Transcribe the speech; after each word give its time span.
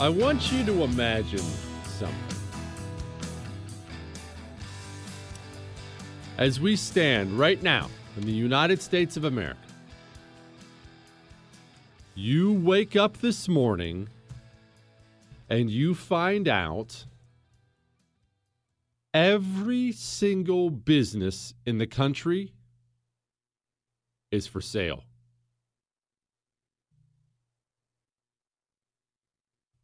I 0.00 0.08
want 0.08 0.50
you 0.50 0.64
to 0.64 0.82
imagine 0.84 1.44
something. 1.84 2.38
As 6.38 6.58
we 6.58 6.74
stand 6.74 7.38
right 7.38 7.62
now 7.62 7.90
in 8.16 8.24
the 8.24 8.32
United 8.32 8.80
States 8.80 9.18
of 9.18 9.24
America, 9.24 9.60
you 12.14 12.54
wake 12.54 12.96
up 12.96 13.18
this 13.18 13.46
morning 13.46 14.08
and 15.50 15.70
you 15.70 15.94
find 15.94 16.48
out 16.48 17.04
every 19.12 19.92
single 19.92 20.70
business 20.70 21.52
in 21.66 21.76
the 21.76 21.86
country 21.86 22.54
is 24.30 24.46
for 24.46 24.62
sale. 24.62 25.04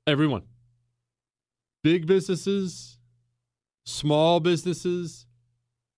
Everyone. 0.07 0.43
Big 1.83 2.07
businesses, 2.07 2.99
small 3.85 4.41
businesses. 4.41 5.27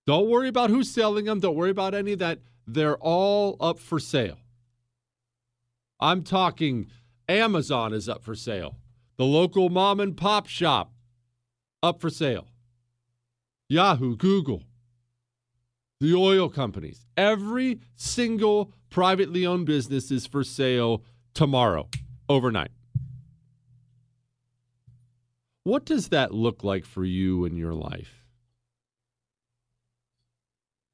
Don't 0.06 0.30
worry 0.30 0.48
about 0.48 0.70
who's 0.70 0.90
selling 0.90 1.26
them. 1.26 1.40
Don't 1.40 1.56
worry 1.56 1.70
about 1.70 1.94
any 1.94 2.12
of 2.12 2.18
that. 2.20 2.40
They're 2.66 2.96
all 2.96 3.56
up 3.60 3.78
for 3.78 3.98
sale. 3.98 4.38
I'm 6.00 6.22
talking 6.22 6.86
Amazon 7.28 7.92
is 7.92 8.08
up 8.08 8.22
for 8.22 8.34
sale. 8.34 8.76
The 9.16 9.24
local 9.24 9.68
mom 9.68 10.00
and 10.00 10.16
pop 10.16 10.46
shop 10.46 10.92
up 11.82 12.00
for 12.00 12.08
sale. 12.08 12.46
Yahoo, 13.68 14.16
Google, 14.16 14.62
the 16.00 16.14
oil 16.14 16.48
companies, 16.48 17.04
every 17.16 17.80
single 17.96 18.72
privately 18.88 19.44
owned 19.44 19.66
business 19.66 20.10
is 20.10 20.26
for 20.26 20.42
sale 20.42 21.02
tomorrow, 21.34 21.88
overnight. 22.28 22.70
What 25.68 25.84
does 25.84 26.08
that 26.08 26.32
look 26.32 26.64
like 26.64 26.86
for 26.86 27.04
you 27.04 27.44
in 27.44 27.54
your 27.54 27.74
life? 27.74 28.24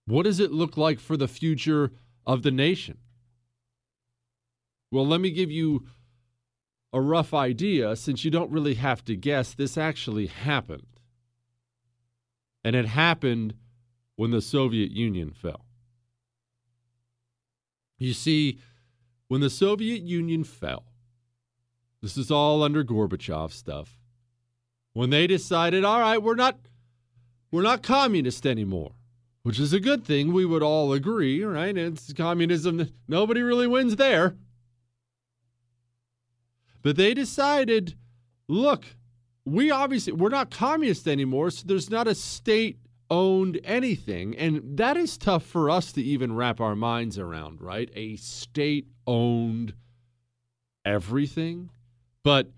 What 0.05 0.25
does 0.25 0.41
it 0.41 0.51
look 0.51 0.77
like 0.77 0.99
for 0.99 1.17
the 1.17 1.29
future 1.29 1.93
of 2.27 2.43
the 2.43 2.51
nation? 2.51 2.99
Well, 4.91 5.07
let 5.07 5.21
me 5.21 5.31
give 5.31 5.49
you 5.49 5.87
a 6.93 7.01
rough 7.01 7.33
idea 7.33 7.95
since 7.95 8.25
you 8.25 8.33
don't 8.33 8.51
really 8.51 8.75
have 8.75 9.05
to 9.05 9.15
guess. 9.15 9.55
This 9.55 9.79
actually 9.79 10.27
happened. 10.27 10.99
And 12.65 12.75
it 12.75 12.87
happened 12.87 13.55
when 14.17 14.33
the 14.33 14.43
Soviet 14.43 14.91
Union 14.91 15.31
fell. 15.31 15.67
You 17.97 18.13
see, 18.13 18.59
when 19.29 19.41
the 19.41 19.51
Soviet 19.51 20.03
Union 20.03 20.43
fell, 20.43 20.87
this 22.03 22.17
is 22.17 22.33
all 22.33 22.65
under 22.65 22.83
Gorbachev 22.83 23.53
stuff. 23.53 24.01
When 24.95 25.11
they 25.11 25.27
decided, 25.27 25.85
all 25.85 26.01
right, 26.01 26.23
we're 26.23 26.37
not 26.37 26.59
we're 27.51 27.63
not 27.63 27.83
communist 27.83 28.47
anymore, 28.47 28.93
which 29.43 29.61
is 29.61 29.73
a 29.73 29.81
good 29.81 30.05
thing. 30.05 30.33
We 30.33 30.45
would 30.45 30.63
all 30.63 30.93
agree, 30.93 31.45
right? 31.45 31.77
It's 31.77 32.13
communism. 32.13 32.89
Nobody 33.07 33.43
really 33.43 33.67
wins 33.67 33.97
there. 33.97 34.37
But 36.83 36.97
they 36.97 37.15
decided, 37.15 37.95
look, 38.49 38.85
we 39.45 39.71
obviously 39.71 40.13
we're 40.13 40.29
not 40.29 40.51
communist 40.51 41.09
anymore, 41.09 41.51
so 41.51 41.65
there's 41.67 41.91
not 41.91 42.09
a 42.09 42.15
state 42.15 42.79
owned 43.11 43.61
anything. 43.65 44.37
And 44.37 44.77
that 44.79 44.97
is 44.97 45.19
tough 45.19 45.45
for 45.45 45.71
us 45.71 45.93
to 45.93 46.03
even 46.03 46.35
wrap 46.35 46.61
our 46.61 46.77
minds 46.77 47.19
around, 47.19 47.61
right? 47.61 47.91
A 47.95 48.17
state 48.17 48.87
owned 49.07 49.75
everything. 50.85 51.71
But 52.23 52.49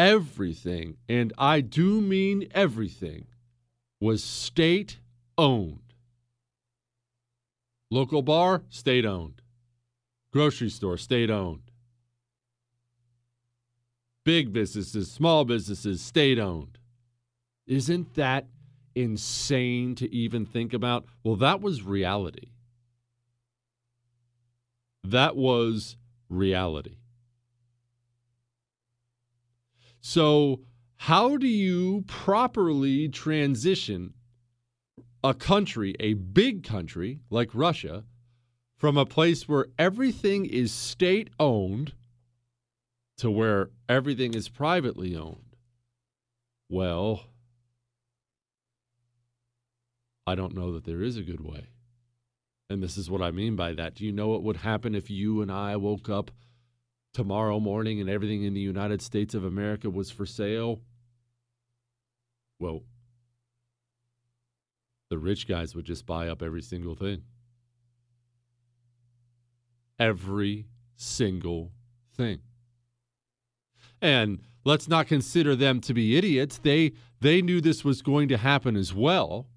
everything, 0.00 0.96
and 1.10 1.30
I 1.36 1.60
do 1.60 2.00
mean 2.00 2.48
everything, 2.52 3.26
was 4.00 4.24
state 4.24 4.98
owned. 5.36 5.92
Local 7.90 8.22
bar, 8.22 8.62
state 8.70 9.04
owned. 9.04 9.42
Grocery 10.32 10.70
store, 10.70 10.96
state 10.96 11.28
owned. 11.28 11.70
Big 14.24 14.54
businesses, 14.54 15.10
small 15.10 15.44
businesses, 15.44 16.00
state 16.00 16.38
owned. 16.38 16.78
Isn't 17.66 18.14
that 18.14 18.46
insane 18.94 19.94
to 19.96 20.10
even 20.14 20.46
think 20.46 20.72
about? 20.72 21.04
Well, 21.22 21.36
that 21.36 21.60
was 21.60 21.82
reality. 21.82 22.52
That 25.04 25.36
was 25.36 25.98
reality. 26.30 26.99
So, 30.00 30.60
how 30.96 31.36
do 31.36 31.46
you 31.46 32.04
properly 32.06 33.08
transition 33.08 34.14
a 35.22 35.34
country, 35.34 35.94
a 36.00 36.14
big 36.14 36.62
country 36.62 37.20
like 37.30 37.50
Russia, 37.54 38.04
from 38.76 38.96
a 38.96 39.06
place 39.06 39.46
where 39.46 39.66
everything 39.78 40.46
is 40.46 40.72
state 40.72 41.28
owned 41.38 41.92
to 43.18 43.30
where 43.30 43.70
everything 43.88 44.32
is 44.32 44.48
privately 44.48 45.14
owned? 45.14 45.56
Well, 46.70 47.24
I 50.26 50.34
don't 50.34 50.54
know 50.54 50.72
that 50.72 50.84
there 50.84 51.02
is 51.02 51.16
a 51.16 51.22
good 51.22 51.40
way. 51.40 51.66
And 52.70 52.82
this 52.82 52.96
is 52.96 53.10
what 53.10 53.20
I 53.20 53.32
mean 53.32 53.56
by 53.56 53.72
that. 53.72 53.96
Do 53.96 54.06
you 54.06 54.12
know 54.12 54.28
what 54.28 54.44
would 54.44 54.58
happen 54.58 54.94
if 54.94 55.10
you 55.10 55.42
and 55.42 55.50
I 55.50 55.76
woke 55.76 56.08
up 56.08 56.30
tomorrow 57.12 57.60
morning 57.60 58.00
and 58.00 58.08
everything 58.08 58.44
in 58.44 58.54
the 58.54 58.60
United 58.60 59.02
States 59.02 59.34
of 59.34 59.44
America 59.44 59.90
was 59.90 60.10
for 60.10 60.26
sale? 60.26 60.80
Well, 62.58 62.82
the 65.08 65.18
rich 65.18 65.48
guys 65.48 65.74
would 65.74 65.84
just 65.84 66.06
buy 66.06 66.28
up 66.28 66.42
every 66.42 66.62
single 66.62 66.94
thing. 66.94 67.22
Every 69.98 70.66
single 70.96 71.72
thing. 72.16 72.40
And 74.00 74.40
let's 74.64 74.88
not 74.88 75.08
consider 75.08 75.56
them 75.56 75.80
to 75.82 75.94
be 75.94 76.16
idiots. 76.16 76.58
They 76.58 76.92
they 77.20 77.42
knew 77.42 77.60
this 77.60 77.84
was 77.84 78.00
going 78.02 78.28
to 78.28 78.38
happen 78.38 78.76
as 78.76 78.94
well. 78.94 79.48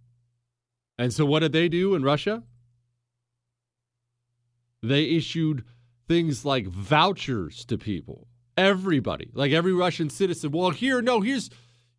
And 0.97 1.13
so, 1.13 1.25
what 1.25 1.39
did 1.39 1.53
they 1.53 1.69
do 1.69 1.95
in 1.95 2.03
Russia? 2.03 2.43
They 4.81 5.05
issued 5.05 5.63
things 6.07 6.45
like 6.45 6.67
vouchers 6.67 7.65
to 7.65 7.77
people, 7.77 8.27
everybody, 8.57 9.29
like 9.33 9.51
every 9.51 9.73
Russian 9.73 10.09
citizen. 10.09 10.51
Well, 10.51 10.71
here, 10.71 11.01
no, 11.01 11.21
here's, 11.21 11.49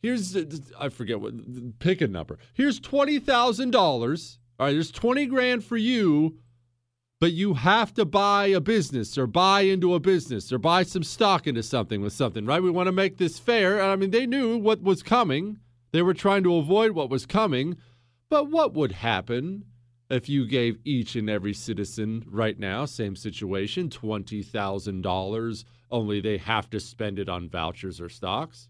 here's, 0.03 0.37
uh, 0.37 0.45
I 0.79 0.89
forget 0.89 1.21
what, 1.21 1.79
pick 1.79 2.01
a 2.01 2.07
number. 2.07 2.39
Here's 2.53 2.81
twenty 2.81 3.19
thousand 3.19 3.71
dollars. 3.71 4.39
All 4.59 4.67
right, 4.67 4.73
there's 4.73 4.91
twenty 4.93 5.27
grand 5.27 5.65
for 5.65 5.77
you, 5.77 6.39
but 7.21 7.33
you 7.33 7.55
have 7.55 7.95
to 7.95 8.05
buy 8.05 8.47
a 8.47 8.61
business 8.61 9.17
or 9.17 9.27
buy 9.27 9.63
into 9.63 9.95
a 9.95 10.01
business 10.01 10.53
or 10.53 10.59
buy 10.59 10.83
some 10.83 11.03
stock 11.03 11.47
into 11.47 11.63
something 11.63 12.03
with 12.03 12.13
something, 12.13 12.47
right? 12.47 12.63
We 12.63 12.71
want 12.71 12.87
to 12.87 12.93
make 12.93 13.19
this 13.19 13.39
fair. 13.39 13.83
I 13.83 13.97
mean, 13.97 14.11
they 14.11 14.27
knew 14.27 14.59
what 14.59 14.83
was 14.83 15.03
coming. 15.03 15.59
They 15.93 16.03
were 16.03 16.15
trying 16.15 16.43
to 16.45 16.57
avoid 16.57 16.93
what 16.93 17.11
was 17.11 17.27
coming. 17.27 17.77
But 18.29 18.51
what 18.51 18.75
would 18.75 18.93
happen 18.93 19.65
if 20.15 20.29
you 20.29 20.47
gave 20.47 20.79
each 20.85 21.17
and 21.17 21.29
every 21.29 21.53
citizen 21.53 22.25
right 22.29 22.59
now, 22.59 22.85
same 22.85 23.17
situation, 23.17 23.89
$20,000, 23.89 25.65
only 25.91 26.21
they 26.21 26.39
have 26.39 26.71
to 26.71 26.81
spend 26.81 27.19
it 27.19 27.29
on 27.29 27.49
vouchers 27.49 28.01
or 28.01 28.09
stocks? 28.09 28.69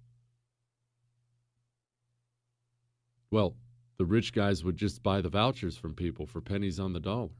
Well, 3.31 3.57
the 3.99 4.05
rich 4.05 4.33
guys 4.33 4.65
would 4.65 4.77
just 4.77 5.03
buy 5.03 5.21
the 5.21 5.29
vouchers 5.29 5.77
from 5.77 5.95
people 5.95 6.27
for 6.27 6.41
pennies 6.41 6.81
on 6.81 6.93
the 6.93 7.01
dollar. 7.01 7.31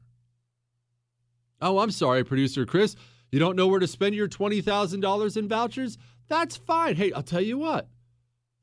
Oh, 1.61 1.79
I'm 1.79 1.91
sorry, 1.91 2.23
producer 2.23 2.65
Chris. 2.65 2.95
You 3.31 3.39
don't 3.39 3.55
know 3.55 3.67
where 3.67 3.79
to 3.79 3.87
spend 3.87 4.15
your 4.15 4.27
$20,000 4.27 5.37
in 5.37 5.47
vouchers? 5.47 5.97
That's 6.27 6.55
fine. 6.55 6.95
Hey, 6.95 7.11
I'll 7.11 7.23
tell 7.23 7.41
you 7.41 7.57
what. 7.57 7.87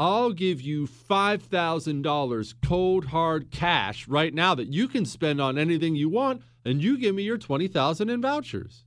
I'll 0.03 0.33
give 0.33 0.61
you 0.61 0.89
$5,000 0.89 2.55
cold 2.61 3.05
hard 3.05 3.53
cash 3.53 4.09
right 4.09 4.35
now 4.35 4.53
that 4.57 4.67
you 4.67 4.89
can 4.89 5.05
spend 5.05 5.41
on 5.41 5.57
anything 5.57 5.95
you 5.95 6.09
want, 6.09 6.43
and 6.65 6.83
you 6.83 6.99
give 6.99 7.15
me 7.15 7.23
your 7.23 7.39
20,000 7.39 8.11
in 8.11 8.21
vouchers. 8.21 8.85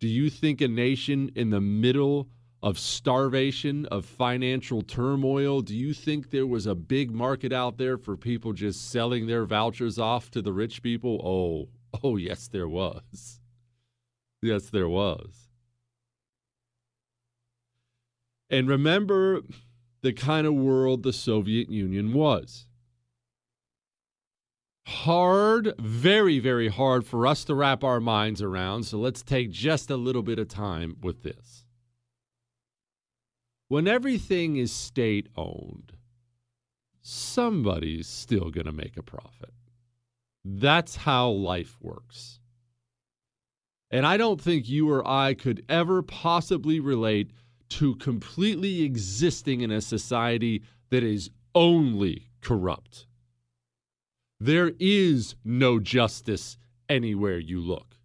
Do 0.00 0.08
you 0.08 0.30
think 0.30 0.62
a 0.62 0.68
nation 0.68 1.30
in 1.36 1.50
the 1.50 1.60
middle 1.60 2.30
of 2.62 2.78
starvation, 2.78 3.84
of 3.84 4.06
financial 4.06 4.80
turmoil, 4.80 5.60
do 5.60 5.76
you 5.76 5.92
think 5.92 6.30
there 6.30 6.46
was 6.46 6.66
a 6.66 6.74
big 6.74 7.10
market 7.10 7.52
out 7.52 7.76
there 7.76 7.98
for 7.98 8.16
people 8.16 8.54
just 8.54 8.90
selling 8.90 9.26
their 9.26 9.44
vouchers 9.44 9.98
off 9.98 10.30
to 10.30 10.40
the 10.40 10.54
rich 10.54 10.82
people? 10.82 11.20
Oh, 11.22 11.68
oh, 12.02 12.16
yes, 12.16 12.48
there 12.48 12.66
was. 12.66 13.40
Yes, 14.40 14.70
there 14.70 14.88
was. 14.88 15.50
And 18.48 18.68
remember, 18.68 19.42
the 20.02 20.12
kind 20.12 20.46
of 20.46 20.54
world 20.54 21.02
the 21.02 21.12
Soviet 21.12 21.70
Union 21.70 22.12
was. 22.12 22.66
Hard, 24.86 25.74
very, 25.78 26.40
very 26.40 26.68
hard 26.68 27.06
for 27.06 27.26
us 27.26 27.44
to 27.44 27.54
wrap 27.54 27.84
our 27.84 28.00
minds 28.00 28.42
around. 28.42 28.82
So 28.82 28.98
let's 28.98 29.22
take 29.22 29.50
just 29.50 29.90
a 29.90 29.96
little 29.96 30.22
bit 30.22 30.40
of 30.40 30.48
time 30.48 30.96
with 31.00 31.22
this. 31.22 31.64
When 33.68 33.86
everything 33.86 34.56
is 34.56 34.72
state 34.72 35.28
owned, 35.36 35.92
somebody's 37.00 38.08
still 38.08 38.50
going 38.50 38.66
to 38.66 38.72
make 38.72 38.96
a 38.96 39.02
profit. 39.02 39.54
That's 40.44 40.96
how 40.96 41.30
life 41.30 41.78
works. 41.80 42.40
And 43.90 44.04
I 44.04 44.16
don't 44.16 44.40
think 44.40 44.68
you 44.68 44.90
or 44.90 45.06
I 45.06 45.34
could 45.34 45.64
ever 45.68 46.02
possibly 46.02 46.80
relate 46.80 47.30
to 47.78 47.94
completely 47.96 48.82
existing 48.82 49.60
in 49.60 49.70
a 49.70 49.80
society 49.80 50.62
that 50.90 51.02
is 51.02 51.30
only 51.54 52.28
corrupt. 52.40 53.06
There 54.38 54.72
is 54.78 55.36
no 55.44 55.78
justice 55.78 56.58
anywhere 56.88 57.38
you 57.38 57.60
look. 57.60 57.96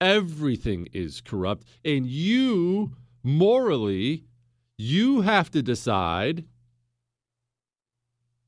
Everything 0.00 0.88
is 0.92 1.20
corrupt. 1.20 1.64
And 1.84 2.06
you, 2.06 2.92
morally, 3.22 4.24
you 4.76 5.22
have 5.22 5.50
to 5.50 5.62
decide 5.62 6.44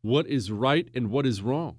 what 0.02 0.26
is 0.26 0.50
right 0.50 0.88
and 0.94 1.10
what 1.10 1.26
is 1.26 1.42
wrong. 1.42 1.76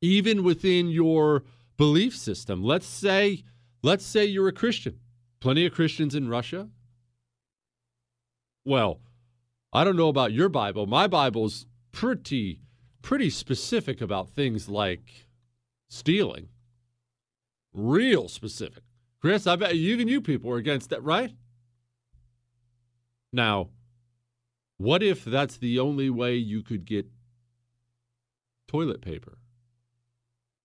Even 0.00 0.44
within 0.44 0.88
your 0.88 1.42
belief 1.76 2.14
system. 2.16 2.62
Let's 2.62 2.86
say 2.86 3.42
let's 3.82 4.04
say 4.04 4.26
you're 4.26 4.48
a 4.48 4.52
Christian. 4.52 5.00
Plenty 5.40 5.64
of 5.64 5.72
Christians 5.72 6.14
in 6.14 6.28
Russia, 6.28 6.68
well, 8.64 9.00
I 9.72 9.84
don't 9.84 9.96
know 9.96 10.08
about 10.08 10.32
your 10.32 10.48
Bible. 10.48 10.86
My 10.86 11.06
Bible's 11.06 11.66
pretty 11.92 12.60
pretty 13.02 13.30
specific 13.30 14.00
about 14.00 14.28
things 14.30 14.68
like 14.68 15.26
stealing. 15.88 16.48
Real 17.72 18.28
specific. 18.28 18.82
Chris, 19.20 19.46
I 19.46 19.56
bet 19.56 19.72
even 19.72 20.08
you 20.08 20.20
people 20.20 20.50
are 20.50 20.56
against 20.56 20.90
that, 20.90 21.02
right? 21.02 21.32
Now, 23.32 23.68
what 24.76 25.02
if 25.02 25.24
that's 25.24 25.56
the 25.56 25.78
only 25.78 26.10
way 26.10 26.36
you 26.36 26.62
could 26.62 26.84
get 26.84 27.06
toilet 28.66 29.02
paper? 29.02 29.38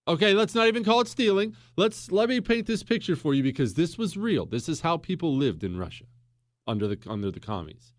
Okay, 0.07 0.33
let's 0.33 0.55
not 0.55 0.67
even 0.67 0.83
call 0.83 1.01
it 1.01 1.07
stealing. 1.07 1.55
Let's 1.75 2.11
let 2.11 2.29
me 2.29 2.39
paint 2.39 2.67
this 2.67 2.83
picture 2.83 3.15
for 3.15 3.33
you 3.33 3.43
because 3.43 3.73
this 3.73 3.97
was 3.97 4.17
real. 4.17 4.45
This 4.45 4.69
is 4.69 4.81
how 4.81 4.97
people 4.97 5.35
lived 5.35 5.63
in 5.63 5.77
Russia 5.77 6.05
under 6.67 6.87
the 6.87 6.97
under 7.07 7.31
the 7.31 7.39
commies. 7.39 7.93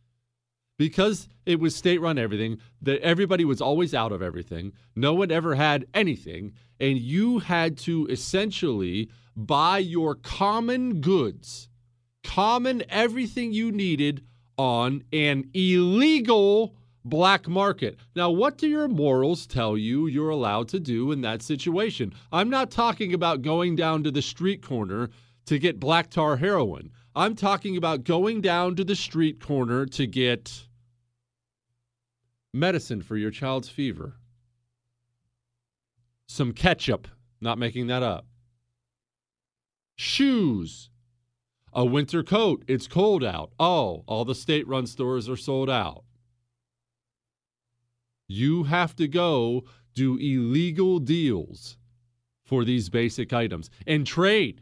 Because 0.78 1.28
it 1.46 1.58
was 1.58 1.74
state 1.74 2.00
run 2.00 2.18
everything, 2.18 2.58
that 2.82 3.00
everybody 3.00 3.46
was 3.46 3.62
always 3.62 3.94
out 3.94 4.12
of 4.12 4.20
everything. 4.20 4.72
No 4.94 5.14
one 5.14 5.30
ever 5.30 5.54
had 5.54 5.86
anything, 5.94 6.52
and 6.78 6.98
you 6.98 7.38
had 7.38 7.78
to 7.78 8.06
essentially 8.08 9.10
buy 9.34 9.78
your 9.78 10.14
common 10.14 11.00
goods, 11.00 11.68
common 12.22 12.82
everything 12.90 13.52
you 13.52 13.72
needed 13.72 14.22
on 14.58 15.04
an 15.12 15.48
illegal 15.54 16.74
black 17.06 17.48
market. 17.48 17.96
Now, 18.14 18.30
what 18.30 18.58
do 18.58 18.66
your 18.66 18.88
morals 18.88 19.46
tell 19.46 19.78
you 19.78 20.06
you're 20.06 20.30
allowed 20.30 20.68
to 20.68 20.80
do 20.80 21.12
in 21.12 21.20
that 21.22 21.40
situation? 21.40 22.12
I'm 22.32 22.50
not 22.50 22.70
talking 22.70 23.14
about 23.14 23.42
going 23.42 23.76
down 23.76 24.02
to 24.04 24.10
the 24.10 24.22
street 24.22 24.62
corner 24.62 25.10
to 25.46 25.58
get 25.58 25.80
black 25.80 26.10
tar 26.10 26.36
heroin. 26.36 26.90
I'm 27.16 27.34
talking 27.34 27.78
about 27.78 28.04
going 28.04 28.42
down 28.42 28.76
to 28.76 28.84
the 28.84 28.94
street 28.94 29.40
corner 29.40 29.86
to 29.86 30.06
get 30.06 30.66
medicine 32.52 33.00
for 33.00 33.16
your 33.16 33.30
child's 33.30 33.70
fever, 33.70 34.16
some 36.26 36.52
ketchup, 36.52 37.08
not 37.40 37.58
making 37.58 37.86
that 37.86 38.02
up, 38.02 38.26
shoes, 39.96 40.90
a 41.72 41.86
winter 41.86 42.22
coat. 42.22 42.62
It's 42.68 42.86
cold 42.86 43.24
out. 43.24 43.50
Oh, 43.58 44.04
all 44.06 44.26
the 44.26 44.34
state 44.34 44.68
run 44.68 44.86
stores 44.86 45.26
are 45.26 45.38
sold 45.38 45.70
out. 45.70 46.04
You 48.28 48.64
have 48.64 48.94
to 48.96 49.08
go 49.08 49.64
do 49.94 50.18
illegal 50.18 50.98
deals 50.98 51.78
for 52.44 52.62
these 52.62 52.90
basic 52.90 53.32
items 53.32 53.70
and 53.86 54.06
trade. 54.06 54.60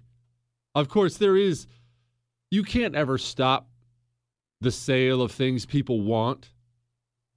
Of 0.72 0.88
course, 0.88 1.16
there 1.16 1.36
is, 1.36 1.66
you 2.50 2.62
can't 2.62 2.94
ever 2.94 3.18
stop 3.18 3.68
the 4.60 4.70
sale 4.70 5.22
of 5.22 5.32
things 5.32 5.66
people 5.66 6.00
want. 6.00 6.50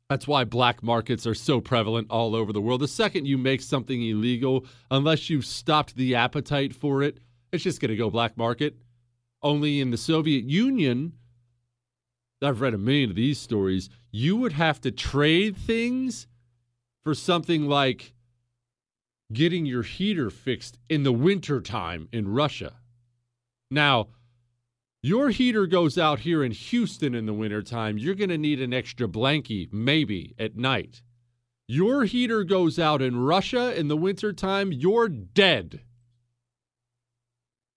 That's 0.10 0.28
why 0.28 0.46
black 0.46 0.82
markets 0.82 1.28
are 1.28 1.36
so 1.36 1.60
prevalent 1.60 2.08
all 2.10 2.34
over 2.34 2.54
the 2.54 2.62
world. 2.62 2.82
The 2.82 2.88
second 2.88 3.26
you 3.26 3.38
make 3.38 3.62
something 3.62 4.02
illegal, 4.02 4.66
unless 4.90 5.30
you've 5.30 5.46
stopped 5.46 5.96
the 5.96 6.16
appetite 6.16 6.74
for 6.74 7.04
it, 7.04 7.20
it's 7.52 7.64
just 7.64 7.82
going 7.82 7.90
to 7.90 7.98
go 7.98 8.10
black 8.10 8.38
market. 8.38 8.78
Only 9.44 9.82
in 9.82 9.92
the 9.92 9.98
Soviet 9.98 10.46
Union, 10.46 11.14
I've 12.42 12.62
read 12.62 12.74
a 12.74 12.78
million 12.78 13.10
of 13.10 13.16
these 13.16 13.40
stories, 13.40 13.90
you 14.12 14.38
would 14.38 14.54
have 14.54 14.80
to 14.82 14.92
trade 14.92 15.58
things 15.58 16.28
for 17.04 17.14
something 17.14 17.68
like 17.68 18.14
getting 19.34 19.66
your 19.66 19.84
heater 19.84 20.30
fixed 20.30 20.80
in 20.90 21.04
the 21.04 21.12
wintertime 21.12 22.08
in 22.14 22.30
Russia. 22.30 22.76
Now, 23.70 24.08
your 25.02 25.30
heater 25.30 25.68
goes 25.68 25.98
out 25.98 26.20
here 26.20 26.44
in 26.44 26.52
Houston 26.52 27.14
in 27.14 27.26
the 27.26 27.34
wintertime, 27.34 27.98
you're 27.98 28.16
going 28.16 28.30
to 28.30 28.38
need 28.38 28.62
an 28.62 28.74
extra 28.74 29.08
blankie, 29.08 29.72
maybe 29.72 30.34
at 30.40 30.56
night. 30.56 31.02
Your 31.68 32.06
heater 32.06 32.44
goes 32.44 32.80
out 32.80 33.02
in 33.02 33.18
Russia 33.20 33.78
in 33.78 33.90
the 33.90 33.98
wintertime, 33.98 34.72
you're 34.72 35.10
dead. 35.10 35.82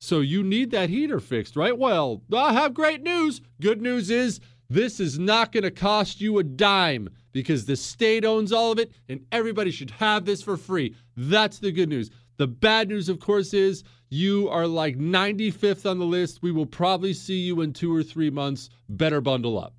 So 0.01 0.21
you 0.21 0.43
need 0.43 0.71
that 0.71 0.89
heater 0.89 1.21
fixed, 1.21 1.57
right? 1.57 1.77
Well, 1.77 2.23
I 2.35 2.55
have 2.55 2.73
great 2.73 3.03
news. 3.03 3.43
Good 3.61 3.83
news 3.83 4.09
is 4.09 4.41
this 4.71 4.99
is 4.99 5.19
not 5.19 5.53
going 5.53 5.65
to 5.65 5.71
cost 5.71 6.21
you 6.21 6.39
a 6.39 6.45
dime 6.45 7.11
because 7.33 7.67
the 7.67 7.77
state 7.77 8.25
owns 8.25 8.53
all 8.53 8.73
of 8.73 8.79
it 8.79 8.93
and 9.09 9.27
everybody 9.31 9.71
should 9.71 9.91
have 9.91 10.25
this 10.25 10.43
for 10.43 10.57
free. 10.57 10.95
That's 11.17 11.59
the 11.59 11.73
good 11.73 11.89
news. 11.89 12.11
The 12.41 12.47
bad 12.47 12.89
news, 12.89 13.11
of 13.11 13.21
course, 13.21 13.53
is 13.53 13.85
you 14.09 14.49
are 14.49 14.67
like 14.67 14.97
95th 14.97 15.85
on 15.85 15.99
the 15.99 16.07
list. 16.07 16.41
We 16.41 16.53
will 16.53 16.65
probably 16.65 17.13
see 17.13 17.37
you 17.37 17.61
in 17.61 17.75
two 17.75 17.95
or 17.95 18.03
three 18.03 18.31
months. 18.31 18.71
Better 18.89 19.21
bundle 19.21 19.59
up. 19.59 19.75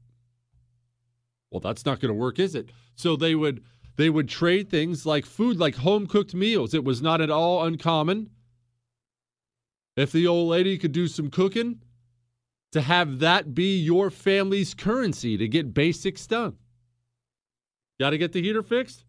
Well, 1.50 1.60
that's 1.60 1.88
not 1.88 2.00
going 2.00 2.14
to 2.14 2.20
work, 2.20 2.38
is 2.38 2.54
it? 2.54 2.70
So 2.94 3.16
they 3.16 3.34
would 3.34 3.64
they 3.96 4.12
would 4.12 4.30
trade 4.30 4.70
things 4.70 5.08
like 5.08 5.26
food, 5.26 5.58
like 5.58 5.74
home 5.74 6.06
cooked 6.06 6.36
meals. 6.36 6.76
It 6.76 6.84
was 6.84 7.02
not 7.02 7.20
at 7.20 7.32
all 7.32 7.66
uncommon 7.66 8.30
if 9.96 10.12
the 10.12 10.28
old 10.28 10.48
lady 10.48 10.78
could 10.78 10.92
do 10.92 11.08
some 11.08 11.32
cooking, 11.32 11.82
to 12.74 12.82
have 12.82 13.18
that 13.18 13.56
be 13.56 13.76
your 13.80 14.12
family's 14.12 14.76
currency 14.76 15.36
to 15.36 15.48
get 15.48 15.74
basics 15.74 16.28
done. 16.28 16.58
Got 18.00 18.12
to 18.12 18.20
get 18.20 18.34
the 18.34 18.42
heater 18.44 18.62
fixed? 18.62 19.04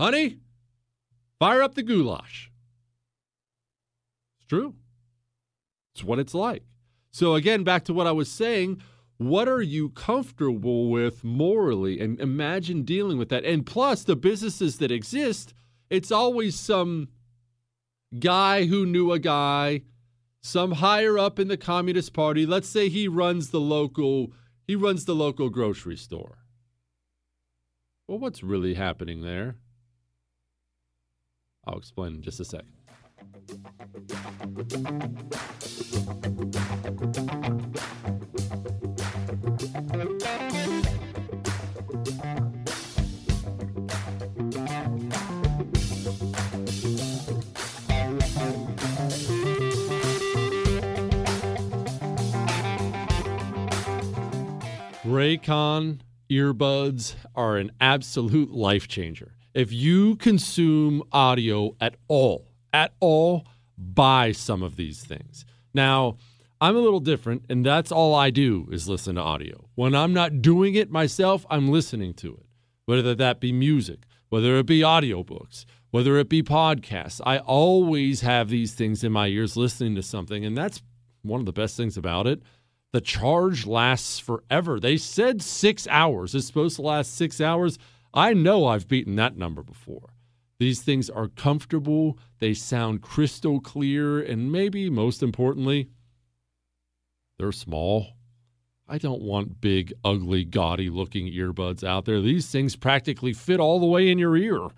Honey, 0.00 0.40
fire 1.38 1.62
up 1.62 1.74
the 1.74 1.82
goulash. 1.82 2.50
It's 4.38 4.46
true. 4.46 4.74
It's 5.94 6.04
what 6.04 6.18
it's 6.18 6.34
like. 6.34 6.62
So, 7.10 7.34
again, 7.34 7.64
back 7.64 7.84
to 7.84 7.94
what 7.94 8.06
I 8.06 8.12
was 8.12 8.30
saying. 8.30 8.82
What 9.18 9.48
are 9.48 9.62
you 9.62 9.88
comfortable 9.90 10.90
with 10.90 11.24
morally? 11.24 12.00
And 12.00 12.20
imagine 12.20 12.82
dealing 12.82 13.16
with 13.16 13.30
that. 13.30 13.44
And 13.44 13.64
plus, 13.64 14.04
the 14.04 14.16
businesses 14.16 14.76
that 14.78 14.90
exist, 14.90 15.54
it's 15.88 16.12
always 16.12 16.54
some 16.54 17.08
guy 18.18 18.66
who 18.66 18.84
knew 18.84 19.12
a 19.12 19.18
guy, 19.18 19.82
some 20.42 20.72
higher 20.72 21.18
up 21.18 21.38
in 21.38 21.48
the 21.48 21.56
Communist 21.56 22.12
Party. 22.12 22.44
Let's 22.44 22.68
say 22.68 22.88
he 22.88 23.08
runs 23.08 23.50
the 23.50 23.60
local 23.60 24.32
he 24.66 24.74
runs 24.74 25.04
the 25.04 25.14
local 25.14 25.48
grocery 25.48 25.96
store. 25.96 26.38
Well, 28.08 28.18
what's 28.18 28.42
really 28.42 28.74
happening 28.74 29.22
there? 29.22 29.56
I'll 31.66 31.78
explain 31.78 32.14
in 32.14 32.22
just 32.22 32.40
a 32.40 32.44
second. 32.44 32.72
Raycon 55.04 56.00
earbuds 56.28 57.14
are 57.34 57.56
an 57.56 57.70
absolute 57.80 58.50
life 58.50 58.86
changer. 58.88 59.35
If 59.56 59.72
you 59.72 60.16
consume 60.16 61.02
audio 61.12 61.74
at 61.80 61.96
all, 62.08 62.46
at 62.74 62.92
all, 63.00 63.46
buy 63.78 64.32
some 64.32 64.62
of 64.62 64.76
these 64.76 65.02
things. 65.02 65.46
Now, 65.72 66.18
I'm 66.60 66.76
a 66.76 66.80
little 66.80 67.00
different, 67.00 67.46
and 67.48 67.64
that's 67.64 67.90
all 67.90 68.14
I 68.14 68.28
do 68.28 68.68
is 68.70 68.86
listen 68.86 69.14
to 69.14 69.22
audio. 69.22 69.70
When 69.74 69.94
I'm 69.94 70.12
not 70.12 70.42
doing 70.42 70.74
it 70.74 70.90
myself, 70.90 71.46
I'm 71.48 71.68
listening 71.68 72.12
to 72.16 72.34
it, 72.34 72.46
whether 72.84 73.14
that 73.14 73.40
be 73.40 73.50
music, 73.50 74.00
whether 74.28 74.58
it 74.58 74.66
be 74.66 74.80
audiobooks, 74.80 75.64
whether 75.90 76.18
it 76.18 76.28
be 76.28 76.42
podcasts. 76.42 77.22
I 77.24 77.38
always 77.38 78.20
have 78.20 78.50
these 78.50 78.74
things 78.74 79.02
in 79.02 79.12
my 79.12 79.28
ears 79.28 79.56
listening 79.56 79.94
to 79.94 80.02
something, 80.02 80.44
and 80.44 80.54
that's 80.54 80.82
one 81.22 81.40
of 81.40 81.46
the 81.46 81.52
best 81.54 81.78
things 81.78 81.96
about 81.96 82.26
it 82.26 82.42
the 82.92 83.00
charge 83.02 83.66
lasts 83.66 84.18
forever. 84.18 84.80
They 84.80 84.96
said 84.96 85.42
six 85.42 85.86
hours. 85.88 86.34
It's 86.34 86.46
supposed 86.46 86.76
to 86.76 86.82
last 86.82 87.14
six 87.14 87.42
hours. 87.42 87.78
I 88.16 88.32
know 88.32 88.66
I've 88.66 88.88
beaten 88.88 89.14
that 89.16 89.36
number 89.36 89.62
before. 89.62 90.14
These 90.58 90.80
things 90.80 91.10
are 91.10 91.28
comfortable, 91.28 92.18
they 92.38 92.54
sound 92.54 93.02
crystal 93.02 93.60
clear, 93.60 94.22
and 94.22 94.50
maybe 94.50 94.88
most 94.88 95.22
importantly, 95.22 95.90
they're 97.38 97.52
small. 97.52 98.14
I 98.88 98.96
don't 98.96 99.20
want 99.20 99.60
big, 99.60 99.92
ugly, 100.02 100.44
gaudy 100.44 100.88
looking 100.88 101.26
earbuds 101.26 101.84
out 101.84 102.06
there. 102.06 102.22
These 102.22 102.50
things 102.50 102.74
practically 102.74 103.34
fit 103.34 103.60
all 103.60 103.80
the 103.80 103.86
way 103.86 104.10
in 104.10 104.18
your 104.18 104.34
ear. 104.34 104.68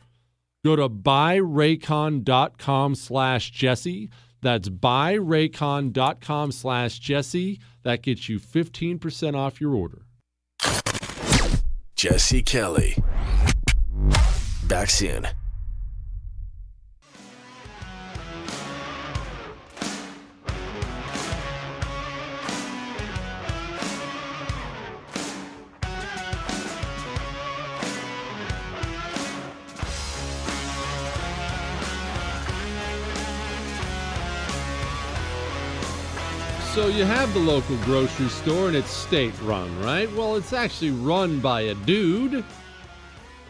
Go 0.65 0.75
to 0.75 0.89
buyraycon.com 0.89 2.97
slash 2.97 3.53
Jesse. 3.53 4.11
That's 4.43 4.69
buyraycon.com 4.69 6.53
slash 6.53 6.99
Jesse. 6.99 7.61
That 7.85 8.03
gets 8.03 8.29
you 8.29 8.41
15% 8.41 9.37
off 9.37 9.61
your 9.61 9.77
order. 9.77 10.08
Jesse 11.99 12.43
Kelly. 12.43 12.95
Back 14.69 14.89
soon. 14.89 15.27
So 36.75 36.87
you 36.87 37.05
have 37.05 37.35
the 37.35 37.41
local 37.41 37.77
grocery 37.79 38.29
store 38.29 38.69
and 38.69 38.77
it's 38.77 38.91
state 38.91 39.35
run, 39.43 39.81
right? 39.81 40.11
Well, 40.13 40.37
it's 40.37 40.53
actually 40.53 40.93
run 40.93 41.41
by 41.41 41.63
a 41.63 41.75
dude. 41.75 42.45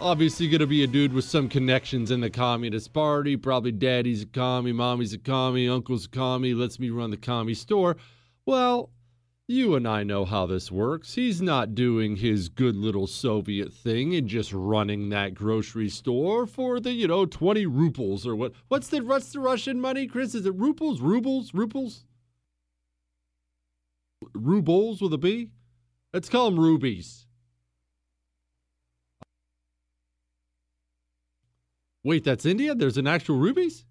Obviously, 0.00 0.48
going 0.48 0.60
to 0.60 0.66
be 0.66 0.82
a 0.82 0.86
dude 0.86 1.12
with 1.12 1.26
some 1.26 1.46
connections 1.48 2.10
in 2.10 2.20
the 2.20 2.30
Communist 2.30 2.94
Party. 2.94 3.36
Probably 3.36 3.72
daddy's 3.72 4.22
a 4.22 4.26
commie, 4.26 4.72
mommy's 4.72 5.12
a 5.12 5.18
commie, 5.18 5.68
uncle's 5.68 6.06
a 6.06 6.08
commie, 6.08 6.54
lets 6.54 6.78
me 6.78 6.88
run 6.88 7.10
the 7.10 7.18
commie 7.18 7.52
store. 7.54 7.96
Well, 8.46 8.90
you 9.46 9.74
and 9.74 9.86
I 9.86 10.04
know 10.04 10.24
how 10.24 10.46
this 10.46 10.70
works. 10.70 11.14
He's 11.14 11.42
not 11.42 11.74
doing 11.74 12.16
his 12.16 12.48
good 12.48 12.76
little 12.76 13.06
Soviet 13.06 13.74
thing 13.74 14.14
and 14.14 14.26
just 14.26 14.52
running 14.54 15.10
that 15.10 15.34
grocery 15.34 15.90
store 15.90 16.46
for 16.46 16.80
the, 16.80 16.92
you 16.92 17.08
know, 17.08 17.26
20 17.26 17.66
rubles 17.66 18.26
or 18.26 18.36
what. 18.36 18.52
What's 18.68 18.88
the 18.88 19.00
what's 19.00 19.32
the 19.32 19.40
Russian 19.40 19.80
money, 19.80 20.06
Chris? 20.06 20.34
Is 20.34 20.46
it 20.46 20.54
rubles, 20.54 21.00
rubles, 21.00 21.52
rubles? 21.52 22.04
Rubles 24.34 25.00
with 25.00 25.12
a 25.12 25.18
B? 25.18 25.50
Let's 26.12 26.28
call 26.28 26.50
them 26.50 26.58
rupees. 26.58 27.26
Wait, 32.04 32.24
that's 32.24 32.46
India? 32.46 32.74
There's 32.74 32.96
an 32.96 33.06
actual 33.06 33.38
rupees? 33.38 33.84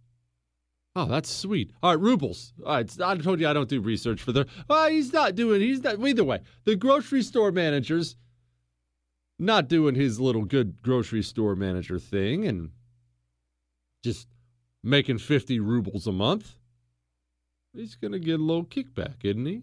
Oh, 0.95 1.05
that's 1.05 1.29
sweet. 1.29 1.71
All 1.83 1.91
right, 1.91 1.99
rubles. 1.99 2.53
All 2.65 2.73
right, 2.73 3.01
I 3.01 3.15
told 3.17 3.39
you 3.39 3.47
I 3.47 3.53
don't 3.53 3.69
do 3.69 3.79
research 3.81 4.19
for 4.23 4.31
the. 4.31 4.47
Well, 4.67 4.89
he's 4.89 5.13
not 5.13 5.35
doing. 5.35 5.61
He's 5.61 5.83
not. 5.83 5.99
Either 5.99 6.23
way, 6.23 6.41
the 6.63 6.75
grocery 6.75 7.21
store 7.21 7.51
manager's 7.51 8.15
not 9.37 9.67
doing 9.67 9.93
his 9.93 10.19
little 10.19 10.43
good 10.43 10.81
grocery 10.81 11.21
store 11.21 11.55
manager 11.55 11.99
thing 11.99 12.47
and 12.47 12.71
just 14.03 14.27
making 14.83 15.19
fifty 15.19 15.59
rubles 15.59 16.07
a 16.07 16.11
month. 16.11 16.55
He's 17.73 17.93
gonna 17.93 18.17
get 18.17 18.39
a 18.39 18.43
little 18.43 18.65
kickback, 18.65 19.17
isn't 19.23 19.45
he? 19.45 19.61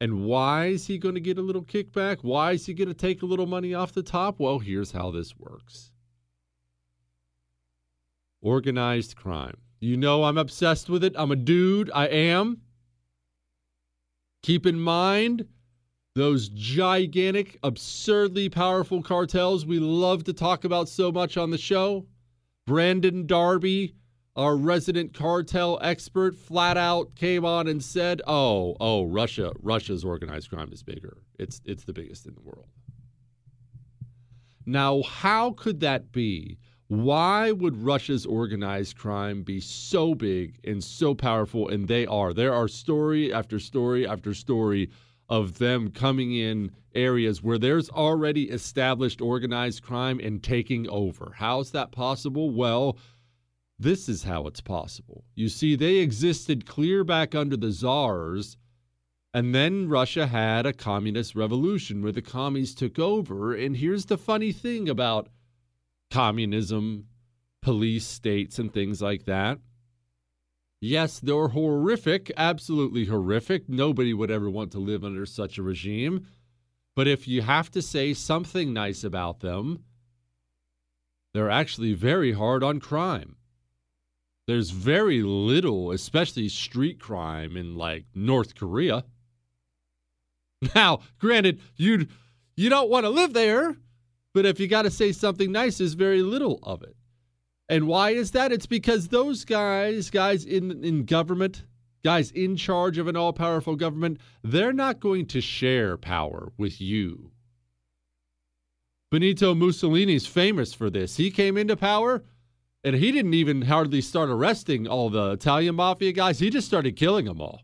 And 0.00 0.24
why 0.24 0.66
is 0.66 0.86
he 0.86 0.98
going 0.98 1.14
to 1.14 1.20
get 1.20 1.38
a 1.38 1.42
little 1.42 1.62
kickback? 1.62 2.18
Why 2.22 2.52
is 2.52 2.66
he 2.66 2.74
going 2.74 2.88
to 2.88 2.94
take 2.94 3.22
a 3.22 3.26
little 3.26 3.46
money 3.46 3.74
off 3.74 3.92
the 3.92 4.02
top? 4.02 4.38
Well, 4.38 4.58
here's 4.58 4.92
how 4.92 5.10
this 5.10 5.36
works 5.38 5.92
organized 8.44 9.16
crime. 9.16 9.56
You 9.80 9.96
know, 9.96 10.24
I'm 10.24 10.38
obsessed 10.38 10.88
with 10.88 11.02
it. 11.02 11.14
I'm 11.16 11.32
a 11.32 11.36
dude. 11.36 11.90
I 11.92 12.06
am. 12.06 12.60
Keep 14.42 14.66
in 14.66 14.78
mind 14.78 15.46
those 16.14 16.48
gigantic, 16.50 17.58
absurdly 17.64 18.48
powerful 18.48 19.02
cartels 19.02 19.66
we 19.66 19.78
love 19.80 20.24
to 20.24 20.32
talk 20.32 20.64
about 20.64 20.88
so 20.88 21.10
much 21.10 21.36
on 21.36 21.50
the 21.50 21.58
show. 21.58 22.06
Brandon 22.66 23.26
Darby, 23.26 23.94
our 24.36 24.56
resident 24.56 25.14
cartel 25.14 25.78
expert 25.80 26.34
flat 26.34 26.76
out 26.76 27.14
came 27.14 27.44
on 27.44 27.68
and 27.68 27.82
said, 27.82 28.20
"Oh, 28.26 28.76
oh, 28.80 29.04
Russia, 29.04 29.52
Russia's 29.60 30.04
organized 30.04 30.50
crime 30.50 30.72
is 30.72 30.82
bigger. 30.82 31.18
It's 31.38 31.60
it's 31.64 31.84
the 31.84 31.92
biggest 31.92 32.26
in 32.26 32.34
the 32.34 32.42
world." 32.42 32.68
Now, 34.66 35.02
how 35.02 35.52
could 35.52 35.80
that 35.80 36.10
be? 36.10 36.58
Why 36.88 37.50
would 37.50 37.76
Russia's 37.76 38.26
organized 38.26 38.96
crime 38.96 39.42
be 39.42 39.60
so 39.60 40.14
big 40.14 40.58
and 40.64 40.82
so 40.82 41.14
powerful? 41.14 41.68
And 41.68 41.88
they 41.88 42.06
are. 42.06 42.32
There 42.32 42.52
are 42.52 42.68
story 42.68 43.32
after 43.32 43.58
story 43.58 44.06
after 44.06 44.34
story 44.34 44.90
of 45.28 45.58
them 45.58 45.90
coming 45.90 46.34
in 46.34 46.70
areas 46.94 47.42
where 47.42 47.58
there's 47.58 47.88
already 47.90 48.50
established 48.50 49.20
organized 49.20 49.82
crime 49.82 50.20
and 50.22 50.42
taking 50.42 50.88
over. 50.88 51.32
How 51.36 51.60
is 51.60 51.70
that 51.70 51.92
possible? 51.92 52.50
Well, 52.50 52.98
this 53.78 54.08
is 54.08 54.22
how 54.22 54.46
it's 54.46 54.60
possible. 54.60 55.24
You 55.34 55.48
see, 55.48 55.74
they 55.74 55.96
existed 55.96 56.66
clear 56.66 57.02
back 57.02 57.34
under 57.34 57.56
the 57.56 57.72
czars, 57.72 58.56
and 59.32 59.54
then 59.54 59.88
Russia 59.88 60.28
had 60.28 60.64
a 60.64 60.72
communist 60.72 61.34
revolution 61.34 62.02
where 62.02 62.12
the 62.12 62.22
commies 62.22 62.74
took 62.74 62.98
over. 62.98 63.52
And 63.52 63.76
here's 63.76 64.06
the 64.06 64.18
funny 64.18 64.52
thing 64.52 64.88
about 64.88 65.28
communism, 66.10 67.08
police 67.62 68.06
states, 68.06 68.60
and 68.60 68.72
things 68.72 69.02
like 69.02 69.24
that. 69.24 69.58
Yes, 70.80 71.18
they're 71.18 71.48
horrific, 71.48 72.30
absolutely 72.36 73.06
horrific. 73.06 73.68
Nobody 73.68 74.14
would 74.14 74.30
ever 74.30 74.48
want 74.48 74.70
to 74.72 74.78
live 74.78 75.02
under 75.02 75.26
such 75.26 75.58
a 75.58 75.62
regime. 75.62 76.26
But 76.94 77.08
if 77.08 77.26
you 77.26 77.42
have 77.42 77.70
to 77.72 77.82
say 77.82 78.14
something 78.14 78.72
nice 78.72 79.02
about 79.02 79.40
them, 79.40 79.82
they're 81.32 81.50
actually 81.50 81.94
very 81.94 82.32
hard 82.32 82.62
on 82.62 82.78
crime 82.78 83.34
there's 84.46 84.70
very 84.70 85.22
little, 85.22 85.90
especially 85.92 86.48
street 86.48 87.00
crime 87.00 87.56
in 87.56 87.76
like 87.76 88.04
North 88.14 88.54
Korea. 88.54 89.04
Now, 90.74 91.00
granted, 91.18 91.60
you 91.76 92.06
you 92.56 92.70
don't 92.70 92.90
want 92.90 93.04
to 93.04 93.10
live 93.10 93.32
there, 93.32 93.76
but 94.32 94.46
if 94.46 94.60
you 94.60 94.66
got 94.66 94.82
to 94.82 94.90
say 94.90 95.12
something 95.12 95.50
nice, 95.50 95.78
there's 95.78 95.94
very 95.94 96.22
little 96.22 96.58
of 96.62 96.82
it. 96.82 96.96
And 97.68 97.86
why 97.86 98.10
is 98.10 98.32
that? 98.32 98.52
It's 98.52 98.66
because 98.66 99.08
those 99.08 99.44
guys, 99.44 100.10
guys 100.10 100.44
in 100.44 100.84
in 100.84 101.04
government, 101.04 101.64
guys 102.02 102.30
in 102.30 102.56
charge 102.56 102.98
of 102.98 103.08
an 103.08 103.16
all-powerful 103.16 103.76
government, 103.76 104.20
they're 104.42 104.72
not 104.72 105.00
going 105.00 105.26
to 105.26 105.40
share 105.40 105.96
power 105.96 106.52
with 106.58 106.80
you. 106.80 107.30
Benito 109.10 109.54
Mussolini's 109.54 110.26
famous 110.26 110.74
for 110.74 110.90
this. 110.90 111.16
He 111.16 111.30
came 111.30 111.56
into 111.56 111.76
power 111.76 112.22
and 112.84 112.96
he 112.96 113.10
didn't 113.10 113.34
even 113.34 113.62
hardly 113.62 114.02
start 114.02 114.28
arresting 114.28 114.86
all 114.86 115.08
the 115.08 115.32
Italian 115.32 115.74
mafia 115.74 116.12
guys. 116.12 116.38
He 116.38 116.50
just 116.50 116.66
started 116.66 116.96
killing 116.96 117.24
them 117.24 117.40
all. 117.40 117.62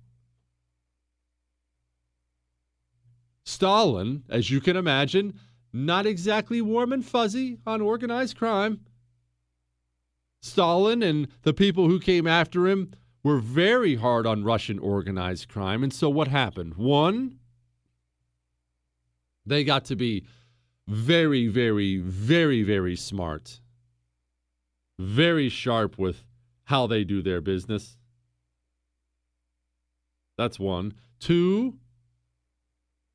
Stalin, 3.44 4.24
as 4.30 4.50
you 4.50 4.61
can 4.61 4.76
imagine, 4.76 5.38
not 5.72 6.06
exactly 6.06 6.62
warm 6.62 6.92
and 6.92 7.04
fuzzy 7.04 7.59
on 7.66 7.83
organized 7.83 8.37
crime. 8.37 8.80
Stalin 10.40 11.02
and 11.02 11.28
the 11.42 11.52
people 11.52 11.87
who 11.87 12.00
came 12.00 12.26
after 12.26 12.66
him 12.66 12.92
were 13.22 13.38
very 13.38 13.96
hard 13.96 14.26
on 14.26 14.44
Russian 14.44 14.78
organized 14.78 15.48
crime. 15.48 15.83
And 15.83 15.92
so 15.92 16.09
what 16.09 16.28
happened? 16.28 16.76
One, 16.76 17.38
they 19.44 19.64
got 19.64 19.85
to 19.87 19.96
be 19.96 20.24
very, 20.87 21.46
very, 21.46 21.98
very, 21.98 22.62
very 22.62 22.96
smart 22.96 23.59
very 25.00 25.48
sharp 25.48 25.98
with 25.98 26.24
how 26.64 26.86
they 26.86 27.04
do 27.04 27.22
their 27.22 27.40
business. 27.40 27.96
That's 30.36 30.58
one. 30.58 30.94
Two, 31.18 31.78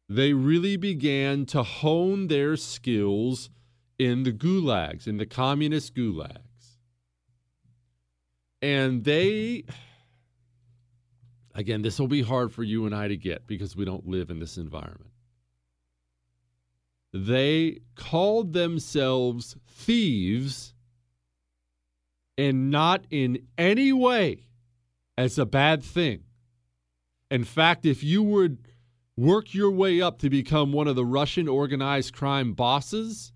they 0.10 0.34
really 0.34 0.78
began 0.78 1.46
to 1.48 1.64
hone 1.64 2.28
their 2.28 2.58
skills 2.58 3.50
in 3.98 4.24
the 4.24 4.32
gulags, 4.32 5.08
in 5.08 5.18
the 5.18 5.26
communist 5.26 5.96
gulags. 5.96 6.78
And 8.62 9.04
they, 9.04 9.64
again, 11.54 11.82
this 11.82 12.00
will 12.00 12.08
be 12.08 12.24
hard 12.24 12.52
for 12.52 12.64
you 12.64 12.86
and 12.86 12.96
I 12.96 13.08
to 13.08 13.18
get 13.18 13.48
because 13.48 13.76
we 13.76 13.86
don't 13.86 14.08
live 14.08 14.30
in 14.30 14.40
this 14.40 14.58
environment. 14.58 15.12
They 17.14 17.80
called 17.96 18.54
themselves 18.54 19.56
thieves 19.68 20.75
and 22.38 22.70
not 22.70 23.06
in 23.10 23.40
any 23.58 23.94
way 23.94 24.48
as 25.18 25.38
a 25.38 25.46
bad 25.46 25.84
thing. 25.84 26.24
In 27.32 27.44
fact, 27.44 27.86
if 27.86 28.04
you 28.04 28.22
would 28.24 28.68
work 29.18 29.54
your 29.54 29.72
way 29.72 30.02
up 30.02 30.20
to 30.20 30.30
become 30.30 30.74
one 30.74 30.88
of 30.88 30.96
the 30.96 31.06
Russian 31.06 31.48
organized 31.48 32.14
crime 32.14 32.54
bosses, 32.54 33.32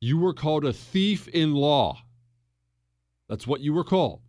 you 0.00 0.18
were 0.18 0.34
called 0.34 0.64
a 0.64 0.72
thief 0.72 1.28
in 1.28 1.54
law. 1.54 1.98
That's 3.28 3.46
what 3.46 3.60
you 3.60 3.72
were 3.72 3.84
called. 3.84 4.20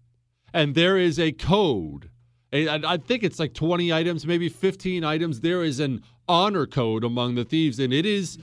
And 0.54 0.76
there 0.76 0.98
is 0.98 1.20
a 1.20 1.32
code. 1.32 2.10
I 2.54 2.98
think 2.98 3.24
it's 3.24 3.40
like 3.40 3.54
20 3.54 3.92
items, 3.94 4.26
maybe 4.26 4.50
15 4.50 5.04
items. 5.04 5.42
There 5.42 5.64
is 5.64 5.80
an 5.80 6.02
honor 6.28 6.66
code 6.66 7.04
among 7.04 7.36
the 7.36 7.46
thieves, 7.46 7.80
and 7.80 7.94
it 7.94 8.06
is 8.06 8.38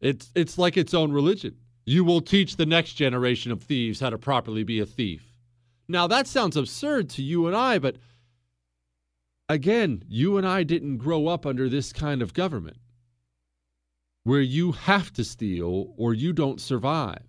it's 0.00 0.30
it's 0.34 0.56
like 0.56 0.76
its 0.76 0.94
own 0.94 1.12
religion. 1.12 1.56
You 1.84 2.04
will 2.04 2.20
teach 2.20 2.56
the 2.56 2.66
next 2.66 2.94
generation 2.94 3.52
of 3.52 3.62
thieves 3.62 4.00
how 4.00 4.10
to 4.10 4.18
properly 4.18 4.62
be 4.62 4.80
a 4.80 4.86
thief. 4.86 5.24
Now, 5.88 6.06
that 6.06 6.26
sounds 6.26 6.56
absurd 6.56 7.08
to 7.10 7.22
you 7.22 7.46
and 7.46 7.56
I, 7.56 7.78
but 7.78 7.96
again, 9.48 10.04
you 10.08 10.36
and 10.36 10.46
I 10.46 10.62
didn't 10.62 10.98
grow 10.98 11.26
up 11.26 11.44
under 11.44 11.68
this 11.68 11.92
kind 11.92 12.22
of 12.22 12.34
government 12.34 12.76
where 14.22 14.40
you 14.40 14.72
have 14.72 15.12
to 15.14 15.24
steal 15.24 15.92
or 15.96 16.14
you 16.14 16.32
don't 16.32 16.60
survive. 16.60 17.24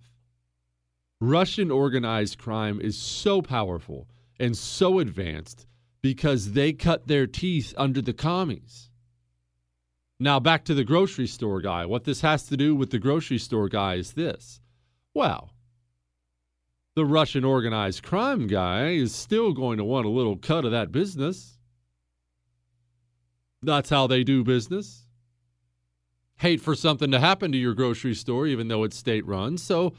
Russian 1.20 1.70
organized 1.70 2.38
crime 2.38 2.80
is 2.80 2.96
so 2.96 3.42
powerful 3.42 4.08
and 4.38 4.56
so 4.56 4.98
advanced 4.98 5.66
because 6.02 6.52
they 6.52 6.72
cut 6.72 7.06
their 7.06 7.26
teeth 7.26 7.72
under 7.76 8.02
the 8.02 8.12
commies. 8.12 8.90
Now, 10.22 10.38
back 10.38 10.64
to 10.66 10.74
the 10.74 10.84
grocery 10.84 11.26
store 11.26 11.60
guy. 11.60 11.84
What 11.84 12.04
this 12.04 12.20
has 12.20 12.44
to 12.44 12.56
do 12.56 12.76
with 12.76 12.90
the 12.90 13.00
grocery 13.00 13.38
store 13.38 13.68
guy 13.68 13.94
is 13.94 14.12
this. 14.12 14.60
Well, 15.14 15.50
the 16.94 17.04
Russian 17.04 17.44
organized 17.44 18.04
crime 18.04 18.46
guy 18.46 18.90
is 18.90 19.12
still 19.12 19.52
going 19.52 19.78
to 19.78 19.84
want 19.84 20.06
a 20.06 20.10
little 20.10 20.36
cut 20.36 20.64
of 20.64 20.70
that 20.70 20.92
business. 20.92 21.58
That's 23.62 23.90
how 23.90 24.06
they 24.06 24.22
do 24.22 24.44
business. 24.44 25.08
Hate 26.36 26.60
for 26.60 26.76
something 26.76 27.10
to 27.10 27.18
happen 27.18 27.50
to 27.50 27.58
your 27.58 27.74
grocery 27.74 28.14
store, 28.14 28.46
even 28.46 28.68
though 28.68 28.84
it's 28.84 28.96
state 28.96 29.26
run. 29.26 29.58
So 29.58 29.92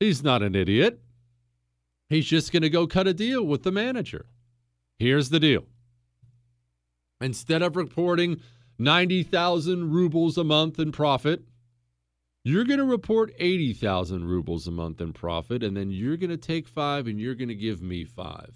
he's 0.00 0.24
not 0.24 0.42
an 0.42 0.54
idiot. 0.54 1.02
He's 2.08 2.24
just 2.24 2.50
going 2.50 2.62
to 2.62 2.70
go 2.70 2.86
cut 2.86 3.06
a 3.06 3.12
deal 3.12 3.44
with 3.44 3.62
the 3.62 3.72
manager. 3.72 4.24
Here's 4.98 5.28
the 5.28 5.40
deal 5.40 5.66
instead 7.20 7.60
of 7.60 7.76
reporting 7.76 8.40
90,000 8.78 9.92
rubles 9.92 10.36
a 10.36 10.44
month 10.44 10.78
in 10.78 10.92
profit, 10.92 11.42
you're 12.42 12.64
going 12.64 12.78
to 12.78 12.84
report 12.84 13.32
80,000 13.38 14.26
rubles 14.26 14.66
a 14.66 14.70
month 14.70 15.00
in 15.00 15.12
profit, 15.12 15.62
and 15.62 15.76
then 15.76 15.90
you're 15.90 16.16
going 16.16 16.30
to 16.30 16.36
take 16.36 16.68
five 16.68 17.06
and 17.06 17.18
you're 17.18 17.34
going 17.34 17.48
to 17.48 17.54
give 17.54 17.80
me 17.80 18.04
five. 18.04 18.54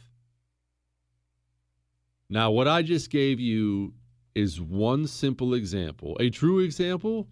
Now, 2.28 2.50
what 2.50 2.68
I 2.68 2.83
just 2.83 3.11
gave 3.11 3.40
you 3.40 3.94
is 4.35 4.61
one 4.61 5.07
simple 5.07 5.54
example, 5.54 6.16
a 6.20 6.28
true 6.28 6.59
example, 6.59 7.28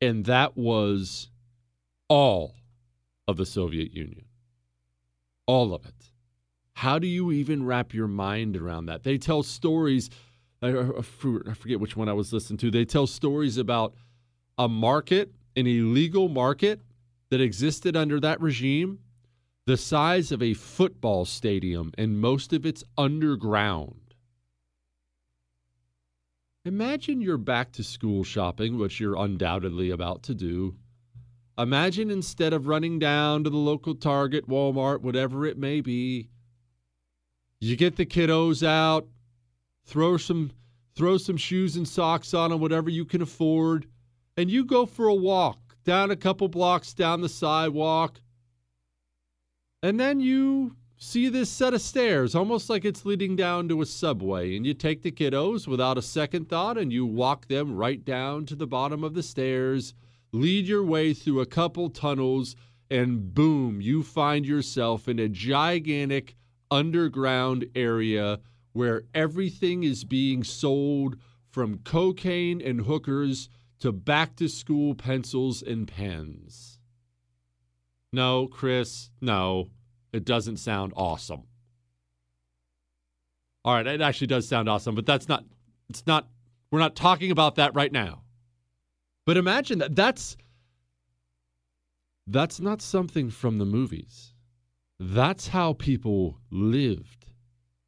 and 0.00 0.26
that 0.26 0.56
was 0.56 1.30
all 2.08 2.54
of 3.26 3.36
the 3.36 3.46
Soviet 3.46 3.92
Union. 3.94 4.26
All 5.46 5.74
of 5.74 5.86
it. 5.86 6.12
How 6.74 6.98
do 6.98 7.06
you 7.06 7.32
even 7.32 7.64
wrap 7.64 7.94
your 7.94 8.06
mind 8.06 8.56
around 8.56 8.86
that? 8.86 9.02
They 9.02 9.18
tell 9.18 9.42
stories. 9.42 10.10
I 10.60 11.02
forget 11.02 11.80
which 11.80 11.96
one 11.96 12.08
I 12.08 12.12
was 12.14 12.32
listening 12.32 12.58
to. 12.58 12.70
They 12.70 12.84
tell 12.84 13.06
stories 13.06 13.58
about 13.58 13.94
a 14.56 14.68
market, 14.68 15.32
an 15.56 15.66
illegal 15.66 16.28
market 16.28 16.80
that 17.30 17.40
existed 17.40 17.96
under 17.96 18.18
that 18.20 18.40
regime, 18.40 18.98
the 19.66 19.76
size 19.76 20.32
of 20.32 20.42
a 20.42 20.54
football 20.54 21.24
stadium, 21.24 21.92
and 21.98 22.20
most 22.20 22.52
of 22.52 22.66
it's 22.66 22.82
underground. 22.96 24.14
Imagine 26.64 27.20
you're 27.20 27.38
back 27.38 27.70
to 27.72 27.84
school 27.84 28.24
shopping, 28.24 28.78
which 28.78 28.98
you're 28.98 29.16
undoubtedly 29.16 29.90
about 29.90 30.22
to 30.24 30.34
do. 30.34 30.74
Imagine 31.56 32.10
instead 32.10 32.52
of 32.52 32.66
running 32.66 32.98
down 32.98 33.44
to 33.44 33.50
the 33.50 33.56
local 33.56 33.94
Target, 33.94 34.48
Walmart, 34.48 35.02
whatever 35.02 35.46
it 35.46 35.58
may 35.58 35.80
be, 35.80 36.30
you 37.60 37.76
get 37.76 37.96
the 37.96 38.06
kiddos 38.06 38.66
out, 38.66 39.06
throw 39.88 40.18
some 40.18 40.50
throw 40.94 41.16
some 41.16 41.36
shoes 41.36 41.76
and 41.76 41.86
socks 41.86 42.34
on 42.34 42.50
them, 42.50 42.60
whatever 42.60 42.90
you 42.90 43.04
can 43.04 43.22
afford, 43.22 43.86
and 44.36 44.50
you 44.50 44.64
go 44.64 44.84
for 44.84 45.06
a 45.06 45.14
walk 45.14 45.58
down 45.84 46.10
a 46.10 46.16
couple 46.16 46.48
blocks 46.48 46.92
down 46.92 47.20
the 47.20 47.28
sidewalk. 47.28 48.20
And 49.80 49.98
then 49.98 50.18
you 50.18 50.74
see 50.96 51.28
this 51.28 51.48
set 51.48 51.72
of 51.72 51.80
stairs, 51.80 52.34
almost 52.34 52.68
like 52.68 52.84
it's 52.84 53.04
leading 53.04 53.36
down 53.36 53.68
to 53.68 53.80
a 53.80 53.86
subway. 53.86 54.56
And 54.56 54.66
you 54.66 54.74
take 54.74 55.02
the 55.02 55.12
kiddos 55.12 55.68
without 55.68 55.96
a 55.96 56.02
second 56.02 56.48
thought 56.48 56.76
and 56.76 56.92
you 56.92 57.06
walk 57.06 57.46
them 57.46 57.76
right 57.76 58.04
down 58.04 58.44
to 58.46 58.56
the 58.56 58.66
bottom 58.66 59.04
of 59.04 59.14
the 59.14 59.22
stairs, 59.22 59.94
lead 60.32 60.66
your 60.66 60.84
way 60.84 61.14
through 61.14 61.40
a 61.40 61.46
couple 61.46 61.88
tunnels, 61.88 62.56
and 62.90 63.32
boom, 63.32 63.80
you 63.80 64.02
find 64.02 64.44
yourself 64.44 65.08
in 65.08 65.20
a 65.20 65.28
gigantic 65.28 66.34
underground 66.72 67.66
area 67.76 68.40
where 68.78 69.02
everything 69.12 69.82
is 69.82 70.04
being 70.04 70.44
sold 70.44 71.16
from 71.50 71.78
cocaine 71.78 72.60
and 72.60 72.82
hookers 72.82 73.48
to 73.80 73.90
back 73.90 74.36
to 74.36 74.48
school 74.48 74.94
pencils 74.94 75.62
and 75.62 75.88
pens. 75.88 76.78
No, 78.12 78.46
Chris, 78.46 79.10
no, 79.20 79.70
it 80.12 80.24
doesn't 80.24 80.58
sound 80.58 80.92
awesome. 80.94 81.42
All 83.64 83.74
right, 83.74 83.84
it 83.84 84.00
actually 84.00 84.28
does 84.28 84.46
sound 84.46 84.68
awesome, 84.68 84.94
but 84.94 85.06
that's 85.06 85.28
not, 85.28 85.44
it's 85.90 86.06
not, 86.06 86.28
we're 86.70 86.78
not 86.78 86.94
talking 86.94 87.32
about 87.32 87.56
that 87.56 87.74
right 87.74 87.90
now. 87.90 88.22
But 89.26 89.36
imagine 89.36 89.80
that 89.80 89.96
that's, 89.96 90.36
that's 92.28 92.60
not 92.60 92.80
something 92.80 93.28
from 93.28 93.58
the 93.58 93.66
movies. 93.66 94.34
That's 95.00 95.48
how 95.48 95.72
people 95.72 96.38
lived. 96.52 97.17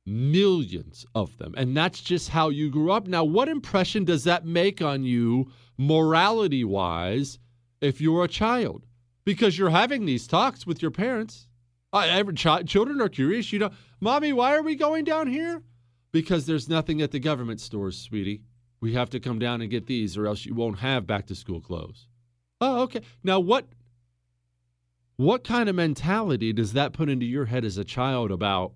Millions 0.06 1.04
of 1.14 1.36
them. 1.38 1.54
And 1.56 1.76
that's 1.76 2.00
just 2.00 2.30
how 2.30 2.48
you 2.48 2.70
grew 2.70 2.90
up. 2.90 3.06
Now, 3.06 3.24
what 3.24 3.48
impression 3.48 4.04
does 4.04 4.24
that 4.24 4.44
make 4.46 4.80
on 4.82 5.04
you, 5.04 5.50
morality 5.76 6.64
wise, 6.64 7.38
if 7.80 8.00
you're 8.00 8.24
a 8.24 8.28
child? 8.28 8.86
Because 9.24 9.58
you're 9.58 9.70
having 9.70 10.06
these 10.06 10.26
talks 10.26 10.66
with 10.66 10.82
your 10.82 10.90
parents. 10.90 11.46
Uh, 11.92 12.06
every 12.08 12.34
child, 12.34 12.66
children 12.66 13.00
are 13.00 13.08
curious. 13.08 13.52
You 13.52 13.58
know, 13.60 13.70
mommy, 14.00 14.32
why 14.32 14.54
are 14.54 14.62
we 14.62 14.74
going 14.74 15.04
down 15.04 15.26
here? 15.26 15.62
Because 16.12 16.46
there's 16.46 16.68
nothing 16.68 17.02
at 17.02 17.10
the 17.10 17.20
government 17.20 17.60
stores, 17.60 17.98
sweetie. 17.98 18.42
We 18.80 18.94
have 18.94 19.10
to 19.10 19.20
come 19.20 19.38
down 19.38 19.60
and 19.60 19.70
get 19.70 19.86
these, 19.86 20.16
or 20.16 20.26
else 20.26 20.46
you 20.46 20.54
won't 20.54 20.78
have 20.78 21.06
back 21.06 21.26
to 21.26 21.34
school 21.34 21.60
clothes. 21.60 22.08
Oh, 22.60 22.82
okay. 22.82 23.02
Now, 23.22 23.40
what 23.40 23.66
what 25.16 25.44
kind 25.44 25.68
of 25.68 25.74
mentality 25.74 26.52
does 26.52 26.72
that 26.72 26.94
put 26.94 27.10
into 27.10 27.26
your 27.26 27.44
head 27.44 27.64
as 27.64 27.76
a 27.76 27.84
child 27.84 28.30
about 28.30 28.72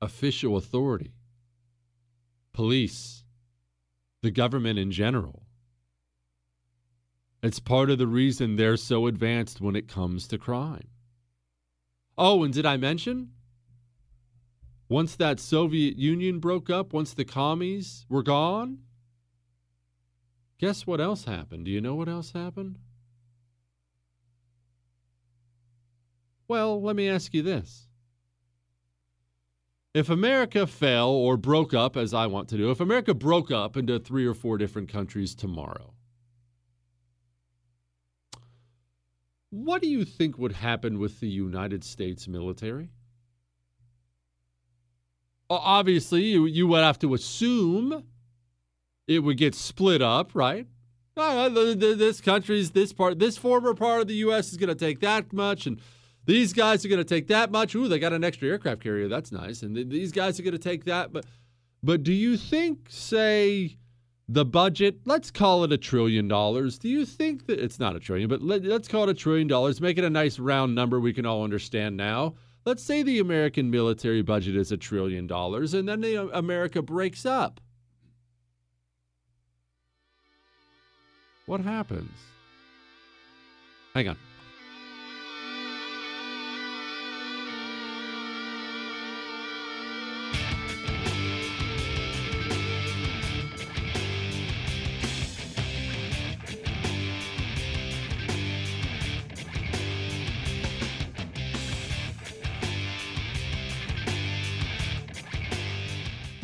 official 0.00 0.56
authority, 0.56 1.12
police, 2.52 3.24
the 4.22 4.30
government 4.30 4.78
in 4.78 4.90
general? 4.90 5.42
It's 7.42 7.60
part 7.60 7.90
of 7.90 7.98
the 7.98 8.06
reason 8.06 8.56
they're 8.56 8.76
so 8.76 9.06
advanced 9.06 9.60
when 9.60 9.76
it 9.76 9.88
comes 9.88 10.26
to 10.28 10.38
crime. 10.38 10.88
Oh, 12.18 12.42
and 12.44 12.52
did 12.52 12.66
I 12.66 12.76
mention? 12.76 13.32
Once 14.88 15.16
that 15.16 15.40
Soviet 15.40 15.96
Union 15.96 16.38
broke 16.38 16.70
up, 16.70 16.92
once 16.92 17.12
the 17.12 17.24
commies 17.24 18.06
were 18.08 18.22
gone, 18.22 18.78
guess 20.58 20.86
what 20.86 21.00
else 21.00 21.24
happened? 21.24 21.64
Do 21.64 21.70
you 21.70 21.80
know 21.80 21.94
what 21.94 22.08
else 22.08 22.32
happened? 22.32 22.78
Well, 26.48 26.80
let 26.80 26.94
me 26.94 27.08
ask 27.08 27.34
you 27.34 27.42
this. 27.42 27.85
If 29.96 30.10
America 30.10 30.66
fell 30.66 31.08
or 31.08 31.38
broke 31.38 31.72
up, 31.72 31.96
as 31.96 32.12
I 32.12 32.26
want 32.26 32.50
to 32.50 32.58
do, 32.58 32.70
if 32.70 32.80
America 32.80 33.14
broke 33.14 33.50
up 33.50 33.78
into 33.78 33.98
three 33.98 34.26
or 34.26 34.34
four 34.34 34.58
different 34.58 34.92
countries 34.92 35.34
tomorrow, 35.34 35.94
what 39.48 39.80
do 39.80 39.88
you 39.88 40.04
think 40.04 40.36
would 40.36 40.52
happen 40.52 40.98
with 40.98 41.20
the 41.20 41.28
United 41.28 41.82
States 41.82 42.28
military? 42.28 42.90
Obviously, 45.48 46.24
you, 46.24 46.44
you 46.44 46.66
would 46.66 46.84
have 46.84 46.98
to 46.98 47.14
assume 47.14 48.04
it 49.08 49.20
would 49.20 49.38
get 49.38 49.54
split 49.54 50.02
up, 50.02 50.32
right? 50.34 50.66
Uh, 51.16 51.48
this 51.48 52.20
country's 52.20 52.72
this 52.72 52.92
part, 52.92 53.18
this 53.18 53.38
former 53.38 53.72
part 53.72 54.02
of 54.02 54.08
the 54.08 54.14
U.S. 54.16 54.52
is 54.52 54.58
going 54.58 54.68
to 54.68 54.74
take 54.74 55.00
that 55.00 55.32
much, 55.32 55.66
and 55.66 55.80
these 56.26 56.52
guys 56.52 56.84
are 56.84 56.88
going 56.88 56.98
to 56.98 57.04
take 57.04 57.28
that 57.28 57.50
much. 57.50 57.74
Ooh, 57.74 57.88
they 57.88 57.98
got 57.98 58.12
an 58.12 58.24
extra 58.24 58.48
aircraft 58.48 58.82
carrier. 58.82 59.08
That's 59.08 59.32
nice. 59.32 59.62
And 59.62 59.74
th- 59.74 59.88
these 59.88 60.12
guys 60.12 60.38
are 60.38 60.42
going 60.42 60.52
to 60.52 60.58
take 60.58 60.84
that. 60.84 61.12
But, 61.12 61.24
but 61.82 62.02
do 62.02 62.12
you 62.12 62.36
think, 62.36 62.86
say, 62.88 63.78
the 64.28 64.44
budget, 64.44 65.00
let's 65.04 65.30
call 65.30 65.62
it 65.64 65.72
a 65.72 65.78
trillion 65.78 66.26
dollars. 66.26 66.78
Do 66.78 66.88
you 66.88 67.06
think 67.06 67.46
that 67.46 67.60
it's 67.60 67.78
not 67.78 67.94
a 67.94 68.00
trillion, 68.00 68.28
but 68.28 68.42
let, 68.42 68.64
us 68.66 68.88
call 68.88 69.04
it 69.04 69.08
a 69.10 69.14
trillion 69.14 69.46
dollars, 69.46 69.80
make 69.80 69.98
it 69.98 70.04
a 70.04 70.10
nice 70.10 70.38
round 70.38 70.74
number 70.74 70.98
we 70.98 71.12
can 71.12 71.26
all 71.26 71.44
understand 71.44 71.96
now. 71.96 72.34
Let's 72.64 72.82
say 72.82 73.04
the 73.04 73.20
American 73.20 73.70
military 73.70 74.22
budget 74.22 74.56
is 74.56 74.72
a 74.72 74.76
trillion 74.76 75.28
dollars 75.28 75.74
and 75.74 75.88
then 75.88 76.00
the, 76.00 76.16
uh, 76.16 76.26
America 76.32 76.82
breaks 76.82 77.24
up. 77.24 77.60
What 81.46 81.60
happens? 81.60 82.10
Hang 83.94 84.08
on. 84.08 84.16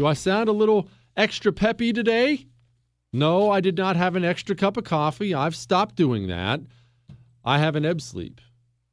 Do 0.02 0.08
I 0.08 0.14
sound 0.14 0.48
a 0.48 0.52
little 0.52 0.88
extra 1.16 1.52
peppy 1.52 1.92
today? 1.92 2.48
No, 3.12 3.52
I 3.52 3.60
did 3.60 3.76
not 3.76 3.94
have 3.94 4.16
an 4.16 4.24
extra 4.24 4.56
cup 4.56 4.76
of 4.76 4.82
coffee. 4.82 5.32
I've 5.32 5.54
stopped 5.54 5.94
doing 5.94 6.26
that. 6.26 6.60
I 7.44 7.58
have 7.58 7.76
an 7.76 7.86
ebb 7.86 8.00
sleep, 8.00 8.40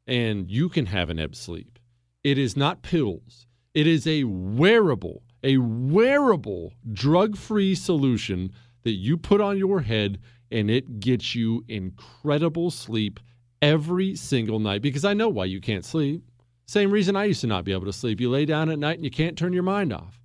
and 0.06 0.52
you 0.52 0.70
can 0.70 0.86
have 0.86 1.10
an 1.10 1.18
ebb 1.18 1.36
sleep. 1.36 1.80
It 2.24 2.38
is 2.38 2.56
not 2.56 2.84
pills, 2.84 3.48
it 3.74 3.88
is 3.88 4.06
a 4.06 4.26
wearable, 4.26 5.24
a 5.44 5.58
wearable 5.58 6.74
drug 6.94 7.36
free 7.36 7.74
solution 7.74 8.52
that 8.84 8.92
you 8.92 9.18
put 9.18 9.42
on 9.42 9.58
your 9.58 9.80
head, 9.80 10.20
and 10.52 10.70
it 10.70 11.00
gets 11.00 11.34
you 11.34 11.66
incredible 11.68 12.70
sleep 12.70 13.20
every 13.64 14.16
single 14.16 14.60
night 14.60 14.84
because 14.84 15.06
I 15.06 15.16
know 15.16 15.30
why 15.30 15.46
you 15.46 15.60
can't 15.60 15.86
sleep. 15.86 16.30
Same 16.68 16.92
reason 16.92 17.16
I 17.16 17.24
used 17.24 17.42
to 17.42 17.48
not 17.48 17.66
be 17.66 17.72
able 17.72 17.86
to 17.88 17.94
sleep. 17.94 18.22
You 18.22 18.30
lay 18.30 18.46
down 18.46 18.70
at 18.70 18.78
night 18.78 18.98
and 18.98 19.04
you 19.04 19.10
can't 19.10 19.36
turn 19.36 19.54
your 19.54 19.64
mind 19.64 19.92
off 19.92 20.19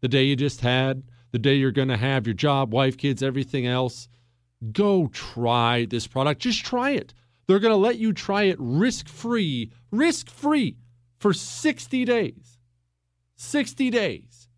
the 0.00 0.08
day 0.08 0.24
you 0.24 0.36
just 0.36 0.60
had, 0.60 1.02
the 1.32 1.38
day 1.38 1.54
you're 1.54 1.72
going 1.72 1.88
to 1.88 1.96
have 1.96 2.26
your 2.26 2.34
job, 2.34 2.72
wife, 2.72 2.96
kids, 2.96 3.22
everything 3.22 3.66
else. 3.66 4.08
Go 4.72 5.08
try 5.08 5.84
this 5.84 6.06
product. 6.06 6.40
Just 6.40 6.64
try 6.64 6.90
it. 6.90 7.14
They're 7.46 7.58
going 7.58 7.72
to 7.72 7.76
let 7.76 7.98
you 7.98 8.12
try 8.12 8.44
it 8.44 8.56
risk 8.58 9.08
free, 9.08 9.72
risk 9.90 10.28
free 10.30 10.76
for 11.18 11.32
60 11.32 12.04
days. 12.04 12.58
60 13.36 13.90
days. 13.90 14.48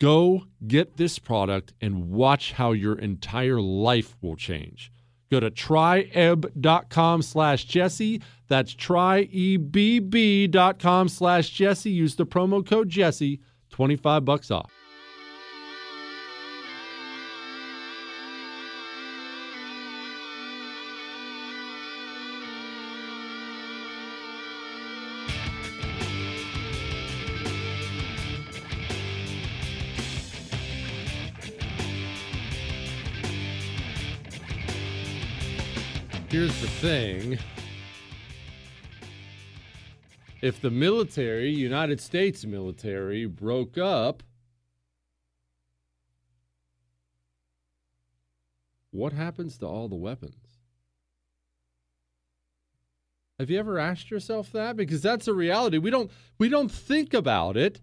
Go 0.00 0.46
get 0.66 0.96
this 0.96 1.18
product 1.20 1.74
and 1.80 2.10
watch 2.10 2.52
how 2.52 2.72
your 2.72 2.98
entire 2.98 3.60
life 3.60 4.16
will 4.20 4.34
change. 4.34 4.90
Go 5.30 5.38
to 5.40 5.50
tryebb.com 5.50 7.22
slash 7.22 7.64
Jesse. 7.64 8.20
That's 8.48 8.74
tryebb.com 8.74 9.88
slash 11.08 11.50
Jesse. 11.50 11.90
Use 11.90 12.16
the 12.16 12.26
promo 12.26 12.66
code 12.66 12.88
Jesse, 12.88 13.40
25 13.72 14.24
bucks 14.24 14.50
off. 14.50 14.70
Here's 36.28 36.58
the 36.62 36.66
thing. 36.66 37.38
If 40.42 40.60
the 40.60 40.72
military, 40.72 41.50
United 41.50 42.00
States 42.00 42.44
military, 42.44 43.26
broke 43.26 43.78
up, 43.78 44.24
what 48.90 49.12
happens 49.12 49.56
to 49.58 49.66
all 49.66 49.88
the 49.88 49.94
weapons? 49.94 50.34
Have 53.38 53.50
you 53.50 53.58
ever 53.60 53.78
asked 53.78 54.10
yourself 54.10 54.50
that? 54.50 54.76
Because 54.76 55.00
that's 55.00 55.28
a 55.28 55.32
reality. 55.32 55.78
We 55.78 55.90
don't 55.90 56.10
we 56.38 56.48
don't 56.48 56.70
think 56.70 57.14
about 57.14 57.56
it 57.56 57.80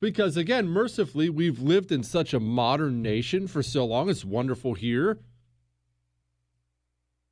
because 0.00 0.36
again, 0.36 0.68
mercifully, 0.68 1.28
we've 1.28 1.60
lived 1.60 1.90
in 1.90 2.04
such 2.04 2.32
a 2.32 2.40
modern 2.40 3.02
nation 3.02 3.48
for 3.48 3.62
so 3.62 3.84
long. 3.84 4.08
It's 4.08 4.24
wonderful 4.24 4.74
here 4.74 5.18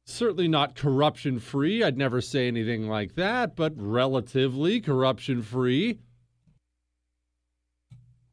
certainly 0.06 0.48
not 0.48 0.76
corruption 0.76 1.38
free. 1.38 1.82
I'd 1.82 1.98
never 1.98 2.20
say 2.20 2.46
anything 2.46 2.88
like 2.88 3.16
that, 3.16 3.56
but 3.56 3.74
relatively 3.76 4.80
corruption 4.80 5.42
free. 5.42 5.98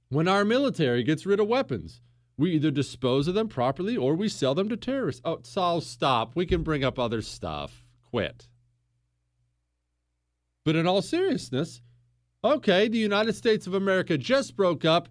When 0.09 0.27
our 0.27 0.45
military 0.45 1.03
gets 1.03 1.25
rid 1.25 1.39
of 1.39 1.47
weapons, 1.47 1.99
we 2.37 2.51
either 2.51 2.71
dispose 2.71 3.27
of 3.27 3.33
them 3.33 3.47
properly 3.47 3.97
or 3.97 4.13
we 4.15 4.29
sell 4.29 4.53
them 4.53 4.69
to 4.69 4.77
terrorists. 4.77 5.21
Oh, 5.25 5.39
Saul, 5.43 5.81
stop. 5.81 6.35
We 6.35 6.45
can 6.45 6.61
bring 6.61 6.83
up 6.83 6.99
other 6.99 7.21
stuff. 7.21 7.83
Quit. 8.11 8.47
But 10.63 10.75
in 10.75 10.85
all 10.87 11.01
seriousness, 11.01 11.81
okay, 12.43 12.87
the 12.87 12.99
United 12.99 13.33
States 13.33 13.65
of 13.65 13.73
America 13.73 14.17
just 14.17 14.55
broke 14.55 14.85
up. 14.85 15.09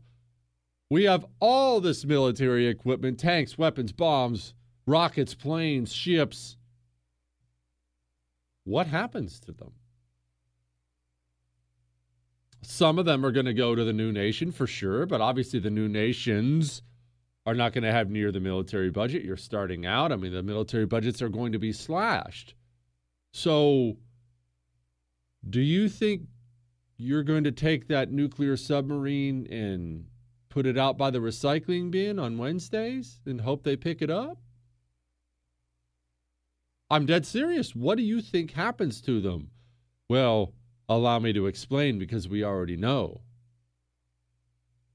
We 0.89 1.05
have 1.05 1.27
all 1.41 1.81
this 1.81 2.05
military 2.05 2.69
equipment 2.69 3.19
tanks, 3.19 3.59
weapons, 3.59 3.93
bombs, 3.93 4.55
rockets, 4.87 5.35
planes, 5.35 5.93
ships. 5.93 6.57
What 8.65 8.87
happens 8.87 9.41
to 9.41 9.53
them? 9.53 9.73
Some 12.63 12.99
of 12.99 13.05
them 13.05 13.27
are 13.27 13.33
going 13.33 13.47
to 13.47 13.55
go 13.55 13.75
to 13.75 13.85
the 13.85 13.93
new 13.93 14.13
nation 14.13 14.53
for 14.53 14.67
sure, 14.67 15.05
but 15.05 15.21
obviously 15.21 15.59
the 15.59 15.71
new 15.71 15.89
nations 15.89 16.83
are 17.45 17.55
not 17.55 17.73
going 17.73 17.83
to 17.83 17.93
have 17.93 18.09
near 18.09 18.31
the 18.31 18.41
military 18.41 18.91
budget. 18.91 19.25
You're 19.25 19.37
starting 19.37 19.85
out. 19.85 20.13
I 20.13 20.17
mean, 20.17 20.33
the 20.33 20.45
military 20.45 20.87
budgets 20.87 21.21
are 21.23 21.29
going 21.29 21.53
to 21.53 21.59
be 21.59 21.73
slashed. 21.73 22.55
So, 23.33 23.97
do 25.49 25.61
you 25.61 25.89
think 25.89 26.23
you're 26.97 27.25
going 27.25 27.45
to 27.45 27.53
take 27.53 27.89
that 27.89 28.13
nuclear 28.13 28.57
submarine 28.57 29.47
and 29.51 30.07
put 30.51 30.67
it 30.67 30.79
out 30.79 30.97
by 30.97 31.11
the 31.11 31.19
recycling 31.19 31.91
bin 31.91 32.21
on 32.21 32.39
Wednesdays 32.39 33.21
and 33.27 33.41
hope 33.41 33.65
they 33.65 33.75
pick 33.75 34.03
it 34.03 34.11
up? 34.11 34.39
I'm 36.93 37.07
dead 37.07 37.25
serious. 37.25 37.75
What 37.75 37.97
do 37.97 38.05
you 38.05 38.21
think 38.21 38.51
happens 38.51 39.01
to 39.01 39.19
them? 39.19 39.49
Well, 40.11 40.53
allow 40.91 41.19
me 41.21 41.33
to 41.33 41.47
explain 41.47 41.99
because 41.99 42.29
we 42.29 42.45
already 42.45 42.77
know. 42.77 43.23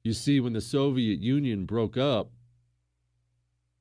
You 0.04 0.14
see, 0.14 0.40
when 0.40 0.54
the 0.54 0.62
Soviet 0.62 1.20
Union 1.20 1.66
broke 1.66 1.98
up, 1.98 2.30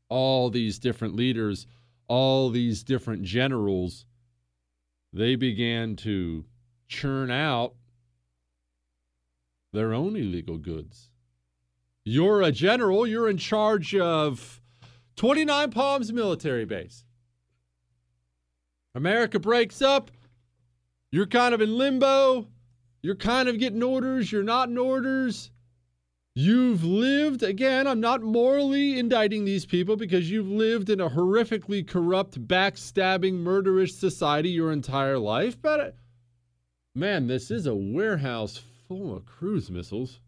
all 0.09 0.49
these 0.49 0.79
different 0.79 1.15
leaders, 1.15 1.67
all 2.09 2.49
these 2.49 2.83
different 2.83 3.23
generals, 3.25 4.07
they 5.13 5.37
began 5.37 5.95
to 5.97 6.47
churn 6.89 7.31
out 7.31 7.75
their 9.75 9.93
own 9.93 10.17
illegal 10.17 10.57
goods. 10.57 11.11
You're 12.03 12.41
a 12.41 12.51
general, 12.51 13.07
you're 13.07 13.29
in 13.29 13.37
charge 13.37 13.95
of 13.95 14.63
29 15.17 15.71
Palms 15.71 16.15
military 16.15 16.65
base. 16.65 17.06
America 18.97 19.39
breaks 19.39 19.83
up. 19.83 20.11
You're 21.13 21.27
kind 21.27 21.55
of 21.55 21.61
in 21.61 21.77
limbo. 21.77 22.49
You're 23.03 23.15
kind 23.15 23.47
of 23.47 23.59
getting 23.59 23.83
orders. 23.83 24.33
You're 24.33 24.43
not 24.43 24.71
in 24.71 24.79
orders. 24.79 25.51
You've 26.35 26.83
lived, 26.83 27.43
again, 27.43 27.87
I'm 27.87 28.01
not 28.01 28.23
morally 28.23 28.99
indicting 28.99 29.45
these 29.45 29.67
people 29.67 29.97
because 29.97 30.31
you've 30.31 30.49
lived 30.49 30.89
in 30.89 31.01
a 31.01 31.11
horrifically 31.11 31.87
corrupt, 31.87 32.47
backstabbing, 32.49 33.35
murderous 33.35 33.95
society 33.95 34.49
your 34.49 34.73
entire 34.73 35.19
life. 35.19 35.61
But 35.61 35.95
man, 36.95 37.27
this 37.27 37.51
is 37.51 37.67
a 37.67 37.75
warehouse 37.75 38.63
full 38.89 39.15
of 39.15 39.27
cruise 39.27 39.71
missiles. 39.71 40.21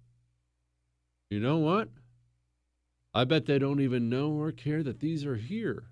You 1.31 1.41
know 1.41 1.57
what? 1.57 1.89
I 3.15 3.25
bet 3.25 3.47
they 3.47 3.59
don't 3.59 3.81
even 3.81 4.11
know 4.11 4.33
or 4.33 4.53
care 4.53 4.83
that 4.83 5.01
these 5.01 5.25
are 5.25 5.37
here. 5.37 5.85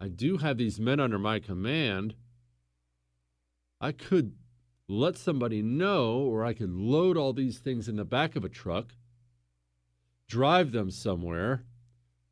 I 0.00 0.08
do 0.08 0.38
have 0.38 0.58
these 0.58 0.78
men 0.78 1.00
under 1.00 1.18
my 1.18 1.38
command. 1.38 2.14
I 3.80 3.92
could 3.92 4.36
let 4.88 5.16
somebody 5.16 5.62
know, 5.62 6.18
or 6.18 6.44
I 6.44 6.52
could 6.52 6.70
load 6.70 7.16
all 7.16 7.32
these 7.32 7.58
things 7.58 7.88
in 7.88 7.96
the 7.96 8.04
back 8.04 8.36
of 8.36 8.44
a 8.44 8.48
truck, 8.48 8.94
drive 10.28 10.72
them 10.72 10.90
somewhere, 10.90 11.64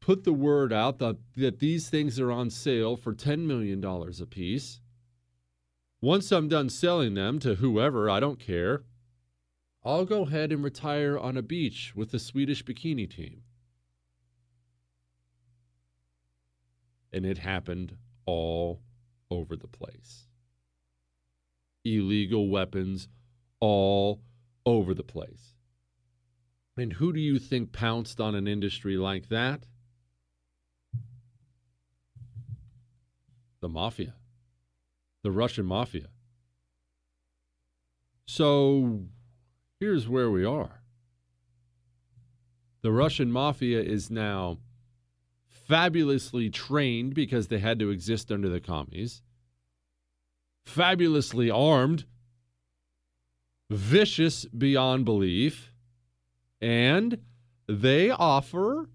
put 0.00 0.24
the 0.24 0.32
word 0.32 0.72
out 0.72 0.98
that, 0.98 1.16
that 1.36 1.58
these 1.58 1.88
things 1.88 2.20
are 2.20 2.30
on 2.30 2.50
sale 2.50 2.96
for 2.96 3.14
$10 3.14 3.46
million 3.46 3.82
a 3.84 4.26
piece. 4.26 4.80
Once 6.00 6.30
I'm 6.30 6.48
done 6.48 6.68
selling 6.68 7.14
them 7.14 7.38
to 7.38 7.54
whoever, 7.54 8.10
I 8.10 8.20
don't 8.20 8.38
care, 8.38 8.82
I'll 9.82 10.04
go 10.04 10.22
ahead 10.26 10.52
and 10.52 10.62
retire 10.62 11.18
on 11.18 11.38
a 11.38 11.42
beach 11.42 11.94
with 11.96 12.10
the 12.10 12.18
Swedish 12.18 12.62
bikini 12.62 13.10
team. 13.10 13.43
And 17.14 17.24
it 17.24 17.38
happened 17.38 17.96
all 18.26 18.82
over 19.30 19.56
the 19.56 19.68
place. 19.68 20.26
Illegal 21.84 22.48
weapons 22.48 23.08
all 23.60 24.20
over 24.66 24.92
the 24.94 25.04
place. 25.04 25.54
And 26.76 26.94
who 26.94 27.12
do 27.12 27.20
you 27.20 27.38
think 27.38 27.72
pounced 27.72 28.20
on 28.20 28.34
an 28.34 28.48
industry 28.48 28.96
like 28.96 29.28
that? 29.28 29.64
The 33.60 33.68
mafia, 33.68 34.14
the 35.22 35.30
Russian 35.30 35.66
mafia. 35.66 36.08
So 38.26 39.04
here's 39.78 40.08
where 40.08 40.30
we 40.30 40.44
are. 40.44 40.82
The 42.82 42.92
Russian 42.92 43.30
mafia 43.30 43.80
is 43.80 44.10
now 44.10 44.58
fabulously 45.66 46.50
trained 46.50 47.14
because 47.14 47.48
they 47.48 47.58
had 47.58 47.78
to 47.78 47.90
exist 47.90 48.30
under 48.30 48.48
the 48.48 48.60
commies, 48.60 49.22
fabulously 50.64 51.50
armed, 51.50 52.04
vicious 53.70 54.44
beyond 54.46 55.04
belief, 55.04 55.72
and 56.60 57.18
they 57.66 58.10
offer 58.10 58.88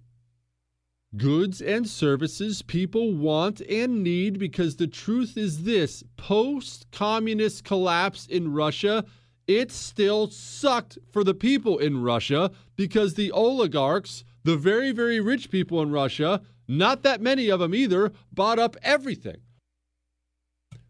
goods 1.17 1.59
and 1.61 1.87
services 1.87 2.61
people 2.61 3.13
want 3.13 3.61
and 3.61 4.03
need 4.03 4.37
because 4.37 4.75
the 4.75 4.87
truth 4.87 5.37
is 5.37 5.63
this 5.63 6.03
post 6.17 6.85
communist 6.91 7.63
collapse 7.63 8.27
in 8.27 8.53
Russia, 8.53 9.03
it 9.47 9.71
still 9.71 10.29
sucked 10.29 10.99
for 11.11 11.23
the 11.23 11.33
people 11.33 11.79
in 11.79 12.03
Russia 12.03 12.51
because 12.75 13.15
the 13.15 13.31
oligarchs, 13.31 14.23
the 14.43 14.55
very, 14.55 14.91
very 14.91 15.19
rich 15.19 15.49
people 15.49 15.81
in 15.81 15.91
Russia, 15.91 16.41
not 16.69 17.03
that 17.03 17.19
many 17.19 17.49
of 17.49 17.59
them 17.59 17.75
either, 17.75 18.13
bought 18.31 18.59
up 18.59 18.77
everything. 18.81 19.37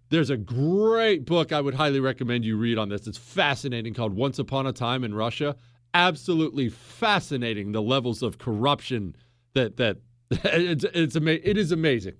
There's 0.10 0.30
a 0.30 0.38
great 0.38 1.26
book 1.26 1.52
I 1.52 1.62
would 1.62 1.76
highly 1.76 2.00
recommend 2.00 2.44
you 2.44 2.58
read 2.58 2.78
on 2.78 2.90
this. 2.90 3.08
It's 3.08 3.18
fascinating 3.18 3.94
called 3.94 4.14
Once 4.14 4.38
Upon 4.40 4.68
a 4.68 4.74
Time 4.74 5.04
in 5.04 5.14
Russia. 5.16 5.56
absolutely 5.94 6.70
fascinating 6.70 7.72
the 7.72 7.82
levels 7.82 8.22
of 8.22 8.38
corruption 8.38 9.16
that 9.56 9.78
that 9.78 9.98
it's 10.32 10.84
it's 10.94 11.16
ama- 11.16 11.40
it 11.44 11.58
is 11.58 11.72
amazing. 11.72 12.16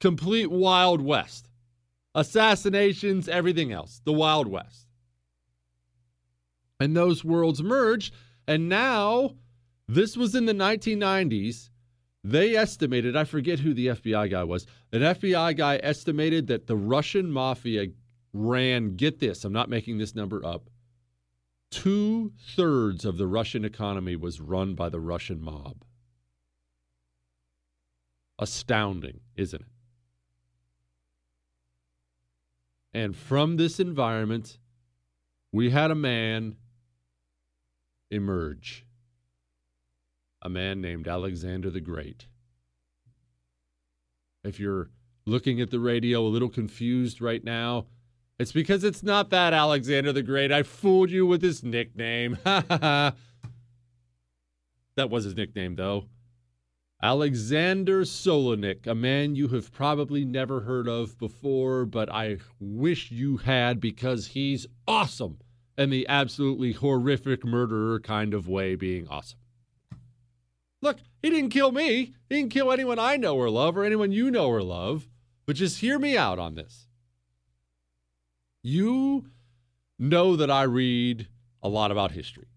Complete 0.00 0.50
Wild 0.50 1.02
West. 1.02 1.50
Assassinations, 2.14 3.28
everything 3.28 3.72
else. 3.72 4.00
The 4.04 4.12
Wild 4.12 4.48
West. 4.48 4.86
And 6.80 6.96
those 6.96 7.24
worlds 7.24 7.62
merged 7.62 8.14
and 8.46 8.68
now 8.68 9.34
this 9.88 10.16
was 10.16 10.34
in 10.34 10.46
the 10.46 10.54
1990s. 10.54 11.70
They 12.28 12.56
estimated, 12.56 13.16
I 13.16 13.24
forget 13.24 13.60
who 13.60 13.72
the 13.72 13.86
FBI 13.86 14.30
guy 14.30 14.44
was. 14.44 14.66
An 14.92 15.00
FBI 15.00 15.56
guy 15.56 15.80
estimated 15.82 16.48
that 16.48 16.66
the 16.66 16.76
Russian 16.76 17.32
mafia 17.32 17.86
ran, 18.34 18.96
get 18.96 19.18
this, 19.18 19.46
I'm 19.46 19.52
not 19.54 19.70
making 19.70 19.96
this 19.96 20.14
number 20.14 20.44
up, 20.44 20.68
two 21.70 22.32
thirds 22.54 23.06
of 23.06 23.16
the 23.16 23.26
Russian 23.26 23.64
economy 23.64 24.14
was 24.14 24.42
run 24.42 24.74
by 24.74 24.90
the 24.90 25.00
Russian 25.00 25.40
mob. 25.40 25.86
Astounding, 28.38 29.20
isn't 29.34 29.62
it? 29.62 29.68
And 32.92 33.16
from 33.16 33.56
this 33.56 33.80
environment, 33.80 34.58
we 35.50 35.70
had 35.70 35.90
a 35.90 35.94
man 35.94 36.56
emerge. 38.10 38.84
A 40.42 40.48
man 40.48 40.80
named 40.80 41.08
Alexander 41.08 41.70
the 41.70 41.80
Great. 41.80 42.26
If 44.44 44.60
you're 44.60 44.90
looking 45.26 45.60
at 45.60 45.70
the 45.70 45.80
radio 45.80 46.22
a 46.22 46.28
little 46.28 46.48
confused 46.48 47.20
right 47.20 47.42
now, 47.42 47.86
it's 48.38 48.52
because 48.52 48.84
it's 48.84 49.02
not 49.02 49.30
that 49.30 49.52
Alexander 49.52 50.12
the 50.12 50.22
Great. 50.22 50.52
I 50.52 50.62
fooled 50.62 51.10
you 51.10 51.26
with 51.26 51.42
his 51.42 51.64
nickname. 51.64 52.38
that 52.44 53.14
was 54.96 55.24
his 55.24 55.34
nickname, 55.34 55.74
though. 55.74 56.04
Alexander 57.02 58.02
Solonik, 58.02 58.86
a 58.86 58.94
man 58.94 59.36
you 59.36 59.48
have 59.48 59.72
probably 59.72 60.24
never 60.24 60.62
heard 60.62 60.88
of 60.88 61.16
before, 61.18 61.84
but 61.84 62.10
I 62.10 62.38
wish 62.58 63.12
you 63.12 63.36
had 63.36 63.80
because 63.80 64.28
he's 64.28 64.66
awesome 64.86 65.38
in 65.76 65.90
the 65.90 66.06
absolutely 66.08 66.72
horrific 66.72 67.44
murderer 67.44 68.00
kind 68.00 68.34
of 68.34 68.48
way, 68.48 68.74
being 68.74 69.06
awesome. 69.08 69.38
Look, 70.80 70.98
he 71.22 71.30
didn't 71.30 71.50
kill 71.50 71.72
me. 71.72 72.14
He 72.28 72.36
didn't 72.36 72.50
kill 72.50 72.72
anyone 72.72 72.98
I 72.98 73.16
know 73.16 73.36
or 73.36 73.50
love 73.50 73.76
or 73.76 73.84
anyone 73.84 74.12
you 74.12 74.30
know 74.30 74.48
or 74.48 74.62
love. 74.62 75.08
But 75.46 75.56
just 75.56 75.80
hear 75.80 75.98
me 75.98 76.16
out 76.16 76.38
on 76.38 76.54
this. 76.54 76.86
You 78.62 79.26
know 79.98 80.36
that 80.36 80.50
I 80.50 80.62
read 80.62 81.28
a 81.62 81.68
lot 81.68 81.90
about 81.90 82.12
history. 82.12 82.48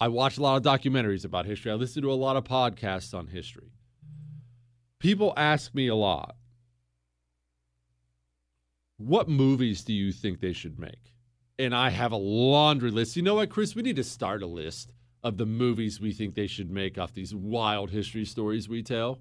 I 0.00 0.08
watch 0.08 0.36
a 0.36 0.42
lot 0.42 0.56
of 0.56 0.62
documentaries 0.62 1.24
about 1.24 1.46
history. 1.46 1.70
I 1.70 1.74
listen 1.74 2.02
to 2.02 2.12
a 2.12 2.14
lot 2.14 2.36
of 2.36 2.44
podcasts 2.44 3.16
on 3.16 3.28
history. 3.28 3.72
People 4.98 5.32
ask 5.36 5.74
me 5.74 5.88
a 5.88 5.94
lot, 5.94 6.36
what 8.98 9.28
movies 9.28 9.84
do 9.84 9.92
you 9.92 10.10
think 10.10 10.40
they 10.40 10.52
should 10.52 10.78
make? 10.78 11.12
And 11.58 11.74
I 11.74 11.90
have 11.90 12.12
a 12.12 12.16
laundry 12.16 12.90
list. 12.90 13.16
You 13.16 13.22
know 13.22 13.34
what, 13.36 13.50
Chris? 13.50 13.74
We 13.74 13.82
need 13.82 13.96
to 13.96 14.04
start 14.04 14.42
a 14.42 14.46
list 14.46 14.90
of 15.26 15.38
the 15.38 15.44
movies 15.44 16.00
we 16.00 16.12
think 16.12 16.36
they 16.36 16.46
should 16.46 16.70
make 16.70 16.96
off 16.96 17.12
these 17.12 17.34
wild 17.34 17.90
history 17.90 18.24
stories 18.24 18.68
we 18.68 18.80
tell. 18.80 19.18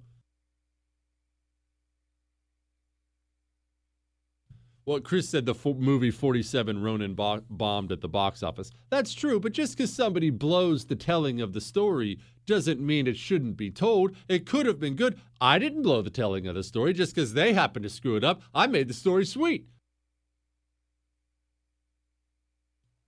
Well, 4.85 4.99
Chris 4.99 5.27
said 5.27 5.47
the 5.47 5.55
movie 5.79 6.11
47 6.11 6.83
Ronin 6.83 7.15
bo- 7.15 7.41
bombed 7.49 7.91
at 7.91 8.01
the 8.01 8.07
box 8.07 8.43
office. 8.43 8.69
That's 8.91 9.15
true, 9.15 9.39
but 9.39 9.53
just 9.53 9.75
because 9.75 9.91
somebody 9.91 10.29
blows 10.29 10.85
the 10.85 10.95
telling 10.95 11.41
of 11.41 11.53
the 11.53 11.61
story 11.61 12.19
doesn't 12.45 12.79
mean 12.79 13.07
it 13.07 13.17
shouldn't 13.17 13.57
be 13.57 13.71
told. 13.71 14.15
It 14.29 14.45
could 14.45 14.67
have 14.67 14.79
been 14.79 14.95
good. 14.95 15.19
I 15.41 15.57
didn't 15.57 15.81
blow 15.81 16.03
the 16.03 16.11
telling 16.11 16.45
of 16.45 16.53
the 16.53 16.63
story 16.63 16.93
just 16.93 17.15
because 17.15 17.33
they 17.33 17.53
happened 17.53 17.81
to 17.81 17.89
screw 17.89 18.15
it 18.15 18.23
up. 18.23 18.43
I 18.53 18.67
made 18.67 18.87
the 18.89 18.93
story 18.93 19.25
sweet. 19.25 19.65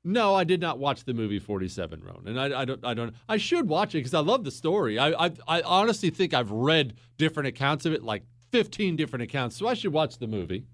No, 0.07 0.33
I 0.33 0.45
did 0.45 0.61
not 0.61 0.79
watch 0.79 1.03
the 1.03 1.13
movie 1.13 1.37
47 1.37 2.01
Ronin. 2.01 2.27
And 2.27 2.39
I, 2.39 2.61
I 2.61 2.65
don't. 2.65 2.85
I 2.85 2.93
don't. 2.93 3.13
I 3.27 3.35
should 3.35 3.67
watch 3.67 3.93
it 3.93 3.99
because 3.99 4.13
I 4.13 4.21
love 4.21 4.45
the 4.45 4.51
story. 4.51 4.97
I, 4.97 5.25
I 5.25 5.31
I 5.49 5.61
honestly 5.63 6.09
think 6.09 6.33
I've 6.33 6.49
read 6.49 6.93
different 7.17 7.47
accounts 7.47 7.85
of 7.85 7.91
it, 7.91 8.03
like 8.03 8.23
15 8.53 8.95
different 8.95 9.23
accounts. 9.23 9.57
So 9.57 9.67
I 9.67 9.73
should 9.73 9.91
watch 9.91 10.17
the 10.17 10.27
movie. 10.27 10.65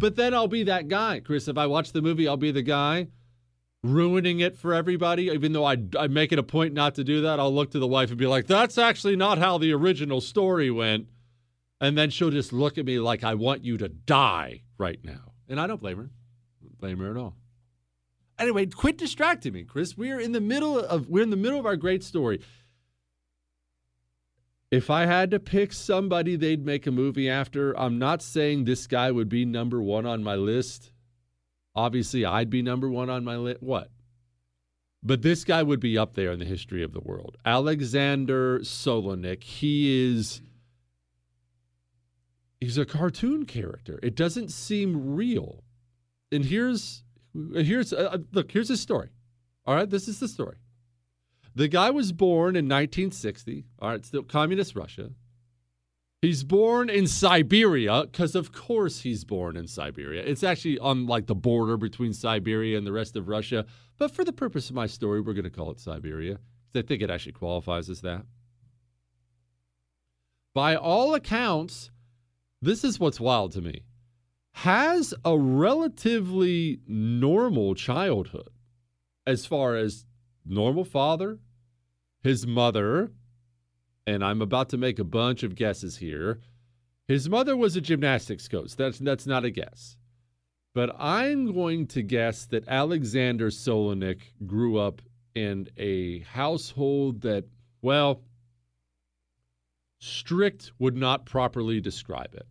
But 0.00 0.16
then 0.16 0.34
I'll 0.34 0.48
be 0.48 0.64
that 0.64 0.88
guy, 0.88 1.20
Chris. 1.20 1.46
If 1.46 1.56
I 1.56 1.66
watch 1.66 1.92
the 1.92 2.02
movie, 2.02 2.26
I'll 2.26 2.36
be 2.36 2.50
the 2.50 2.62
guy 2.62 3.06
ruining 3.84 4.40
it 4.40 4.56
for 4.56 4.74
everybody. 4.74 5.24
Even 5.28 5.52
though 5.52 5.64
I, 5.64 5.76
I 5.96 6.08
make 6.08 6.32
it 6.32 6.38
a 6.40 6.42
point 6.42 6.74
not 6.74 6.96
to 6.96 7.04
do 7.04 7.20
that, 7.22 7.38
I'll 7.38 7.54
look 7.54 7.70
to 7.70 7.78
the 7.78 7.86
wife 7.86 8.08
and 8.08 8.18
be 8.18 8.26
like, 8.26 8.48
that's 8.48 8.76
actually 8.76 9.14
not 9.14 9.38
how 9.38 9.58
the 9.58 9.72
original 9.72 10.20
story 10.20 10.68
went. 10.68 11.06
And 11.80 11.96
then 11.96 12.10
she'll 12.10 12.30
just 12.30 12.52
look 12.52 12.76
at 12.76 12.84
me 12.84 12.98
like, 12.98 13.22
I 13.22 13.34
want 13.34 13.64
you 13.64 13.78
to 13.78 13.88
die 13.88 14.62
right 14.78 14.98
now. 15.04 15.32
And 15.48 15.60
I 15.60 15.68
don't 15.68 15.80
blame 15.80 15.98
her. 15.98 16.10
Blame 16.80 16.98
her 16.98 17.12
at 17.12 17.16
all. 17.16 17.36
Anyway, 18.38 18.66
quit 18.66 18.96
distracting 18.96 19.52
me, 19.52 19.64
Chris. 19.64 19.96
We're 19.96 20.20
in 20.20 20.32
the 20.32 20.40
middle 20.40 20.78
of 20.78 21.08
we're 21.08 21.22
in 21.22 21.30
the 21.30 21.36
middle 21.36 21.58
of 21.58 21.66
our 21.66 21.76
great 21.76 22.04
story. 22.04 22.40
If 24.70 24.90
I 24.90 25.06
had 25.06 25.30
to 25.30 25.40
pick 25.40 25.72
somebody 25.72 26.36
they'd 26.36 26.64
make 26.64 26.86
a 26.86 26.90
movie 26.90 27.28
after, 27.28 27.78
I'm 27.78 27.98
not 27.98 28.20
saying 28.22 28.64
this 28.64 28.86
guy 28.86 29.10
would 29.10 29.28
be 29.28 29.44
number 29.44 29.82
one 29.82 30.04
on 30.04 30.22
my 30.22 30.34
list. 30.34 30.92
Obviously, 31.74 32.24
I'd 32.24 32.50
be 32.50 32.60
number 32.60 32.88
one 32.88 33.08
on 33.08 33.24
my 33.24 33.36
list. 33.36 33.62
What? 33.62 33.90
But 35.02 35.22
this 35.22 35.44
guy 35.44 35.62
would 35.62 35.80
be 35.80 35.96
up 35.96 36.14
there 36.14 36.32
in 36.32 36.38
the 36.38 36.44
history 36.44 36.82
of 36.82 36.92
the 36.92 37.00
world. 37.00 37.38
Alexander 37.46 38.58
Solonik. 38.60 39.42
He 39.42 40.06
is. 40.06 40.42
He's 42.60 42.76
a 42.76 42.84
cartoon 42.84 43.46
character. 43.46 44.00
It 44.02 44.16
doesn't 44.16 44.50
seem 44.50 45.14
real. 45.14 45.62
And 46.32 46.44
here's 46.44 47.04
here's 47.54 47.92
uh, 47.92 48.18
look. 48.32 48.50
Here's 48.50 48.68
his 48.68 48.80
story. 48.80 49.10
All 49.66 49.74
right, 49.74 49.88
this 49.88 50.08
is 50.08 50.20
the 50.20 50.28
story. 50.28 50.56
The 51.54 51.68
guy 51.68 51.90
was 51.90 52.12
born 52.12 52.56
in 52.56 52.66
1960. 52.66 53.66
All 53.80 53.90
right, 53.90 54.04
still 54.04 54.22
communist 54.22 54.76
Russia. 54.76 55.10
He's 56.20 56.42
born 56.42 56.90
in 56.90 57.06
Siberia 57.06 58.04
because, 58.04 58.34
of 58.34 58.52
course, 58.52 59.00
he's 59.00 59.24
born 59.24 59.56
in 59.56 59.68
Siberia. 59.68 60.22
It's 60.24 60.42
actually 60.42 60.78
on 60.78 61.06
like 61.06 61.26
the 61.26 61.34
border 61.34 61.76
between 61.76 62.12
Siberia 62.12 62.76
and 62.76 62.86
the 62.86 62.92
rest 62.92 63.14
of 63.14 63.28
Russia. 63.28 63.66
But 63.98 64.10
for 64.10 64.24
the 64.24 64.32
purpose 64.32 64.68
of 64.68 64.74
my 64.74 64.86
story, 64.86 65.20
we're 65.20 65.34
going 65.34 65.44
to 65.44 65.50
call 65.50 65.70
it 65.70 65.78
Siberia 65.78 66.38
because 66.72 66.84
I 66.84 66.88
think 66.88 67.02
it 67.02 67.10
actually 67.10 67.32
qualifies 67.32 67.88
as 67.88 68.00
that. 68.00 68.24
By 70.54 70.74
all 70.74 71.14
accounts, 71.14 71.92
this 72.60 72.82
is 72.82 72.98
what's 72.98 73.20
wild 73.20 73.52
to 73.52 73.60
me. 73.60 73.82
Has 74.52 75.14
a 75.24 75.38
relatively 75.38 76.80
normal 76.86 77.74
childhood 77.74 78.50
as 79.26 79.46
far 79.46 79.76
as 79.76 80.06
normal 80.44 80.84
father, 80.84 81.38
his 82.22 82.46
mother, 82.46 83.12
and 84.06 84.24
I'm 84.24 84.40
about 84.42 84.70
to 84.70 84.78
make 84.78 84.98
a 84.98 85.04
bunch 85.04 85.42
of 85.42 85.54
guesses 85.54 85.98
here. 85.98 86.40
His 87.06 87.28
mother 87.28 87.56
was 87.56 87.76
a 87.76 87.80
gymnastics 87.80 88.48
coach. 88.48 88.74
That's 88.74 88.98
that's 88.98 89.26
not 89.26 89.44
a 89.44 89.50
guess. 89.50 89.96
But 90.74 90.94
I'm 90.98 91.52
going 91.52 91.86
to 91.88 92.02
guess 92.02 92.46
that 92.46 92.68
Alexander 92.68 93.50
Solonik 93.50 94.20
grew 94.46 94.78
up 94.78 95.02
in 95.34 95.68
a 95.76 96.20
household 96.20 97.22
that, 97.22 97.44
well, 97.82 98.22
strict 99.98 100.72
would 100.78 100.96
not 100.96 101.26
properly 101.26 101.80
describe 101.80 102.34
it. 102.34 102.46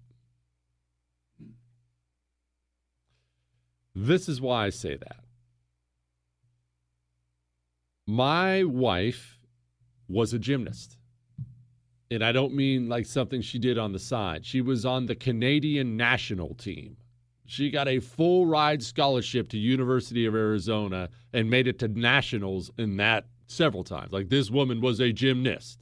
This 3.99 4.29
is 4.29 4.39
why 4.39 4.67
I 4.67 4.69
say 4.69 4.95
that. 4.95 5.23
My 8.05 8.63
wife 8.63 9.39
was 10.07 10.33
a 10.33 10.39
gymnast. 10.39 10.99
And 12.11 12.23
I 12.23 12.31
don't 12.31 12.53
mean 12.53 12.87
like 12.87 13.07
something 13.07 13.41
she 13.41 13.57
did 13.57 13.79
on 13.79 13.93
the 13.93 13.99
side. 13.99 14.45
She 14.45 14.61
was 14.61 14.85
on 14.85 15.07
the 15.07 15.15
Canadian 15.15 15.97
national 15.97 16.53
team. 16.53 16.97
She 17.47 17.71
got 17.71 17.87
a 17.87 17.99
full 17.99 18.45
ride 18.45 18.83
scholarship 18.83 19.49
to 19.49 19.57
University 19.57 20.27
of 20.27 20.35
Arizona 20.35 21.09
and 21.33 21.49
made 21.49 21.67
it 21.67 21.79
to 21.79 21.87
nationals 21.87 22.69
in 22.77 22.97
that 22.97 23.25
several 23.47 23.83
times. 23.83 24.11
Like 24.11 24.29
this 24.29 24.51
woman 24.51 24.79
was 24.79 24.99
a 24.99 25.11
gymnast. 25.11 25.81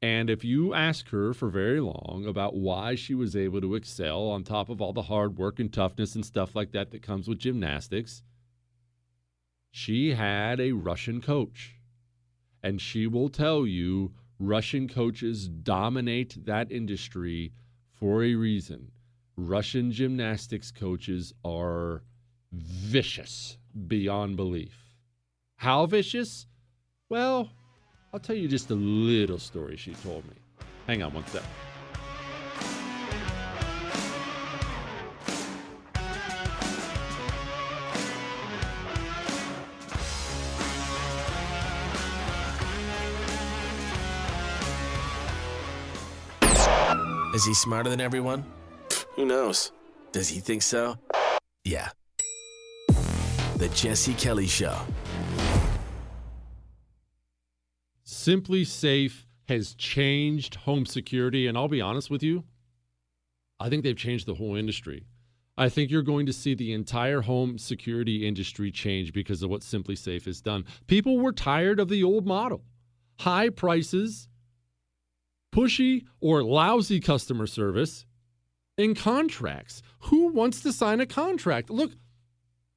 And 0.00 0.30
if 0.30 0.44
you 0.44 0.74
ask 0.74 1.08
her 1.08 1.34
for 1.34 1.48
very 1.48 1.80
long 1.80 2.24
about 2.26 2.54
why 2.54 2.94
she 2.94 3.14
was 3.14 3.34
able 3.34 3.60
to 3.60 3.74
excel 3.74 4.28
on 4.28 4.44
top 4.44 4.68
of 4.68 4.80
all 4.80 4.92
the 4.92 5.02
hard 5.02 5.36
work 5.36 5.58
and 5.58 5.72
toughness 5.72 6.14
and 6.14 6.24
stuff 6.24 6.54
like 6.54 6.70
that 6.72 6.92
that 6.92 7.02
comes 7.02 7.26
with 7.26 7.40
gymnastics, 7.40 8.22
she 9.72 10.14
had 10.14 10.60
a 10.60 10.72
Russian 10.72 11.20
coach. 11.20 11.74
And 12.62 12.80
she 12.80 13.06
will 13.06 13.28
tell 13.28 13.66
you 13.66 14.12
Russian 14.38 14.88
coaches 14.88 15.48
dominate 15.48 16.44
that 16.46 16.70
industry 16.70 17.52
for 17.92 18.22
a 18.22 18.34
reason. 18.36 18.92
Russian 19.36 19.90
gymnastics 19.90 20.70
coaches 20.70 21.32
are 21.44 22.02
vicious 22.52 23.58
beyond 23.86 24.36
belief. 24.36 24.96
How 25.56 25.86
vicious? 25.86 26.46
Well, 27.08 27.50
I'll 28.12 28.20
tell 28.20 28.36
you 28.36 28.48
just 28.48 28.70
a 28.70 28.74
little 28.74 29.38
story 29.38 29.76
she 29.76 29.92
told 29.92 30.24
me. 30.24 30.34
Hang 30.86 31.02
on 31.02 31.12
one 31.12 31.26
sec. 31.26 31.42
Is 47.34 47.44
he 47.44 47.54
smarter 47.54 47.90
than 47.90 48.00
everyone? 48.00 48.44
Who 49.14 49.26
knows? 49.26 49.70
Does 50.10 50.28
he 50.28 50.40
think 50.40 50.62
so? 50.62 50.96
Yeah. 51.62 51.90
The 53.58 53.68
Jesse 53.74 54.14
Kelly 54.14 54.46
Show. 54.46 54.76
SimpliSafe 58.28 59.24
has 59.48 59.74
changed 59.74 60.56
home 60.56 60.84
security, 60.84 61.46
and 61.46 61.56
I'll 61.56 61.66
be 61.66 61.80
honest 61.80 62.10
with 62.10 62.22
you, 62.22 62.44
I 63.58 63.70
think 63.70 63.82
they've 63.82 63.96
changed 63.96 64.26
the 64.26 64.34
whole 64.34 64.54
industry. 64.54 65.06
I 65.56 65.70
think 65.70 65.90
you're 65.90 66.02
going 66.02 66.26
to 66.26 66.32
see 66.34 66.54
the 66.54 66.74
entire 66.74 67.22
home 67.22 67.56
security 67.56 68.28
industry 68.28 68.70
change 68.70 69.14
because 69.14 69.42
of 69.42 69.48
what 69.48 69.62
SimpliSafe 69.62 70.26
has 70.26 70.42
done. 70.42 70.66
People 70.86 71.18
were 71.18 71.32
tired 71.32 71.80
of 71.80 71.88
the 71.88 72.04
old 72.04 72.26
model 72.26 72.62
high 73.20 73.48
prices, 73.48 74.28
pushy 75.50 76.04
or 76.20 76.44
lousy 76.44 77.00
customer 77.00 77.46
service, 77.46 78.04
and 78.76 78.94
contracts. 78.94 79.80
Who 80.00 80.28
wants 80.28 80.60
to 80.62 80.72
sign 80.72 81.00
a 81.00 81.06
contract? 81.06 81.70
Look, 81.70 81.92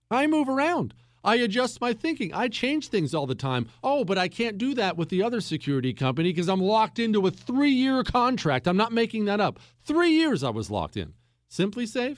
I 0.10 0.28
move 0.28 0.48
around. 0.48 0.94
I 1.24 1.36
adjust 1.36 1.82
my 1.82 1.94
thinking. 1.94 2.34
I 2.34 2.48
change 2.48 2.88
things 2.88 3.14
all 3.14 3.28
the 3.28 3.36
time. 3.36 3.68
Oh, 3.84 4.04
but 4.04 4.18
I 4.18 4.28
can't 4.28 4.58
do 4.58 4.74
that 4.76 4.98
with 4.98 5.10
the 5.10 5.24
other 5.24 5.42
security 5.42 5.94
company 5.94 6.30
because 6.30 6.50
I'm 6.50 6.62
locked 6.62 7.00
into 7.00 7.28
a 7.28 7.32
three 7.32 7.72
year 7.72 8.04
contract. 8.04 8.68
I'm 8.68 8.78
not 8.78 8.92
making 8.92 9.26
that 9.26 9.40
up. 9.40 9.60
Three 9.84 10.12
years 10.12 10.44
I 10.44 10.50
was 10.50 10.72
locked 10.72 10.98
in. 10.98 11.14
SimpliSafe, 11.50 12.18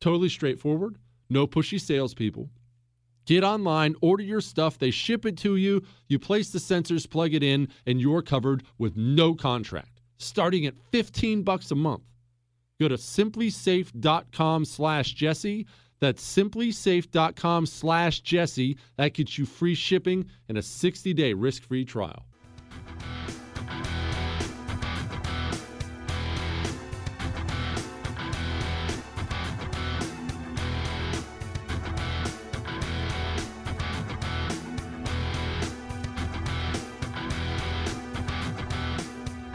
totally 0.00 0.28
straightforward, 0.28 0.96
no 1.28 1.46
pushy 1.46 1.80
salespeople. 1.80 2.48
Get 3.26 3.44
online, 3.44 3.94
order 4.00 4.22
your 4.22 4.40
stuff, 4.40 4.78
they 4.78 4.90
ship 4.90 5.26
it 5.26 5.36
to 5.38 5.56
you, 5.56 5.82
you 6.08 6.18
place 6.18 6.50
the 6.50 6.58
sensors, 6.58 7.08
plug 7.08 7.34
it 7.34 7.42
in, 7.42 7.68
and 7.86 8.00
you're 8.00 8.22
covered 8.22 8.64
with 8.78 8.96
no 8.96 9.34
contract, 9.34 10.00
starting 10.16 10.66
at 10.66 10.74
15 10.90 11.42
bucks 11.42 11.70
a 11.70 11.74
month. 11.74 12.02
Go 12.80 12.88
to 12.88 12.94
simplisafe.com 12.94 14.64
slash 14.64 15.12
Jesse. 15.12 15.66
That's 16.00 16.22
simplisafe.com 16.22 17.66
slash 17.66 18.20
Jesse. 18.20 18.78
That 18.96 19.14
gets 19.14 19.36
you 19.38 19.44
free 19.46 19.74
shipping 19.74 20.28
and 20.48 20.56
a 20.56 20.62
60 20.62 21.12
day 21.14 21.34
risk 21.34 21.64
free 21.64 21.84
trial. 21.84 22.24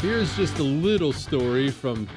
Here's 0.05 0.35
just 0.35 0.59
a 0.59 0.63
little 0.63 1.11
story 1.11 1.71
from 1.71 2.07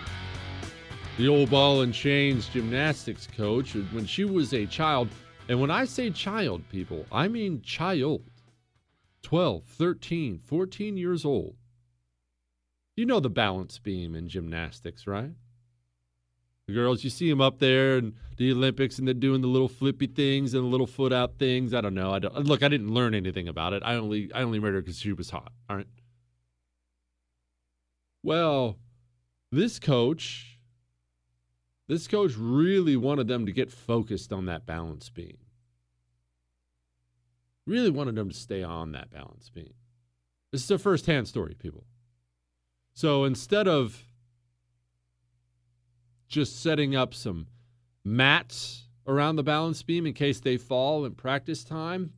the 1.18 1.26
old 1.26 1.50
ball 1.50 1.82
and 1.82 1.92
chains 1.92 2.48
gymnastics 2.48 3.26
coach 3.36 3.74
when 3.74 4.06
she 4.06 4.24
was 4.24 4.54
a 4.54 4.66
child. 4.66 5.08
And 5.48 5.60
when 5.60 5.70
I 5.70 5.84
say 5.84 6.10
child, 6.10 6.62
people, 6.70 7.06
I 7.10 7.26
mean 7.26 7.60
child 7.60 8.22
12, 9.24 9.64
13, 9.64 10.38
14 10.38 10.96
years 10.96 11.24
old. 11.24 11.56
You 12.96 13.04
know 13.04 13.18
the 13.18 13.28
balance 13.28 13.80
beam 13.80 14.14
in 14.14 14.28
gymnastics, 14.28 15.08
right? 15.08 15.32
The 16.68 16.74
girls, 16.74 17.02
you 17.02 17.10
see 17.10 17.28
them 17.28 17.40
up 17.40 17.58
there 17.58 17.98
in 17.98 18.14
the 18.36 18.52
Olympics 18.52 18.98
and 18.98 19.08
they're 19.08 19.14
doing 19.14 19.40
the 19.40 19.48
little 19.48 19.68
flippy 19.68 20.06
things 20.06 20.54
and 20.54 20.62
the 20.62 20.68
little 20.68 20.86
foot 20.86 21.12
out 21.12 21.36
things. 21.36 21.74
I 21.74 21.80
don't 21.80 21.94
know. 21.94 22.12
I 22.12 22.20
don't 22.20 22.44
look. 22.44 22.62
I 22.62 22.68
didn't 22.68 22.94
learn 22.94 23.14
anything 23.14 23.48
about 23.48 23.72
it. 23.72 23.82
I 23.84 23.96
only 23.96 24.32
I 24.32 24.42
only 24.42 24.60
married 24.60 24.74
her 24.74 24.82
because 24.82 25.00
she 25.00 25.12
was 25.12 25.30
hot. 25.30 25.50
All 25.68 25.76
right. 25.76 25.86
Well, 28.22 28.78
this 29.50 29.78
coach, 29.80 30.47
this 31.88 32.06
coach 32.06 32.34
really 32.36 32.96
wanted 32.96 33.28
them 33.28 33.46
to 33.46 33.52
get 33.52 33.70
focused 33.70 34.32
on 34.32 34.46
that 34.46 34.66
balance 34.66 35.08
beam. 35.08 35.38
Really 37.66 37.90
wanted 37.90 38.14
them 38.14 38.28
to 38.28 38.36
stay 38.36 38.62
on 38.62 38.92
that 38.92 39.10
balance 39.10 39.50
beam. 39.50 39.74
This 40.52 40.64
is 40.64 40.70
a 40.70 40.78
first-hand 40.78 41.28
story, 41.28 41.54
people. 41.58 41.84
So 42.94 43.24
instead 43.24 43.68
of 43.68 44.04
just 46.28 46.62
setting 46.62 46.94
up 46.94 47.14
some 47.14 47.46
mats 48.04 48.88
around 49.06 49.36
the 49.36 49.42
balance 49.42 49.82
beam 49.82 50.06
in 50.06 50.12
case 50.14 50.40
they 50.40 50.56
fall 50.56 51.04
in 51.04 51.14
practice 51.14 51.64
time, 51.64 52.12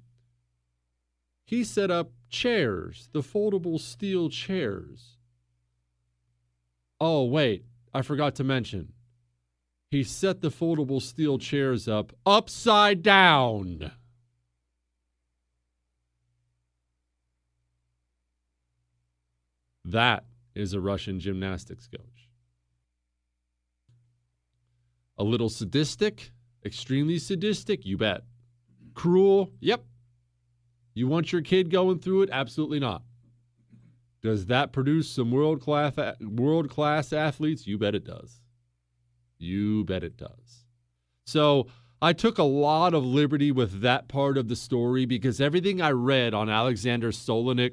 he 1.45 1.65
set 1.65 1.91
up 1.91 2.13
chairs, 2.29 3.09
the 3.13 3.23
foldable 3.23 3.81
steel 3.81 4.29
chairs 4.29 5.17
Oh, 7.01 7.25
wait, 7.25 7.65
I 7.95 8.03
forgot 8.03 8.35
to 8.37 8.45
mention. 8.45 8.93
He 9.91 10.05
set 10.05 10.41
the 10.41 10.51
foldable 10.51 11.03
steel 11.03 11.37
chairs 11.39 11.89
up 11.89 12.13
upside 12.25 13.03
down. 13.03 13.91
That 19.85 20.25
is 20.55 20.73
a 20.73 20.81
Russian 20.81 21.19
gymnastics 21.19 21.89
coach. 21.89 22.29
A 25.19 25.25
little 25.25 25.49
sadistic, 25.49 26.31
extremely 26.65 27.19
sadistic, 27.19 27.85
you 27.85 27.99
bet. 27.99 28.23
Cruel, 28.95 29.51
yep. 29.59 29.85
You 30.95 31.09
want 31.09 31.33
your 31.33 31.43
kid 31.43 31.69
going 31.69 31.99
through 31.99 32.23
it? 32.23 32.31
Absolutely 32.33 32.79
not. 32.79 33.03
Does 34.23 34.47
that 34.47 34.73
produce 34.73 35.09
some 35.11 35.33
world 35.33 35.61
class 35.61 35.95
world 36.21 36.69
class 36.69 37.13
athletes? 37.13 37.67
You 37.67 37.79
bet 37.79 37.95
it 37.95 38.05
does. 38.05 38.40
You 39.41 39.85
bet 39.85 40.05
it 40.05 40.17
does. 40.17 40.67
So 41.25 41.67
I 42.03 42.13
took 42.13 42.39
a 42.39 42.45
lot 42.45 42.95
of 42.95 43.05
liberty 43.05 43.51
with 43.51 43.81
that 43.81 44.07
part 44.07 44.39
of 44.39 44.49
the 44.49 44.57
story 44.57 45.07
because 45.07 45.41
everything 45.41 45.83
I 45.83 45.91
read 45.91 46.35
on 46.35 46.49
Alexander 46.49 47.11
Solonik, 47.11 47.73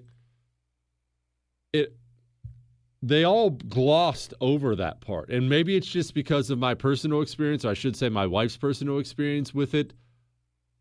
it 1.73 1.95
they 3.03 3.23
all 3.23 3.51
glossed 3.51 4.33
over 4.41 4.75
that 4.75 5.01
part. 5.01 5.29
And 5.29 5.47
maybe 5.47 5.75
it's 5.75 5.87
just 5.87 6.13
because 6.13 6.49
of 6.49 6.57
my 6.57 6.73
personal 6.73 7.21
experience, 7.21 7.63
or 7.63 7.69
I 7.69 7.73
should 7.75 7.95
say 7.95 8.09
my 8.09 8.25
wife's 8.25 8.57
personal 8.57 8.97
experience 8.97 9.53
with 9.53 9.75
it. 9.75 9.93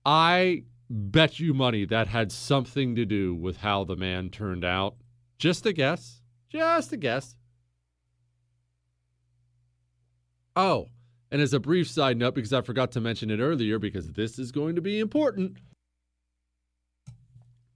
I 0.05 0.65
bet 0.89 1.39
you 1.39 1.53
money 1.53 1.85
that 1.85 2.09
had 2.09 2.33
something 2.33 2.95
to 2.97 3.05
do 3.05 3.35
with 3.35 3.59
how 3.59 3.85
the 3.85 3.97
man 3.97 4.31
turned 4.31 4.65
out. 4.65 4.97
Just 5.39 5.67
a 5.67 5.73
guess. 5.73 6.23
Just 6.49 6.93
a 6.93 6.97
guess. 6.97 7.37
Oh, 10.57 10.89
and 11.31 11.43
as 11.43 11.53
a 11.53 11.61
brief 11.61 11.89
side 11.89 12.17
note, 12.17 12.35
because 12.35 12.55
I 12.55 12.63
forgot 12.63 12.93
to 12.93 13.01
mention 13.01 13.31
it 13.31 13.41
earlier, 13.41 13.79
because 13.79 14.11
this 14.13 14.39
is 14.39 14.53
going 14.53 14.77
to 14.77 14.81
be 14.81 14.99
important. 14.99 15.59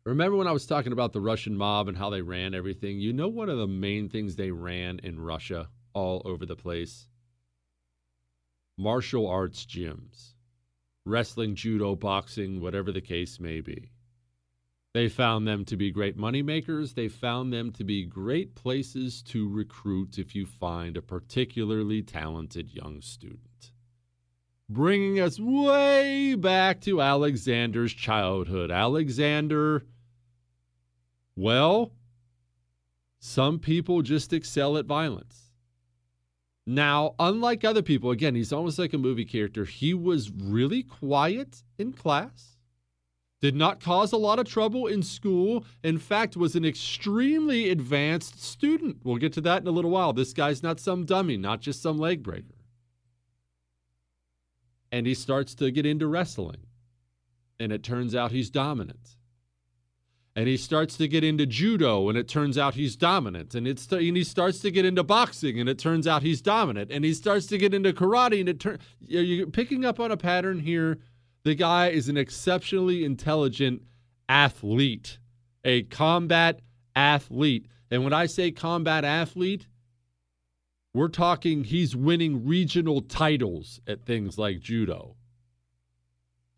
Remember 0.05 0.39
when 0.39 0.47
I 0.47 0.53
was 0.53 0.65
talking 0.65 0.93
about 0.93 1.13
the 1.13 1.21
Russian 1.21 1.55
mob 1.55 1.87
and 1.87 1.97
how 1.97 2.09
they 2.09 2.23
ran 2.23 2.55
everything? 2.55 2.99
You 2.99 3.13
know, 3.13 3.29
one 3.29 3.51
of 3.51 3.59
the 3.59 3.67
main 3.67 4.09
things 4.09 4.35
they 4.35 4.51
ran 4.51 4.99
in 5.01 5.21
Russia 5.21 5.69
all 5.93 6.23
over 6.25 6.47
the 6.47 6.57
place? 6.57 7.07
Martial 8.79 9.29
arts 9.29 9.67
gyms, 9.67 10.33
wrestling, 11.05 11.55
judo, 11.55 11.95
boxing, 11.95 12.63
whatever 12.63 12.93
the 12.93 13.03
case 13.03 13.39
may 13.39 13.61
be. 13.61 13.91
They 14.93 15.09
found 15.09 15.47
them 15.47 15.65
to 15.67 15.77
be 15.77 15.93
great 15.93 16.19
moneymakers. 16.19 16.95
They 16.95 17.07
found 17.07 17.53
them 17.53 17.71
to 17.73 17.85
be 17.85 18.05
great 18.05 18.57
places 18.57 19.23
to 19.25 19.49
recruit 19.49 20.19
if 20.19 20.35
you 20.35 20.47
find 20.47 20.97
a 20.97 21.03
particularly 21.03 22.03
talented 22.03 22.75
young 22.75 23.01
student. 23.01 23.71
Bringing 24.69 25.21
us 25.21 25.39
way 25.39 26.35
back 26.35 26.81
to 26.83 27.01
Alexander's 27.01 27.93
childhood. 27.93 28.73
Alexander, 28.73 29.87
well, 31.37 31.93
some 33.21 33.61
people 33.61 34.03
just 34.03 34.33
excel 34.33 34.77
at 34.77 34.87
violence. 34.87 35.53
Now, 36.67 37.15
unlike 37.19 37.65
other 37.65 37.83
people, 37.83 38.11
again, 38.11 38.35
he's 38.35 38.53
almost 38.53 38.79
like 38.79 38.93
a 38.93 38.99
movie 38.99 39.25
character. 39.25 39.65
He 39.65 39.95
was 39.95 40.31
really 40.31 40.83
quiet 40.83 41.63
in 41.79 41.93
class 41.93 42.57
did 43.43 43.57
not 43.57 43.81
cause 43.81 44.13
a 44.13 44.17
lot 44.19 44.39
of 44.39 44.47
trouble 44.47 44.87
in 44.87 45.03
school. 45.03 45.65
In 45.85 45.99
fact, 45.99 46.37
was 46.37 46.57
an 46.57 46.65
extremely 46.65 47.71
advanced 47.71 48.43
student. 48.43 48.99
We'll 49.05 49.17
get 49.19 49.33
to 49.35 49.41
that 49.43 49.63
in 49.63 49.69
a 49.69 49.73
little 49.73 49.91
while. 49.91 50.13
This 50.13 50.33
guy's 50.33 50.63
not 50.63 50.81
some 50.81 51.05
dummy, 51.07 51.37
not 51.37 51.61
just 51.61 51.83
some 51.83 51.99
leg 51.99 52.23
breaker. 52.23 52.55
And 54.93 55.07
he 55.07 55.15
starts 55.15 55.55
to 55.57 55.71
get 55.71 55.87
into 55.87 56.07
wrestling. 56.07 56.67
And 57.61 57.73
it 57.73 57.83
turns 57.83 58.15
out 58.15 58.33
he's 58.33 58.51
dominant. 58.51 59.17
and 60.37 60.47
he 60.49 60.57
starts 60.57 60.97
to 60.97 61.09
get 61.09 61.25
into 61.25 61.45
judo 61.45 62.09
and 62.09 62.17
it 62.17 62.29
turns 62.29 62.57
out 62.57 62.75
he's 62.75 62.95
dominant 62.97 63.55
and 63.55 63.67
it's 63.67 63.91
and 63.91 64.17
he 64.17 64.23
starts 64.25 64.61
to 64.61 64.71
get 64.71 64.85
into 64.85 65.03
boxing 65.03 65.59
and 65.59 65.69
it 65.69 65.79
turns 65.79 66.07
out 66.07 66.23
he's 66.23 66.41
dominant 66.41 66.91
and 66.91 67.05
he 67.05 67.13
starts 67.13 67.47
to 67.47 67.59
get 67.59 67.75
into 67.75 67.93
karate 67.93 68.39
and 68.41 68.49
it 68.49 68.61
turns 68.61 68.81
you're 69.01 69.47
picking 69.49 69.85
up 69.85 69.99
on 69.99 70.13
a 70.13 70.17
pattern 70.17 70.61
here 70.61 70.99
the 71.43 71.55
guy 71.55 71.89
is 71.89 72.09
an 72.09 72.17
exceptionally 72.17 73.05
intelligent 73.05 73.83
athlete 74.29 75.19
a 75.65 75.83
combat 75.85 76.61
athlete 76.95 77.67
and 77.91 78.05
when 78.05 78.13
i 78.13 78.27
say 78.27 78.51
combat 78.51 79.05
athlete 79.05 79.67
we're 80.93 81.09
talking 81.09 81.65
he's 81.65 81.95
winning 81.95 82.45
regional 82.45 83.01
titles 83.01 83.81
at 83.87 84.05
things 84.05 84.39
like 84.39 84.61
judo 84.61 85.17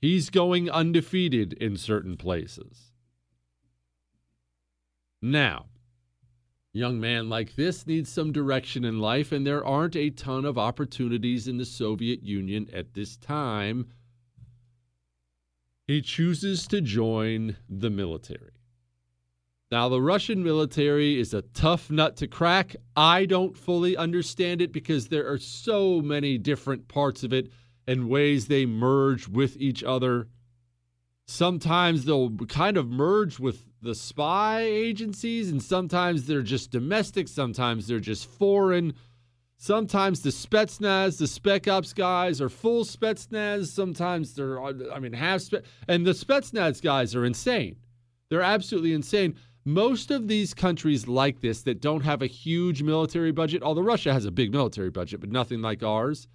he's 0.01 0.31
going 0.31 0.71
undefeated 0.71 1.53
in 1.55 1.77
certain 1.77 2.17
places 2.17 2.93
now, 5.25 5.67
young 6.73 6.99
man 6.99 7.29
like 7.29 7.55
this 7.55 7.87
needs 7.87 8.11
some 8.11 8.33
direction 8.33 8.85
in 8.85 8.99
life, 8.99 9.31
and 9.31 9.47
there 9.47 9.65
aren't 9.65 9.95
a 9.95 10.11
ton 10.11 10.45
of 10.45 10.59
opportunities 10.59 11.47
in 11.47 11.59
the 11.59 11.65
Soviet 11.65 12.25
Union 12.25 12.69
at 12.73 12.95
this 12.95 13.17
time. 13.17 13.87
He 15.87 16.01
chooses 16.01 16.67
to 16.69 16.81
join 16.81 17.57
the 17.69 17.91
military. 17.91 18.53
Now, 19.71 19.89
the 19.89 20.03
Russian 20.03 20.45
military 20.45 21.19
is 21.19 21.33
a 21.33 21.43
tough 21.43 21.91
nut 21.91 22.17
to 22.19 22.27
crack. 22.27 22.77
I 22.95 23.25
don't 23.25 23.57
fully 23.57 23.97
understand 23.97 24.61
it 24.61 24.71
because 24.71 25.09
there 25.09 25.27
are 25.31 25.39
so 25.39 26.03
many 26.03 26.37
different 26.37 26.89
parts 26.89 27.25
of 27.25 27.33
it 27.33 27.51
and 27.87 28.09
ways 28.09 28.47
they 28.47 28.67
merge 28.67 29.29
with 29.29 29.57
each 29.57 29.83
other. 29.83 30.29
Sometimes 31.27 32.05
they'll 32.05 32.31
kind 32.49 32.77
of 32.77 32.91
merge 32.91 33.39
with 33.39 33.65
the 33.81 33.95
spy 33.95 34.61
agencies, 34.61 35.51
and 35.51 35.63
sometimes 35.63 36.27
they're 36.27 36.43
just 36.43 36.71
domestic, 36.71 37.27
sometimes 37.27 37.87
they're 37.87 37.99
just 37.99 38.27
foreign. 38.27 38.93
Sometimes 39.63 40.23
the 40.23 40.31
Spetsnaz, 40.31 41.19
the 41.19 41.29
Spec 41.29 41.69
Ops 41.69 41.93
guys 41.93 42.41
are 42.41 42.49
full 42.49 42.85
Spetsnaz. 42.85 43.67
Sometimes 43.67 44.35
they're, 44.35 44.61
I 44.61 44.99
mean, 44.99 45.13
half 45.13 45.41
Spec. 45.43 45.63
And 45.87 46.05
the 46.05 46.11
Spetsnaz 46.11 46.83
guys 46.83 47.15
are 47.15 47.25
insane. 47.25 47.77
They're 48.29 48.43
absolutely 48.43 48.93
insane. 48.93 49.37
Most 49.65 50.11
of 50.11 50.27
these 50.27 50.53
countries 50.53 51.07
like 51.07 51.41
this 51.41 51.63
that 51.63 51.81
don't 51.81 52.01
have 52.01 52.23
a 52.23 52.27
huge 52.27 52.83
military 52.83 53.31
budget, 53.31 53.63
although 53.63 53.83
Russia 53.83 54.13
has 54.13 54.25
a 54.25 54.33
big 54.33 54.51
military 54.51 54.91
budget, 54.91 55.21
but 55.21 55.31
nothing 55.31 55.63
like 55.63 55.85
ours, 55.85 56.27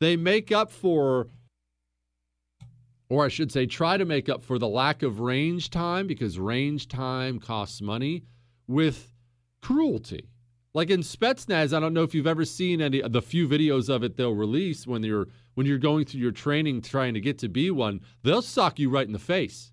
they 0.00 0.16
make 0.16 0.50
up 0.50 0.70
for 0.70 1.28
or 3.10 3.26
I 3.26 3.28
should 3.28 3.52
say, 3.52 3.66
try 3.66 3.98
to 3.98 4.06
make 4.06 4.30
up 4.30 4.42
for 4.42 4.58
the 4.58 4.66
lack 4.66 5.02
of 5.02 5.20
range 5.20 5.68
time 5.68 6.06
because 6.06 6.38
range 6.38 6.88
time 6.88 7.38
costs 7.38 7.82
money 7.82 8.22
with 8.66 9.12
cruelty. 9.60 10.30
Like 10.76 10.90
in 10.90 11.00
Spetsnaz, 11.00 11.74
I 11.74 11.80
don't 11.80 11.94
know 11.94 12.02
if 12.02 12.14
you've 12.14 12.26
ever 12.26 12.44
seen 12.44 12.82
any 12.82 13.00
the 13.00 13.22
few 13.22 13.48
videos 13.48 13.88
of 13.88 14.04
it 14.04 14.18
they'll 14.18 14.34
release 14.34 14.86
when 14.86 15.02
you're 15.02 15.26
when 15.54 15.66
you're 15.66 15.78
going 15.78 16.04
through 16.04 16.20
your 16.20 16.32
training 16.32 16.82
trying 16.82 17.14
to 17.14 17.20
get 17.20 17.38
to 17.38 17.48
be 17.48 17.70
one, 17.70 18.02
they'll 18.22 18.42
sock 18.42 18.78
you 18.78 18.90
right 18.90 19.06
in 19.06 19.14
the 19.14 19.18
face. 19.18 19.72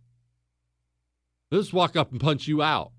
They'll 1.51 1.59
just 1.59 1.73
walk 1.73 1.97
up 1.97 2.13
and 2.13 2.21
punch 2.21 2.47
you 2.47 2.61
out. 2.61 2.93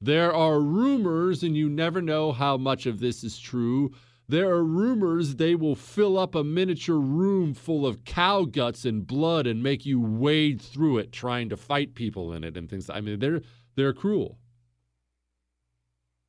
There 0.00 0.34
are 0.34 0.62
rumors, 0.62 1.42
and 1.42 1.54
you 1.54 1.68
never 1.68 2.00
know 2.00 2.32
how 2.32 2.56
much 2.56 2.86
of 2.86 3.00
this 3.00 3.22
is 3.22 3.38
true, 3.38 3.92
there 4.26 4.48
are 4.48 4.64
rumors 4.64 5.34
they 5.34 5.54
will 5.54 5.76
fill 5.76 6.18
up 6.18 6.34
a 6.34 6.42
miniature 6.42 6.98
room 6.98 7.52
full 7.52 7.86
of 7.86 8.04
cow 8.04 8.44
guts 8.44 8.86
and 8.86 9.06
blood 9.06 9.46
and 9.46 9.62
make 9.62 9.84
you 9.84 10.00
wade 10.00 10.62
through 10.62 10.96
it 10.96 11.12
trying 11.12 11.50
to 11.50 11.56
fight 11.58 11.94
people 11.94 12.32
in 12.32 12.44
it 12.44 12.56
and 12.56 12.70
things. 12.70 12.88
I 12.88 13.02
mean, 13.02 13.18
they're 13.18 13.42
they're 13.76 13.92
cruel. 13.92 14.38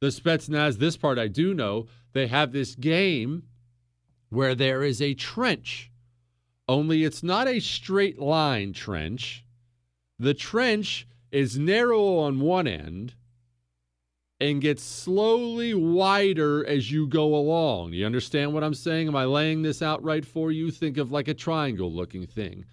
The 0.02 0.08
Spetsnaz, 0.08 0.78
this 0.78 0.96
part 0.96 1.20
I 1.20 1.28
do 1.28 1.54
know, 1.54 1.88
they 2.14 2.28
have 2.28 2.52
this 2.52 2.76
game 2.76 3.44
where 4.30 4.56
there 4.56 4.84
is 4.84 5.02
a 5.02 5.14
trench. 5.14 5.92
Only 6.70 7.04
it's 7.04 7.22
not 7.22 7.48
a 7.48 7.60
straight 7.60 8.20
line 8.20 8.72
trench. 8.72 9.44
The 10.18 10.34
trench 10.34 11.08
is 11.32 11.60
narrow 11.60 12.18
on 12.18 12.40
one 12.40 12.68
end 12.68 13.16
and 14.40 14.62
gets 14.62 14.84
slowly 14.84 15.74
wider 15.74 16.66
as 16.66 16.92
you 16.92 17.06
go 17.06 17.36
along. 17.36 17.92
You 17.92 18.06
understand 18.06 18.54
what 18.54 18.64
I'm 18.64 18.74
saying? 18.74 19.10
Am 19.10 19.16
I 19.16 19.26
laying 19.26 19.64
this 19.64 19.82
out 19.82 20.02
right 20.02 20.26
for 20.26 20.52
you? 20.52 20.72
Think 20.72 20.98
of 20.98 21.12
like 21.12 21.28
a 21.28 21.34
triangle 21.34 21.92
looking 21.92 22.26
thing. 22.26 22.66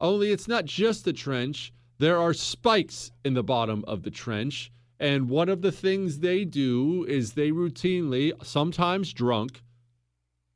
Only 0.00 0.30
it's 0.30 0.46
not 0.46 0.64
just 0.64 1.06
a 1.08 1.12
trench, 1.12 1.72
there 1.98 2.18
are 2.18 2.34
spikes 2.34 3.10
in 3.24 3.34
the 3.34 3.42
bottom 3.42 3.84
of 3.86 4.02
the 4.02 4.10
trench. 4.10 4.70
And 5.02 5.28
one 5.28 5.48
of 5.48 5.62
the 5.62 5.72
things 5.72 6.20
they 6.20 6.44
do 6.44 7.04
is 7.08 7.32
they 7.32 7.50
routinely, 7.50 8.32
sometimes 8.44 9.12
drunk, 9.12 9.64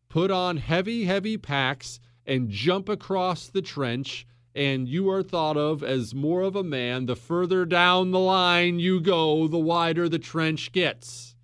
put 0.09 0.31
on 0.31 0.59
heavy, 0.59 1.03
heavy 1.03 1.37
packs 1.37 1.99
and 2.25 2.49
jump 2.49 2.89
across 2.89 3.49
the 3.49 3.61
trench 3.61 4.25
and 4.55 4.89
you 4.89 5.11
are 5.11 5.25
thought 5.25 5.57
of 5.57 5.83
as 5.83 6.15
more 6.15 6.43
of 6.43 6.55
a 6.55 6.63
man 6.63 7.07
the 7.07 7.17
further 7.17 7.65
down 7.65 8.13
the 8.13 8.21
line 8.21 8.79
you 8.79 9.01
go, 9.01 9.49
the 9.49 9.59
wider 9.59 10.09
the 10.09 10.17
trench 10.17 10.71
gets. 10.71 11.35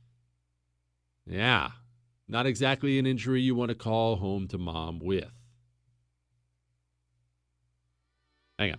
Yeah, 1.27 1.73
not 2.29 2.47
exactly 2.47 3.01
an 3.01 3.07
injury 3.07 3.43
you 3.43 3.57
want 3.57 3.71
to 3.71 3.75
call 3.75 4.15
home 4.15 4.47
to 4.47 4.59
mom 4.59 5.01
with. 5.01 5.33
Hang 8.61 8.75
on. 8.75 8.79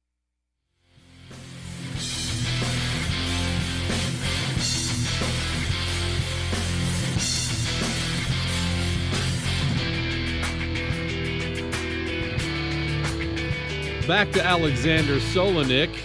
Back 14.11 14.33
to 14.33 14.43
Alexander 14.45 15.19
Solonik. 15.19 15.95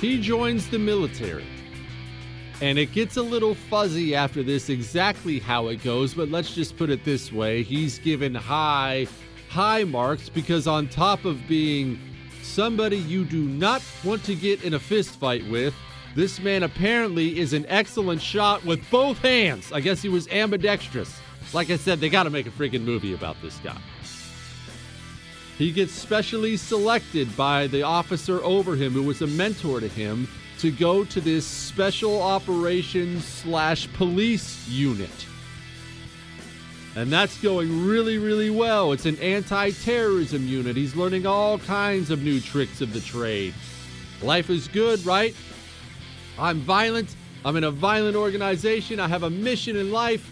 He 0.00 0.20
joins 0.20 0.70
the 0.70 0.78
military. 0.78 1.44
And 2.62 2.78
it 2.78 2.92
gets 2.92 3.16
a 3.16 3.22
little 3.22 3.56
fuzzy 3.56 4.14
after 4.14 4.44
this 4.44 4.68
exactly 4.68 5.40
how 5.40 5.66
it 5.66 5.82
goes, 5.82 6.14
but 6.14 6.28
let's 6.28 6.54
just 6.54 6.76
put 6.76 6.88
it 6.88 7.04
this 7.04 7.32
way. 7.32 7.64
He's 7.64 7.98
given 7.98 8.32
high, 8.32 9.08
high 9.48 9.82
marks 9.82 10.28
because, 10.28 10.68
on 10.68 10.86
top 10.86 11.24
of 11.24 11.48
being 11.48 11.98
somebody 12.42 12.98
you 12.98 13.24
do 13.24 13.42
not 13.42 13.82
want 14.04 14.22
to 14.26 14.36
get 14.36 14.62
in 14.62 14.74
a 14.74 14.78
fist 14.78 15.18
fight 15.18 15.44
with, 15.50 15.74
this 16.14 16.38
man 16.38 16.62
apparently 16.62 17.40
is 17.40 17.54
an 17.54 17.66
excellent 17.66 18.22
shot 18.22 18.64
with 18.64 18.88
both 18.88 19.18
hands. 19.18 19.72
I 19.72 19.80
guess 19.80 20.00
he 20.00 20.08
was 20.08 20.28
ambidextrous. 20.28 21.12
Like 21.52 21.70
I 21.70 21.76
said, 21.76 21.98
they 21.98 22.08
got 22.08 22.22
to 22.22 22.30
make 22.30 22.46
a 22.46 22.50
freaking 22.50 22.84
movie 22.84 23.14
about 23.14 23.34
this 23.42 23.56
guy. 23.64 23.80
He 25.60 25.72
gets 25.72 25.92
specially 25.92 26.56
selected 26.56 27.36
by 27.36 27.66
the 27.66 27.82
officer 27.82 28.42
over 28.42 28.76
him, 28.76 28.94
who 28.94 29.02
was 29.02 29.20
a 29.20 29.26
mentor 29.26 29.78
to 29.78 29.88
him, 29.88 30.26
to 30.58 30.70
go 30.70 31.04
to 31.04 31.20
this 31.20 31.44
special 31.44 32.22
operations 32.22 33.26
slash 33.26 33.86
police 33.92 34.66
unit. 34.66 35.10
And 36.96 37.12
that's 37.12 37.38
going 37.42 37.86
really, 37.86 38.16
really 38.16 38.48
well. 38.48 38.92
It's 38.92 39.04
an 39.04 39.18
anti 39.18 39.72
terrorism 39.72 40.46
unit. 40.46 40.76
He's 40.76 40.96
learning 40.96 41.26
all 41.26 41.58
kinds 41.58 42.10
of 42.10 42.22
new 42.22 42.40
tricks 42.40 42.80
of 42.80 42.94
the 42.94 43.00
trade. 43.00 43.52
Life 44.22 44.48
is 44.48 44.66
good, 44.66 45.04
right? 45.04 45.36
I'm 46.38 46.60
violent. 46.60 47.14
I'm 47.44 47.56
in 47.56 47.64
a 47.64 47.70
violent 47.70 48.16
organization. 48.16 48.98
I 48.98 49.08
have 49.08 49.24
a 49.24 49.30
mission 49.30 49.76
in 49.76 49.92
life. 49.92 50.26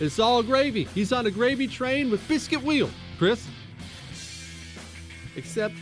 It's 0.00 0.18
all 0.18 0.42
gravy. 0.42 0.84
He's 0.84 1.14
on 1.14 1.24
a 1.24 1.30
gravy 1.30 1.66
train 1.66 2.10
with 2.10 2.28
biscuit 2.28 2.62
wheel, 2.62 2.90
Chris. 3.16 3.48
Except, 5.36 5.74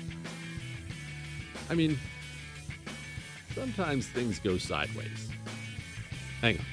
I 1.68 1.74
mean, 1.74 1.98
sometimes 3.54 4.06
things 4.06 4.38
go 4.38 4.58
sideways. 4.58 5.28
Hang 6.40 6.58
on. 6.58 6.64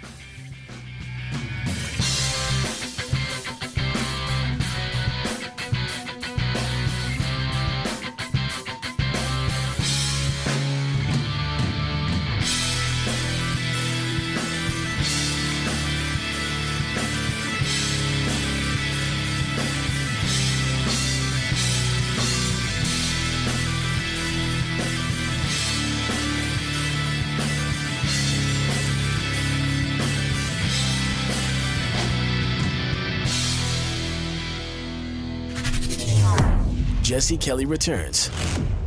Jesse 37.20 37.38
Kelly 37.38 37.66
returns 37.66 38.32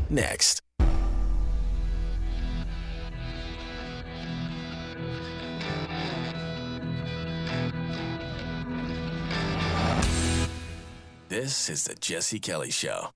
next. 0.08 0.62
This 11.28 11.68
is 11.68 11.84
the 11.84 11.94
Jesse 11.96 12.40
Kelly 12.40 12.70
Show. 12.70 13.10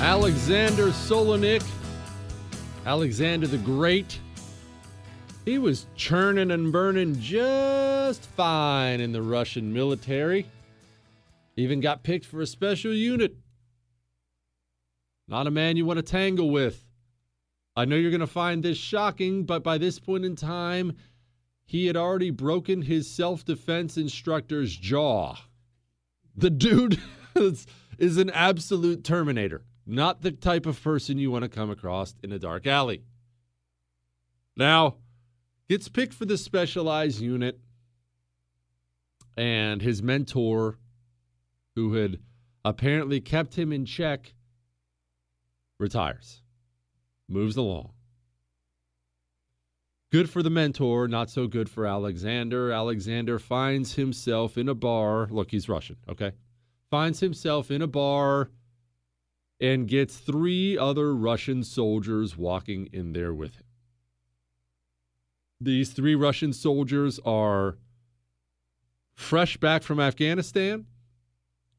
Alexander 0.00 0.86
Solonik, 0.86 1.62
Alexander 2.86 3.46
the 3.46 3.58
Great. 3.58 4.18
He 5.44 5.58
was 5.58 5.86
churning 5.94 6.50
and 6.50 6.72
burning 6.72 7.20
just 7.20 8.24
fine 8.24 9.00
in 9.00 9.12
the 9.12 9.20
Russian 9.20 9.74
military. 9.74 10.46
Even 11.56 11.80
got 11.80 12.02
picked 12.02 12.24
for 12.24 12.40
a 12.40 12.46
special 12.46 12.94
unit. 12.94 13.36
Not 15.28 15.46
a 15.46 15.50
man 15.50 15.76
you 15.76 15.84
want 15.84 15.98
to 15.98 16.02
tangle 16.02 16.50
with. 16.50 16.86
I 17.76 17.84
know 17.84 17.96
you're 17.96 18.10
going 18.10 18.20
to 18.20 18.26
find 18.26 18.62
this 18.62 18.78
shocking, 18.78 19.44
but 19.44 19.62
by 19.62 19.76
this 19.76 19.98
point 19.98 20.24
in 20.24 20.34
time, 20.34 20.96
he 21.66 21.86
had 21.86 21.96
already 21.96 22.30
broken 22.30 22.82
his 22.82 23.10
self 23.10 23.44
defense 23.44 23.98
instructor's 23.98 24.74
jaw. 24.74 25.36
The 26.36 26.50
dude 26.50 27.00
is, 27.36 27.66
is 27.98 28.16
an 28.16 28.30
absolute 28.30 29.04
terminator, 29.04 29.64
not 29.86 30.22
the 30.22 30.32
type 30.32 30.64
of 30.64 30.82
person 30.82 31.18
you 31.18 31.30
want 31.30 31.42
to 31.42 31.48
come 31.50 31.70
across 31.70 32.14
in 32.22 32.32
a 32.32 32.38
dark 32.38 32.66
alley. 32.66 33.02
Now, 34.56 34.96
gets 35.68 35.88
picked 35.88 36.14
for 36.14 36.24
the 36.24 36.38
specialized 36.38 37.20
unit, 37.20 37.58
and 39.36 39.82
his 39.82 40.02
mentor, 40.02 40.78
who 41.74 41.94
had 41.94 42.18
apparently 42.64 43.20
kept 43.20 43.54
him 43.54 43.72
in 43.72 43.84
check, 43.84 44.34
retires, 45.78 46.42
moves 47.28 47.56
along. 47.56 47.90
Good 50.12 50.30
for 50.30 50.44
the 50.44 50.50
mentor, 50.50 51.08
not 51.08 51.28
so 51.28 51.48
good 51.48 51.68
for 51.68 51.86
Alexander. 51.86 52.70
Alexander 52.70 53.40
finds 53.40 53.94
himself 53.94 54.56
in 54.56 54.68
a 54.68 54.74
bar. 54.74 55.26
Look, 55.28 55.50
he's 55.50 55.68
Russian, 55.68 55.96
okay? 56.08 56.30
Finds 56.88 57.18
himself 57.18 57.68
in 57.72 57.82
a 57.82 57.88
bar 57.88 58.50
and 59.60 59.88
gets 59.88 60.16
three 60.16 60.78
other 60.78 61.14
Russian 61.16 61.64
soldiers 61.64 62.36
walking 62.36 62.88
in 62.92 63.12
there 63.12 63.34
with 63.34 63.56
him. 63.56 63.63
These 65.64 65.92
three 65.92 66.14
Russian 66.14 66.52
soldiers 66.52 67.18
are 67.24 67.78
fresh 69.14 69.56
back 69.56 69.82
from 69.82 69.98
Afghanistan. 69.98 70.84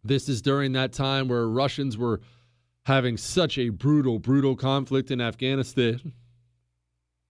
This 0.03 0.27
is 0.27 0.41
during 0.41 0.71
that 0.71 0.91
time 0.91 1.27
where 1.27 1.47
Russians 1.47 1.95
were 1.95 2.21
having 2.86 3.15
such 3.15 3.59
a 3.59 3.69
brutal, 3.69 4.17
brutal 4.17 4.55
conflict 4.55 5.11
in 5.11 5.21
Afghanistan. 5.21 6.13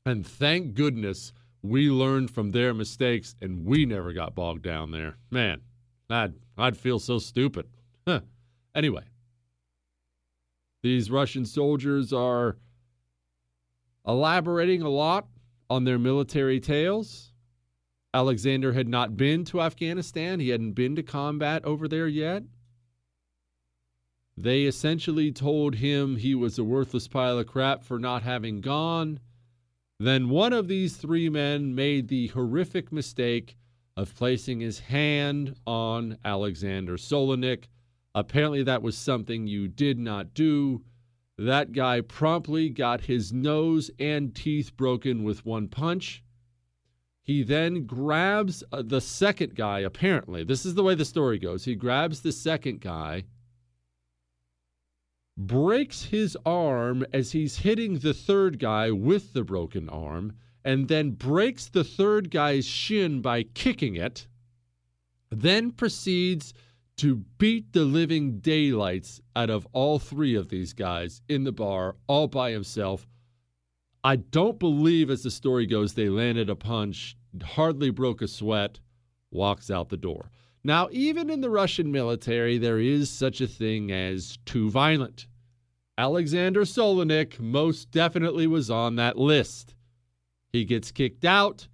And 0.05 0.25
thank 0.25 0.75
goodness 0.75 1.33
we 1.61 1.89
learned 1.89 2.31
from 2.31 2.51
their 2.51 2.73
mistakes 2.73 3.35
and 3.41 3.65
we 3.65 3.85
never 3.85 4.13
got 4.13 4.35
bogged 4.35 4.61
down 4.61 4.91
there. 4.91 5.17
Man, 5.31 5.61
I'd, 6.09 6.35
I'd 6.57 6.77
feel 6.77 6.99
so 6.99 7.19
stupid. 7.19 7.65
Huh. 8.07 8.21
Anyway, 8.73 9.03
these 10.83 11.11
Russian 11.11 11.45
soldiers 11.45 12.13
are 12.13 12.55
elaborating 14.07 14.83
a 14.83 14.89
lot 14.89 15.27
on 15.69 15.83
their 15.83 15.99
military 15.99 16.59
tales. 16.59 17.31
Alexander 18.13 18.73
had 18.73 18.87
not 18.87 19.17
been 19.17 19.43
to 19.45 19.61
Afghanistan, 19.61 20.39
he 20.39 20.49
hadn't 20.49 20.71
been 20.71 20.95
to 20.95 21.03
combat 21.03 21.63
over 21.65 21.87
there 21.87 22.07
yet. 22.07 22.43
They 24.37 24.63
essentially 24.63 25.31
told 25.31 25.75
him 25.75 26.17
he 26.17 26.35
was 26.35 26.59
a 26.59 26.63
worthless 26.63 27.07
pile 27.07 27.39
of 27.39 27.47
crap 27.47 27.83
for 27.83 27.99
not 27.99 28.23
having 28.23 28.61
gone. 28.61 29.19
Then 29.99 30.29
one 30.29 30.51
of 30.51 30.67
these 30.67 30.97
three 30.97 31.29
men 31.29 31.73
made 31.73 32.07
the 32.09 32.27
horrific 32.27 32.91
mistake 32.91 33.55
of 33.95 34.13
placing 34.15 34.59
his 34.59 34.79
hand 34.79 35.55
on 35.65 36.17
Alexander 36.25 36.97
Solonik. 36.97 37.65
Apparently, 38.13 38.63
that 38.63 38.81
was 38.81 38.97
something 38.97 39.47
you 39.47 39.67
did 39.69 39.97
not 39.97 40.33
do. 40.33 40.83
That 41.37 41.73
guy 41.73 42.01
promptly 42.01 42.69
got 42.69 43.01
his 43.01 43.33
nose 43.33 43.91
and 43.99 44.33
teeth 44.33 44.75
broken 44.77 45.23
with 45.23 45.45
one 45.45 45.67
punch. 45.67 46.23
He 47.21 47.43
then 47.43 47.85
grabs 47.85 48.63
uh, 48.71 48.83
the 48.85 49.01
second 49.01 49.55
guy, 49.55 49.79
apparently. 49.79 50.43
This 50.43 50.65
is 50.65 50.75
the 50.75 50.83
way 50.83 50.95
the 50.95 51.05
story 51.05 51.39
goes. 51.39 51.65
He 51.65 51.75
grabs 51.75 52.21
the 52.21 52.31
second 52.31 52.81
guy 52.81 53.25
breaks 55.37 56.05
his 56.05 56.37
arm 56.45 57.05
as 57.11 57.31
he's 57.31 57.59
hitting 57.59 57.99
the 57.99 58.13
third 58.13 58.59
guy 58.59 58.91
with 58.91 59.33
the 59.33 59.43
broken 59.43 59.89
arm, 59.89 60.33
and 60.63 60.87
then 60.87 61.11
breaks 61.11 61.67
the 61.67 61.83
third 61.83 62.31
guy's 62.31 62.65
shin 62.65 63.21
by 63.21 63.43
kicking 63.43 63.95
it, 63.95 64.27
then 65.29 65.71
proceeds 65.71 66.53
to 66.97 67.17
beat 67.37 67.73
the 67.73 67.83
living 67.83 68.39
daylights 68.39 69.21
out 69.35 69.49
of 69.49 69.67
all 69.73 69.99
three 69.99 70.35
of 70.35 70.49
these 70.49 70.73
guys 70.73 71.21
in 71.27 71.43
the 71.43 71.51
bar 71.51 71.95
all 72.07 72.27
by 72.27 72.51
himself. 72.51 73.05
I 74.03 74.17
don't 74.17 74.59
believe, 74.59 75.09
as 75.09 75.23
the 75.23 75.31
story 75.31 75.65
goes, 75.65 75.93
they 75.93 76.09
landed 76.09 76.49
a 76.49 76.55
punch, 76.55 77.17
hardly 77.43 77.89
broke 77.89 78.21
a 78.21 78.27
sweat, 78.27 78.79
walks 79.31 79.69
out 79.69 79.89
the 79.89 79.97
door. 79.97 80.29
Now, 80.63 80.87
even 80.91 81.29
in 81.29 81.41
the 81.41 81.49
Russian 81.49 81.91
military, 81.91 82.57
there 82.57 82.79
is 82.79 83.09
such 83.09 83.41
a 83.41 83.47
thing 83.47 83.91
as 83.91 84.37
too 84.45 84.69
violent. 84.69 85.27
Alexander 85.97 86.61
Solonik 86.61 87.39
most 87.39 87.91
definitely 87.91 88.47
was 88.47 88.69
on 88.69 88.95
that 88.95 89.17
list. 89.17 89.75
He 90.51 90.65
gets 90.65 90.91
kicked 90.91 91.25
out. 91.25 91.67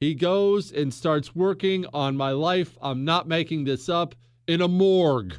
He 0.00 0.14
goes 0.14 0.72
and 0.72 0.92
starts 0.92 1.34
working 1.34 1.86
on 1.92 2.16
my 2.16 2.32
life. 2.32 2.76
I'm 2.82 3.04
not 3.04 3.28
making 3.28 3.64
this 3.64 3.88
up 3.88 4.14
in 4.46 4.60
a 4.60 4.68
morgue. 4.68 5.38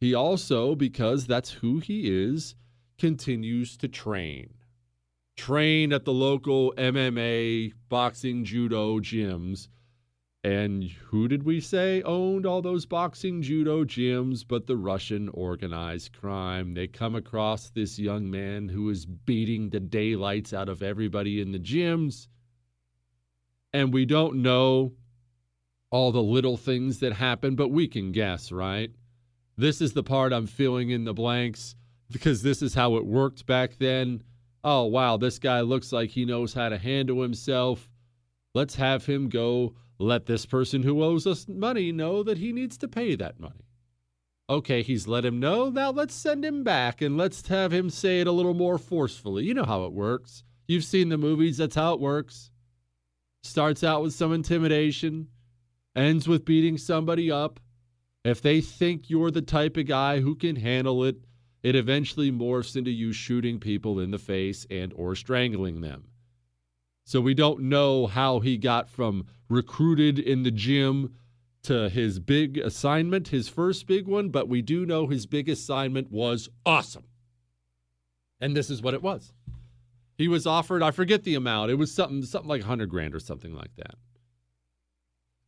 He 0.00 0.14
also, 0.14 0.74
because 0.74 1.26
that's 1.26 1.50
who 1.50 1.80
he 1.80 2.08
is, 2.08 2.54
continues 2.98 3.76
to 3.78 3.88
train 3.88 4.54
train 5.38 5.92
at 5.92 6.04
the 6.04 6.12
local 6.12 6.74
MMA, 6.76 7.72
boxing, 7.88 8.44
judo 8.44 8.98
gyms. 8.98 9.68
And 10.44 10.84
who 10.84 11.28
did 11.28 11.44
we 11.44 11.60
say 11.60 12.02
owned 12.02 12.44
all 12.44 12.60
those 12.60 12.86
boxing 12.86 13.42
judo 13.42 13.84
gyms 13.84 14.44
but 14.46 14.66
the 14.66 14.76
Russian 14.76 15.28
organized 15.30 16.12
crime? 16.12 16.74
They 16.74 16.88
come 16.88 17.14
across 17.14 17.70
this 17.70 17.98
young 17.98 18.30
man 18.30 18.68
who 18.68 18.90
is 18.90 19.06
beating 19.06 19.70
the 19.70 19.80
daylights 19.80 20.52
out 20.52 20.68
of 20.68 20.82
everybody 20.82 21.40
in 21.40 21.52
the 21.52 21.58
gyms. 21.58 22.26
And 23.72 23.92
we 23.92 24.04
don't 24.04 24.42
know 24.42 24.92
all 25.90 26.12
the 26.12 26.22
little 26.22 26.56
things 26.56 27.00
that 27.00 27.12
happen, 27.12 27.54
but 27.54 27.68
we 27.68 27.88
can 27.88 28.12
guess, 28.12 28.52
right? 28.52 28.90
This 29.56 29.80
is 29.80 29.92
the 29.92 30.02
part 30.02 30.32
I'm 30.32 30.46
filling 30.46 30.90
in 30.90 31.04
the 31.04 31.14
blanks 31.14 31.74
because 32.10 32.42
this 32.42 32.62
is 32.62 32.74
how 32.74 32.96
it 32.96 33.06
worked 33.06 33.46
back 33.46 33.76
then. 33.78 34.22
Oh, 34.64 34.84
wow, 34.84 35.16
this 35.16 35.38
guy 35.38 35.60
looks 35.60 35.92
like 35.92 36.10
he 36.10 36.24
knows 36.24 36.54
how 36.54 36.68
to 36.68 36.78
handle 36.78 37.22
himself. 37.22 37.90
Let's 38.54 38.74
have 38.76 39.06
him 39.06 39.28
go 39.28 39.74
let 39.98 40.26
this 40.26 40.46
person 40.46 40.82
who 40.82 41.02
owes 41.02 41.26
us 41.26 41.46
money 41.48 41.92
know 41.92 42.22
that 42.22 42.38
he 42.38 42.52
needs 42.52 42.78
to 42.78 42.88
pay 42.88 43.16
that 43.16 43.40
money. 43.40 43.66
Okay, 44.50 44.82
he's 44.82 45.06
let 45.06 45.24
him 45.24 45.40
know. 45.40 45.68
Now 45.68 45.90
let's 45.90 46.14
send 46.14 46.44
him 46.44 46.64
back 46.64 47.02
and 47.02 47.16
let's 47.16 47.46
have 47.48 47.72
him 47.72 47.90
say 47.90 48.20
it 48.20 48.26
a 48.26 48.32
little 48.32 48.54
more 48.54 48.78
forcefully. 48.78 49.44
You 49.44 49.54
know 49.54 49.64
how 49.64 49.84
it 49.84 49.92
works. 49.92 50.42
You've 50.66 50.84
seen 50.84 51.08
the 51.08 51.18
movies, 51.18 51.58
that's 51.58 51.74
how 51.74 51.94
it 51.94 52.00
works. 52.00 52.50
Starts 53.42 53.84
out 53.84 54.02
with 54.02 54.12
some 54.12 54.32
intimidation, 54.32 55.28
ends 55.94 56.28
with 56.28 56.44
beating 56.44 56.76
somebody 56.76 57.30
up. 57.30 57.60
If 58.24 58.42
they 58.42 58.60
think 58.60 59.08
you're 59.08 59.30
the 59.30 59.42
type 59.42 59.76
of 59.76 59.86
guy 59.86 60.20
who 60.20 60.34
can 60.34 60.56
handle 60.56 61.04
it, 61.04 61.16
it 61.62 61.74
eventually 61.74 62.30
morphs 62.30 62.76
into 62.76 62.90
you 62.90 63.12
shooting 63.12 63.58
people 63.58 64.00
in 64.00 64.10
the 64.10 64.18
face 64.18 64.66
and 64.70 64.92
or 64.94 65.14
strangling 65.14 65.80
them. 65.80 66.04
So 67.04 67.20
we 67.20 67.34
don't 67.34 67.62
know 67.62 68.06
how 68.06 68.40
he 68.40 68.58
got 68.58 68.90
from 68.90 69.26
recruited 69.48 70.18
in 70.18 70.42
the 70.42 70.50
gym 70.50 71.14
to 71.62 71.88
his 71.88 72.18
big 72.18 72.58
assignment, 72.58 73.28
his 73.28 73.48
first 73.48 73.86
big 73.86 74.06
one, 74.06 74.28
but 74.28 74.48
we 74.48 74.62
do 74.62 74.84
know 74.86 75.06
his 75.06 75.26
big 75.26 75.48
assignment 75.48 76.10
was 76.10 76.48
awesome. 76.66 77.04
And 78.40 78.56
this 78.56 78.70
is 78.70 78.82
what 78.82 78.94
it 78.94 79.02
was. 79.02 79.32
He 80.18 80.26
was 80.26 80.48
offered, 80.48 80.82
I 80.82 80.90
forget 80.90 81.22
the 81.22 81.36
amount, 81.36 81.70
it 81.70 81.76
was 81.76 81.94
something 81.94 82.24
something 82.24 82.48
like 82.48 82.62
100 82.62 82.90
grand 82.90 83.14
or 83.14 83.20
something 83.20 83.54
like 83.54 83.74
that. 83.76 83.94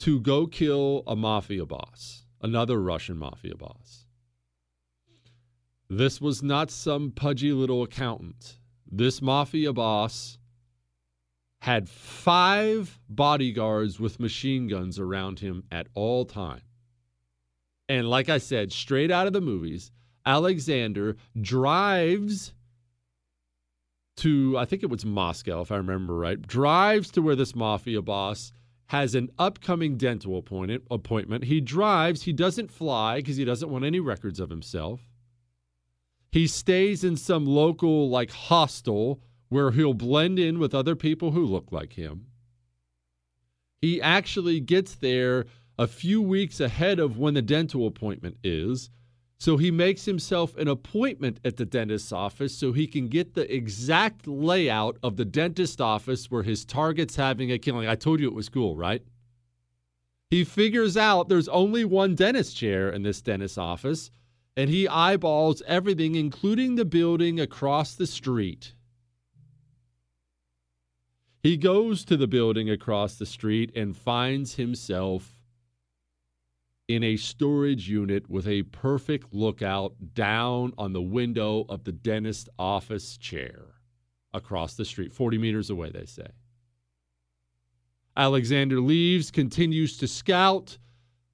To 0.01 0.21
go 0.21 0.47
kill 0.47 1.03
a 1.09 1.17
mafia 1.17 1.67
boss, 1.67 2.25
another 2.41 2.81
Russian 2.81 3.19
mafia 3.19 3.57
boss. 3.57 4.07
This 5.89 6.21
was 6.21 6.41
not 6.41 6.71
some 6.71 7.11
pudgy 7.11 7.53
little 7.53 7.83
accountant. 7.83 8.59
This 8.87 9.21
mafia 9.21 9.73
boss 9.73 10.39
had 11.63 11.89
five 11.89 13.01
bodyguards 13.09 13.99
with 13.99 14.21
machine 14.21 14.69
guns 14.69 15.01
around 15.01 15.41
him 15.41 15.65
at 15.73 15.89
all 15.95 16.25
time. 16.25 16.63
And 17.89 18.09
like 18.09 18.29
I 18.29 18.39
said, 18.39 18.73
straight 18.73 19.11
out 19.11 19.27
of 19.27 19.33
the 19.33 19.41
movies, 19.41 19.91
Alexander 20.25 21.17
drives 21.41 22.53
to, 24.21 24.57
I 24.57 24.65
think 24.65 24.83
it 24.83 24.91
was 24.91 25.05
Moscow, 25.05 25.61
if 25.61 25.71
I 25.71 25.77
remember 25.77 26.17
right, 26.17 26.41
drives 26.41 27.11
to 27.13 27.23
where 27.23 27.37
this 27.37 27.55
mafia 27.55 28.03
boss 28.03 28.53
has 28.87 29.15
an 29.15 29.31
upcoming 29.39 29.97
dental 29.97 30.39
appointment. 30.39 30.83
appointment. 30.91 31.45
He 31.45 31.61
drives, 31.61 32.23
he 32.23 32.33
doesn't 32.33 32.73
fly 32.73 33.17
because 33.17 33.37
he 33.37 33.45
doesn't 33.45 33.71
want 33.71 33.85
any 33.85 34.01
records 34.01 34.41
of 34.41 34.51
himself. 34.51 35.01
He 36.33 36.47
stays 36.47 37.05
in 37.05 37.17
some 37.17 37.47
local, 37.47 38.09
like, 38.09 38.31
hostel 38.31 39.21
where 39.49 39.71
he'll 39.73 39.95
blend 39.95 40.39
in 40.39 40.59
with 40.59 40.75
other 40.75 40.97
people 40.97 41.33
who 41.33 41.45
look 41.45 41.73
like 41.73 41.93
him. 41.93 42.27
He 43.81 44.01
actually 44.01 44.61
gets 44.61 44.95
there 44.95 45.47
a 45.79 45.87
few 45.87 46.21
weeks 46.21 46.61
ahead 46.61 46.99
of 46.99 47.19
when 47.19 47.35
the 47.35 47.43
dental 47.43 47.87
appointment 47.87 48.37
is. 48.45 48.91
So 49.41 49.57
he 49.57 49.71
makes 49.71 50.05
himself 50.05 50.55
an 50.59 50.69
appointment 50.69 51.41
at 51.47 51.57
the 51.57 51.65
dentist's 51.65 52.13
office 52.13 52.55
so 52.55 52.73
he 52.73 52.87
can 52.87 53.09
get 53.09 53.33
the 53.33 53.51
exact 53.53 54.27
layout 54.27 54.99
of 55.03 55.17
the 55.17 55.25
dentist 55.25 55.81
office 55.81 56.31
where 56.31 56.43
his 56.43 56.67
target's 56.67 57.17
having 57.17 57.51
a 57.51 57.59
killing. 57.59 57.89
I 57.89 57.95
told 57.95 58.21
you 58.21 58.29
it 58.29 58.35
was 58.35 58.51
cool, 58.51 58.77
right? 58.77 59.03
He 60.29 60.45
figures 60.45 60.95
out 60.99 61.31
there's 61.31 61.49
only 61.49 61.87
one 61.87 62.15
dentist 62.15 62.55
chair 62.55 62.91
in 62.91 63.03
this 63.03 63.23
dentist's 63.23 63.57
office, 63.57 64.11
and 64.59 64.69
he 64.69 64.87
eyeballs 64.87 65.63
everything, 65.67 66.17
including 66.17 66.75
the 66.75 66.85
building 66.85 67.41
across 67.41 67.95
the 67.95 68.07
street. 68.07 68.75
He 71.43 71.57
goes 71.57 72.05
to 72.05 72.19
the 72.19 72.29
building 72.29 72.69
across 72.69 73.15
the 73.17 73.25
street 73.25 73.73
and 73.75 73.97
finds 73.97 74.57
himself 74.57 75.40
in 76.91 77.05
a 77.05 77.17
storage 77.17 77.89
unit 77.89 78.29
with 78.29 78.49
a 78.49 78.65
perfect 78.65 79.33
lookout 79.33 79.95
down 80.13 80.73
on 80.77 80.93
the 80.93 81.01
window 81.01 81.65
of 81.69 81.85
the 81.85 81.93
dentist 81.93 82.49
office 82.59 83.17
chair 83.17 83.67
across 84.35 84.75
the 84.75 84.85
street, 84.85 85.13
40 85.13 85.39
meters 85.39 85.71
away, 85.71 85.91
they 85.91 86.05
say. 86.05 86.27
Alexander 88.17 88.81
leaves, 88.81 89.31
continues 89.31 89.99
to 89.99 90.09
scout. 90.09 90.79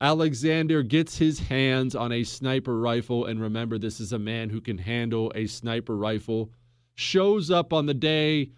Alexander 0.03 0.83
gets 0.83 1.17
his 1.17 1.39
hands 1.39 1.95
on 1.95 2.13
a 2.13 2.23
sniper 2.23 2.79
rifle, 2.79 3.25
and 3.25 3.41
remember, 3.41 3.79
this 3.79 3.99
is 3.99 4.13
a 4.13 4.19
man 4.19 4.51
who 4.51 4.61
can 4.61 4.77
handle 4.77 5.33
a 5.35 5.47
sniper 5.47 5.97
rifle. 5.97 6.51
Shows 6.97 7.51
up 7.51 7.73
on 7.73 7.87
the 7.87 7.95
day 7.95 8.51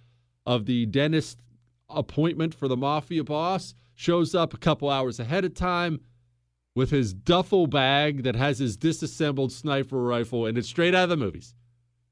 of 0.46 0.66
the 0.66 0.86
dentist 0.86 1.38
appointment 1.88 2.55
for 2.55 2.66
the 2.66 2.76
mafia 2.76 3.22
boss, 3.22 3.76
shows 3.94 4.34
up 4.34 4.53
a 4.53 4.59
couple 4.59 4.90
hours 4.90 5.20
ahead 5.20 5.44
of 5.44 5.55
time 5.55 6.01
with 6.78 6.90
his 6.90 7.12
duffel 7.12 7.66
bag 7.66 8.22
that 8.22 8.36
has 8.36 8.60
his 8.60 8.76
disassembled 8.76 9.50
sniper 9.50 10.00
rifle, 10.00 10.46
and 10.46 10.56
it's 10.56 10.68
straight 10.68 10.94
out 10.94 11.02
of 11.02 11.08
the 11.10 11.16
movies. 11.16 11.52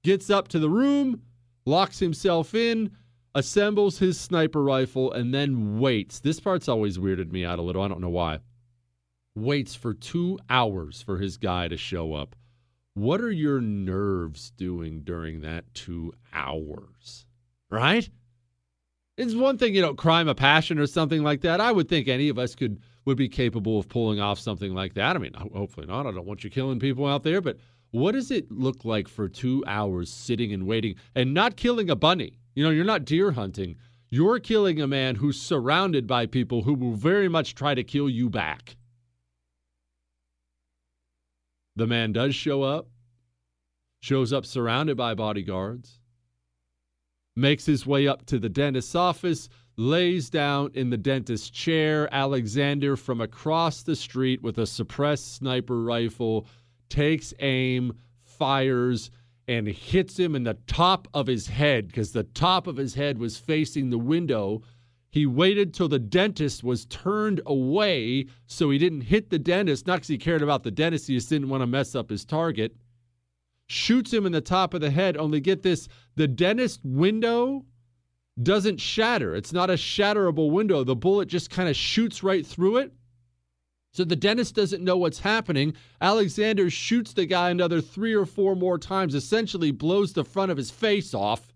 Gets 0.03 0.29
up 0.29 0.49
to 0.49 0.59
the 0.59 0.69
room, 0.69 1.23
locks 1.65 2.01
himself 2.01 2.53
in, 2.53 2.91
assembles 3.37 4.01
his 4.01 4.19
sniper 4.19 4.65
rifle, 4.65 5.13
and 5.13 5.33
then 5.33 5.79
waits. 5.79 6.19
This 6.19 6.41
part's 6.41 6.69
always 6.69 6.99
weirded 6.99 7.31
me 7.31 7.45
out 7.45 7.61
a 7.61 7.63
little. 7.63 7.81
I 7.81 7.87
don't 7.87 8.01
know 8.01 8.09
why. 8.09 8.41
Waits 9.37 9.77
for 9.77 9.95
two 9.95 10.37
hours 10.51 11.01
for 11.01 11.19
his 11.19 11.37
guy 11.37 11.69
to 11.69 11.77
show 11.77 12.15
up. 12.15 12.35
What 12.95 13.21
are 13.21 13.31
your 13.31 13.61
nerves 13.61 14.51
doing 14.51 15.03
during 15.05 15.43
that 15.43 15.75
two 15.75 16.13
hours? 16.33 17.25
Right? 17.71 18.11
It's 19.17 19.33
one 19.33 19.59
thing, 19.59 19.77
you 19.77 19.83
know, 19.83 19.95
crime 19.95 20.27
of 20.27 20.37
passion 20.37 20.81
or 20.81 20.89
something 20.89 21.23
like 21.23 21.43
that. 21.43 21.61
I 21.61 21.71
would 21.71 21.89
think 21.89 22.09
any 22.09 22.29
of 22.31 22.39
us 22.41 22.57
could 22.57 22.81
would 23.07 23.17
be 23.17 23.29
capable 23.29 23.79
of 23.79 23.89
pulling 23.89 24.21
off 24.21 24.39
something 24.39 24.75
like 24.75 24.95
that. 24.95 25.17
I 25.17 25.19
mean, 25.19 25.33
hopefully 25.35 25.87
not. 25.87 26.07
I 26.07 26.13
don't 26.13 26.27
want 26.27 26.45
you 26.45 26.51
killing 26.51 26.79
people 26.79 27.07
out 27.07 27.23
there, 27.23 27.41
but 27.41 27.57
what 27.93 28.13
does 28.13 28.31
it 28.31 28.51
look 28.53 28.85
like 28.85 29.09
for 29.09 29.29
two 29.29 29.65
hours 29.67 30.13
sitting 30.13 30.53
and 30.53 30.67
waiting 30.67 30.97
and 31.15 31.33
not 31.33 31.57
killing 31.57 31.89
a 31.89 31.97
bunny? 31.97 32.39
You 32.55 32.65
know, 32.65 32.71
you're 32.71 32.85
not 32.85 33.05
deer 33.05 33.33
hunting. 33.33 33.77
You're 34.11 34.41
killing 34.41 34.81
a 34.81 34.87
man 34.87 35.15
who's 35.15 35.41
surrounded 35.41 36.07
by 36.07 36.27
people 36.27 36.63
who 36.63 36.75
will 36.75 36.95
very 36.95 37.29
much 37.29 37.55
try 37.55 37.75
to 37.75 37.83
kill 37.83 38.11
you 38.11 38.29
back. 38.29 38.77
The 41.77 41.87
man 41.87 42.13
does 42.13 42.35
show 42.35 42.63
up, 42.63 42.89
shows 44.01 44.33
up 44.33 44.45
surrounded 44.45 44.97
by 44.97 45.15
bodyguards 45.15 46.01
makes 47.37 47.67
his 47.67 47.87
way 47.87 48.09
up 48.09 48.25
to 48.27 48.39
the 48.39 48.49
dentist's 48.49 48.95
office, 48.95 49.49
lays 49.77 50.31
down 50.31 50.71
in 50.75 50.91
the 50.91 50.97
dentist's 50.97 51.51
chair. 51.51 52.09
Alexander, 52.13 52.97
from 52.97 53.21
across 53.21 53.83
the 53.83 53.97
street 53.97 54.43
with 54.43 54.59
a 54.59 54.67
suppressed 54.67 55.35
sniper 55.35 55.83
rifle, 55.83 56.47
takes 56.89 57.35
aim, 57.41 57.93
fires, 58.23 59.11
and 59.49 59.69
hits 59.69 60.19
him 60.19 60.35
in 60.35 60.45
the 60.45 60.59
top 60.67 61.07
of 61.15 61.27
his 61.27 61.49
head 61.49 61.87
because 61.87 62.13
the 62.13 62.25
top 62.25 62.67
of 62.67 62.77
his 62.77 62.95
head 62.95 63.19
was 63.19 63.37
facing 63.37 63.91
the 63.91 63.99
window. 63.99 64.63
He 65.11 65.25
waited 65.25 65.73
till 65.73 65.89
the 65.89 65.99
dentist 65.99 66.65
was 66.65 66.87
turned 66.87 67.41
away 67.47 68.27
so 68.47 68.71
he 68.71 68.79
didn't 68.79 69.03
hit 69.03 69.31
the 69.31 69.39
dentist, 69.39 69.87
not 69.87 69.97
because 69.97 70.09
he 70.09 70.19
cared 70.19 70.43
about 70.43 70.63
the 70.63 70.71
dentist, 70.71 71.07
he 71.07 71.15
just 71.15 71.29
didn't 71.29 71.49
want 71.49 71.63
to 71.63 71.67
mess 71.67 71.95
up 71.95 72.11
his 72.11 72.25
target 72.25 72.75
shoots 73.67 74.13
him 74.13 74.27
in 74.27 74.33
the 74.33 74.41
top 74.41 74.75
of 74.75 74.81
the 74.81 74.91
head. 74.91 75.17
Only 75.17 75.41
get 75.41 75.63
this 75.63 75.89
the 76.15 76.29
dentist 76.29 76.81
window 76.85 77.65
doesn't 78.43 78.81
shatter. 78.81 79.35
It's 79.35 79.53
not 79.53 79.71
a 79.71 79.75
shatterable 79.75 80.51
window. 80.51 80.85
The 80.85 80.97
bullet 80.97 81.29
just 81.29 81.51
kind 81.51 81.69
of 81.69 81.77
shoots 81.77 82.23
right 82.23 82.47
through 82.47 82.79
it. 82.79 82.93
So 83.93 84.05
the 84.05 84.17
dentist 84.17 84.55
doesn't 84.55 84.85
know 84.85 84.99
what's 84.99 85.21
happening. 85.21 85.75
Alexander 86.03 86.69
shoots 86.69 87.15
the 87.15 87.25
guy 87.25 87.49
another 87.49 87.81
three 87.81 88.13
or 88.13 88.27
four 88.27 88.55
more 88.55 88.77
times, 88.77 89.15
essentially 89.15 89.71
blows 89.71 90.13
the 90.13 90.25
front 90.25 90.51
of 90.51 90.59
his 90.59 90.71
face 90.71 91.15
off. 91.15 91.55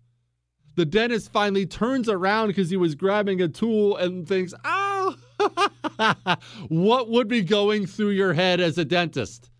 The 0.75 0.85
dentist 0.85 1.31
finally 1.31 1.67
turns 1.67 2.09
around 2.09 2.47
because 2.47 2.71
he 2.71 2.77
was 2.77 2.95
grabbing 2.95 3.41
a 3.41 3.47
tool 3.47 3.95
and 3.95 4.27
thinks, 4.27 4.55
oh, 4.65 5.17
what 6.69 7.09
would 7.09 7.27
be 7.27 7.43
going 7.43 7.85
through 7.85 8.09
your 8.09 8.33
head 8.33 8.59
as 8.59 8.79
a 8.79 8.85
dentist? 8.85 9.51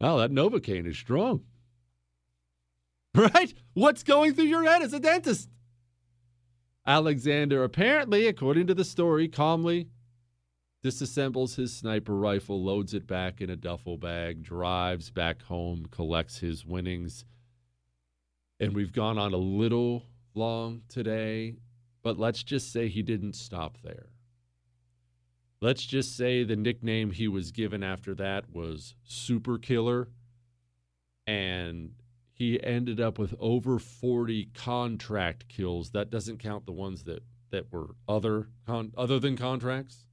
Oh, 0.00 0.18
that 0.18 0.32
Novocaine 0.32 0.86
is 0.86 0.98
strong. 0.98 1.42
Right? 3.12 3.52
What's 3.74 4.04
going 4.04 4.34
through 4.34 4.44
your 4.44 4.62
head 4.62 4.82
as 4.82 4.92
a 4.92 5.00
dentist? 5.00 5.49
Alexander, 6.90 7.62
apparently, 7.62 8.26
according 8.26 8.66
to 8.66 8.74
the 8.74 8.84
story, 8.84 9.28
calmly 9.28 9.86
disassembles 10.84 11.54
his 11.54 11.72
sniper 11.72 12.16
rifle, 12.16 12.64
loads 12.64 12.94
it 12.94 13.06
back 13.06 13.40
in 13.40 13.48
a 13.48 13.54
duffel 13.54 13.96
bag, 13.96 14.42
drives 14.42 15.08
back 15.08 15.40
home, 15.42 15.86
collects 15.92 16.38
his 16.38 16.66
winnings. 16.66 17.24
And 18.58 18.74
we've 18.74 18.92
gone 18.92 19.18
on 19.18 19.32
a 19.32 19.36
little 19.36 20.02
long 20.34 20.82
today, 20.88 21.58
but 22.02 22.18
let's 22.18 22.42
just 22.42 22.72
say 22.72 22.88
he 22.88 23.02
didn't 23.02 23.36
stop 23.36 23.78
there. 23.84 24.06
Let's 25.60 25.86
just 25.86 26.16
say 26.16 26.42
the 26.42 26.56
nickname 26.56 27.12
he 27.12 27.28
was 27.28 27.52
given 27.52 27.84
after 27.84 28.16
that 28.16 28.52
was 28.52 28.96
Super 29.04 29.58
Killer. 29.58 30.08
And 31.24 31.92
he 32.40 32.58
ended 32.64 32.98
up 32.98 33.18
with 33.18 33.34
over 33.38 33.78
40 33.78 34.46
contract 34.54 35.46
kills. 35.50 35.90
That 35.90 36.08
doesn't 36.08 36.38
count 36.38 36.64
the 36.64 36.72
ones 36.72 37.04
that, 37.04 37.22
that 37.50 37.70
were 37.70 37.90
other 38.08 38.48
con- 38.66 38.94
other 38.96 39.18
than 39.18 39.36
contracts. 39.36 40.06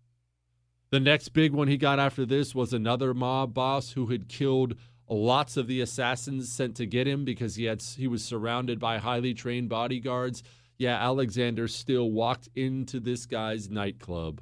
The 0.90 1.00
next 1.00 1.30
big 1.30 1.54
one 1.54 1.70
he 1.70 1.78
got 1.78 2.00
after 2.00 2.26
this 2.26 2.54
was 2.54 2.74
another 2.74 3.14
mob 3.14 3.54
boss 3.54 3.92
who 3.92 4.08
had 4.08 4.28
killed 4.28 4.76
lots 5.10 5.56
of 5.56 5.68
the 5.68 5.80
assassins 5.80 6.52
sent 6.52 6.76
to 6.76 6.86
get 6.86 7.08
him 7.08 7.24
because 7.24 7.56
he 7.56 7.64
had 7.64 7.82
he 7.82 8.08
was 8.08 8.26
surrounded 8.26 8.78
by 8.78 8.98
highly 8.98 9.34
trained 9.34 9.70
bodyguards. 9.70 10.44
Yeah, 10.78 11.02
Alexander 11.02 11.70
still 11.70 12.12
walked 12.12 12.50
into 12.56 13.00
this 13.00 13.26
guy's 13.26 13.70
nightclub 13.70 14.42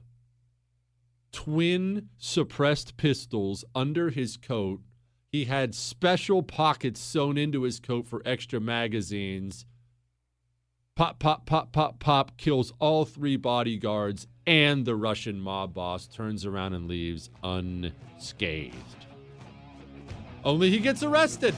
twin 1.32 2.08
suppressed 2.18 2.96
pistols 2.96 3.66
under 3.76 4.10
his 4.10 4.38
coat. 4.38 4.80
He 5.36 5.44
had 5.44 5.76
special 5.76 6.44
pockets 6.44 6.98
sewn 6.98 7.38
into 7.38 7.64
his 7.64 7.82
coat 7.82 8.08
for 8.08 8.22
extra 8.26 8.62
magazines. 8.62 9.66
Pop, 10.96 11.20
pop, 11.20 11.46
pop, 11.46 11.74
pop, 11.74 12.00
pop, 12.00 12.38
kills 12.38 12.72
all 12.80 13.04
three 13.04 13.36
bodyguards, 13.36 14.28
and 14.48 14.86
the 14.86 14.96
Russian 14.96 15.42
mob 15.42 15.74
boss 15.74 16.08
turns 16.08 16.46
around 16.46 16.74
and 16.74 16.88
leaves 16.88 17.30
unscathed. 17.44 19.08
Only 20.46 20.70
he 20.70 20.80
gets 20.80 21.04
arrested. 21.04 21.54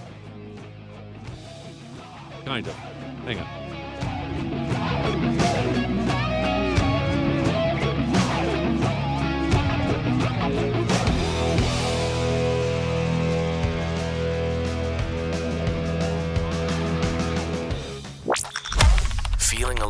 Kind 2.45 2.65
of. 2.65 2.73
Hang 2.73 3.38
on. 3.38 3.66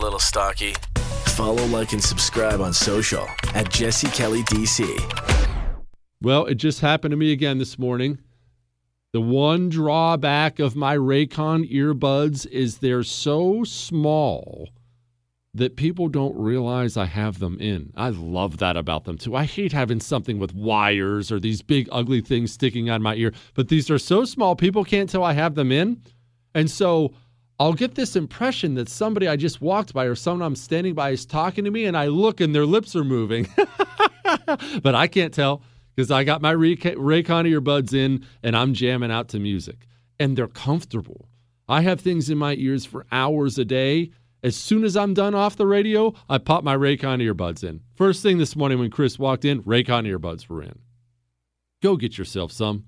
Little 0.08 0.20
stocky? 0.20 0.74
Follow, 1.36 1.66
like, 1.66 1.92
and 1.92 2.02
subscribe 2.02 2.62
on 2.62 2.72
social 2.72 3.28
at 3.54 3.70
Jesse 3.70 4.08
Kelly 4.08 4.42
DC. 4.44 4.88
Well, 6.22 6.46
it 6.46 6.56
just 6.56 6.80
happened 6.80 7.12
to 7.12 7.18
me 7.18 7.34
again 7.34 7.58
this 7.58 7.78
morning. 7.78 8.18
The 9.12 9.20
one 9.20 9.68
drawback 9.68 10.60
of 10.60 10.78
my 10.78 10.96
Raycon 10.96 11.70
earbuds 11.70 12.48
is 12.48 12.78
they're 12.78 13.04
so 13.04 13.66
small 13.66 14.70
that 15.54 15.76
people 15.76 16.08
don't 16.08 16.38
realize 16.38 16.96
I 16.96 17.06
have 17.06 17.40
them 17.40 17.60
in. 17.60 17.92
I 17.98 18.10
love 18.10 18.60
that 18.60 18.78
about 18.78 19.04
them 19.04 19.18
too. 19.18 19.36
I 19.36 19.44
hate 19.44 19.74
having 19.74 20.00
something 20.00 20.40
with 20.40 20.54
wires 20.54 21.32
or 21.34 21.40
these 21.40 21.62
big 21.62 21.90
ugly 21.92 22.22
things 22.22 22.54
sticking 22.54 22.90
on 22.90 23.02
my 23.02 23.16
ear, 23.16 23.34
but 23.56 23.68
these 23.68 23.90
are 23.90 24.00
so 24.00 24.24
small 24.24 24.56
people 24.56 24.86
can't 24.86 25.10
tell 25.10 25.24
I 25.24 25.34
have 25.34 25.56
them 25.56 25.72
in. 25.72 26.02
And 26.56 26.72
so 26.72 27.14
I'll 27.60 27.74
get 27.74 27.96
this 27.96 28.16
impression 28.16 28.76
that 28.76 28.88
somebody 28.88 29.28
I 29.28 29.36
just 29.36 29.62
walked 29.62 29.94
by 29.94 30.06
or 30.06 30.14
someone 30.14 30.46
I'm 30.46 30.56
standing 30.56 30.94
by 30.94 31.10
is 31.10 31.26
talking 31.26 31.66
to 31.66 31.72
me, 31.72 31.86
and 31.86 31.98
I 31.98 32.06
look 32.08 32.40
and 32.40 32.54
their 32.54 32.68
lips 32.68 32.96
are 32.96 33.04
moving. 33.04 33.48
but 34.84 34.94
I 34.94 35.08
can't 35.08 35.34
tell 35.34 35.64
because 35.96 36.12
I 36.12 36.24
got 36.24 36.42
my 36.42 36.54
Raycon 36.54 36.96
earbuds 36.96 37.94
in 37.94 38.24
and 38.44 38.56
I'm 38.56 38.76
jamming 38.76 39.12
out 39.12 39.30
to 39.30 39.40
music, 39.40 39.88
and 40.20 40.38
they're 40.38 40.48
comfortable. 40.48 41.30
I 41.68 41.82
have 41.82 42.00
things 42.00 42.30
in 42.30 42.38
my 42.38 42.54
ears 42.56 42.86
for 42.86 43.08
hours 43.12 43.58
a 43.58 43.66
day. 43.66 44.12
As 44.44 44.56
soon 44.56 44.84
as 44.84 44.96
I'm 44.96 45.16
done 45.16 45.34
off 45.34 45.56
the 45.56 45.66
radio, 45.66 46.14
I 46.30 46.38
pop 46.38 46.64
my 46.64 46.78
Raycon 46.78 47.24
earbuds 47.24 47.64
in. 47.64 47.82
First 47.96 48.22
thing 48.22 48.38
this 48.38 48.56
morning 48.56 48.78
when 48.78 48.92
Chris 48.92 49.18
walked 49.18 49.46
in, 49.46 49.64
Raycon 49.64 50.08
earbuds 50.08 50.48
were 50.48 50.62
in. 50.62 50.78
Go 51.82 51.98
get 51.98 52.20
yourself 52.20 52.52
some. 52.52 52.86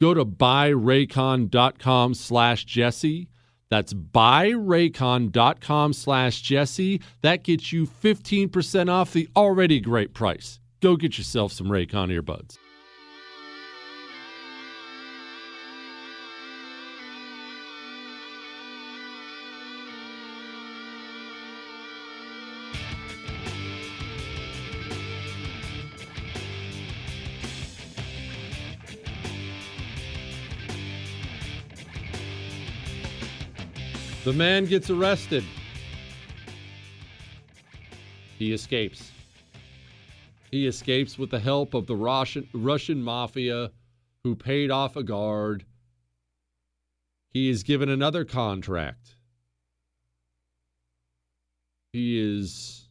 Go 0.00 0.14
to 0.14 0.24
buyraycon.com 0.24 2.14
slash 2.14 2.64
Jesse 2.64 3.28
that's 3.70 3.92
buyraycon.com 3.94 5.92
slash 5.92 6.40
Jesse. 6.42 7.00
That 7.22 7.42
gets 7.42 7.72
you 7.72 7.86
15% 7.86 8.88
off 8.90 9.12
the 9.12 9.28
already 9.36 9.80
great 9.80 10.14
price. 10.14 10.60
Go 10.80 10.96
get 10.96 11.18
yourself 11.18 11.52
some 11.52 11.68
Raycon 11.68 12.16
earbuds. 12.16 12.58
The 34.26 34.32
man 34.32 34.64
gets 34.64 34.90
arrested. 34.90 35.44
He 38.36 38.52
escapes. 38.52 39.12
He 40.50 40.66
escapes 40.66 41.16
with 41.16 41.30
the 41.30 41.38
help 41.38 41.74
of 41.74 41.86
the 41.86 41.94
Russian, 41.94 42.48
Russian 42.52 43.04
mafia 43.04 43.70
who 44.24 44.34
paid 44.34 44.72
off 44.72 44.96
a 44.96 45.04
guard. 45.04 45.64
He 47.30 47.48
is 47.48 47.62
given 47.62 47.88
another 47.88 48.24
contract. 48.24 49.14
He 51.92 52.18
is 52.18 52.88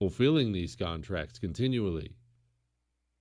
fulfilling 0.00 0.50
these 0.50 0.74
contracts 0.74 1.38
continually. 1.38 2.16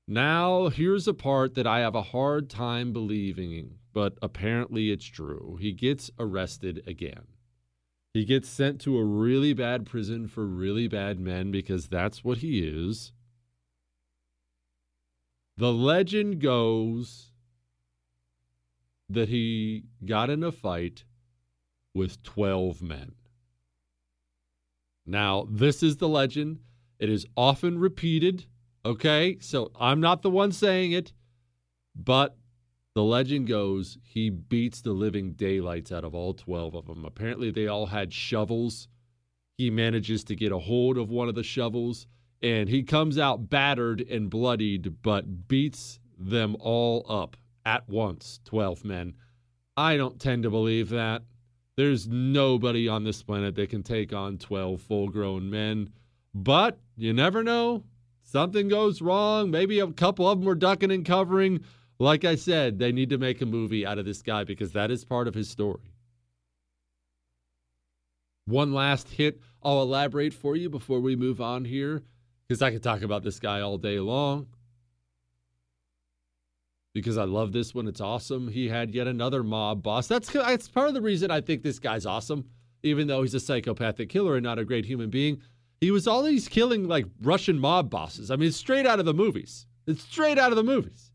Now, 0.08 0.70
here's 0.70 1.08
a 1.08 1.14
part 1.14 1.54
that 1.54 1.68
I 1.68 1.82
have 1.82 1.94
a 1.94 2.02
hard 2.02 2.50
time 2.50 2.94
believing, 2.94 3.78
but 3.94 4.18
apparently 4.24 4.90
it's 4.90 5.06
true. 5.06 5.60
He 5.62 5.72
gets 5.72 6.10
arrested 6.18 6.82
again. 6.88 7.28
He 8.14 8.26
gets 8.26 8.48
sent 8.48 8.80
to 8.82 8.98
a 8.98 9.04
really 9.04 9.54
bad 9.54 9.88
prison 9.88 10.28
for 10.28 10.46
really 10.46 10.88
bad 10.88 11.20
men 11.20 11.50
because 11.50 11.88
that's 11.88 12.24
what 12.24 12.40
he 12.40 12.60
is. 12.60 13.12
The 15.58 15.74
legend 15.74 16.40
goes 16.40 17.32
that 19.10 19.30
he 19.30 19.86
got 20.06 20.30
in 20.30 20.44
a 20.44 20.52
fight 20.52 21.06
with 21.96 22.22
12 22.24 22.82
men. 22.82 23.14
Now, 25.06 25.48
this 25.50 25.82
is 25.82 25.98
the 25.98 26.08
legend. 26.08 26.60
It 27.00 27.10
is 27.10 27.26
often 27.36 27.80
repeated. 27.80 28.46
Okay. 28.86 29.38
So 29.40 29.72
I'm 29.80 30.00
not 30.00 30.22
the 30.22 30.30
one 30.30 30.52
saying 30.52 30.92
it, 30.92 31.14
but 31.96 32.38
the 32.96 33.04
legend 33.04 33.48
goes 33.48 33.98
he 34.04 34.30
beats 34.30 34.82
the 34.82 34.94
living 34.94 35.34
daylights 35.34 35.92
out 35.92 36.04
of 36.04 36.14
all 36.14 36.34
12 36.34 36.76
of 36.76 36.86
them. 36.86 37.06
Apparently, 37.06 37.52
they 37.52 37.68
all 37.68 37.88
had 37.88 38.14
shovels. 38.14 38.88
He 39.58 39.70
manages 39.70 40.24
to 40.26 40.36
get 40.36 40.52
a 40.52 40.60
hold 40.60 40.98
of 40.98 41.10
one 41.10 41.30
of 41.30 41.36
the 41.36 41.44
shovels 41.44 42.08
and 42.44 42.68
he 42.68 42.84
comes 42.84 43.18
out 43.18 43.50
battered 43.50 44.02
and 44.02 44.30
bloodied, 44.30 45.02
but 45.02 45.48
beats 45.48 46.00
them 46.20 46.58
all 46.60 47.06
up 47.10 47.38
at 47.66 47.88
once 47.88 48.42
12 48.44 48.84
men. 48.84 49.14
I 49.78 49.96
don't 49.96 50.20
tend 50.20 50.44
to 50.44 50.50
believe 50.50 50.90
that. 50.90 51.24
There's 51.78 52.08
nobody 52.08 52.88
on 52.88 53.06
this 53.06 53.24
planet 53.24 53.56
that 53.56 53.70
can 53.70 53.82
take 53.82 54.14
on 54.14 54.38
12 54.38 54.82
full 54.82 55.08
grown 55.08 55.50
men, 55.50 55.90
but 56.36 56.80
you 56.98 57.14
never 57.14 57.44
know. 57.44 57.86
Something 58.22 58.68
goes 58.68 59.02
wrong. 59.02 59.50
Maybe 59.50 59.80
a 59.80 59.88
couple 59.88 60.28
of 60.28 60.40
them 60.40 60.46
were 60.46 60.56
ducking 60.56 60.92
and 60.92 61.06
covering 61.06 61.62
like 62.04 62.26
I 62.26 62.36
said, 62.36 62.80
they 62.80 62.92
need 62.92 63.10
to 63.10 63.18
make 63.18 63.42
a 63.42 63.46
movie 63.46 63.86
out 63.86 63.98
of 63.98 64.06
this 64.06 64.22
guy 64.22 64.44
because 64.44 64.74
that 64.74 64.92
is 64.92 65.06
part 65.06 65.28
of 65.28 65.34
his 65.34 65.50
story. 65.50 65.94
One 68.46 68.74
last 68.74 69.10
hit 69.10 69.40
I'll 69.64 69.82
elaborate 69.82 70.34
for 70.34 70.56
you 70.56 70.70
before 70.70 71.00
we 71.00 71.16
move 71.16 71.40
on 71.40 71.64
here 71.64 72.04
because 72.48 72.62
I 72.62 72.72
could 72.72 72.84
talk 72.84 73.02
about 73.02 73.24
this 73.24 73.40
guy 73.40 73.62
all 73.62 73.78
day 73.78 74.00
long. 74.00 74.48
Because 76.94 77.18
I 77.18 77.24
love 77.24 77.54
this 77.54 77.74
one. 77.74 77.88
It's 77.88 78.02
awesome. 78.02 78.50
He 78.50 78.68
had 78.68 78.94
yet 78.94 79.08
another 79.08 79.42
mob 79.42 79.82
boss. 79.82 80.08
That's, 80.08 80.30
that's 80.30 80.68
part 80.68 80.90
of 80.90 80.94
the 80.94 81.02
reason 81.02 81.32
I 81.32 81.42
think 81.42 81.64
this 81.64 81.80
guy's 81.80 82.06
awesome, 82.06 82.46
even 82.84 83.08
though 83.08 83.22
he's 83.22 83.34
a 83.34 83.40
psychopathic 83.40 84.10
killer 84.10 84.36
and 84.36 84.44
not 84.44 84.60
a 84.60 84.66
great 84.66 84.86
human 84.86 85.10
being. 85.10 85.42
He 85.80 85.90
was 85.90 86.08
always 86.08 86.48
killing 86.48 86.88
like 86.88 87.06
Russian 87.22 87.58
mob 87.58 87.90
bosses. 87.90 88.30
I 88.30 88.36
mean, 88.36 88.52
straight 88.52 88.86
out 88.86 89.00
of 89.00 89.06
the 89.06 89.14
movies. 89.14 89.66
It's 89.88 90.04
straight 90.04 90.38
out 90.38 90.52
of 90.52 90.58
the 90.58 90.64
movies. 90.64 91.13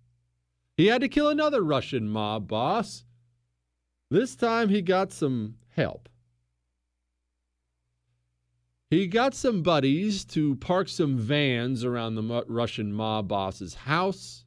He 0.79 0.87
had 0.87 1.01
to 1.01 1.09
kill 1.09 1.29
another 1.29 1.61
Russian 1.61 2.09
mob 2.09 2.47
boss. 2.47 3.05
This 4.12 4.37
time 4.37 4.68
he 4.68 4.81
got 4.81 5.12
some 5.12 5.57
help. 5.74 6.09
He 8.89 9.09
got 9.09 9.35
some 9.35 9.64
buddies 9.64 10.24
to 10.26 10.55
park 10.55 10.89
some 10.89 11.18
vans 11.18 11.83
around 11.83 12.14
the 12.14 12.45
Russian 12.47 12.93
mob 12.93 13.26
boss's 13.26 13.74
house. 13.74 14.45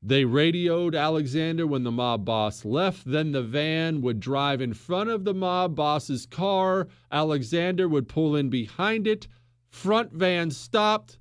They 0.00 0.24
radioed 0.24 0.94
Alexander 0.94 1.66
when 1.66 1.82
the 1.82 1.90
mob 1.90 2.24
boss 2.24 2.64
left. 2.64 3.04
Then 3.04 3.32
the 3.32 3.42
van 3.42 4.00
would 4.00 4.20
drive 4.20 4.60
in 4.60 4.74
front 4.74 5.10
of 5.10 5.24
the 5.24 5.34
mob 5.34 5.74
boss's 5.74 6.24
car. 6.24 6.86
Alexander 7.10 7.88
would 7.88 8.06
pull 8.06 8.36
in 8.36 8.48
behind 8.48 9.08
it. 9.08 9.26
Front 9.70 10.12
van 10.12 10.52
stopped. 10.52 11.18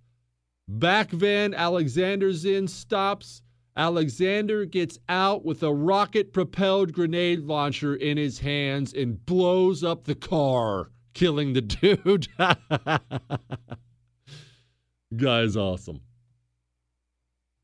Back 0.68 1.10
van 1.10 1.56
Alexander's 1.56 2.46
in 2.46 2.68
stops. 2.68 3.42
Alexander 3.76 4.66
gets 4.66 5.00
out 5.10 5.44
with 5.44 5.64
a 5.64 5.74
rocket 5.74 6.32
propelled 6.32 6.94
grenade 6.94 7.40
launcher 7.40 7.96
in 7.96 8.18
his 8.18 8.40
hands 8.40 8.94
and 8.94 9.26
blows 9.26 9.84
up 9.84 10.04
the 10.04 10.16
car, 10.16 10.92
killing 11.14 11.54
the 11.54 11.62
dude. 11.62 12.28
Guy's 15.18 15.58
awesome. 15.58 16.02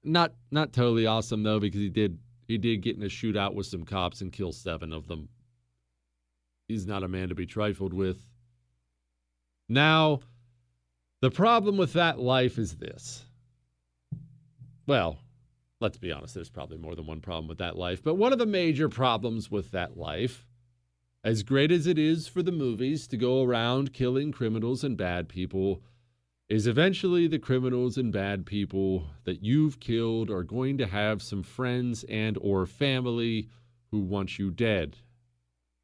Not 0.04 0.34
not 0.50 0.74
totally 0.74 1.06
awesome 1.06 1.44
though 1.44 1.60
because 1.60 1.82
he 1.82 1.90
did 1.90 2.18
he 2.48 2.58
did 2.58 2.82
get 2.82 2.96
in 2.96 3.04
a 3.04 3.08
shootout 3.08 3.54
with 3.54 3.68
some 3.68 3.84
cops 3.84 4.22
and 4.22 4.32
kill 4.32 4.52
7 4.52 4.92
of 4.92 5.08
them. 5.08 5.30
He's 6.68 6.88
not 6.88 7.04
a 7.04 7.08
man 7.08 7.30
to 7.30 7.36
be 7.36 7.46
trifled 7.46 7.94
with. 7.94 8.18
Now, 9.68 10.22
the 11.22 11.30
problem 11.30 11.78
with 11.78 11.94
that 11.94 12.18
life 12.18 12.58
is 12.58 12.76
this. 12.76 13.24
Well, 14.88 15.20
let's 15.82 15.98
be 15.98 16.12
honest, 16.12 16.34
there's 16.34 16.50
probably 16.50 16.78
more 16.78 16.96
than 16.96 17.06
one 17.06 17.22
problem 17.22 17.48
with 17.48 17.58
that 17.60 17.78
life. 17.78 18.04
But 18.04 18.16
one 18.16 18.34
of 18.34 18.40
the 18.40 18.46
major 18.46 18.90
problems 18.90 19.50
with 19.50 19.72
that 19.72 19.98
life, 19.98 20.46
as 21.24 21.44
great 21.44 21.72
as 21.72 21.88
it 21.88 21.98
is 21.98 22.28
for 22.28 22.44
the 22.44 22.52
movies 22.52 23.08
to 23.08 23.18
go 23.18 23.44
around 23.44 23.94
killing 23.94 24.32
criminals 24.32 24.84
and 24.84 24.98
bad 24.98 25.30
people, 25.30 25.82
is 26.50 26.68
eventually 26.68 27.28
the 27.28 27.40
criminals 27.40 27.98
and 27.98 28.12
bad 28.12 28.46
people 28.46 29.08
that 29.24 29.44
you've 29.44 29.80
killed 29.80 30.30
are 30.30 30.44
going 30.44 30.78
to 30.80 30.88
have 30.88 31.22
some 31.22 31.44
friends 31.44 32.04
and 32.10 32.38
or 32.42 32.66
family 32.66 33.48
who 33.92 34.00
want 34.00 34.40
you 34.40 34.50
dead. 34.50 34.98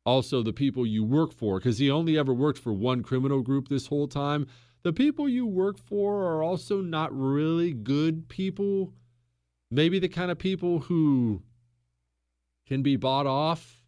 Also 0.06 0.42
the 0.42 0.54
people 0.54 0.86
you 0.86 1.04
work 1.04 1.32
for 1.32 1.60
because 1.60 1.78
he 1.78 1.90
only 1.90 2.18
ever 2.18 2.34
worked 2.34 2.60
for 2.60 2.74
one 2.74 3.02
criminal 3.02 3.42
group 3.42 3.68
this 3.68 3.88
whole 3.88 4.08
time. 4.08 4.48
The 4.84 4.94
people 4.94 5.28
you 5.28 5.48
work 5.48 5.78
for 5.80 6.24
are 6.26 6.44
also 6.44 6.82
not 6.82 7.16
really 7.18 7.74
good 7.74 8.28
people 8.28 8.94
maybe 9.76 10.00
the 10.00 10.10
kind 10.10 10.32
of 10.32 10.40
people 10.40 10.80
who 10.80 11.42
can 12.68 12.82
be 12.82 12.96
bought 12.96 13.28
off. 13.28 13.84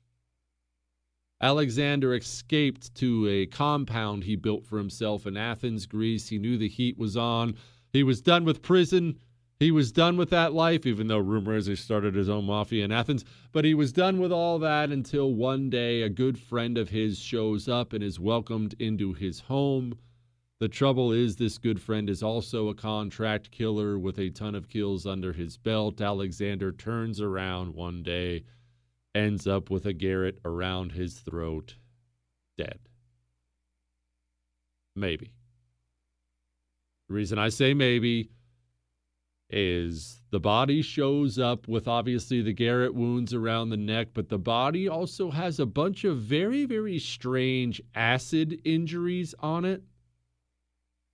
Alexander 1.42 2.16
escaped 2.16 2.94
to 2.96 3.28
a 3.28 3.46
compound 3.46 4.24
he 4.24 4.36
built 4.36 4.66
for 4.66 4.78
himself 4.78 5.26
in 5.26 5.38
Athens, 5.38 5.86
Greece. 5.86 6.28
He 6.30 6.40
knew 6.40 6.58
the 6.58 6.68
heat 6.68 6.98
was 6.98 7.16
on. 7.16 7.56
He 7.94 8.04
was 8.04 8.22
done 8.22 8.44
with 8.44 8.62
prison. 8.62 9.18
He 9.60 9.72
was 9.72 9.92
done 9.92 10.18
with 10.18 10.30
that 10.32 10.54
life, 10.54 10.86
even 10.86 11.08
though 11.08 11.18
rumor 11.18 11.56
is 11.56 11.66
he 11.66 11.76
started 11.76 12.16
his 12.16 12.30
own 12.30 12.46
mafia 12.46 12.86
in 12.86 12.92
Athens. 12.92 13.26
But 13.52 13.66
he 13.66 13.74
was 13.74 13.92
done 13.92 14.20
with 14.20 14.32
all 14.32 14.60
that 14.60 14.92
until 14.92 15.34
one 15.34 15.70
day 15.70 16.02
a 16.04 16.10
good 16.10 16.38
friend 16.38 16.78
of 16.78 16.90
his 16.90 17.18
shows 17.18 17.68
up 17.68 17.94
and 17.94 18.04
is 18.04 18.20
welcomed 18.20 18.76
into 18.80 19.14
his 19.14 19.40
home. 19.40 19.98
The 20.60 20.68
trouble 20.68 21.12
is, 21.12 21.36
this 21.36 21.60
good 21.60 21.80
friend 21.80 22.10
is 22.10 22.24
also 22.24 22.70
a 22.70 22.74
contract 22.74 23.51
killer 23.51 23.99
with 23.99 24.18
a 24.18 24.32
ton 24.32 24.55
of 24.55 24.68
kills 24.68 25.05
under 25.05 25.32
his 25.34 25.55
belt. 25.55 26.01
Alexander 26.01 26.72
turns 26.72 27.22
around 27.22 27.76
one 27.76 28.01
day, 28.01 28.43
ends 29.14 29.45
up 29.45 29.70
with 29.70 29.86
a 29.86 29.93
garrote 29.93 30.39
around 30.43 30.93
his 30.93 31.20
throat, 31.20 31.76
dead. 32.58 32.80
Maybe. 34.95 35.32
The 37.08 37.14
reason 37.14 37.38
I 37.38 37.49
say 37.49 37.76
maybe 37.76 38.32
is 39.51 40.24
the 40.32 40.39
body 40.39 40.82
shows 40.82 41.38
up 41.38 41.68
with 41.68 41.88
obviously 41.88 42.41
the 42.41 42.51
garrote 42.51 42.95
wounds 42.95 43.32
around 43.32 43.70
the 43.70 43.78
neck, 43.78 44.08
but 44.16 44.28
the 44.28 44.39
body 44.39 44.89
also 44.89 45.30
has 45.30 45.60
a 45.60 45.68
bunch 45.68 46.03
of 46.03 46.18
very, 46.18 46.66
very 46.66 46.97
strange 46.97 47.80
acid 47.93 48.60
injuries 48.66 49.36
on 49.39 49.64
it 49.64 49.84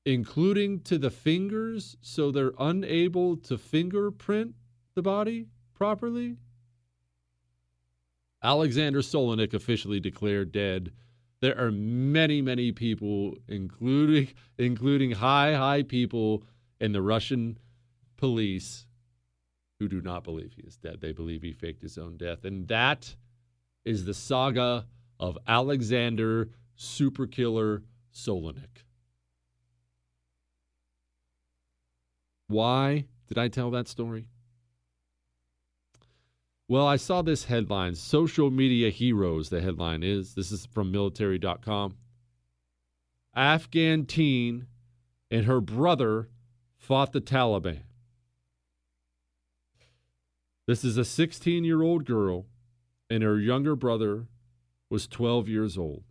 including 0.05 0.79
to 0.81 0.97
the 0.97 1.09
fingers, 1.09 1.97
so 2.01 2.31
they're 2.31 2.53
unable 2.59 3.37
to 3.37 3.57
fingerprint 3.57 4.53
the 4.95 5.01
body 5.01 5.47
properly? 5.73 6.37
Alexander 8.43 8.99
Solonik 8.99 9.53
officially 9.53 9.99
declared 9.99 10.51
dead. 10.51 10.91
There 11.39 11.57
are 11.57 11.71
many, 11.71 12.41
many 12.41 12.71
people, 12.71 13.37
including 13.47 14.29
including 14.57 15.11
high, 15.11 15.53
high 15.53 15.83
people 15.83 16.43
in 16.79 16.91
the 16.91 17.01
Russian 17.01 17.57
police, 18.17 18.85
who 19.79 19.87
do 19.87 20.01
not 20.01 20.23
believe 20.23 20.53
he 20.53 20.61
is 20.61 20.77
dead. 20.77 21.01
They 21.01 21.11
believe 21.11 21.41
he 21.41 21.51
faked 21.51 21.81
his 21.81 21.97
own 21.97 22.17
death. 22.17 22.45
And 22.45 22.67
that 22.67 23.15
is 23.85 24.05
the 24.05 24.13
saga 24.13 24.85
of 25.19 25.37
Alexander 25.47 26.49
Superkiller 26.77 27.83
Solonik. 28.13 28.82
Why 32.53 33.05
did 33.27 33.39
I 33.39 33.47
tell 33.47 33.71
that 33.71 33.87
story? 33.87 34.27
Well, 36.67 36.85
I 36.85 36.97
saw 36.97 37.23
this 37.23 37.45
headline 37.45 37.95
Social 37.95 38.51
Media 38.51 38.91
Heroes, 38.91 39.49
the 39.49 39.59
headline 39.59 40.03
is. 40.03 40.35
This 40.35 40.51
is 40.51 40.67
from 40.67 40.91
military.com. 40.91 41.97
Afghan 43.35 44.05
teen 44.05 44.67
and 45.31 45.45
her 45.45 45.61
brother 45.61 46.29
fought 46.77 47.11
the 47.11 47.21
Taliban. 47.21 47.79
This 50.67 50.83
is 50.83 50.95
a 50.95 51.03
16 51.03 51.63
year 51.63 51.81
old 51.81 52.05
girl, 52.05 52.45
and 53.09 53.23
her 53.23 53.39
younger 53.39 53.75
brother 53.75 54.27
was 54.91 55.07
12 55.07 55.49
years 55.49 55.75
old. 55.75 56.03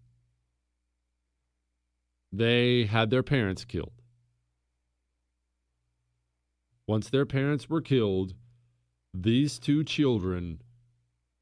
They 2.33 2.87
had 2.87 3.11
their 3.11 3.23
parents 3.23 3.65
killed. 3.65 4.02
Once 6.93 7.09
their 7.09 7.25
parents 7.25 7.71
were 7.71 7.81
killed, 7.81 8.35
these 9.15 9.59
two 9.59 9.83
children 9.83 10.61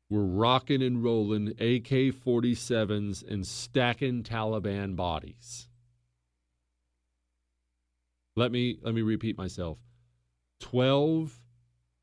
were 0.09 0.25
rocking 0.25 0.81
and 0.81 1.03
rolling 1.03 1.49
AK 1.59 2.15
47s 2.15 3.29
and 3.29 3.45
stacking 3.45 4.23
Taliban 4.23 4.95
bodies. 4.95 5.69
Let 8.37 8.53
me, 8.53 8.79
let 8.81 8.95
me 8.95 9.03
repeat 9.03 9.37
myself 9.37 9.79
12 10.61 11.41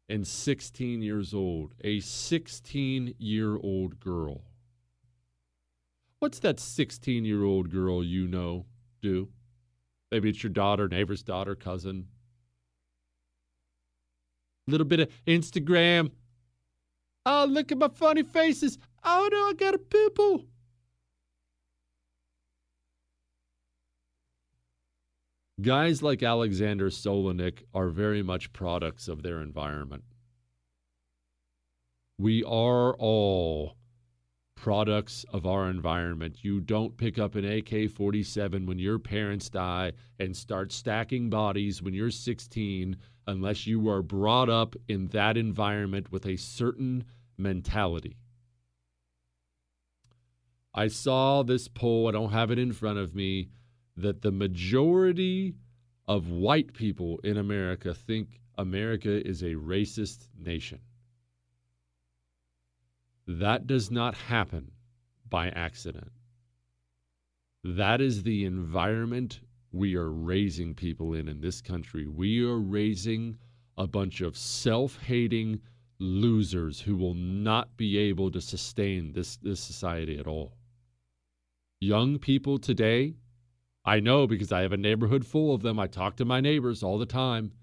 and 0.09 0.27
16 0.27 1.01
years 1.01 1.33
old, 1.33 1.73
a 1.85 2.01
16 2.01 3.15
year 3.17 3.55
old 3.55 3.97
girl. 4.01 4.41
What's 6.19 6.39
that 6.39 6.59
16 6.59 7.23
year 7.23 7.45
old 7.45 7.71
girl 7.71 8.03
you 8.03 8.27
know 8.27 8.65
do? 9.01 9.29
Maybe 10.11 10.31
it's 10.31 10.43
your 10.43 10.51
daughter, 10.51 10.89
neighbor's 10.89 11.23
daughter, 11.23 11.55
cousin, 11.55 12.07
little 14.67 14.85
bit 14.85 14.99
of 14.99 15.09
Instagram. 15.25 16.11
Oh, 17.25 17.45
look 17.49 17.71
at 17.71 17.77
my 17.77 17.89
funny 17.89 18.23
faces. 18.23 18.77
Oh 19.03 19.27
no, 19.31 19.49
I 19.49 19.53
got 19.53 19.75
a 19.75 19.77
pimple. 19.77 20.45
Guys 25.59 26.03
like 26.03 26.21
Alexander 26.21 26.89
Solonik 26.89 27.63
are 27.73 27.89
very 27.89 28.21
much 28.21 28.53
products 28.53 29.07
of 29.07 29.23
their 29.23 29.41
environment. 29.41 30.03
We 32.19 32.43
are 32.43 32.93
all 32.93 33.75
products 34.57 35.23
of 35.31 35.45
our 35.45 35.69
environment. 35.69 36.43
You 36.43 36.59
don't 36.59 36.97
pick 36.97 37.17
up 37.17 37.35
an 37.35 37.45
AK 37.45 37.89
47 37.89 38.65
when 38.65 38.79
your 38.79 38.99
parents 38.99 39.49
die 39.49 39.93
and 40.19 40.35
start 40.35 40.73
stacking 40.73 41.29
bodies 41.29 41.81
when 41.81 41.93
you're 41.93 42.11
16 42.11 42.97
unless 43.27 43.67
you 43.67 43.87
are 43.87 44.01
brought 44.01 44.49
up 44.49 44.75
in 44.87 45.07
that 45.09 45.37
environment 45.37 46.11
with 46.11 46.25
a 46.25 46.35
certain 46.35 47.05
mentality. 47.37 48.17
I 50.73 50.87
saw 50.87 51.43
this 51.43 51.67
poll, 51.67 52.07
I 52.07 52.11
don't 52.11 52.31
have 52.31 52.51
it 52.51 52.59
in 52.59 52.73
front 52.73 52.99
of 52.99 53.15
me, 53.15 53.49
that 53.95 54.21
the 54.21 54.31
majority 54.31 55.55
of 56.07 56.29
white 56.29 56.73
people 56.73 57.19
in 57.23 57.37
America 57.37 57.93
think 57.93 58.41
America 58.57 59.25
is 59.27 59.43
a 59.43 59.53
racist 59.53 60.27
nation. 60.37 60.79
That 63.27 63.67
does 63.67 63.91
not 63.91 64.15
happen 64.15 64.71
by 65.29 65.49
accident. 65.49 66.11
That 67.63 67.99
is 67.99 68.23
the 68.23 68.45
environment 68.45 69.41
we 69.71 69.95
are 69.95 70.09
raising 70.09 70.73
people 70.73 71.13
in 71.13 71.27
in 71.27 71.41
this 71.41 71.61
country. 71.61 72.07
We 72.07 72.41
are 72.43 72.57
raising 72.57 73.37
a 73.77 73.85
bunch 73.85 74.21
of 74.21 74.37
self 74.37 74.97
hating 75.03 75.61
losers 75.99 76.79
who 76.81 76.95
will 76.95 77.15
not 77.15 77.75
be 77.75 77.97
able 77.97 78.31
to 78.31 78.39
sustain 78.39 79.11
this, 79.13 79.37
this 79.37 79.59
society 79.59 80.17
at 80.17 80.27
all. 80.27 80.53
Young 81.79 82.17
people 82.17 82.57
today 82.57 83.15
I 83.87 84.01
know 84.01 84.27
because 84.27 84.51
I 84.51 84.63
have 84.63 84.73
a 84.73 84.77
neighborhood 84.77 85.25
full 85.25 85.55
of 85.55 85.61
them. 85.61 85.79
I 85.79 85.87
talk 85.87 86.17
to 86.17 86.25
my 86.25 86.41
neighbors 86.41 86.83
all 86.83 86.97
the 86.97 87.05
time. 87.05 87.53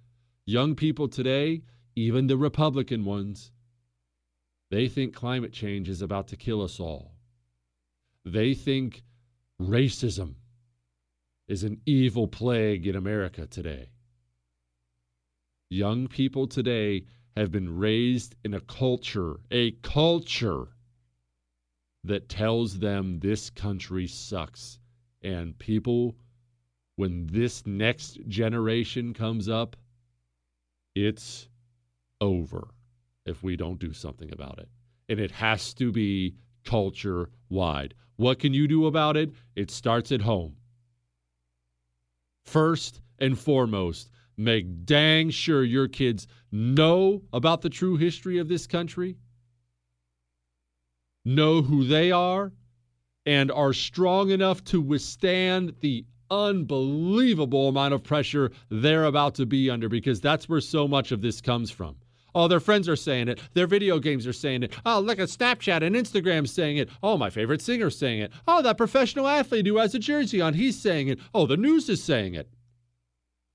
Young 0.47 0.75
people 0.75 1.07
today, 1.07 1.61
even 1.97 2.29
the 2.29 2.39
Republican 2.39 3.05
ones, 3.05 3.53
they 4.75 4.89
think 4.89 5.14
climate 5.14 5.53
change 5.53 5.89
is 5.89 6.03
about 6.03 6.27
to 6.27 6.37
kill 6.37 6.61
us 6.61 6.81
all. 6.81 7.12
They 8.25 8.55
think 8.55 9.05
racism 9.61 10.35
is 11.47 11.62
an 11.62 11.81
evil 11.87 12.27
plague 12.27 12.85
in 12.85 12.97
America 12.97 13.47
today. 13.47 13.91
Young 15.70 16.09
people 16.09 16.49
today 16.49 17.05
have 17.37 17.53
been 17.53 17.79
raised 17.79 18.35
in 18.45 18.53
a 18.53 18.61
culture, 18.61 19.37
a 19.53 19.70
culture 19.83 20.66
that 22.03 22.29
tells 22.29 22.81
them 22.81 23.20
this 23.20 23.51
country 23.51 24.09
sucks. 24.09 24.81
And 25.22 25.57
people, 25.57 26.16
when 26.97 27.29
this 27.29 27.64
next 27.64 28.18
generation 28.27 29.14
comes 29.14 29.49
up, 29.49 29.77
it's 30.97 31.49
over 32.20 32.75
if 33.27 33.43
we 33.43 33.57
don't 33.57 33.79
do 33.79 33.93
something 33.93 34.33
about 34.33 34.59
it. 34.59 34.68
And 35.09 35.20
it 35.20 35.31
has 35.33 35.75
to 35.75 35.93
be 35.93 36.35
culture 36.64 37.31
wide. 37.49 37.95
What 38.16 38.39
can 38.39 38.55
you 38.55 38.68
do 38.68 38.87
about 38.87 39.16
it? 39.16 39.33
It 39.55 39.70
starts 39.70 40.12
at 40.12 40.22
home. 40.22 40.57
First 42.45 43.01
and 43.18 43.39
foremost, 43.39 44.11
make 44.37 44.85
dang 44.85 45.31
sure 45.31 45.64
your 45.64 45.89
kids 45.89 46.27
know 46.51 47.22
about 47.33 47.62
the 47.62 47.70
true 47.70 47.97
history 47.97 48.39
of 48.39 48.49
this 48.49 48.66
country, 48.66 49.16
know 51.25 51.62
who 51.62 51.85
they 51.85 52.12
are, 52.12 52.53
and 53.27 53.51
are 53.51 53.72
strong 53.72 54.31
enough 54.31 54.62
to 54.64 54.81
withstand 54.81 55.75
the 55.81 56.05
unbelievable 56.31 57.68
amount 57.68 57.95
of 57.95 58.03
pressure 58.03 58.51
they're 58.70 59.05
about 59.05 59.35
to 59.37 59.47
be 59.47 59.70
under 59.70 59.89
because 59.89 60.20
that's 60.20 60.49
where 60.49 60.61
so 60.61 60.87
much 60.87 61.12
of 61.12 61.22
this 61.22 61.41
comes 61.41 61.70
from. 61.70 61.97
Oh, 62.35 62.49
their 62.49 62.61
friends 62.61 62.89
are 62.89 62.97
saying 62.97 63.28
it. 63.28 63.41
Their 63.55 63.66
video 63.66 63.99
games 63.99 64.26
are 64.26 64.32
saying 64.32 64.64
it. 64.64 64.74
Oh, 64.85 65.01
look 65.01 65.18
at 65.18 65.28
Snapchat 65.28 65.82
and 65.82 65.95
Instagram 65.95 66.49
saying 66.49 66.78
it. 66.78 66.89
Oh, 67.03 67.16
my 67.16 67.30
favorite 67.30 67.62
singer's 67.62 67.97
saying 67.97 68.20
it. 68.20 68.32
Oh, 68.49 68.62
that 68.62 68.76
professional 68.76 69.28
athlete 69.28 69.66
who 69.66 69.76
has 69.76 69.95
a 69.95 69.99
jersey 69.99 70.41
on, 70.41 70.55
he's 70.55 70.78
saying 70.78 71.09
it. 71.09 71.20
Oh, 71.32 71.47
the 71.47 71.57
news 71.57 71.89
is 71.89 72.03
saying 72.03 72.35
it. 72.35 72.49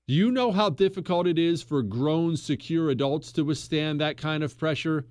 Do 0.08 0.14
you 0.14 0.30
know 0.32 0.50
how 0.50 0.70
difficult 0.70 1.26
it 1.26 1.38
is 1.38 1.62
for 1.62 1.82
grown, 1.82 2.36
secure 2.36 2.90
adults 2.90 3.30
to 3.32 3.44
withstand 3.44 4.00
that 4.00 4.16
kind 4.16 4.42
of 4.42 4.58
pressure? 4.58 5.06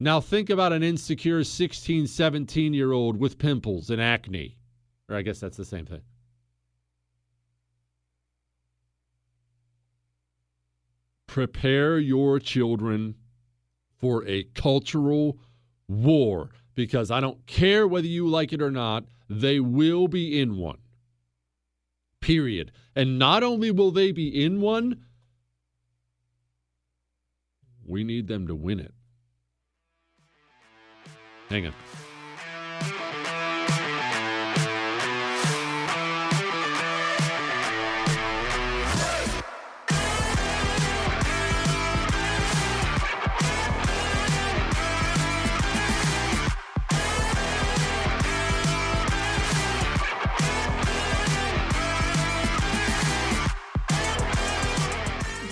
Now 0.00 0.20
think 0.20 0.48
about 0.48 0.72
an 0.72 0.82
insecure 0.82 1.44
16, 1.44 2.06
17 2.06 2.74
year 2.74 2.92
old 2.92 3.18
with 3.18 3.38
pimples 3.38 3.90
and 3.90 4.00
acne. 4.00 4.56
Or 5.08 5.16
I 5.16 5.22
guess 5.22 5.40
that's 5.40 5.56
the 5.56 5.64
same 5.64 5.86
thing. 5.86 6.02
Prepare 11.28 11.98
your 11.98 12.40
children 12.40 13.14
for 14.00 14.26
a 14.26 14.42
cultural 14.54 15.38
war 15.86 16.50
because 16.74 17.10
I 17.10 17.20
don't 17.20 17.46
care 17.46 17.86
whether 17.86 18.06
you 18.06 18.26
like 18.26 18.52
it 18.52 18.62
or 18.62 18.70
not, 18.70 19.04
they 19.28 19.60
will 19.60 20.08
be 20.08 20.40
in 20.40 20.56
one. 20.56 20.78
Period. 22.20 22.72
And 22.96 23.18
not 23.18 23.42
only 23.42 23.70
will 23.70 23.90
they 23.90 24.10
be 24.10 24.44
in 24.44 24.60
one, 24.60 25.04
we 27.84 28.04
need 28.04 28.26
them 28.26 28.46
to 28.46 28.54
win 28.54 28.80
it. 28.80 28.94
Hang 31.48 31.66
on. 31.66 31.74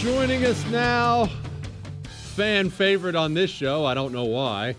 Joining 0.00 0.46
us 0.46 0.64
now, 0.68 1.28
fan 2.04 2.70
favorite 2.70 3.14
on 3.14 3.34
this 3.34 3.50
show, 3.50 3.84
I 3.84 3.92
don't 3.92 4.14
know 4.14 4.24
why. 4.24 4.74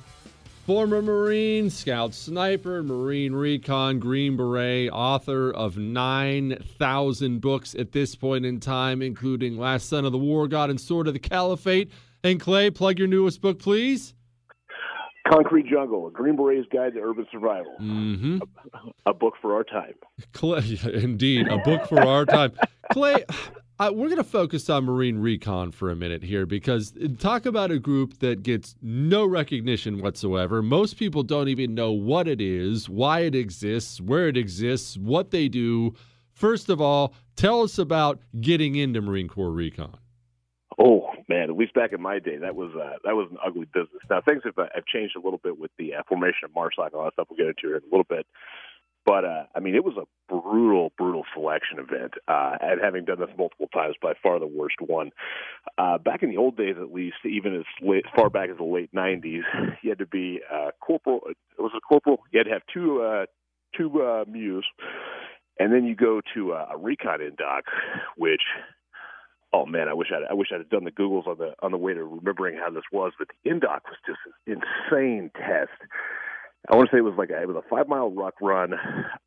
Former 0.65 0.99
Marine, 0.99 1.69
Scout 1.69 2.15
Sniper, 2.15 2.81
Marine 2.81 3.31
Recon, 3.33 3.99
Green 3.99 4.35
Beret, 4.35 4.89
author 4.91 5.51
of 5.51 5.77
9,000 5.77 7.39
books 7.39 7.75
at 7.75 7.91
this 7.91 8.15
point 8.15 8.47
in 8.47 8.59
time, 8.59 9.03
including 9.03 9.59
Last 9.59 9.89
Son 9.89 10.05
of 10.05 10.11
the 10.11 10.17
War 10.17 10.47
God 10.47 10.71
and 10.71 10.81
Sword 10.81 11.07
of 11.07 11.13
the 11.13 11.19
Caliphate. 11.19 11.91
And 12.23 12.39
Clay, 12.39 12.71
plug 12.71 12.97
your 12.97 13.07
newest 13.07 13.41
book, 13.41 13.59
please. 13.59 14.15
Concrete 15.31 15.67
Jungle, 15.67 16.07
a 16.07 16.11
Green 16.11 16.35
Beret's 16.35 16.67
Guide 16.73 16.95
to 16.95 16.99
Urban 16.99 17.27
Survival. 17.31 17.75
Mm-hmm. 17.79 18.39
A, 19.05 19.11
a 19.11 19.13
book 19.13 19.35
for 19.39 19.53
our 19.53 19.63
time. 19.63 19.93
Clay, 20.33 20.79
indeed, 20.95 21.47
a 21.47 21.59
book 21.59 21.85
for 21.85 22.01
our 22.01 22.25
time. 22.25 22.53
Clay, 22.91 23.23
uh, 23.81 23.91
we're 23.91 24.09
going 24.09 24.17
to 24.17 24.23
focus 24.23 24.69
on 24.69 24.85
Marine 24.85 25.17
Recon 25.17 25.71
for 25.71 25.89
a 25.89 25.95
minute 25.95 26.21
here 26.21 26.45
because 26.45 26.93
talk 27.17 27.47
about 27.47 27.71
a 27.71 27.79
group 27.79 28.19
that 28.19 28.43
gets 28.43 28.75
no 28.83 29.25
recognition 29.25 30.03
whatsoever. 30.03 30.61
Most 30.61 30.97
people 30.97 31.23
don't 31.23 31.47
even 31.47 31.73
know 31.73 31.91
what 31.91 32.27
it 32.27 32.39
is, 32.39 32.87
why 32.87 33.21
it 33.21 33.33
exists, 33.33 33.99
where 33.99 34.27
it 34.27 34.37
exists, 34.37 34.97
what 34.97 35.31
they 35.31 35.47
do. 35.47 35.95
First 36.31 36.69
of 36.69 36.79
all, 36.79 37.15
tell 37.35 37.63
us 37.63 37.79
about 37.79 38.19
getting 38.39 38.75
into 38.75 39.01
Marine 39.01 39.27
Corps 39.27 39.51
Recon. 39.51 39.97
Oh 40.77 41.09
man, 41.27 41.49
at 41.49 41.57
least 41.57 41.73
back 41.73 41.91
in 41.91 42.01
my 42.01 42.19
day, 42.19 42.37
that 42.37 42.55
was 42.55 42.71
uh, 42.75 42.97
that 43.03 43.15
was 43.15 43.29
an 43.31 43.37
ugly 43.43 43.65
business. 43.73 44.01
Now 44.11 44.21
things 44.21 44.43
have, 44.45 44.59
uh, 44.59 44.67
have 44.75 44.85
changed 44.85 45.15
a 45.15 45.19
little 45.19 45.39
bit 45.43 45.57
with 45.57 45.71
the 45.79 45.95
uh, 45.95 46.03
formation 46.07 46.45
of 46.45 46.51
MARSOC 46.51 46.85
and 46.85 46.93
all 46.93 47.05
that 47.05 47.13
stuff. 47.13 47.27
We'll 47.31 47.37
get 47.37 47.47
into 47.47 47.61
here 47.63 47.77
in 47.77 47.81
a 47.81 47.91
little 47.91 48.05
bit. 48.07 48.27
But 49.05 49.25
uh, 49.25 49.43
I 49.55 49.59
mean, 49.59 49.75
it 49.75 49.83
was 49.83 49.95
a 49.97 50.05
brutal, 50.29 50.91
brutal 50.97 51.23
selection 51.33 51.79
event. 51.79 52.13
Uh, 52.27 52.57
and 52.61 52.79
having 52.81 53.05
done 53.05 53.19
this 53.19 53.29
multiple 53.37 53.67
times, 53.73 53.95
by 54.01 54.13
far 54.21 54.39
the 54.39 54.47
worst 54.47 54.75
one. 54.79 55.11
Uh, 55.77 55.97
back 55.97 56.23
in 56.23 56.29
the 56.29 56.37
old 56.37 56.55
days, 56.55 56.75
at 56.79 56.93
least, 56.93 57.15
even 57.25 57.55
as 57.55 57.65
late, 57.81 58.05
far 58.15 58.29
back 58.29 58.49
as 58.49 58.57
the 58.57 58.63
late 58.63 58.93
'90s, 58.93 59.41
you 59.81 59.89
had 59.89 59.99
to 59.99 60.05
be 60.05 60.39
uh, 60.51 60.71
corporal. 60.79 61.21
It 61.27 61.61
was 61.61 61.71
a 61.75 61.81
corporal. 61.81 62.19
You 62.31 62.39
had 62.39 62.45
to 62.45 62.53
have 62.53 62.63
two 62.71 63.01
uh, 63.01 63.25
two 63.75 64.01
uh, 64.01 64.25
mews, 64.27 64.65
and 65.59 65.73
then 65.73 65.85
you 65.85 65.95
go 65.95 66.21
to 66.35 66.53
uh, 66.53 66.67
a 66.73 66.77
recon 66.77 67.19
indoc, 67.19 67.61
which 68.17 68.41
oh 69.53 69.65
man, 69.65 69.87
I 69.87 69.93
wish 69.93 70.09
I'd, 70.15 70.29
I 70.29 70.33
wish 70.33 70.49
I'd 70.53 70.59
have 70.59 70.69
done 70.69 70.83
the 70.83 70.91
Googles 70.91 71.27
on 71.27 71.37
the 71.37 71.53
on 71.61 71.71
the 71.71 71.77
way 71.77 71.93
to 71.93 72.03
remembering 72.03 72.57
how 72.57 72.69
this 72.69 72.83
was. 72.91 73.13
But 73.17 73.29
the 73.43 73.49
indoc 73.49 73.81
was 73.85 73.97
just 74.05 74.19
an 74.47 74.61
insane 74.91 75.31
test. 75.35 75.71
I 76.69 76.75
want 76.75 76.89
to 76.89 76.95
say 76.95 76.99
it 76.99 77.03
was 77.03 77.15
like 77.17 77.31
a, 77.31 77.41
it 77.41 77.47
was 77.47 77.57
a 77.57 77.67
five 77.69 77.87
mile 77.87 78.11
ruck 78.11 78.35
run, 78.41 78.73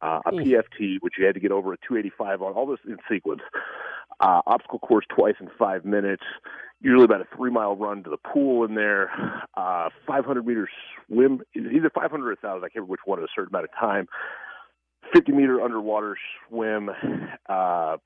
uh, 0.01 0.21
a 0.25 0.31
PFT, 0.31 0.99
which 1.01 1.15
you 1.19 1.27
had 1.27 1.35
to 1.35 1.41
get 1.41 1.51
over 1.51 1.73
a 1.73 1.77
285 1.79 2.43
on, 2.43 2.53
all 2.53 2.67
this 2.67 2.79
in 2.87 2.97
sequence. 3.11 3.41
Uh, 4.21 4.41
obstacle 4.47 4.79
course 4.79 5.05
twice 5.09 5.35
in 5.41 5.49
five 5.59 5.85
minutes, 5.85 6.23
usually 6.81 7.05
about 7.05 7.21
a 7.21 7.37
three 7.37 7.51
mile 7.51 7.75
run 7.75 8.05
to 8.05 8.11
the 8.11 8.17
pool 8.17 8.65
in 8.65 8.75
there, 8.75 9.11
uh, 9.57 9.89
500 10.07 10.47
meter 10.47 10.69
swim, 11.07 11.41
either 11.57 11.91
500 11.91 12.25
or 12.25 12.29
1,000, 12.29 12.59
I 12.59 12.61
can't 12.61 12.75
remember 12.77 12.93
which 12.93 13.01
one 13.05 13.19
at 13.19 13.25
a 13.25 13.29
certain 13.35 13.53
amount 13.53 13.65
of 13.65 13.73
time. 13.73 14.07
50 15.13 15.33
meter 15.33 15.61
underwater 15.61 16.17
swim, 16.49 16.91
uh, 17.49 17.97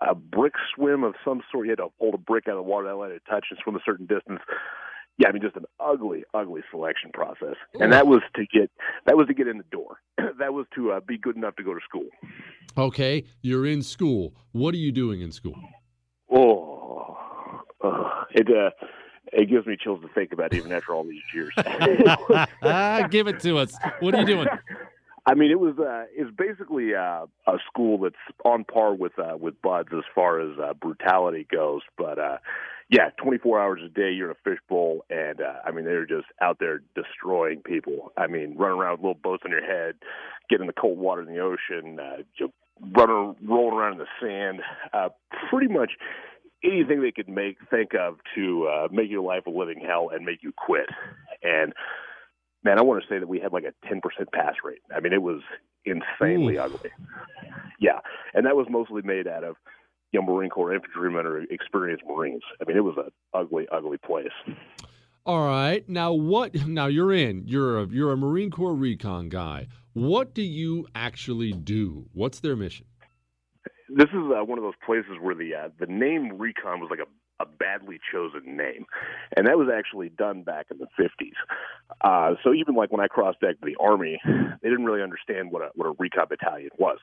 a 0.00 0.14
brick 0.14 0.52
swim 0.74 1.04
of 1.04 1.14
some 1.24 1.40
sort. 1.50 1.66
You 1.66 1.70
had 1.70 1.78
to 1.78 1.88
hold 1.98 2.14
a 2.14 2.18
brick 2.18 2.44
out 2.46 2.52
of 2.52 2.64
the 2.64 2.70
water 2.70 2.88
that 2.88 2.96
let 2.96 3.10
it 3.10 3.22
touch 3.28 3.46
and 3.50 3.58
swim 3.62 3.76
a 3.76 3.80
certain 3.84 4.06
distance. 4.06 4.40
Yeah, 5.16 5.28
I 5.28 5.32
mean, 5.32 5.42
just 5.42 5.56
an 5.56 5.64
ugly, 5.78 6.24
ugly 6.34 6.62
selection 6.70 7.10
process, 7.12 7.54
and 7.78 7.92
that 7.92 8.06
was 8.06 8.20
to 8.34 8.44
get 8.52 8.70
that 9.06 9.16
was 9.16 9.28
to 9.28 9.34
get 9.34 9.46
in 9.46 9.58
the 9.58 9.64
door. 9.70 9.98
that 10.38 10.52
was 10.52 10.66
to 10.74 10.92
uh, 10.92 11.00
be 11.00 11.16
good 11.16 11.36
enough 11.36 11.54
to 11.56 11.62
go 11.62 11.72
to 11.72 11.80
school. 11.88 12.08
Okay, 12.76 13.24
you're 13.40 13.66
in 13.66 13.82
school. 13.82 14.34
What 14.52 14.74
are 14.74 14.78
you 14.78 14.90
doing 14.90 15.20
in 15.20 15.30
school? 15.30 15.54
Oh, 16.32 17.16
uh, 17.84 18.24
it 18.32 18.48
uh, 18.50 18.70
it 19.32 19.48
gives 19.48 19.66
me 19.66 19.76
chills 19.80 20.00
to 20.02 20.08
think 20.14 20.32
about, 20.32 20.52
even 20.54 20.72
after 20.72 20.94
all 20.94 21.04
these 21.04 21.22
years. 21.32 21.52
Give 23.10 23.28
it 23.28 23.40
to 23.40 23.58
us. 23.58 23.76
What 24.00 24.14
are 24.14 24.20
you 24.20 24.26
doing? 24.26 24.48
I 25.26 25.34
mean, 25.34 25.50
it 25.50 25.58
was 25.58 25.74
uh, 25.78 26.04
it's 26.14 26.30
basically 26.36 26.94
uh, 26.94 27.26
a 27.46 27.58
school 27.66 27.98
that's 27.98 28.14
on 28.44 28.64
par 28.64 28.94
with 28.94 29.18
uh, 29.18 29.36
with 29.38 29.60
BUD/S 29.62 29.94
as 29.96 30.04
far 30.14 30.40
as 30.40 30.58
uh, 30.58 30.74
brutality 30.74 31.46
goes. 31.50 31.80
But 31.96 32.18
uh, 32.18 32.38
yeah, 32.90 33.10
24 33.22 33.60
hours 33.60 33.80
a 33.84 33.88
day, 33.88 34.12
you're 34.12 34.30
in 34.30 34.36
a 34.36 34.50
fishbowl, 34.50 35.04
and 35.08 35.40
uh, 35.40 35.60
I 35.64 35.70
mean, 35.70 35.86
they're 35.86 36.04
just 36.04 36.26
out 36.42 36.58
there 36.60 36.82
destroying 36.94 37.60
people. 37.60 38.12
I 38.18 38.26
mean, 38.26 38.54
running 38.58 38.78
around 38.78 38.92
with 38.92 39.00
little 39.00 39.14
boats 39.14 39.42
on 39.46 39.50
your 39.50 39.64
head, 39.64 39.94
getting 40.50 40.66
the 40.66 40.74
cold 40.74 40.98
water 40.98 41.22
in 41.22 41.34
the 41.34 41.40
ocean, 41.40 41.98
uh, 41.98 42.46
running, 42.94 43.36
rolling 43.46 43.78
around 43.78 43.92
in 43.92 43.98
the 43.98 44.06
sand. 44.20 44.60
Uh, 44.92 45.08
pretty 45.48 45.72
much 45.72 45.92
anything 46.62 47.00
they 47.00 47.12
could 47.12 47.28
make 47.28 47.56
think 47.70 47.94
of 47.94 48.16
to 48.34 48.66
uh, 48.66 48.88
make 48.90 49.10
your 49.10 49.22
life 49.22 49.46
a 49.46 49.50
living 49.50 49.80
hell 49.80 50.10
and 50.12 50.24
make 50.24 50.42
you 50.42 50.52
quit. 50.52 50.86
And 51.42 51.72
man, 52.64 52.78
I 52.78 52.82
want 52.82 53.02
to 53.02 53.08
say 53.08 53.18
that 53.18 53.28
we 53.28 53.38
had 53.38 53.52
like 53.52 53.64
a 53.64 53.86
10% 53.86 54.00
pass 54.32 54.54
rate. 54.64 54.80
I 54.94 55.00
mean, 55.00 55.12
it 55.12 55.22
was 55.22 55.40
insanely 55.84 56.58
ugly. 56.58 56.90
Yeah, 57.78 58.00
and 58.32 58.46
that 58.46 58.56
was 58.56 58.66
mostly 58.70 59.02
made 59.02 59.28
out 59.28 59.44
of 59.44 59.56
you 60.12 60.20
know 60.20 60.26
Marine 60.26 60.50
Corps 60.50 60.74
infantrymen 60.74 61.26
or 61.26 61.42
experienced 61.42 62.04
Marines. 62.08 62.42
I 62.60 62.64
mean, 62.64 62.76
it 62.76 62.84
was 62.84 62.94
an 62.96 63.10
ugly, 63.32 63.66
ugly 63.70 63.98
place. 63.98 64.32
All 65.26 65.46
right. 65.46 65.88
Now 65.88 66.12
what 66.12 66.54
now 66.66 66.86
you're 66.86 67.12
in. 67.12 67.44
You're 67.46 67.80
a 67.80 67.86
you're 67.86 68.12
a 68.12 68.16
Marine 68.16 68.50
Corps 68.50 68.74
recon 68.74 69.28
guy. 69.28 69.68
What 69.92 70.34
do 70.34 70.42
you 70.42 70.86
actually 70.94 71.52
do? 71.52 72.06
What's 72.12 72.40
their 72.40 72.56
mission? 72.56 72.86
This 73.88 74.08
is 74.08 74.14
uh, 74.14 74.44
one 74.44 74.58
of 74.58 74.64
those 74.64 74.74
places 74.84 75.12
where 75.20 75.34
the 75.34 75.54
uh, 75.54 75.68
the 75.78 75.86
name 75.86 76.38
recon 76.38 76.80
was 76.80 76.88
like 76.90 77.00
a 77.00 77.06
a 77.40 77.46
badly 77.46 77.98
chosen 78.12 78.56
name, 78.56 78.86
and 79.36 79.46
that 79.46 79.58
was 79.58 79.68
actually 79.72 80.08
done 80.08 80.42
back 80.42 80.66
in 80.70 80.78
the 80.78 80.86
fifties. 80.96 81.34
Uh, 82.00 82.34
so 82.42 82.52
even 82.54 82.74
like 82.74 82.92
when 82.92 83.00
I 83.00 83.08
crossed 83.08 83.40
deck 83.40 83.60
to 83.60 83.66
the 83.66 83.76
army, 83.80 84.20
they 84.24 84.68
didn't 84.68 84.84
really 84.84 85.02
understand 85.02 85.50
what 85.50 85.62
a 85.62 85.70
what 85.74 85.86
a 85.86 85.94
recon 85.98 86.26
battalion 86.28 86.70
was, 86.78 86.98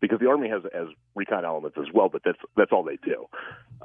because 0.00 0.18
the 0.20 0.28
army 0.28 0.48
has 0.48 0.62
has 0.74 0.88
recon 1.14 1.44
elements 1.44 1.76
as 1.78 1.86
well, 1.94 2.08
but 2.08 2.22
that's 2.24 2.38
that's 2.56 2.72
all 2.72 2.82
they 2.82 2.98
do. 3.04 3.26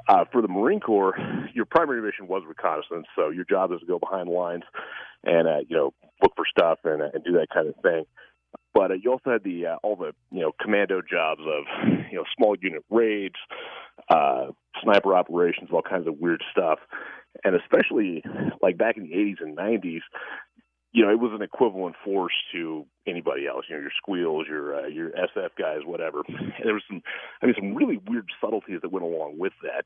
Uh, 0.08 0.24
for 0.32 0.42
the 0.42 0.48
Marine 0.48 0.80
Corps, 0.80 1.16
your 1.54 1.64
primary 1.64 2.02
mission 2.02 2.26
was 2.26 2.42
reconnaissance, 2.46 3.06
so 3.14 3.30
your 3.30 3.44
job 3.44 3.72
is 3.72 3.80
to 3.80 3.86
go 3.86 3.98
behind 3.98 4.28
lines 4.28 4.64
and 5.24 5.46
uh, 5.46 5.58
you 5.68 5.76
know 5.76 5.92
look 6.22 6.32
for 6.36 6.44
stuff 6.50 6.78
and 6.84 7.02
uh, 7.02 7.08
and 7.14 7.24
do 7.24 7.32
that 7.32 7.48
kind 7.52 7.68
of 7.68 7.74
thing 7.82 8.04
but 8.74 8.90
uh, 8.90 8.94
you 8.94 9.10
also 9.10 9.30
had 9.30 9.44
the 9.44 9.66
uh, 9.66 9.76
all 9.82 9.96
the 9.96 10.12
you 10.30 10.40
know 10.40 10.52
commando 10.60 11.00
jobs 11.02 11.40
of 11.40 11.64
you 12.10 12.16
know 12.16 12.24
small 12.36 12.56
unit 12.60 12.84
raids, 12.90 13.36
uh, 14.08 14.46
sniper 14.82 15.14
operations, 15.14 15.70
all 15.72 15.82
kinds 15.82 16.06
of 16.06 16.18
weird 16.18 16.42
stuff, 16.50 16.78
and 17.44 17.54
especially 17.54 18.22
like 18.62 18.78
back 18.78 18.96
in 18.96 19.04
the 19.04 19.14
80s 19.14 19.40
and 19.40 19.56
90s, 19.56 20.00
you 20.92 21.04
know 21.04 21.10
it 21.10 21.18
was 21.18 21.32
an 21.34 21.42
equivalent 21.42 21.96
force 22.04 22.34
to 22.52 22.86
anybody 23.06 23.46
else. 23.46 23.66
You 23.68 23.76
know 23.76 23.82
your 23.82 23.92
squeals, 23.96 24.46
your 24.48 24.84
uh, 24.84 24.86
your 24.86 25.10
SF 25.10 25.50
guys, 25.58 25.80
whatever. 25.84 26.22
And 26.28 26.52
there 26.64 26.74
was 26.74 26.82
some, 26.88 27.02
I 27.42 27.46
mean, 27.46 27.54
some 27.58 27.74
really 27.74 28.00
weird 28.08 28.28
subtleties 28.40 28.80
that 28.82 28.92
went 28.92 29.04
along 29.04 29.38
with 29.38 29.52
that. 29.62 29.84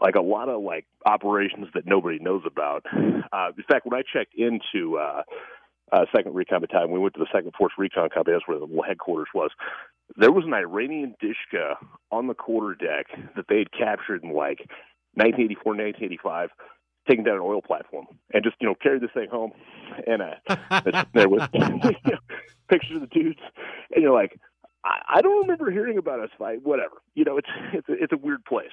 Like 0.00 0.16
a 0.16 0.20
lot 0.20 0.48
of 0.48 0.62
like 0.62 0.86
operations 1.06 1.68
that 1.74 1.86
nobody 1.86 2.18
knows 2.18 2.42
about. 2.46 2.84
Uh, 3.32 3.48
in 3.56 3.64
fact, 3.64 3.84
when 3.84 3.98
I 3.98 4.02
checked 4.02 4.34
into 4.36 4.96
uh, 4.98 5.22
uh, 5.92 6.04
Second 6.14 6.34
Recon 6.34 6.60
Battalion. 6.60 6.90
We 6.90 6.98
went 6.98 7.14
to 7.14 7.20
the 7.20 7.28
Second 7.32 7.52
Force 7.56 7.72
Recon 7.78 8.08
Company. 8.10 8.36
That's 8.36 8.48
where 8.48 8.58
the 8.58 8.82
headquarters 8.86 9.28
was. 9.34 9.50
There 10.16 10.32
was 10.32 10.44
an 10.44 10.54
Iranian 10.54 11.14
Dishka 11.20 11.76
on 12.10 12.26
the 12.26 12.34
quarter 12.34 12.74
deck 12.74 13.06
that 13.36 13.46
they 13.48 13.58
had 13.58 13.72
captured 13.72 14.22
in 14.22 14.30
like 14.30 14.60
1984, 15.14 15.72
1985, 15.72 16.50
taking 17.08 17.24
down 17.24 17.36
an 17.36 17.40
oil 17.42 17.62
platform 17.62 18.06
and 18.32 18.42
just 18.44 18.56
you 18.60 18.68
know 18.68 18.74
carried 18.74 19.02
this 19.02 19.10
thing 19.14 19.28
home. 19.30 19.52
And 20.06 20.22
uh, 20.22 21.02
there 21.14 21.28
was 21.28 21.48
you 21.52 21.60
know, 21.60 22.18
pictures 22.68 22.96
of 22.96 23.00
the 23.02 23.06
dudes, 23.06 23.40
and 23.94 24.02
you're 24.02 24.14
like, 24.14 24.38
I, 24.84 25.16
I 25.16 25.20
don't 25.22 25.42
remember 25.42 25.70
hearing 25.70 25.98
about 25.98 26.20
us 26.20 26.30
fight. 26.38 26.62
Whatever, 26.62 27.02
you 27.14 27.24
know, 27.24 27.38
it's 27.38 27.48
it's 27.72 27.88
a, 27.88 27.92
it's 27.92 28.12
a 28.12 28.18
weird 28.18 28.44
place. 28.44 28.66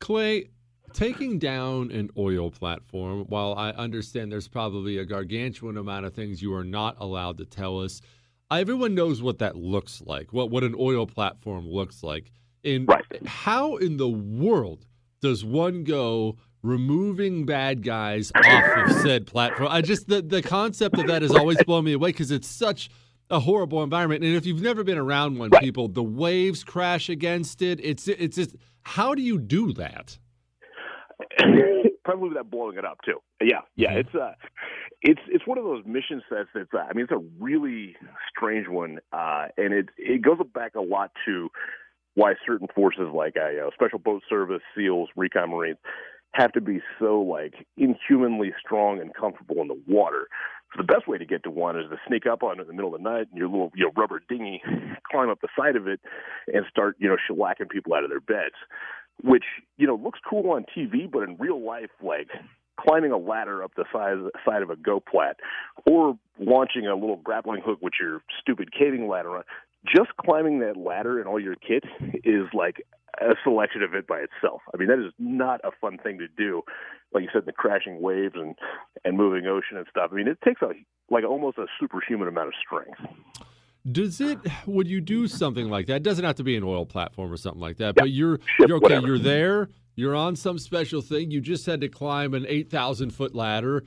Clay, 0.00 0.50
taking 0.96 1.38
down 1.38 1.90
an 1.90 2.08
oil 2.16 2.50
platform, 2.50 3.26
while 3.28 3.54
I 3.54 3.70
understand 3.70 4.32
there's 4.32 4.48
probably 4.48 4.96
a 4.96 5.04
gargantuan 5.04 5.76
amount 5.76 6.06
of 6.06 6.14
things 6.14 6.40
you 6.40 6.54
are 6.54 6.64
not 6.64 6.96
allowed 6.98 7.36
to 7.38 7.44
tell 7.44 7.80
us, 7.80 8.00
everyone 8.50 8.94
knows 8.94 9.20
what 9.20 9.38
that 9.40 9.56
looks 9.56 10.02
like, 10.06 10.32
what, 10.32 10.50
what 10.50 10.64
an 10.64 10.74
oil 10.78 11.06
platform 11.06 11.68
looks 11.68 12.02
like. 12.02 12.32
And 12.64 12.88
right. 12.88 13.04
how 13.26 13.76
in 13.76 13.98
the 13.98 14.08
world 14.08 14.86
does 15.20 15.44
one 15.44 15.84
go 15.84 16.38
removing 16.62 17.44
bad 17.44 17.82
guys 17.82 18.32
off 18.34 18.88
of 18.88 18.92
said 19.02 19.26
platform? 19.26 19.68
I 19.70 19.82
just, 19.82 20.08
the, 20.08 20.22
the 20.22 20.40
concept 20.40 20.98
of 20.98 21.08
that 21.08 21.20
has 21.20 21.34
always 21.34 21.62
blown 21.64 21.84
me 21.84 21.92
away 21.92 22.08
because 22.08 22.30
it's 22.30 22.48
such 22.48 22.88
a 23.28 23.38
horrible 23.38 23.82
environment. 23.82 24.24
And 24.24 24.34
if 24.34 24.46
you've 24.46 24.62
never 24.62 24.82
been 24.82 24.98
around 24.98 25.38
one, 25.38 25.50
right. 25.50 25.62
people, 25.62 25.88
the 25.88 26.02
waves 26.02 26.64
crash 26.64 27.10
against 27.10 27.60
it. 27.60 27.80
It's, 27.84 28.08
it's 28.08 28.36
just, 28.36 28.56
how 28.80 29.14
do 29.14 29.20
you 29.20 29.38
do 29.38 29.74
that? 29.74 30.18
probably 32.04 32.28
without 32.28 32.50
blowing 32.50 32.78
it 32.78 32.84
up 32.84 32.98
too. 33.04 33.18
Yeah, 33.40 33.60
yeah. 33.74 33.90
Mm-hmm. 33.90 33.98
It's 34.00 34.14
uh, 34.14 34.32
it's 35.02 35.20
it's 35.28 35.46
one 35.46 35.58
of 35.58 35.64
those 35.64 35.84
mission 35.86 36.22
sets 36.28 36.48
that's. 36.54 36.68
Uh, 36.74 36.78
I 36.78 36.92
mean, 36.94 37.04
it's 37.04 37.12
a 37.12 37.24
really 37.40 37.96
strange 38.28 38.68
one, 38.68 38.98
uh, 39.12 39.46
and 39.56 39.72
it 39.72 39.88
it 39.96 40.22
goes 40.22 40.38
back 40.54 40.74
a 40.74 40.80
lot 40.80 41.12
to 41.26 41.48
why 42.14 42.34
certain 42.46 42.68
forces 42.74 43.08
like 43.14 43.36
uh, 43.36 43.50
you 43.50 43.58
know, 43.58 43.70
Special 43.74 43.98
Boat 43.98 44.22
Service, 44.28 44.62
SEALs, 44.76 45.08
Recon 45.16 45.50
Marines 45.50 45.78
have 46.32 46.52
to 46.52 46.60
be 46.60 46.80
so 46.98 47.20
like 47.20 47.66
inhumanly 47.76 48.52
strong 48.60 49.00
and 49.00 49.14
comfortable 49.14 49.62
in 49.62 49.68
the 49.68 49.80
water. 49.86 50.28
So 50.74 50.82
the 50.82 50.92
best 50.92 51.08
way 51.08 51.16
to 51.16 51.24
get 51.24 51.44
to 51.44 51.50
one 51.50 51.78
is 51.78 51.88
to 51.90 51.96
sneak 52.06 52.26
up 52.26 52.42
on 52.42 52.58
it 52.58 52.62
in 52.62 52.66
the 52.66 52.74
middle 52.74 52.94
of 52.94 53.00
the 53.00 53.08
night 53.08 53.28
in 53.32 53.38
your 53.38 53.48
little 53.48 53.70
you 53.74 53.84
know 53.84 53.92
rubber 53.96 54.20
dinghy, 54.28 54.62
climb 55.10 55.30
up 55.30 55.40
the 55.40 55.48
side 55.58 55.76
of 55.76 55.86
it, 55.88 56.00
and 56.52 56.64
start 56.70 56.96
you 56.98 57.08
know 57.08 57.16
shellacking 57.30 57.70
people 57.70 57.94
out 57.94 58.04
of 58.04 58.10
their 58.10 58.20
beds 58.20 58.56
which 59.22 59.44
you 59.76 59.86
know 59.86 59.96
looks 59.96 60.20
cool 60.28 60.50
on 60.50 60.64
TV, 60.76 61.10
but 61.10 61.22
in 61.22 61.36
real 61.38 61.64
life, 61.64 61.90
like 62.02 62.28
climbing 62.78 63.12
a 63.12 63.16
ladder 63.16 63.62
up 63.62 63.72
the 63.76 63.84
side 63.92 64.16
side 64.44 64.62
of 64.62 64.70
a 64.70 64.76
GOPLAT, 64.76 65.34
or 65.86 66.18
launching 66.38 66.86
a 66.86 66.94
little 66.94 67.16
grappling 67.16 67.62
hook 67.64 67.78
with 67.80 67.94
your 68.00 68.22
stupid 68.40 68.72
caving 68.72 69.08
ladder 69.08 69.36
on. 69.36 69.42
Just 69.86 70.10
climbing 70.20 70.58
that 70.60 70.76
ladder 70.76 71.20
and 71.20 71.28
all 71.28 71.38
your 71.38 71.54
kit 71.54 71.84
is 72.24 72.46
like 72.52 72.84
a 73.20 73.34
selection 73.44 73.82
event 73.82 74.06
by 74.06 74.18
itself. 74.18 74.60
I 74.74 74.76
mean, 74.76 74.88
that 74.88 74.98
is 74.98 75.12
not 75.18 75.60
a 75.64 75.70
fun 75.80 75.98
thing 75.98 76.18
to 76.18 76.28
do. 76.28 76.62
Like 77.12 77.22
you 77.22 77.28
said, 77.32 77.44
the 77.46 77.52
crashing 77.52 78.00
waves 78.00 78.34
and 78.36 78.56
and 79.04 79.16
moving 79.16 79.46
ocean 79.46 79.76
and 79.76 79.86
stuff. 79.88 80.10
I 80.12 80.16
mean, 80.16 80.28
it 80.28 80.38
takes 80.44 80.60
a 80.62 80.70
like 81.10 81.24
almost 81.24 81.58
a 81.58 81.66
superhuman 81.80 82.28
amount 82.28 82.48
of 82.48 82.54
strength. 82.60 83.00
Does 83.90 84.20
it? 84.20 84.38
Would 84.66 84.88
you 84.88 85.00
do 85.00 85.28
something 85.28 85.68
like 85.68 85.86
that? 85.86 85.96
It 85.96 86.02
doesn't 86.02 86.24
have 86.24 86.36
to 86.36 86.44
be 86.44 86.56
an 86.56 86.64
oil 86.64 86.86
platform 86.86 87.32
or 87.32 87.36
something 87.36 87.60
like 87.60 87.76
that. 87.76 87.94
Yeah, 87.96 88.02
but 88.02 88.10
you're, 88.10 88.38
ship, 88.58 88.68
you're 88.68 88.76
okay. 88.78 88.82
whatever. 88.84 89.06
You're 89.06 89.18
there. 89.18 89.68
You're 89.94 90.16
on 90.16 90.36
some 90.36 90.58
special 90.58 91.00
thing. 91.00 91.30
You 91.30 91.40
just 91.40 91.64
had 91.66 91.80
to 91.82 91.88
climb 91.88 92.34
an 92.34 92.46
eight 92.48 92.70
thousand 92.70 93.10
foot 93.10 93.34
ladder. 93.34 93.84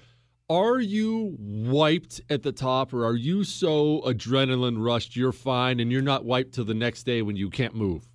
Are 0.49 0.79
you 0.79 1.35
wiped 1.37 2.21
at 2.29 2.41
the 2.41 2.51
top, 2.51 2.91
or 2.93 3.05
are 3.05 3.15
you 3.15 3.43
so 3.43 4.01
adrenaline 4.01 4.83
rushed 4.83 5.15
you're 5.15 5.31
fine 5.31 5.79
and 5.79 5.91
you're 5.91 6.01
not 6.01 6.25
wiped 6.25 6.53
till 6.53 6.65
the 6.65 6.73
next 6.73 7.03
day 7.03 7.21
when 7.21 7.35
you 7.35 7.51
can't 7.51 7.75
move? 7.75 8.07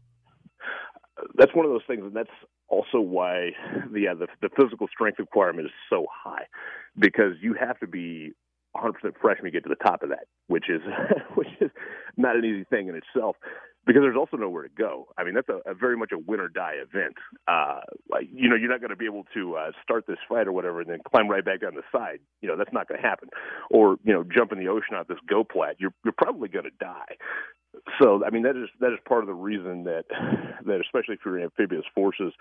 That's 1.36 1.54
one 1.54 1.64
of 1.64 1.70
those 1.70 1.84
things, 1.86 2.02
and 2.02 2.14
that's 2.14 2.30
also 2.68 2.98
why 2.98 3.50
uh, 3.76 3.86
the, 3.92 4.26
the 4.42 4.48
physical 4.60 4.88
strength 4.88 5.20
requirement 5.20 5.66
is 5.66 5.72
so 5.88 6.06
high, 6.12 6.46
because 6.98 7.34
you 7.40 7.54
have 7.54 7.78
to 7.78 7.86
be 7.86 8.32
100% 8.76 8.92
fresh 9.20 9.38
when 9.38 9.46
you 9.46 9.52
get 9.52 9.62
to 9.64 9.68
the 9.68 9.84
top 9.84 10.02
of 10.02 10.10
that, 10.10 10.26
which 10.48 10.68
is 10.68 10.80
which 11.34 11.48
is 11.60 11.70
not 12.16 12.36
an 12.36 12.44
easy 12.44 12.64
thing 12.64 12.88
in 12.88 12.94
itself 12.96 13.36
because 13.86 14.02
there's 14.02 14.16
also 14.16 14.36
nowhere 14.36 14.62
to 14.62 14.68
go. 14.68 15.08
I 15.18 15.24
mean, 15.24 15.34
that's 15.34 15.48
a, 15.48 15.60
a 15.70 15.74
very 15.74 15.96
much 15.96 16.12
a 16.12 16.18
win 16.18 16.40
or 16.40 16.48
die 16.48 16.74
event. 16.80 17.14
Uh, 17.46 17.80
like, 18.10 18.28
you 18.32 18.48
know, 18.48 18.56
you're 18.56 18.70
not 18.70 18.80
going 18.80 18.90
to 18.90 18.96
be 18.96 19.04
able 19.04 19.24
to 19.34 19.56
uh, 19.56 19.70
start 19.82 20.06
this 20.06 20.18
fight 20.28 20.46
or 20.46 20.52
whatever 20.52 20.80
and 20.80 20.90
then 20.90 20.98
climb 21.10 21.28
right 21.28 21.44
back 21.44 21.60
down 21.60 21.74
the 21.74 21.82
side. 21.92 22.20
You 22.40 22.48
know, 22.48 22.56
that's 22.56 22.72
not 22.72 22.88
going 22.88 23.00
to 23.00 23.06
happen. 23.06 23.28
Or, 23.70 23.96
you 24.04 24.12
know, 24.12 24.24
jump 24.24 24.52
in 24.52 24.58
the 24.58 24.68
ocean 24.68 24.94
out 24.94 25.08
this 25.08 25.18
GOPLAT. 25.30 25.76
You're, 25.78 25.94
you're 26.04 26.14
probably 26.16 26.48
going 26.48 26.64
to 26.64 26.70
die. 26.80 27.16
So, 28.00 28.24
I 28.24 28.30
mean, 28.30 28.42
that 28.44 28.56
is 28.56 28.68
that 28.80 28.92
is 28.92 28.98
part 29.06 29.22
of 29.22 29.26
the 29.26 29.34
reason 29.34 29.84
that 29.84 30.04
that 30.66 30.80
especially 30.80 31.14
if 31.14 31.20
you're 31.24 31.38
in 31.38 31.44
amphibious 31.44 31.84
forces, 31.94 32.32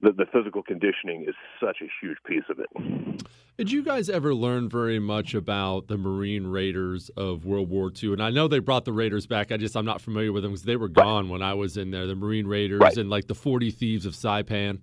that 0.00 0.16
the 0.16 0.26
physical 0.32 0.62
conditioning 0.62 1.24
is 1.28 1.34
such 1.60 1.78
a 1.80 1.86
huge 2.00 2.18
piece 2.26 2.44
of 2.50 2.58
it. 2.58 3.24
Did 3.56 3.70
you 3.70 3.82
guys 3.82 4.08
ever 4.08 4.34
learn 4.34 4.68
very 4.68 4.98
much 4.98 5.34
about 5.34 5.88
the 5.88 5.96
Marine 5.96 6.46
Raiders 6.46 7.10
of 7.16 7.44
World 7.44 7.68
War 7.68 7.92
II? 8.02 8.14
And 8.14 8.22
I 8.22 8.30
know 8.30 8.48
they 8.48 8.58
brought 8.58 8.84
the 8.84 8.92
Raiders 8.92 9.26
back. 9.26 9.52
I 9.52 9.56
just 9.56 9.76
I'm 9.76 9.84
not 9.84 10.00
familiar 10.00 10.32
with 10.32 10.42
them 10.42 10.52
because 10.52 10.64
they 10.64 10.76
were 10.76 10.81
gone 10.88 11.24
right. 11.24 11.32
when 11.32 11.42
I 11.42 11.54
was 11.54 11.76
in 11.76 11.90
there. 11.90 12.06
The 12.06 12.14
Marine 12.14 12.46
Raiders 12.46 12.80
right. 12.80 12.96
and 12.96 13.10
like 13.10 13.26
the 13.26 13.34
40 13.34 13.70
Thieves 13.70 14.06
of 14.06 14.14
Saipan. 14.14 14.80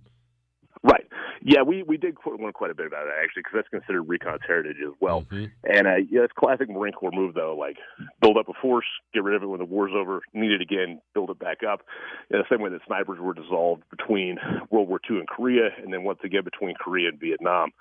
Right. 0.84 1.06
Yeah, 1.42 1.62
we 1.62 1.84
we 1.84 1.98
did 1.98 2.18
learn 2.26 2.52
quite 2.52 2.70
a 2.70 2.76
bit 2.76 2.88
about 2.88 3.06
that 3.06 3.24
actually 3.24 3.42
because 3.42 3.54
that's 3.56 3.70
considered 3.70 4.04
recon's 4.04 4.42
heritage 4.46 4.78
as 4.86 4.94
well. 5.00 5.22
Mm-hmm. 5.22 5.46
And 5.64 5.88
uh, 5.88 5.96
yeah, 6.10 6.24
it's 6.24 6.34
classic 6.38 6.70
Marine 6.70 6.94
Corps 6.94 7.12
move 7.14 7.34
though. 7.34 7.56
Like 7.58 7.78
build 8.22 8.38
up 8.38 8.50
a 8.50 8.54
force, 8.62 8.86
get 9.14 9.24
rid 9.24 9.36
of 9.36 9.44
it 9.44 9.48
when 9.48 9.60
the 9.60 9.66
war's 9.66 9.94
over, 9.96 10.22
need 10.34 10.52
it 10.52 10.62
again, 10.62 11.02
build 11.14 11.30
it 11.30 11.40
back 11.40 11.60
up. 11.64 11.82
In 12.30 12.40
the 12.40 12.46
same 12.52 12.62
way 12.62 12.70
that 12.70 12.82
snipers 12.86 13.20
were 13.20 13.34
dissolved 13.34 13.84
between 13.90 14.38
World 14.70 14.90
War 14.90 15.00
II 15.10 15.20
and 15.20 15.28
Korea, 15.28 15.70
and 15.82 15.94
then 15.94 16.04
once 16.04 16.20
again 16.24 16.44
between 16.44 16.76
Korea 16.76 17.10
and 17.10 17.20
Vietnam 17.20 17.72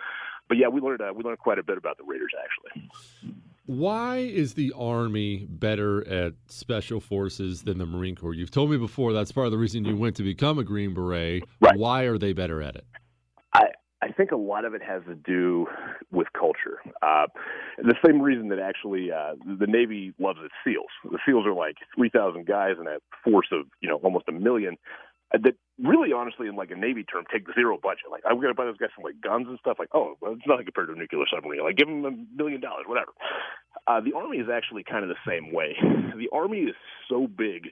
but 0.49 0.57
yeah, 0.57 0.69
we 0.69 0.81
learned 0.81 1.01
uh, 1.01 1.13
we 1.15 1.23
learned 1.23 1.39
quite 1.39 1.59
a 1.59 1.63
bit 1.63 1.79
about 1.79 1.99
the 1.99 2.05
Raiders 2.05 2.33
actually. 2.43 2.91
Why 3.69 4.17
is 4.17 4.55
the 4.55 4.73
Army 4.75 5.47
better 5.47 6.03
at 6.09 6.33
special 6.47 7.01
forces 7.01 7.65
than 7.65 7.77
the 7.77 7.85
Marine 7.85 8.17
Corps? 8.17 8.33
You've 8.33 8.51
told 8.51 8.71
me 8.71 8.79
before 8.79 9.13
that's 9.13 9.31
part 9.31 9.45
of 9.45 9.53
the 9.53 9.59
reason 9.59 9.85
you 9.85 9.95
went 9.95 10.17
to 10.17 10.23
become 10.23 10.59
a 10.59 10.65
Green 10.65 10.95
Beret. 10.95 11.43
Right. 11.61 11.77
Why 11.77 12.05
are 12.05 12.17
they 12.17 12.33
better 12.33 12.63
at 12.63 12.77
it? 12.77 12.87
I 13.53 13.65
I 14.01 14.09
think 14.13 14.31
a 14.33 14.37
lot 14.37 14.65
of 14.65 14.73
it 14.73 14.83
has 14.83 15.03
to 15.07 15.15
do 15.15 15.67
with 16.11 16.29
culture. 16.33 16.81
Uh, 17.03 17.27
the 17.77 17.95
same 18.07 18.23
reason 18.23 18.49
that 18.49 18.59
actually 18.59 19.13
uh, 19.13 19.35
the 19.45 19.67
Navy 19.67 20.15
loves 20.19 20.39
its 20.43 20.55
SEALs. 20.65 20.87
The 21.05 21.19
SEALs 21.27 21.45
are 21.45 21.53
like 21.53 21.77
3,000 21.95 22.47
guys 22.47 22.77
in 22.81 22.87
a 22.87 22.97
force 23.23 23.49
of 23.53 23.67
you 23.83 23.89
know 23.91 23.97
almost 23.97 24.25
a 24.31 24.33
million 24.33 24.79
that 25.33 25.55
really 25.83 26.13
honestly 26.13 26.49
in 26.49 26.57
like 26.57 26.71
a 26.71 26.77
navy 26.77 27.05
term 27.05 27.25
take 27.33 27.47
zero 27.55 27.79
budget. 27.83 28.11
Like 28.11 28.23
i'm 28.27 28.37
going 28.37 28.49
to 28.49 28.55
buy 28.55 28.65
those 28.65 28.79
guys 28.79 28.91
some 28.97 29.05
like 29.05 29.21
guns 29.21 29.47
and 29.49 29.59
stuff 29.59 29.79
like 29.79 29.91
oh 29.95 30.17
well, 30.21 30.33
it's 30.33 30.47
nothing 30.47 30.65
compared 30.65 30.89
to 30.89 30.95
a 30.95 30.97
nuclear 30.97 31.25
submarine. 31.33 31.63
Like 31.63 31.77
give 31.77 31.89
them 31.89 32.05
a 32.05 32.13
million 32.37 32.61
dollars 32.61 32.85
whatever. 32.87 33.13
Uh, 33.87 34.01
the 34.01 34.13
army 34.13 34.39
is 34.39 34.49
actually 34.53 34.85
kind 34.85 35.05
of 35.05 35.09
the 35.09 35.23
same 35.27 35.53
way. 35.53 35.77
The 36.19 36.29
army 36.33 36.63
is 36.63 36.75
so 37.09 37.29
big 37.29 37.71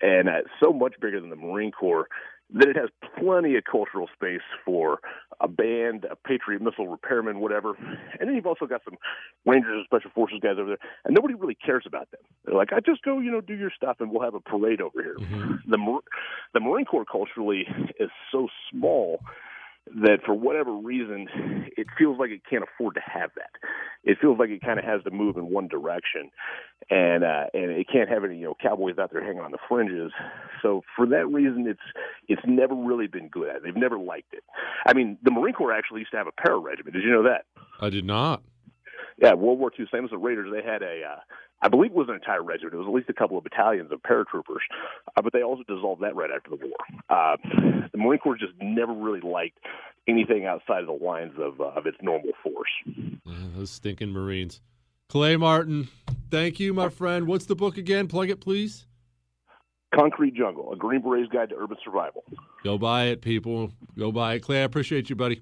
and 0.00 0.30
uh, 0.30 0.48
so 0.62 0.72
much 0.72 0.94
bigger 0.98 1.20
than 1.20 1.28
the 1.28 1.36
marine 1.36 1.72
corps 1.72 2.08
that 2.54 2.68
it 2.68 2.76
has 2.76 2.90
plenty 3.18 3.56
of 3.56 3.64
cultural 3.64 4.08
space 4.14 4.44
for 4.64 5.00
a 5.40 5.48
band, 5.48 6.06
a 6.10 6.16
Patriot 6.16 6.62
missile 6.62 6.88
repairman, 6.88 7.40
whatever. 7.40 7.74
And 8.18 8.28
then 8.28 8.36
you've 8.36 8.46
also 8.46 8.66
got 8.66 8.82
some 8.84 8.96
Rangers 9.44 9.72
and 9.78 9.84
Special 9.84 10.10
Forces 10.14 10.38
guys 10.40 10.56
over 10.58 10.68
there, 10.68 10.78
and 11.04 11.14
nobody 11.14 11.34
really 11.34 11.56
cares 11.56 11.84
about 11.86 12.10
them. 12.10 12.20
They're 12.44 12.54
like, 12.54 12.72
I 12.72 12.80
just 12.80 13.02
go, 13.02 13.18
you 13.18 13.30
know, 13.30 13.40
do 13.40 13.54
your 13.54 13.72
stuff, 13.74 13.96
and 14.00 14.10
we'll 14.10 14.22
have 14.22 14.34
a 14.34 14.40
parade 14.40 14.80
over 14.80 15.02
here. 15.02 15.16
Mm-hmm. 15.18 15.70
The 15.70 15.98
the 16.54 16.60
Marine 16.60 16.86
Corps 16.86 17.04
culturally 17.04 17.66
is 17.98 18.10
so 18.30 18.48
small 18.70 19.20
that 19.94 20.18
for 20.24 20.34
whatever 20.34 20.72
reason 20.72 21.28
it 21.76 21.86
feels 21.98 22.18
like 22.18 22.30
it 22.30 22.42
can't 22.48 22.64
afford 22.64 22.94
to 22.94 23.00
have 23.00 23.30
that. 23.36 23.50
It 24.02 24.18
feels 24.20 24.38
like 24.38 24.50
it 24.50 24.60
kind 24.60 24.78
of 24.78 24.84
has 24.84 25.02
to 25.04 25.10
move 25.10 25.36
in 25.36 25.50
one 25.50 25.68
direction, 25.68 26.30
and 26.90 27.24
uh, 27.24 27.44
and 27.54 27.70
it 27.70 27.86
can't 27.92 28.08
have 28.08 28.24
any 28.24 28.38
you 28.38 28.46
know 28.46 28.54
cowboys 28.60 28.98
out 28.98 29.12
there 29.12 29.24
hanging 29.24 29.40
on 29.40 29.52
the 29.52 29.58
fringes. 29.68 30.12
So 30.62 30.82
for 30.96 31.06
that 31.06 31.26
reason, 31.26 31.66
it's 31.68 31.80
it's 32.28 32.42
never 32.46 32.74
really 32.74 33.06
been 33.06 33.28
good 33.28 33.48
at. 33.48 33.56
It. 33.56 33.62
They've 33.64 33.76
never 33.76 33.98
liked 33.98 34.32
it. 34.32 34.44
I 34.86 34.94
mean, 34.94 35.18
the 35.22 35.30
Marine 35.30 35.54
Corps 35.54 35.72
actually 35.72 36.00
used 36.00 36.12
to 36.12 36.18
have 36.18 36.26
a 36.26 36.32
para 36.32 36.58
regiment. 36.58 36.94
Did 36.94 37.04
you 37.04 37.10
know 37.10 37.24
that? 37.24 37.44
I 37.80 37.90
did 37.90 38.04
not. 38.04 38.42
Yeah, 39.18 39.32
World 39.32 39.58
War 39.58 39.70
II, 39.78 39.86
same 39.90 40.04
as 40.04 40.10
the 40.10 40.18
Raiders, 40.18 40.52
they 40.52 40.62
had 40.62 40.82
a 40.82 41.02
uh, 41.02 41.20
I 41.66 41.68
believe 41.68 41.90
it 41.90 41.96
was 41.96 42.08
an 42.08 42.14
entire 42.14 42.44
regiment. 42.44 42.74
It 42.74 42.76
was 42.76 42.86
at 42.86 42.94
least 42.94 43.10
a 43.10 43.12
couple 43.12 43.36
of 43.36 43.42
battalions 43.42 43.90
of 43.90 44.00
paratroopers, 44.00 44.62
uh, 45.16 45.22
but 45.22 45.32
they 45.32 45.42
also 45.42 45.64
dissolved 45.64 46.00
that 46.00 46.14
right 46.14 46.30
after 46.30 46.50
the 46.50 46.58
war. 46.64 46.76
Uh, 47.10 47.36
the 47.90 47.98
Marine 47.98 48.20
Corps 48.20 48.36
just 48.36 48.52
never 48.62 48.92
really 48.92 49.18
liked 49.20 49.58
anything 50.06 50.46
outside 50.46 50.82
of 50.82 50.86
the 50.86 51.04
lines 51.04 51.32
of, 51.40 51.60
uh, 51.60 51.64
of 51.76 51.86
its 51.86 51.96
normal 52.00 52.30
force. 52.40 52.70
Those 53.56 53.72
stinking 53.72 54.10
Marines. 54.10 54.60
Clay 55.08 55.36
Martin, 55.36 55.88
thank 56.30 56.60
you, 56.60 56.72
my 56.72 56.88
friend. 56.88 57.26
What's 57.26 57.46
the 57.46 57.56
book 57.56 57.78
again? 57.78 58.06
Plug 58.06 58.30
it, 58.30 58.40
please. 58.40 58.86
Concrete 59.92 60.34
Jungle, 60.34 60.72
a 60.72 60.76
Green 60.76 61.02
Beret's 61.02 61.28
Guide 61.32 61.48
to 61.48 61.56
Urban 61.56 61.78
Survival. 61.84 62.22
Go 62.62 62.78
buy 62.78 63.06
it, 63.06 63.22
people. 63.22 63.72
Go 63.98 64.12
buy 64.12 64.34
it. 64.34 64.40
Clay, 64.40 64.60
I 64.60 64.64
appreciate 64.64 65.10
you, 65.10 65.16
buddy. 65.16 65.40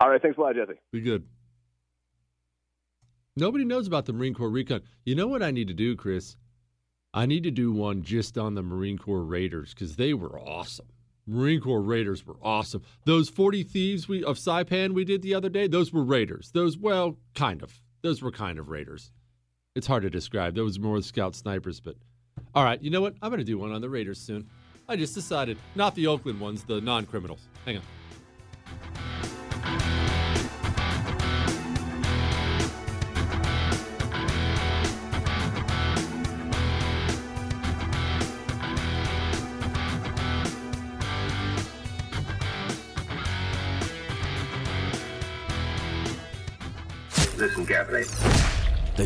All 0.00 0.10
right, 0.10 0.20
thanks 0.20 0.38
a 0.38 0.40
lot, 0.40 0.56
Jesse. 0.56 0.80
Be 0.90 1.02
good. 1.02 1.24
Nobody 3.36 3.64
knows 3.64 3.86
about 3.86 4.04
the 4.04 4.12
Marine 4.12 4.34
Corps 4.34 4.50
Recon. 4.50 4.82
You 5.04 5.14
know 5.14 5.26
what 5.26 5.42
I 5.42 5.50
need 5.50 5.68
to 5.68 5.74
do, 5.74 5.96
Chris? 5.96 6.36
I 7.14 7.26
need 7.26 7.42
to 7.44 7.50
do 7.50 7.72
one 7.72 8.02
just 8.02 8.36
on 8.36 8.54
the 8.54 8.62
Marine 8.62 8.98
Corps 8.98 9.24
Raiders 9.24 9.72
because 9.72 9.96
they 9.96 10.12
were 10.12 10.38
awesome. 10.38 10.86
Marine 11.26 11.60
Corps 11.60 11.80
Raiders 11.80 12.26
were 12.26 12.36
awesome. 12.42 12.82
Those 13.04 13.28
40 13.28 13.62
thieves 13.62 14.08
we 14.08 14.24
of 14.24 14.36
Saipan 14.36 14.92
we 14.92 15.04
did 15.04 15.22
the 15.22 15.34
other 15.34 15.48
day, 15.48 15.66
those 15.66 15.92
were 15.92 16.02
Raiders. 16.02 16.50
Those, 16.52 16.76
well, 16.76 17.16
kind 17.34 17.62
of. 17.62 17.80
Those 18.02 18.20
were 18.20 18.32
kind 18.32 18.58
of 18.58 18.68
Raiders. 18.68 19.12
It's 19.74 19.86
hard 19.86 20.02
to 20.02 20.10
describe. 20.10 20.54
Those 20.54 20.78
were 20.78 20.86
more 20.86 21.02
scout 21.02 21.34
snipers, 21.34 21.80
but 21.80 21.96
all 22.54 22.64
right, 22.64 22.82
you 22.82 22.90
know 22.90 23.00
what? 23.00 23.14
I'm 23.22 23.30
going 23.30 23.38
to 23.38 23.44
do 23.44 23.58
one 23.58 23.72
on 23.72 23.80
the 23.80 23.88
Raiders 23.88 24.18
soon. 24.18 24.48
I 24.88 24.96
just 24.96 25.14
decided. 25.14 25.56
Not 25.74 25.94
the 25.94 26.06
Oakland 26.06 26.40
ones, 26.40 26.64
the 26.64 26.80
non 26.80 27.06
criminals. 27.06 27.40
Hang 27.64 27.78
on. 27.78 27.82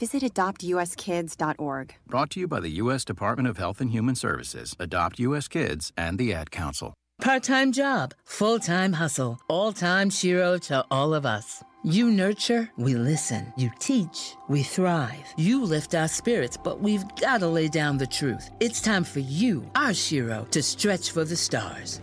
Visit 0.00 0.22
adoptuskids.org. 0.22 1.94
Brought 2.06 2.30
to 2.30 2.40
you 2.40 2.48
by 2.48 2.60
the 2.60 2.70
U.S. 2.82 3.04
Department 3.04 3.48
of 3.48 3.58
Health 3.58 3.82
and 3.82 3.90
Human 3.90 4.14
Services, 4.14 4.74
Adopt 4.80 5.18
U.S. 5.18 5.46
Kids, 5.46 5.92
and 5.94 6.18
the 6.18 6.32
Ad 6.32 6.50
Council. 6.50 6.94
Part 7.20 7.42
time 7.42 7.70
job, 7.70 8.14
full 8.24 8.58
time 8.58 8.94
hustle, 8.94 9.38
all 9.48 9.74
time 9.74 10.08
Shero 10.08 10.58
to 10.68 10.86
all 10.90 11.12
of 11.12 11.26
us. 11.26 11.62
You 11.84 12.10
nurture, 12.10 12.70
we 12.78 12.94
listen. 12.94 13.52
You 13.58 13.70
teach, 13.78 14.36
we 14.48 14.62
thrive. 14.62 15.26
You 15.36 15.64
lift 15.64 15.94
our 15.94 16.08
spirits, 16.08 16.56
but 16.56 16.80
we've 16.80 17.04
got 17.16 17.40
to 17.40 17.46
lay 17.46 17.68
down 17.68 17.98
the 17.98 18.06
truth. 18.06 18.50
It's 18.58 18.80
time 18.80 19.04
for 19.04 19.20
you, 19.20 19.70
our 19.74 19.90
Shero, 19.90 20.50
to 20.50 20.62
stretch 20.62 21.10
for 21.10 21.24
the 21.24 21.36
stars. 21.36 22.00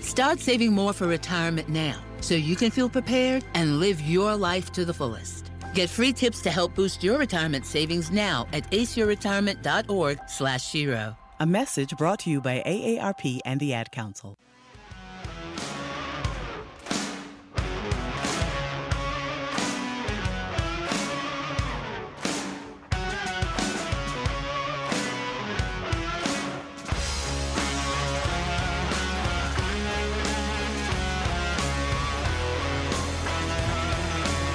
Start 0.00 0.38
saving 0.38 0.72
more 0.72 0.92
for 0.92 1.08
retirement 1.08 1.68
now 1.68 2.00
so 2.20 2.34
you 2.34 2.54
can 2.54 2.70
feel 2.70 2.88
prepared 2.88 3.44
and 3.54 3.80
live 3.80 4.00
your 4.00 4.36
life 4.36 4.70
to 4.72 4.84
the 4.84 4.94
fullest. 4.94 5.51
Get 5.74 5.88
free 5.88 6.12
tips 6.12 6.42
to 6.42 6.50
help 6.50 6.74
boost 6.74 7.02
your 7.02 7.18
retirement 7.18 7.64
savings 7.64 8.10
now 8.10 8.46
at 8.52 8.70
aceyourretirement.org 8.70 10.18
slash 10.28 10.70
Shero. 10.70 11.16
A 11.40 11.46
message 11.46 11.96
brought 11.96 12.20
to 12.20 12.30
you 12.30 12.40
by 12.40 12.62
AARP 12.66 13.40
and 13.44 13.58
the 13.58 13.72
Ad 13.72 13.90
Council. 13.90 14.38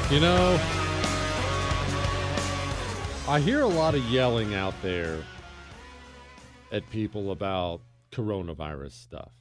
You 0.10 0.22
know, 0.22 0.76
I 3.29 3.41
hear 3.41 3.59
a 3.59 3.67
lot 3.67 3.93
of 3.93 4.01
yelling 4.05 4.55
out 4.55 4.73
there 4.81 5.21
at 6.71 6.89
people 6.89 7.31
about 7.31 7.81
coronavirus 8.09 8.93
stuff. 8.93 9.33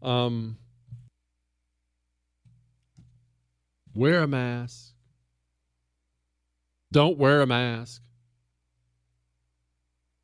Um, 0.00 0.56
wear 3.94 4.22
a 4.22 4.26
mask. 4.26 4.94
Don't 6.90 7.18
wear 7.18 7.42
a 7.42 7.46
mask. 7.46 8.00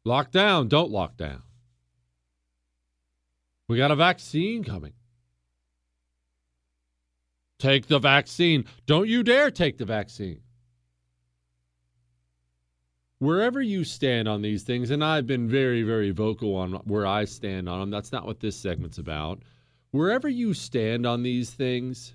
Lock 0.05 0.31
down. 0.31 0.69
Don't 0.69 0.91
lock 0.91 1.19
down. 1.19 1.43
We 3.69 3.77
got 3.77 3.91
a 3.91 3.97
vaccine 3.97 4.65
coming. 4.65 4.95
Take 7.61 7.87
the 7.87 7.99
vaccine. 7.99 8.65
Don't 8.87 9.07
you 9.07 9.23
dare 9.23 9.51
take 9.51 9.77
the 9.77 9.85
vaccine. 9.85 10.41
Wherever 13.19 13.61
you 13.61 13.85
stand 13.85 14.27
on 14.27 14.41
these 14.41 14.63
things, 14.63 14.91
and 14.91 15.05
I've 15.05 15.27
been 15.27 15.47
very, 15.47 15.83
very 15.83 16.11
vocal 16.11 16.57
on 16.57 16.73
where 16.85 17.07
I 17.07 17.27
stand 17.27 17.69
on 17.69 17.79
them, 17.79 17.91
that's 17.91 18.13
not 18.13 18.25
what 18.25 18.41
this 18.41 18.57
segment's 18.57 18.97
about. 18.97 19.43
Wherever 19.91 20.27
you 20.27 20.55
stand 20.55 21.05
on 21.05 21.23
these 21.23 21.51
things, 21.51 22.15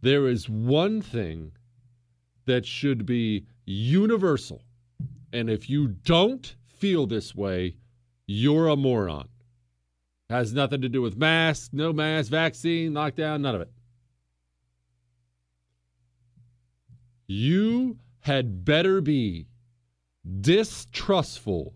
there 0.00 0.26
is 0.26 0.48
one 0.48 1.02
thing 1.02 1.52
that 2.46 2.64
should 2.64 3.04
be 3.04 3.44
universal. 3.66 4.62
And 5.34 5.50
if 5.50 5.68
you 5.68 5.88
don't 5.88 6.56
feel 6.66 7.06
this 7.06 7.34
way, 7.34 7.76
you're 8.26 8.68
a 8.68 8.76
moron. 8.76 9.28
Has 10.30 10.54
nothing 10.54 10.80
to 10.80 10.88
do 10.88 11.02
with 11.02 11.18
masks, 11.18 11.68
no 11.74 11.92
mask, 11.92 12.30
vaccine, 12.30 12.92
lockdown, 12.92 13.42
none 13.42 13.54
of 13.54 13.60
it. 13.60 13.70
You 17.26 17.98
had 18.20 18.64
better 18.64 19.00
be 19.00 19.48
distrustful 20.40 21.74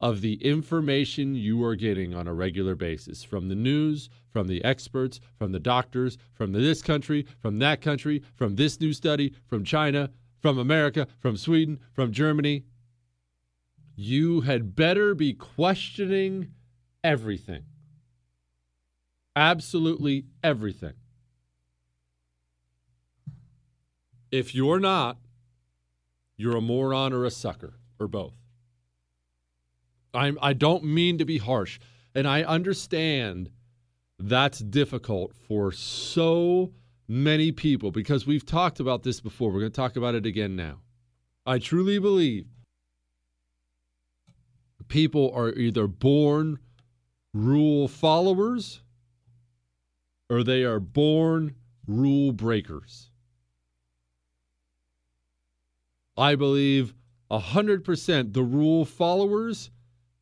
of 0.00 0.20
the 0.20 0.34
information 0.44 1.34
you 1.36 1.62
are 1.62 1.76
getting 1.76 2.12
on 2.12 2.26
a 2.26 2.34
regular 2.34 2.74
basis 2.74 3.22
from 3.22 3.48
the 3.48 3.54
news, 3.54 4.08
from 4.30 4.48
the 4.48 4.62
experts, 4.64 5.20
from 5.38 5.52
the 5.52 5.60
doctors, 5.60 6.18
from 6.34 6.52
this 6.52 6.82
country, 6.82 7.24
from 7.38 7.58
that 7.58 7.80
country, 7.80 8.22
from 8.34 8.56
this 8.56 8.80
new 8.80 8.92
study, 8.92 9.32
from 9.46 9.64
China, 9.64 10.10
from 10.40 10.58
America, 10.58 11.06
from 11.20 11.36
Sweden, 11.36 11.78
from 11.92 12.10
Germany. 12.12 12.64
You 13.94 14.40
had 14.40 14.74
better 14.74 15.14
be 15.14 15.34
questioning 15.34 16.48
everything. 17.04 17.62
Absolutely 19.36 20.24
everything. 20.42 20.94
If 24.32 24.54
you're 24.54 24.80
not, 24.80 25.18
you're 26.36 26.56
a 26.56 26.60
moron 26.60 27.12
or 27.12 27.24
a 27.24 27.30
sucker, 27.30 27.74
or 28.00 28.08
both. 28.08 28.34
I'm, 30.14 30.38
I 30.42 30.54
don't 30.54 30.84
mean 30.84 31.18
to 31.18 31.24
be 31.24 31.38
harsh, 31.38 31.78
and 32.14 32.26
I 32.26 32.42
understand 32.42 33.50
that's 34.18 34.58
difficult 34.58 35.34
for 35.34 35.70
so 35.70 36.72
many 37.06 37.52
people 37.52 37.90
because 37.90 38.26
we've 38.26 38.46
talked 38.46 38.80
about 38.80 39.02
this 39.02 39.20
before. 39.20 39.50
We're 39.50 39.60
going 39.60 39.72
to 39.72 39.76
talk 39.76 39.96
about 39.96 40.14
it 40.14 40.26
again 40.26 40.56
now. 40.56 40.80
I 41.44 41.58
truly 41.58 41.98
believe 41.98 42.46
people 44.88 45.30
are 45.34 45.50
either 45.50 45.86
born 45.86 46.58
rule 47.34 47.88
followers 47.88 48.82
or 50.30 50.42
they 50.42 50.64
are 50.64 50.80
born 50.80 51.54
rule 51.86 52.32
breakers. 52.32 53.11
I 56.16 56.34
believe 56.34 56.94
100% 57.30 58.32
the 58.32 58.42
rule 58.42 58.84
followers 58.84 59.70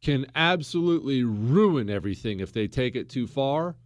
can 0.03 0.27
absolutely 0.35 1.25
ruin 1.25 1.91
everything 1.91 2.41
if 2.41 2.53
they 2.53 2.67
take 2.67 2.97
it 2.97 3.09
too 3.09 3.27
far. 3.27 3.77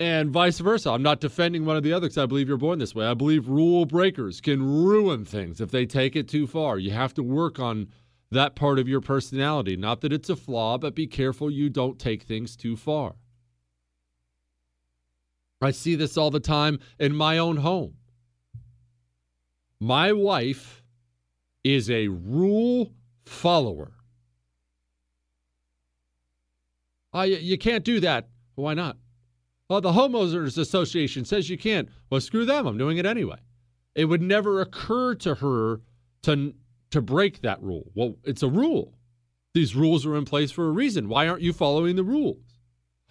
And 0.00 0.30
vice 0.30 0.58
versa. 0.58 0.90
I'm 0.90 1.02
not 1.02 1.20
defending 1.20 1.64
one 1.64 1.76
or 1.76 1.80
the 1.80 1.92
other 1.92 2.06
because 2.06 2.18
I 2.18 2.26
believe 2.26 2.48
you're 2.48 2.56
born 2.56 2.80
this 2.80 2.94
way. 2.94 3.06
I 3.06 3.14
believe 3.14 3.48
rule 3.48 3.86
breakers 3.86 4.40
can 4.40 4.84
ruin 4.84 5.24
things 5.24 5.60
if 5.60 5.70
they 5.70 5.86
take 5.86 6.16
it 6.16 6.28
too 6.28 6.46
far. 6.46 6.78
You 6.78 6.90
have 6.90 7.14
to 7.14 7.22
work 7.22 7.60
on 7.60 7.88
that 8.32 8.56
part 8.56 8.78
of 8.80 8.88
your 8.88 9.00
personality. 9.00 9.76
Not 9.76 10.00
that 10.00 10.12
it's 10.12 10.28
a 10.28 10.36
flaw, 10.36 10.76
but 10.76 10.96
be 10.96 11.06
careful 11.06 11.50
you 11.50 11.70
don't 11.70 12.00
take 12.00 12.24
things 12.24 12.56
too 12.56 12.76
far. 12.76 13.14
I 15.60 15.70
see 15.70 15.94
this 15.94 16.16
all 16.16 16.32
the 16.32 16.40
time 16.40 16.80
in 16.98 17.14
my 17.14 17.38
own 17.38 17.58
home. 17.58 17.94
My 19.82 20.12
wife 20.12 20.84
is 21.64 21.90
a 21.90 22.06
rule 22.06 22.92
follower. 23.24 23.90
Uh, 27.12 27.22
you, 27.22 27.38
you 27.38 27.58
can't 27.58 27.82
do 27.82 27.98
that. 27.98 28.28
Why 28.54 28.74
not? 28.74 28.96
Well, 29.68 29.80
the 29.80 29.90
Homeowners 29.90 30.56
Association 30.56 31.24
says 31.24 31.50
you 31.50 31.58
can't. 31.58 31.88
Well, 32.10 32.20
screw 32.20 32.44
them. 32.44 32.68
I'm 32.68 32.78
doing 32.78 32.98
it 32.98 33.06
anyway. 33.06 33.38
It 33.96 34.04
would 34.04 34.22
never 34.22 34.60
occur 34.60 35.16
to 35.16 35.34
her 35.34 35.80
to, 36.22 36.54
to 36.92 37.02
break 37.02 37.40
that 37.40 37.60
rule. 37.60 37.90
Well, 37.96 38.14
it's 38.22 38.44
a 38.44 38.48
rule. 38.48 38.94
These 39.52 39.74
rules 39.74 40.06
are 40.06 40.14
in 40.14 40.26
place 40.26 40.52
for 40.52 40.68
a 40.68 40.70
reason. 40.70 41.08
Why 41.08 41.26
aren't 41.26 41.42
you 41.42 41.52
following 41.52 41.96
the 41.96 42.04
rules? 42.04 42.60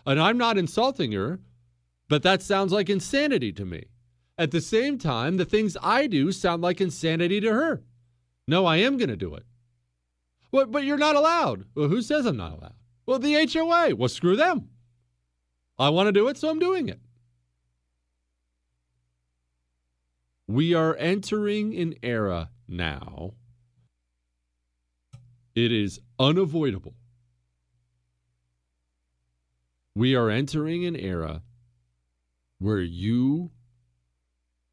And 0.06 0.22
I'm 0.22 0.38
not 0.38 0.58
insulting 0.58 1.12
her, 1.12 1.42
but 2.08 2.24
that 2.24 2.42
sounds 2.42 2.72
like 2.72 2.90
insanity 2.90 3.52
to 3.52 3.66
me. 3.66 3.88
At 4.42 4.50
the 4.50 4.60
same 4.60 4.98
time, 4.98 5.38
the 5.38 5.46
things 5.46 5.78
I 5.84 6.08
do 6.08 6.32
sound 6.32 6.64
like 6.64 6.82
insanity 6.82 7.40
to 7.42 7.54
her. 7.54 7.84
No, 8.48 8.66
I 8.66 8.78
am 8.78 8.98
going 8.98 9.10
to 9.10 9.16
do 9.16 9.36
it. 9.36 9.46
Well, 10.52 10.66
but 10.66 10.84
you're 10.84 10.98
not 10.98 11.16
allowed. 11.16 11.66
Well, 11.76 11.90
who 11.90 12.02
says 12.02 12.26
I'm 12.26 12.38
not 12.38 12.58
allowed? 12.58 12.74
Well, 13.06 13.20
the 13.20 13.36
HOA. 13.36 13.96
Well, 13.96 14.10
screw 14.10 14.36
them. 14.36 14.70
I 15.78 15.90
want 15.90 16.08
to 16.08 16.12
do 16.12 16.28
it, 16.28 16.38
so 16.38 16.50
I'm 16.50 16.58
doing 16.58 16.90
it. 16.90 17.00
We 20.48 20.74
are 20.74 20.96
entering 20.96 21.76
an 21.76 21.94
era 22.02 22.50
now. 22.68 23.36
It 25.54 25.72
is 25.72 26.00
unavoidable. 26.18 26.96
We 29.94 30.16
are 30.16 30.32
entering 30.32 30.84
an 30.86 30.96
era 30.96 31.44
where 32.58 32.82
you, 32.82 33.52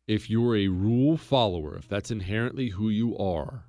if 0.09 0.31
you're 0.31 0.57
a 0.57 0.69
rule 0.69 1.19
follower, 1.19 1.77
if 1.77 1.87
that's 1.87 2.11
inherently 2.11 2.71
who 2.71 2.89
you 2.89 3.17
are, 3.19 3.67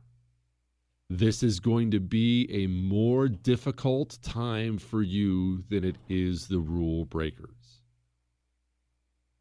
this 1.09 1.43
is 1.43 1.59
going 1.59 1.91
to 1.91 1.99
be 1.99 2.47
a 2.49 2.67
more 2.67 3.27
difficult 3.27 4.17
time 4.21 4.77
for 4.77 5.03
you 5.03 5.63
than 5.69 5.83
it 5.83 5.97
is 6.07 6.47
the 6.47 6.59
rule 6.59 7.03
breakers. 7.05 7.81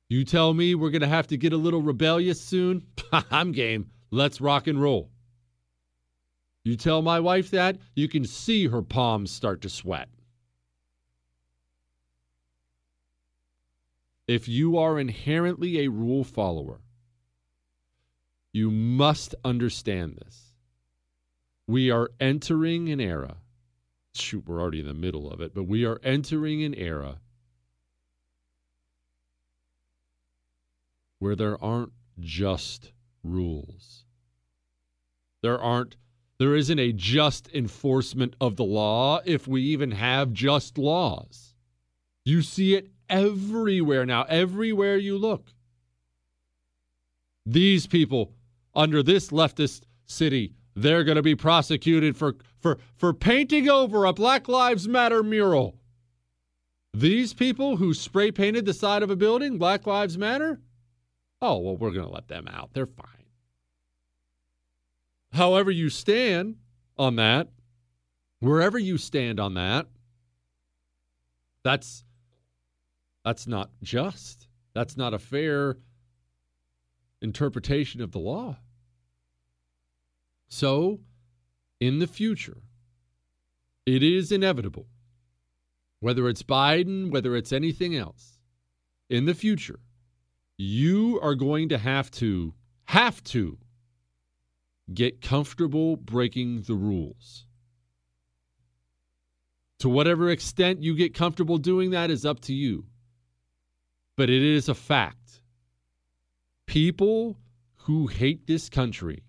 You 0.08 0.24
tell 0.24 0.54
me 0.54 0.74
we're 0.74 0.90
going 0.90 1.02
to 1.02 1.06
have 1.06 1.28
to 1.28 1.36
get 1.36 1.52
a 1.52 1.56
little 1.56 1.82
rebellious 1.82 2.40
soon? 2.40 2.84
I'm 3.30 3.52
game. 3.52 3.90
Let's 4.10 4.40
rock 4.40 4.66
and 4.66 4.80
roll. 4.82 5.10
You 6.64 6.76
tell 6.76 7.00
my 7.00 7.20
wife 7.20 7.50
that, 7.52 7.76
you 7.94 8.08
can 8.08 8.24
see 8.24 8.66
her 8.66 8.82
palms 8.82 9.30
start 9.30 9.60
to 9.62 9.68
sweat. 9.68 10.08
If 14.26 14.48
you 14.48 14.76
are 14.78 14.98
inherently 14.98 15.84
a 15.84 15.88
rule 15.88 16.24
follower, 16.24 16.80
you 18.58 18.70
must 18.70 19.34
understand 19.44 20.16
this 20.16 20.48
we 21.68 21.90
are 21.90 22.10
entering 22.18 22.88
an 22.88 22.98
era. 22.98 23.36
Shoot, 24.14 24.44
we're 24.46 24.60
already 24.60 24.80
in 24.80 24.86
the 24.86 24.94
middle 24.94 25.30
of 25.30 25.42
it, 25.42 25.54
but 25.54 25.64
we 25.64 25.84
are 25.84 26.00
entering 26.02 26.64
an 26.64 26.74
era 26.74 27.20
where 31.18 31.36
there 31.36 31.62
aren't 31.62 31.92
just 32.18 32.92
rules. 33.22 34.04
There 35.42 35.60
aren't 35.60 35.96
there 36.38 36.56
isn't 36.56 36.78
a 36.78 36.92
just 36.92 37.52
enforcement 37.52 38.34
of 38.40 38.56
the 38.56 38.64
law 38.64 39.20
if 39.24 39.46
we 39.46 39.62
even 39.62 39.90
have 39.90 40.32
just 40.32 40.78
laws. 40.78 41.54
You 42.24 42.42
see 42.42 42.74
it 42.74 42.88
everywhere 43.10 44.06
now, 44.06 44.22
everywhere 44.22 44.96
you 44.96 45.18
look. 45.18 45.52
These 47.44 47.86
people 47.86 48.32
under 48.78 49.02
this 49.02 49.28
leftist 49.28 49.82
city 50.06 50.54
they're 50.82 51.04
going 51.04 51.16
to 51.16 51.22
be 51.22 51.34
prosecuted 51.34 52.16
for, 52.16 52.36
for, 52.60 52.78
for 52.94 53.12
painting 53.12 53.68
over 53.68 54.04
a 54.04 54.12
Black 54.12 54.46
Lives 54.46 54.86
Matter 54.86 55.24
mural. 55.24 55.76
These 56.94 57.34
people 57.34 57.76
who 57.76 57.92
spray 57.94 58.30
painted 58.30 58.64
the 58.64 58.72
side 58.72 59.02
of 59.02 59.10
a 59.10 59.16
building, 59.16 59.58
Black 59.58 59.86
Lives 59.86 60.16
Matter? 60.16 60.60
Oh, 61.42 61.58
well, 61.58 61.76
we're 61.76 61.90
going 61.90 62.06
to 62.06 62.12
let 62.12 62.28
them 62.28 62.46
out. 62.48 62.70
They're 62.72 62.86
fine. 62.86 63.06
However, 65.32 65.70
you 65.70 65.90
stand 65.90 66.56
on 66.96 67.16
that, 67.16 67.48
wherever 68.38 68.78
you 68.78 68.98
stand 68.98 69.38
on 69.40 69.54
that, 69.54 69.86
that's 71.64 72.04
that's 73.24 73.46
not 73.46 73.70
just. 73.82 74.46
That's 74.74 74.96
not 74.96 75.12
a 75.12 75.18
fair 75.18 75.76
interpretation 77.20 78.00
of 78.00 78.12
the 78.12 78.20
law. 78.20 78.56
So 80.48 81.00
in 81.80 81.98
the 81.98 82.06
future, 82.06 82.58
it 83.86 84.02
is 84.02 84.32
inevitable, 84.32 84.86
whether 86.00 86.28
it's 86.28 86.42
Biden, 86.42 87.10
whether 87.10 87.36
it's 87.36 87.52
anything 87.52 87.94
else, 87.94 88.38
in 89.08 89.24
the 89.24 89.34
future, 89.34 89.80
you 90.56 91.20
are 91.22 91.34
going 91.34 91.68
to 91.70 91.78
have 91.78 92.10
to, 92.12 92.54
have 92.86 93.22
to 93.24 93.58
get 94.92 95.20
comfortable 95.20 95.96
breaking 95.96 96.62
the 96.62 96.74
rules. 96.74 97.46
To 99.80 99.88
whatever 99.88 100.30
extent 100.30 100.82
you 100.82 100.96
get 100.96 101.14
comfortable 101.14 101.58
doing 101.58 101.90
that 101.90 102.10
is 102.10 102.26
up 102.26 102.40
to 102.40 102.54
you. 102.54 102.86
But 104.16 104.28
it 104.28 104.42
is 104.42 104.68
a 104.68 104.74
fact. 104.74 105.42
People 106.66 107.38
who 107.76 108.08
hate 108.08 108.46
this 108.46 108.68
country 108.68 109.22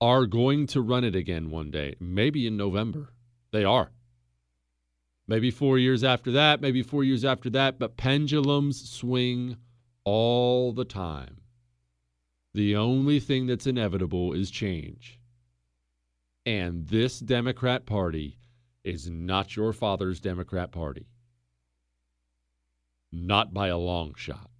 are 0.00 0.26
going 0.26 0.66
to 0.68 0.80
run 0.80 1.04
it 1.04 1.14
again 1.14 1.50
one 1.50 1.70
day, 1.70 1.94
maybe 2.00 2.46
in 2.46 2.56
November. 2.56 3.12
They 3.52 3.64
are. 3.64 3.90
Maybe 5.26 5.50
four 5.50 5.78
years 5.78 6.02
after 6.02 6.32
that, 6.32 6.60
maybe 6.60 6.82
four 6.82 7.04
years 7.04 7.24
after 7.24 7.50
that, 7.50 7.78
but 7.78 7.96
pendulums 7.96 8.90
swing 8.90 9.56
all 10.04 10.72
the 10.72 10.84
time. 10.84 11.36
The 12.52 12.74
only 12.74 13.20
thing 13.20 13.46
that's 13.46 13.66
inevitable 13.66 14.32
is 14.32 14.50
change. 14.50 15.20
And 16.44 16.88
this 16.88 17.20
Democrat 17.20 17.86
Party 17.86 18.38
is 18.82 19.08
not 19.08 19.54
your 19.54 19.72
father's 19.72 20.18
Democrat 20.18 20.72
Party. 20.72 21.06
Not 23.12 23.52
by 23.52 23.68
a 23.68 23.78
long 23.78 24.14
shot. 24.16 24.50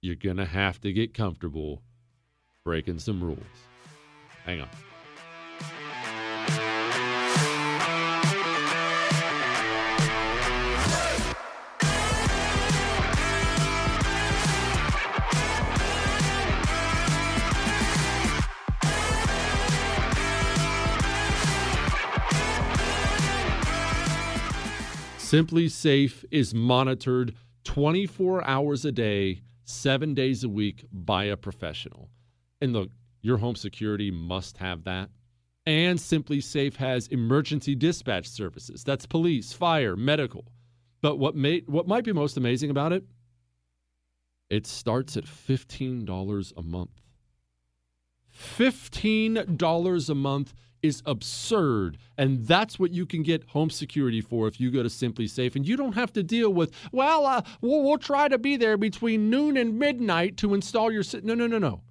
You're 0.00 0.14
going 0.16 0.38
to 0.38 0.46
have 0.46 0.80
to 0.80 0.92
get 0.92 1.14
comfortable 1.14 1.82
breaking 2.66 2.98
some 2.98 3.22
rules. 3.22 3.38
Hang 4.44 4.60
on. 4.60 4.68
SimpliSafe 25.16 26.24
is 26.32 26.52
monitored 26.52 27.36
24 27.62 28.44
hours 28.44 28.84
a 28.84 28.90
day, 28.90 29.42
seven 29.64 30.14
days 30.14 30.42
a 30.42 30.48
week 30.48 30.84
by 30.92 31.24
a 31.24 31.36
professional. 31.36 32.10
And 32.60 32.72
look, 32.72 32.90
your 33.22 33.38
home 33.38 33.56
security 33.56 34.10
must 34.10 34.58
have 34.58 34.84
that. 34.84 35.10
And 35.66 35.98
SimpliSafe 35.98 36.76
has 36.76 37.08
emergency 37.08 37.74
dispatch 37.74 38.28
services. 38.28 38.84
That's 38.84 39.04
police, 39.04 39.52
fire, 39.52 39.96
medical. 39.96 40.44
But 41.02 41.18
what 41.18 41.34
may, 41.34 41.60
what 41.66 41.88
might 41.88 42.04
be 42.04 42.12
most 42.12 42.36
amazing 42.36 42.70
about 42.70 42.92
it? 42.92 43.04
It 44.48 44.66
starts 44.66 45.16
at 45.16 45.24
$15 45.24 46.52
a 46.56 46.62
month. 46.62 47.02
$15 48.32 50.10
a 50.10 50.14
month 50.14 50.54
is 50.82 51.02
absurd. 51.04 51.98
And 52.16 52.46
that's 52.46 52.78
what 52.78 52.92
you 52.92 53.06
can 53.06 53.22
get 53.22 53.44
home 53.48 53.70
security 53.70 54.20
for 54.20 54.46
if 54.46 54.60
you 54.60 54.70
go 54.70 54.82
to 54.82 54.88
SimpliSafe. 54.88 55.56
And 55.56 55.66
you 55.66 55.76
don't 55.76 55.94
have 55.94 56.12
to 56.12 56.22
deal 56.22 56.52
with, 56.52 56.72
well, 56.92 57.26
uh, 57.26 57.42
we'll, 57.60 57.82
we'll 57.82 57.98
try 57.98 58.28
to 58.28 58.38
be 58.38 58.56
there 58.56 58.76
between 58.76 59.30
noon 59.30 59.56
and 59.56 59.78
midnight 59.78 60.36
to 60.38 60.54
install 60.54 60.92
your. 60.92 61.02
No, 61.22 61.34
no, 61.34 61.46
no, 61.46 61.58
no. 61.58 61.82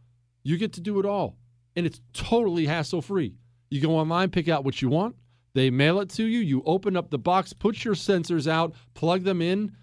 You 0.45 0.57
get 0.57 0.73
to 0.73 0.81
do 0.81 0.99
it 0.99 1.05
all. 1.05 1.35
And 1.75 1.85
it's 1.85 1.99
totally 2.13 2.67
hassle 2.67 3.01
free. 3.01 3.35
You 3.69 3.81
go 3.81 3.97
online, 3.97 4.29
pick 4.29 4.47
out 4.47 4.63
what 4.63 4.81
you 4.81 4.87
want. 4.87 5.15
They 5.55 5.69
mail 5.69 5.99
it 5.99 6.09
to 6.11 6.23
you. 6.23 6.39
You 6.39 6.61
open 6.65 6.95
up 6.95 7.09
the 7.09 7.17
box, 7.17 7.51
put 7.51 7.83
your 7.83 7.95
sensors 7.95 8.47
out, 8.47 8.75
plug 8.93 9.23
them 9.23 9.41
in, 9.41 9.75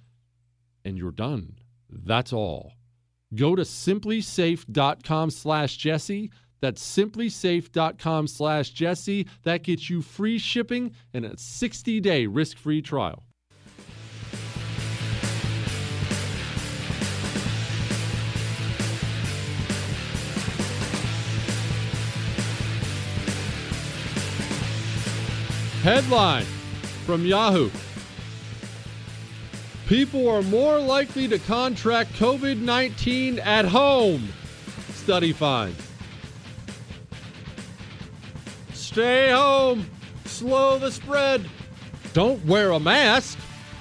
and 0.85 0.97
you're 0.97 1.11
done. 1.11 1.57
That's 1.91 2.33
all. 2.33 2.75
Go 3.35 3.57
to 3.57 3.63
simplisafe.com 3.63 5.31
slash 5.31 5.77
Jesse. 5.77 6.31
That's 6.61 6.97
simplisafe.com 6.97 8.27
slash 8.29 8.71
Jesse. 8.71 9.27
That 9.43 9.65
gets 9.65 9.91
you 9.91 10.01
free 10.01 10.39
shipping 10.39 10.95
and 11.13 11.25
a 11.25 11.37
60 11.37 12.01
day 12.01 12.27
risk 12.27 12.57
free 12.57 12.83
trial. 12.83 13.25
Headline 25.83 26.45
from 27.07 27.27
Yahoo 27.27 27.69
People 29.89 30.29
are 30.29 30.43
more 30.43 30.79
likely 30.79 31.27
to 31.27 31.41
contract 31.41 32.13
COVID 32.13 32.61
19 32.61 33.41
at 33.41 33.65
home, 33.65 34.29
study 34.93 35.33
finds. 35.33 35.83
Stay 38.73 39.31
home. 39.33 39.85
Slow 40.25 40.79
the 40.79 40.93
spread. 40.93 41.49
Don't 42.13 42.45
wear 42.47 42.71
a 42.71 42.79
mask. 42.79 43.37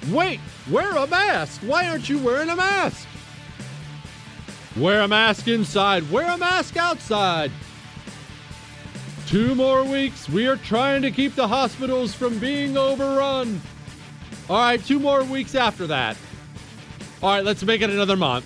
Wait, 0.09 0.39
wear 0.71 0.95
a 0.95 1.05
mask. 1.05 1.61
Why 1.61 1.87
aren't 1.87 2.09
you 2.09 2.17
wearing 2.17 2.49
a 2.49 2.55
mask? 2.55 3.07
Wear 4.75 5.01
a 5.01 5.07
mask 5.07 5.47
inside. 5.47 6.09
Wear 6.09 6.31
a 6.31 6.37
mask 6.37 6.77
outside. 6.77 7.51
Two 9.31 9.55
more 9.55 9.85
weeks. 9.85 10.27
We 10.27 10.45
are 10.47 10.57
trying 10.57 11.01
to 11.03 11.09
keep 11.09 11.35
the 11.35 11.47
hospitals 11.47 12.13
from 12.13 12.37
being 12.39 12.75
overrun. 12.75 13.61
All 14.49 14.57
right, 14.57 14.83
two 14.83 14.99
more 14.99 15.23
weeks 15.23 15.55
after 15.55 15.87
that. 15.87 16.17
All 17.23 17.29
right, 17.29 17.41
let's 17.41 17.63
make 17.63 17.79
it 17.81 17.89
another 17.89 18.17
month. 18.17 18.45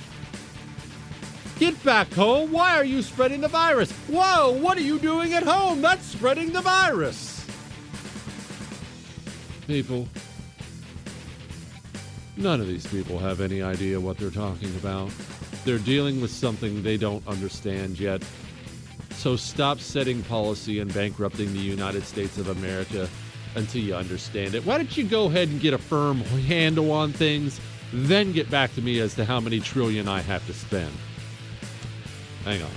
Get 1.58 1.84
back 1.84 2.14
home. 2.14 2.52
Why 2.52 2.78
are 2.78 2.84
you 2.84 3.02
spreading 3.02 3.42
the 3.42 3.48
virus? 3.48 3.92
Whoa, 4.08 4.52
what 4.52 4.78
are 4.78 4.82
you 4.82 5.00
doing 5.00 5.34
at 5.34 5.42
home? 5.42 5.82
That's 5.82 6.06
spreading 6.06 6.52
the 6.52 6.62
virus. 6.62 7.48
People, 9.66 10.08
none 12.38 12.62
of 12.62 12.68
these 12.68 12.86
people 12.86 13.18
have 13.18 13.42
any 13.42 13.64
idea 13.64 14.00
what 14.00 14.20
they're 14.20 14.30
talking 14.30 14.70
about. 14.76 15.10
They're 15.64 15.80
dealing 15.80 16.22
with 16.22 16.30
something 16.30 16.84
they 16.84 16.98
don't 16.98 17.28
understand 17.28 18.00
yet. 18.00 18.22
So 19.26 19.36
stop 19.36 19.80
setting 19.80 20.22
policy 20.22 20.78
and 20.78 20.94
bankrupting 20.94 21.52
the 21.52 21.58
United 21.58 22.04
States 22.04 22.38
of 22.38 22.48
America 22.48 23.10
until 23.56 23.82
you 23.82 23.96
understand 23.96 24.54
it. 24.54 24.64
Why 24.64 24.78
don't 24.78 24.96
you 24.96 25.04
go 25.04 25.26
ahead 25.26 25.48
and 25.48 25.60
get 25.60 25.74
a 25.74 25.80
firm 25.80 26.20
handle 26.20 26.92
on 26.92 27.12
things, 27.12 27.60
then 27.92 28.34
get 28.34 28.52
back 28.52 28.76
to 28.76 28.84
me 28.84 29.00
as 29.00 29.16
to 29.16 29.26
how 29.26 29.40
many 29.40 29.60
trillion 29.60 30.08
I 30.08 30.22
have 30.22 30.46
to 30.46 30.54
spend? 30.54 30.92
Hang 32.44 32.62
on. 32.62 32.70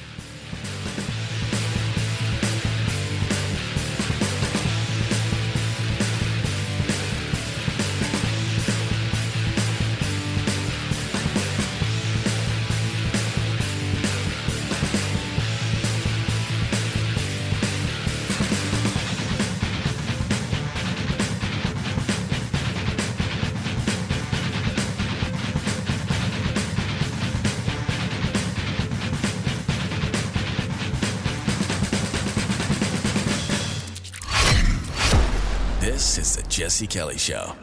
This 35.99 36.17
is 36.17 36.37
the 36.37 36.49
Jesse 36.49 36.87
Kelly 36.87 37.19
Show. 37.19 37.57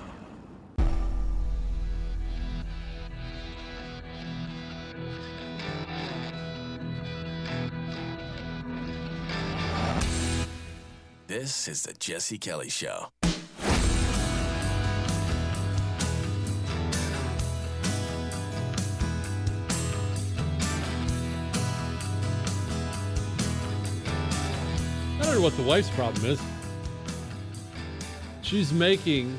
This 11.28 11.70
is 11.70 11.84
the 11.84 11.94
Jesse 11.94 12.38
Kelly 12.38 12.68
Show. 12.68 13.08
I 13.24 13.30
don't 25.22 25.36
know 25.36 25.42
what 25.42 25.56
the 25.56 25.64
wife's 25.64 25.90
problem 25.92 26.26
is. 26.26 26.55
She's 28.46 28.72
making 28.72 29.36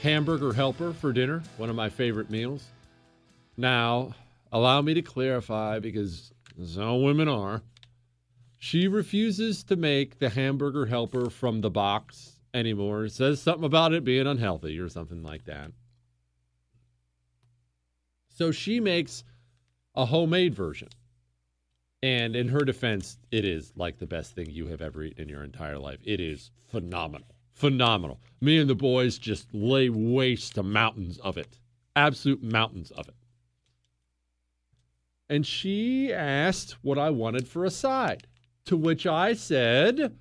hamburger 0.00 0.54
helper 0.54 0.94
for 0.94 1.12
dinner, 1.12 1.42
one 1.58 1.68
of 1.68 1.76
my 1.76 1.90
favorite 1.90 2.30
meals. 2.30 2.64
Now, 3.54 4.14
allow 4.50 4.80
me 4.80 4.94
to 4.94 5.02
clarify 5.02 5.78
because 5.78 6.32
some 6.64 7.02
women 7.02 7.28
are. 7.28 7.60
She 8.56 8.88
refuses 8.88 9.62
to 9.64 9.76
make 9.76 10.18
the 10.18 10.30
hamburger 10.30 10.86
helper 10.86 11.28
from 11.28 11.60
the 11.60 11.68
box 11.68 12.40
anymore. 12.54 13.04
It 13.04 13.12
says 13.12 13.42
something 13.42 13.64
about 13.64 13.92
it 13.92 14.04
being 14.04 14.26
unhealthy 14.26 14.78
or 14.78 14.88
something 14.88 15.22
like 15.22 15.44
that. 15.44 15.72
So 18.30 18.50
she 18.50 18.80
makes 18.80 19.22
a 19.94 20.06
homemade 20.06 20.54
version. 20.54 20.88
And 22.02 22.36
in 22.36 22.48
her 22.48 22.60
defense, 22.60 23.18
it 23.32 23.44
is 23.44 23.72
like 23.76 23.98
the 23.98 24.06
best 24.06 24.34
thing 24.34 24.50
you 24.50 24.66
have 24.68 24.80
ever 24.80 25.02
eaten 25.02 25.22
in 25.22 25.28
your 25.28 25.42
entire 25.42 25.78
life. 25.78 25.98
It 26.04 26.20
is 26.20 26.50
phenomenal. 26.66 27.28
Phenomenal. 27.54 28.20
Me 28.40 28.58
and 28.58 28.70
the 28.70 28.74
boys 28.74 29.18
just 29.18 29.52
lay 29.52 29.88
waste 29.88 30.54
to 30.54 30.62
mountains 30.62 31.18
of 31.18 31.36
it. 31.36 31.58
Absolute 31.96 32.42
mountains 32.42 32.92
of 32.92 33.08
it. 33.08 33.14
And 35.28 35.44
she 35.44 36.12
asked 36.12 36.76
what 36.82 36.98
I 36.98 37.10
wanted 37.10 37.48
for 37.48 37.64
a 37.64 37.70
side, 37.70 38.28
to 38.66 38.76
which 38.76 39.06
I 39.06 39.34
said, 39.34 40.16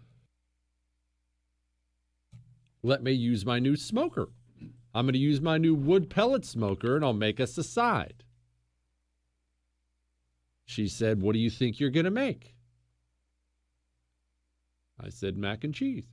Let 2.81 3.03
me 3.03 3.11
use 3.11 3.45
my 3.45 3.59
new 3.59 3.75
smoker. 3.75 4.29
I'm 4.95 5.05
going 5.05 5.13
to 5.13 5.19
use 5.19 5.41
my 5.41 5.57
new 5.57 5.75
wood 5.75 6.09
pellet 6.09 6.43
smoker 6.43 6.95
and 6.95 7.05
I'll 7.05 7.13
make 7.13 7.39
us 7.39 7.57
a 7.57 7.63
side. 7.63 8.23
She 10.68 10.88
said, 10.88 11.22
What 11.22 11.34
do 11.34 11.39
you 11.39 11.49
think 11.49 11.80
you're 11.80 11.89
going 11.89 12.06
to 12.06 12.11
make? 12.11 12.53
I 14.99 15.10
said, 15.10 15.38
Mac 15.38 15.64
and 15.64 15.73
cheese. 15.73 16.06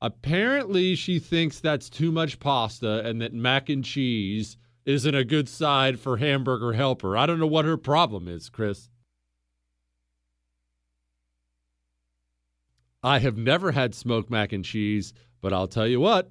Apparently, 0.00 0.94
she 0.94 1.18
thinks 1.18 1.60
that's 1.60 1.88
too 1.88 2.12
much 2.12 2.38
pasta 2.38 3.00
and 3.06 3.20
that 3.22 3.32
mac 3.32 3.68
and 3.68 3.84
cheese 3.84 4.56
isn't 4.84 5.14
a 5.14 5.24
good 5.24 5.48
side 5.48 5.98
for 5.98 6.18
hamburger 6.18 6.72
helper. 6.74 7.16
I 7.16 7.26
don't 7.26 7.38
know 7.38 7.46
what 7.46 7.64
her 7.64 7.78
problem 7.78 8.28
is, 8.28 8.50
Chris. 8.50 8.90
I 13.02 13.20
have 13.20 13.36
never 13.38 13.72
had 13.72 13.94
smoked 13.94 14.30
mac 14.30 14.52
and 14.52 14.64
cheese, 14.64 15.14
but 15.40 15.52
I'll 15.52 15.68
tell 15.68 15.86
you 15.86 16.00
what, 16.00 16.30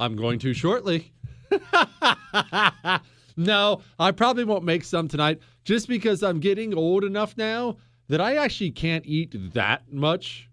I'm 0.00 0.16
going 0.16 0.38
to 0.40 0.52
shortly. 0.52 1.12
no, 3.36 3.82
I 3.98 4.12
probably 4.12 4.44
won't 4.44 4.64
make 4.64 4.84
some 4.84 5.08
tonight 5.08 5.40
just 5.64 5.88
because 5.88 6.22
I'm 6.22 6.40
getting 6.40 6.74
old 6.74 7.04
enough 7.04 7.36
now 7.36 7.76
that 8.08 8.20
I 8.20 8.36
actually 8.36 8.70
can't 8.70 9.04
eat 9.06 9.34
that 9.54 9.92
much. 9.92 10.48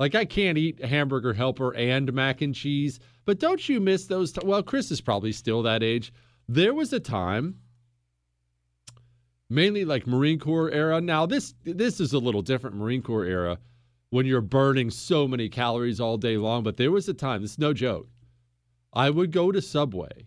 Like 0.00 0.14
I 0.14 0.24
can't 0.24 0.58
eat 0.58 0.84
hamburger 0.84 1.32
helper 1.32 1.74
and 1.74 2.12
mac 2.12 2.40
and 2.40 2.54
cheese. 2.54 2.98
But 3.24 3.38
don't 3.38 3.68
you 3.68 3.80
miss 3.80 4.06
those? 4.06 4.32
T- 4.32 4.40
well, 4.44 4.62
Chris 4.62 4.90
is 4.90 5.00
probably 5.00 5.32
still 5.32 5.62
that 5.62 5.82
age. 5.82 6.12
There 6.48 6.74
was 6.74 6.92
a 6.92 7.00
time, 7.00 7.60
mainly 9.48 9.84
like 9.84 10.06
Marine 10.06 10.38
Corps 10.38 10.70
era. 10.70 11.00
Now 11.00 11.26
this 11.26 11.54
this 11.64 12.00
is 12.00 12.12
a 12.12 12.18
little 12.18 12.42
different 12.42 12.76
Marine 12.76 13.02
Corps 13.02 13.24
era 13.24 13.58
when 14.10 14.26
you're 14.26 14.40
burning 14.40 14.90
so 14.90 15.26
many 15.28 15.48
calories 15.48 16.00
all 16.00 16.18
day 16.18 16.36
long. 16.36 16.64
But 16.64 16.76
there 16.76 16.90
was 16.90 17.08
a 17.08 17.14
time. 17.14 17.42
This 17.42 17.52
is 17.52 17.58
no 17.58 17.72
joke. 17.72 18.08
I 18.92 19.10
would 19.10 19.30
go 19.30 19.52
to 19.52 19.62
Subway. 19.62 20.26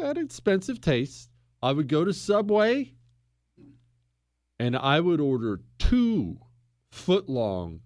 Had 0.00 0.18
expensive 0.18 0.80
taste. 0.80 1.30
I 1.62 1.72
would 1.72 1.88
go 1.88 2.04
to 2.04 2.12
Subway 2.12 2.94
and 4.58 4.76
I 4.76 5.00
would 5.00 5.20
order 5.20 5.60
two 5.78 6.38
foot 6.90 7.28
long 7.28 7.80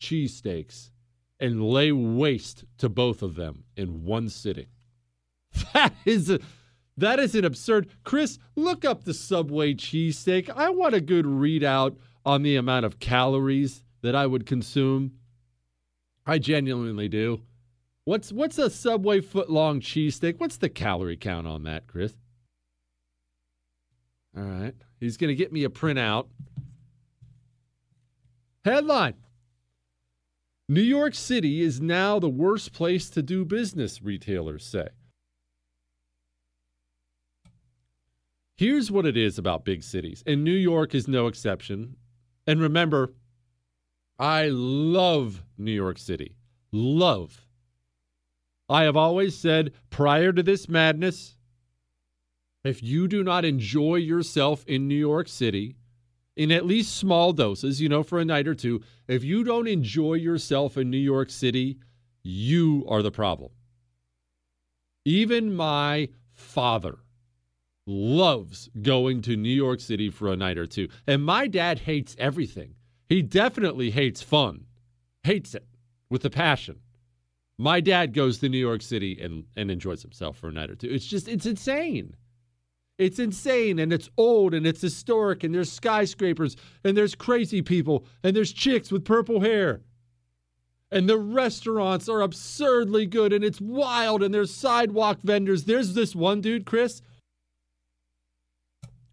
cheesesteaks 0.00 0.90
and 1.40 1.62
lay 1.62 1.92
waste 1.92 2.64
to 2.78 2.88
both 2.88 3.22
of 3.22 3.34
them 3.34 3.64
in 3.76 4.04
one 4.04 4.28
sitting. 4.28 4.66
That 5.72 5.94
is 6.04 6.30
a, 6.30 6.40
that 6.96 7.18
is 7.18 7.34
an 7.34 7.44
absurd. 7.44 7.88
Chris, 8.04 8.38
look 8.56 8.84
up 8.84 9.04
the 9.04 9.14
Subway 9.14 9.74
cheesesteak. 9.74 10.50
I 10.50 10.70
want 10.70 10.94
a 10.94 11.00
good 11.00 11.26
readout 11.26 11.96
on 12.24 12.42
the 12.42 12.56
amount 12.56 12.86
of 12.86 12.98
calories 12.98 13.84
that 14.02 14.14
I 14.14 14.26
would 14.26 14.46
consume. 14.46 15.12
I 16.26 16.38
genuinely 16.38 17.08
do. 17.08 17.42
What's 18.04 18.32
what's 18.32 18.58
a 18.58 18.68
Subway 18.68 19.20
foot 19.20 19.48
long 19.48 19.80
cheesesteak? 19.80 20.38
What's 20.38 20.58
the 20.58 20.68
calorie 20.68 21.16
count 21.16 21.46
on 21.46 21.62
that, 21.64 21.86
Chris? 21.86 22.14
All 24.36 24.42
right. 24.42 24.74
He's 25.00 25.16
going 25.16 25.28
to 25.28 25.34
get 25.34 25.52
me 25.52 25.64
a 25.64 25.68
printout. 25.68 26.26
Headline 28.64 29.14
New 30.68 30.82
York 30.82 31.14
City 31.14 31.60
is 31.60 31.80
now 31.80 32.18
the 32.18 32.28
worst 32.28 32.72
place 32.72 33.10
to 33.10 33.22
do 33.22 33.44
business, 33.44 34.02
retailers 34.02 34.64
say. 34.64 34.88
Here's 38.56 38.90
what 38.90 39.04
it 39.04 39.16
is 39.16 39.36
about 39.36 39.64
big 39.64 39.82
cities, 39.82 40.22
and 40.26 40.44
New 40.44 40.52
York 40.52 40.94
is 40.94 41.08
no 41.08 41.26
exception. 41.26 41.96
And 42.46 42.60
remember, 42.60 43.12
I 44.18 44.48
love 44.48 45.42
New 45.58 45.72
York 45.72 45.98
City. 45.98 46.36
Love. 46.72 47.43
I 48.68 48.84
have 48.84 48.96
always 48.96 49.36
said 49.36 49.72
prior 49.90 50.32
to 50.32 50.42
this 50.42 50.68
madness, 50.68 51.36
if 52.64 52.82
you 52.82 53.08
do 53.08 53.22
not 53.22 53.44
enjoy 53.44 53.96
yourself 53.96 54.64
in 54.66 54.88
New 54.88 54.94
York 54.94 55.28
City, 55.28 55.76
in 56.36 56.50
at 56.50 56.66
least 56.66 56.96
small 56.96 57.32
doses, 57.32 57.80
you 57.80 57.88
know, 57.88 58.02
for 58.02 58.18
a 58.18 58.24
night 58.24 58.48
or 58.48 58.54
two, 58.54 58.82
if 59.06 59.22
you 59.22 59.44
don't 59.44 59.68
enjoy 59.68 60.14
yourself 60.14 60.76
in 60.76 60.90
New 60.90 60.96
York 60.96 61.30
City, 61.30 61.78
you 62.22 62.84
are 62.88 63.02
the 63.02 63.10
problem. 63.10 63.50
Even 65.04 65.54
my 65.54 66.08
father 66.32 66.98
loves 67.86 68.70
going 68.80 69.20
to 69.20 69.36
New 69.36 69.50
York 69.50 69.78
City 69.80 70.08
for 70.08 70.32
a 70.32 70.36
night 70.36 70.56
or 70.56 70.66
two. 70.66 70.88
And 71.06 71.22
my 71.22 71.46
dad 71.46 71.80
hates 71.80 72.16
everything. 72.18 72.74
He 73.08 73.20
definitely 73.20 73.90
hates 73.90 74.22
fun, 74.22 74.64
hates 75.22 75.54
it 75.54 75.66
with 76.08 76.24
a 76.24 76.30
passion. 76.30 76.80
My 77.58 77.80
dad 77.80 78.12
goes 78.12 78.38
to 78.38 78.48
New 78.48 78.58
York 78.58 78.82
City 78.82 79.18
and, 79.20 79.44
and 79.56 79.70
enjoys 79.70 80.02
himself 80.02 80.36
for 80.36 80.48
a 80.48 80.52
night 80.52 80.70
or 80.70 80.74
two. 80.74 80.88
It's 80.88 81.06
just, 81.06 81.28
it's 81.28 81.46
insane. 81.46 82.16
It's 82.98 83.18
insane 83.18 83.78
and 83.78 83.92
it's 83.92 84.08
old 84.16 84.54
and 84.54 84.66
it's 84.66 84.80
historic 84.80 85.42
and 85.42 85.54
there's 85.54 85.70
skyscrapers 85.70 86.56
and 86.84 86.96
there's 86.96 87.14
crazy 87.14 87.62
people 87.62 88.06
and 88.22 88.36
there's 88.36 88.52
chicks 88.52 88.90
with 88.92 89.04
purple 89.04 89.40
hair. 89.40 89.82
And 90.92 91.08
the 91.08 91.18
restaurants 91.18 92.08
are 92.08 92.20
absurdly 92.20 93.06
good 93.06 93.32
and 93.32 93.44
it's 93.44 93.60
wild 93.60 94.22
and 94.22 94.32
there's 94.32 94.54
sidewalk 94.54 95.18
vendors. 95.22 95.64
There's 95.64 95.94
this 95.94 96.14
one 96.14 96.40
dude, 96.40 96.66
Chris. 96.66 97.02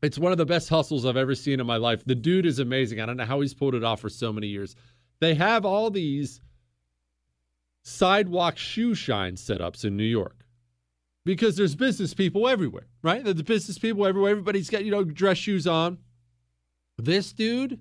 It's 0.03 0.19
one 0.19 0.31
of 0.31 0.37
the 0.37 0.45
best 0.45 0.69
hustles 0.69 1.05
I've 1.05 1.17
ever 1.17 1.35
seen 1.35 1.59
in 1.59 1.65
my 1.67 1.77
life. 1.77 2.03
The 2.05 2.15
dude 2.15 2.45
is 2.47 2.59
amazing. 2.59 2.99
I 2.99 3.05
don't 3.05 3.17
know 3.17 3.25
how 3.25 3.41
he's 3.41 3.53
pulled 3.53 3.75
it 3.75 3.83
off 3.83 3.99
for 3.99 4.09
so 4.09 4.33
many 4.33 4.47
years. 4.47 4.75
They 5.19 5.35
have 5.35 5.65
all 5.65 5.91
these 5.91 6.41
sidewalk 7.83 8.57
shoe 8.57 8.95
shine 8.95 9.35
setups 9.35 9.83
in 9.85 9.97
New 9.97 10.03
York 10.03 10.45
because 11.25 11.55
there's 11.55 11.75
business 11.75 12.13
people 12.13 12.47
everywhere, 12.47 12.87
right? 13.03 13.23
There's 13.23 13.41
business 13.41 13.77
people 13.77 14.05
everywhere. 14.05 14.31
Everybody's 14.31 14.69
got, 14.69 14.85
you 14.85 14.91
know, 14.91 15.03
dress 15.03 15.37
shoes 15.37 15.67
on. 15.67 15.99
This 16.97 17.33
dude, 17.33 17.79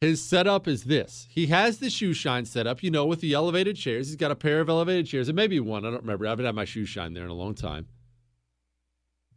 his 0.00 0.22
setup 0.22 0.68
is 0.68 0.84
this. 0.84 1.26
He 1.30 1.46
has 1.46 1.78
the 1.78 1.90
shoe 1.90 2.12
shine 2.12 2.44
setup, 2.44 2.82
you 2.82 2.90
know, 2.90 3.06
with 3.06 3.20
the 3.20 3.34
elevated 3.34 3.76
chairs. 3.76 4.08
He's 4.08 4.16
got 4.16 4.30
a 4.30 4.36
pair 4.36 4.60
of 4.60 4.68
elevated 4.68 5.06
chairs, 5.06 5.28
and 5.28 5.36
maybe 5.36 5.58
one. 5.60 5.84
I 5.84 5.90
don't 5.90 6.02
remember. 6.02 6.26
I 6.26 6.30
haven't 6.30 6.46
had 6.46 6.54
my 6.54 6.64
shoe 6.64 6.84
shine 6.84 7.14
there 7.14 7.24
in 7.24 7.30
a 7.30 7.34
long 7.34 7.54
time. 7.54 7.86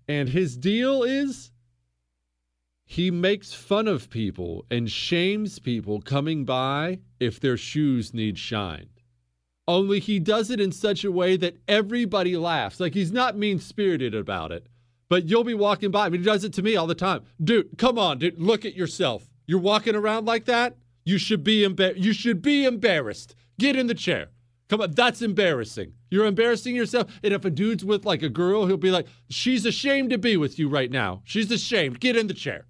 And 0.07 0.29
his 0.29 0.57
deal 0.57 1.03
is 1.03 1.51
he 2.83 3.09
makes 3.09 3.53
fun 3.53 3.87
of 3.87 4.09
people 4.09 4.65
and 4.69 4.91
shames 4.91 5.59
people 5.59 6.01
coming 6.01 6.43
by 6.43 6.99
if 7.19 7.39
their 7.39 7.57
shoes 7.57 8.13
need 8.13 8.37
shined. 8.37 9.00
Only 9.71 10.01
he 10.01 10.19
does 10.19 10.51
it 10.51 10.59
in 10.59 10.73
such 10.73 11.05
a 11.05 11.11
way 11.13 11.37
that 11.37 11.55
everybody 11.65 12.35
laughs. 12.35 12.81
Like 12.81 12.93
he's 12.93 13.13
not 13.13 13.37
mean 13.37 13.57
spirited 13.57 14.13
about 14.13 14.51
it, 14.51 14.67
but 15.07 15.29
you'll 15.29 15.45
be 15.45 15.53
walking 15.53 15.91
by. 15.91 16.07
I 16.07 16.09
mean, 16.09 16.19
he 16.19 16.25
does 16.25 16.43
it 16.43 16.51
to 16.55 16.61
me 16.61 16.75
all 16.75 16.87
the 16.87 16.93
time. 16.93 17.21
Dude, 17.41 17.77
come 17.77 17.97
on, 17.97 18.19
dude, 18.19 18.37
look 18.37 18.65
at 18.65 18.75
yourself. 18.75 19.29
You're 19.47 19.61
walking 19.61 19.95
around 19.95 20.25
like 20.25 20.43
that. 20.43 20.75
You 21.05 21.17
should 21.17 21.45
be 21.45 21.65
embar- 21.65 21.95
You 21.95 22.11
should 22.11 22.41
be 22.41 22.65
embarrassed. 22.65 23.33
Get 23.59 23.77
in 23.77 23.87
the 23.87 23.93
chair. 23.93 24.27
Come 24.67 24.81
on, 24.81 24.91
that's 24.91 25.21
embarrassing. 25.21 25.93
You're 26.09 26.25
embarrassing 26.25 26.75
yourself. 26.75 27.09
And 27.23 27.33
if 27.33 27.45
a 27.45 27.49
dude's 27.49 27.85
with 27.85 28.05
like 28.05 28.23
a 28.23 28.29
girl, 28.29 28.65
he'll 28.65 28.75
be 28.75 28.91
like, 28.91 29.07
"She's 29.29 29.65
ashamed 29.65 30.09
to 30.09 30.17
be 30.17 30.35
with 30.35 30.59
you 30.59 30.67
right 30.67 30.91
now. 30.91 31.21
She's 31.23 31.49
ashamed. 31.49 32.01
Get 32.01 32.17
in 32.17 32.27
the 32.27 32.33
chair." 32.33 32.65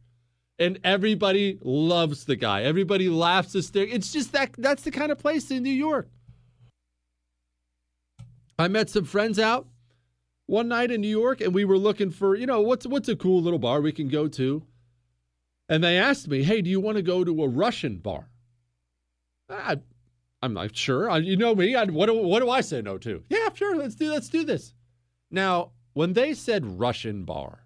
And 0.59 0.79
everybody 0.83 1.57
loves 1.63 2.25
the 2.25 2.35
guy. 2.35 2.61
Everybody 2.61 3.09
laughs 3.09 3.53
hysterically. 3.53 3.95
It's 3.95 4.13
just 4.13 4.33
that 4.33 4.51
that's 4.59 4.83
the 4.83 4.91
kind 4.91 5.11
of 5.11 5.17
place 5.17 5.49
in 5.49 5.63
New 5.63 5.71
York. 5.71 6.07
I 8.61 8.67
met 8.67 8.89
some 8.91 9.05
friends 9.05 9.39
out 9.39 9.67
one 10.45 10.67
night 10.67 10.91
in 10.91 11.01
New 11.01 11.07
York 11.07 11.41
and 11.41 11.53
we 11.53 11.65
were 11.65 11.79
looking 11.79 12.11
for, 12.11 12.35
you 12.35 12.45
know, 12.45 12.61
what's 12.61 12.85
what's 12.85 13.09
a 13.09 13.15
cool 13.15 13.41
little 13.41 13.57
bar 13.57 13.81
we 13.81 13.91
can 13.91 14.07
go 14.07 14.27
to? 14.27 14.63
And 15.67 15.83
they 15.83 15.97
asked 15.97 16.27
me, 16.27 16.43
"Hey, 16.43 16.61
do 16.61 16.69
you 16.69 16.79
want 16.79 16.97
to 16.97 17.01
go 17.01 17.23
to 17.23 17.43
a 17.43 17.47
Russian 17.47 17.97
bar?" 17.97 18.29
I, 19.49 19.77
I'm 20.43 20.53
like, 20.53 20.75
"Sure." 20.75 21.09
I, 21.09 21.17
you 21.17 21.37
know 21.37 21.55
me. 21.55 21.75
I, 21.75 21.85
what 21.85 22.05
do 22.05 22.13
what 22.13 22.41
do 22.41 22.49
I 22.49 22.61
say 22.61 22.81
no 22.81 22.97
to? 22.99 23.23
Yeah, 23.29 23.49
sure. 23.53 23.75
Let's 23.75 23.95
do 23.95 24.11
let's 24.11 24.29
do 24.29 24.43
this. 24.43 24.73
Now, 25.31 25.71
when 25.93 26.13
they 26.13 26.33
said 26.33 26.79
Russian 26.79 27.23
bar, 27.23 27.65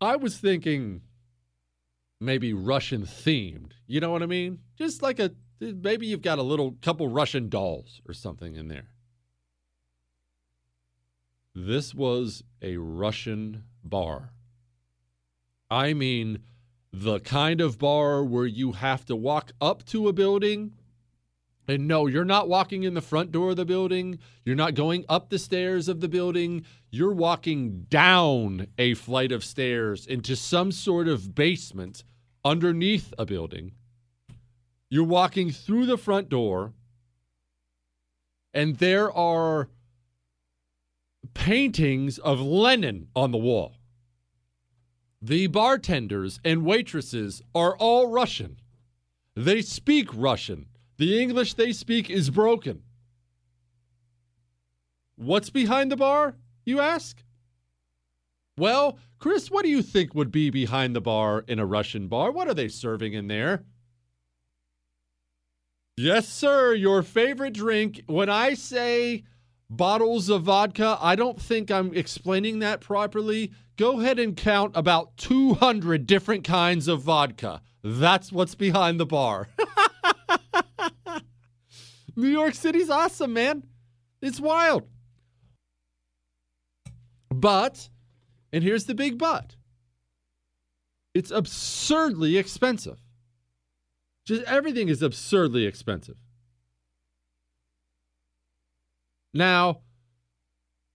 I 0.00 0.16
was 0.16 0.36
thinking 0.36 1.00
maybe 2.20 2.52
Russian 2.52 3.02
themed. 3.06 3.72
You 3.86 4.00
know 4.00 4.10
what 4.10 4.22
I 4.22 4.26
mean? 4.26 4.58
Just 4.76 5.02
like 5.02 5.18
a 5.18 5.30
maybe 5.60 6.06
you've 6.06 6.22
got 6.22 6.38
a 6.38 6.42
little 6.42 6.76
couple 6.82 7.08
Russian 7.08 7.48
dolls 7.48 8.00
or 8.06 8.14
something 8.14 8.56
in 8.56 8.68
there. 8.68 8.88
This 11.54 11.94
was 11.94 12.42
a 12.60 12.76
Russian 12.76 13.64
bar. 13.84 14.32
I 15.70 15.94
mean, 15.94 16.40
the 16.92 17.20
kind 17.20 17.60
of 17.60 17.78
bar 17.78 18.24
where 18.24 18.46
you 18.46 18.72
have 18.72 19.04
to 19.06 19.16
walk 19.16 19.52
up 19.60 19.84
to 19.86 20.08
a 20.08 20.12
building. 20.12 20.72
And 21.66 21.88
no, 21.88 22.06
you're 22.06 22.24
not 22.24 22.48
walking 22.48 22.82
in 22.82 22.94
the 22.94 23.00
front 23.00 23.32
door 23.32 23.50
of 23.50 23.56
the 23.56 23.64
building. 23.64 24.18
You're 24.44 24.56
not 24.56 24.74
going 24.74 25.04
up 25.08 25.30
the 25.30 25.38
stairs 25.38 25.88
of 25.88 26.00
the 26.00 26.08
building. 26.08 26.64
You're 26.90 27.14
walking 27.14 27.86
down 27.88 28.66
a 28.76 28.94
flight 28.94 29.32
of 29.32 29.44
stairs 29.44 30.06
into 30.06 30.36
some 30.36 30.72
sort 30.72 31.08
of 31.08 31.34
basement 31.34 32.04
underneath 32.44 33.14
a 33.16 33.24
building. 33.24 33.72
You're 34.94 35.02
walking 35.02 35.50
through 35.50 35.86
the 35.86 35.98
front 35.98 36.28
door, 36.28 36.72
and 38.52 38.76
there 38.76 39.12
are 39.12 39.68
paintings 41.34 42.18
of 42.18 42.40
Lenin 42.40 43.08
on 43.16 43.32
the 43.32 43.36
wall. 43.36 43.74
The 45.20 45.48
bartenders 45.48 46.38
and 46.44 46.64
waitresses 46.64 47.42
are 47.56 47.76
all 47.78 48.06
Russian. 48.06 48.60
They 49.34 49.62
speak 49.62 50.10
Russian. 50.14 50.66
The 50.98 51.20
English 51.20 51.54
they 51.54 51.72
speak 51.72 52.08
is 52.08 52.30
broken. 52.30 52.84
What's 55.16 55.50
behind 55.50 55.90
the 55.90 55.96
bar, 55.96 56.36
you 56.64 56.78
ask? 56.78 57.20
Well, 58.56 59.00
Chris, 59.18 59.50
what 59.50 59.64
do 59.64 59.70
you 59.70 59.82
think 59.82 60.14
would 60.14 60.30
be 60.30 60.50
behind 60.50 60.94
the 60.94 61.00
bar 61.00 61.44
in 61.48 61.58
a 61.58 61.66
Russian 61.66 62.06
bar? 62.06 62.30
What 62.30 62.46
are 62.46 62.54
they 62.54 62.68
serving 62.68 63.14
in 63.14 63.26
there? 63.26 63.64
Yes, 65.96 66.28
sir, 66.28 66.74
your 66.74 67.02
favorite 67.02 67.54
drink. 67.54 68.02
When 68.06 68.28
I 68.28 68.54
say 68.54 69.22
bottles 69.70 70.28
of 70.28 70.42
vodka, 70.42 70.98
I 71.00 71.14
don't 71.14 71.40
think 71.40 71.70
I'm 71.70 71.94
explaining 71.94 72.58
that 72.58 72.80
properly. 72.80 73.52
Go 73.76 74.00
ahead 74.00 74.18
and 74.18 74.36
count 74.36 74.72
about 74.74 75.16
200 75.18 76.06
different 76.06 76.42
kinds 76.42 76.88
of 76.88 77.02
vodka. 77.02 77.62
That's 77.82 78.32
what's 78.32 78.56
behind 78.56 78.98
the 78.98 79.06
bar. 79.06 79.48
New 82.16 82.28
York 82.28 82.54
City's 82.54 82.90
awesome, 82.90 83.32
man. 83.32 83.64
It's 84.20 84.40
wild. 84.40 84.88
But, 87.30 87.88
and 88.52 88.64
here's 88.64 88.84
the 88.84 88.94
big 88.94 89.18
but 89.18 89.56
it's 91.14 91.30
absurdly 91.30 92.36
expensive. 92.36 93.03
Just 94.24 94.42
everything 94.44 94.88
is 94.88 95.02
absurdly 95.02 95.66
expensive. 95.66 96.16
Now, 99.34 99.80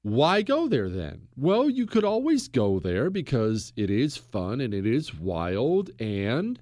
why 0.01 0.41
go 0.41 0.67
there 0.67 0.89
then? 0.89 1.27
Well, 1.35 1.69
you 1.69 1.85
could 1.85 2.05
always 2.05 2.47
go 2.47 2.79
there 2.79 3.09
because 3.09 3.73
it 3.75 3.89
is 3.89 4.17
fun 4.17 4.61
and 4.61 4.73
it 4.73 4.85
is 4.85 5.13
wild. 5.13 5.91
And 5.99 6.59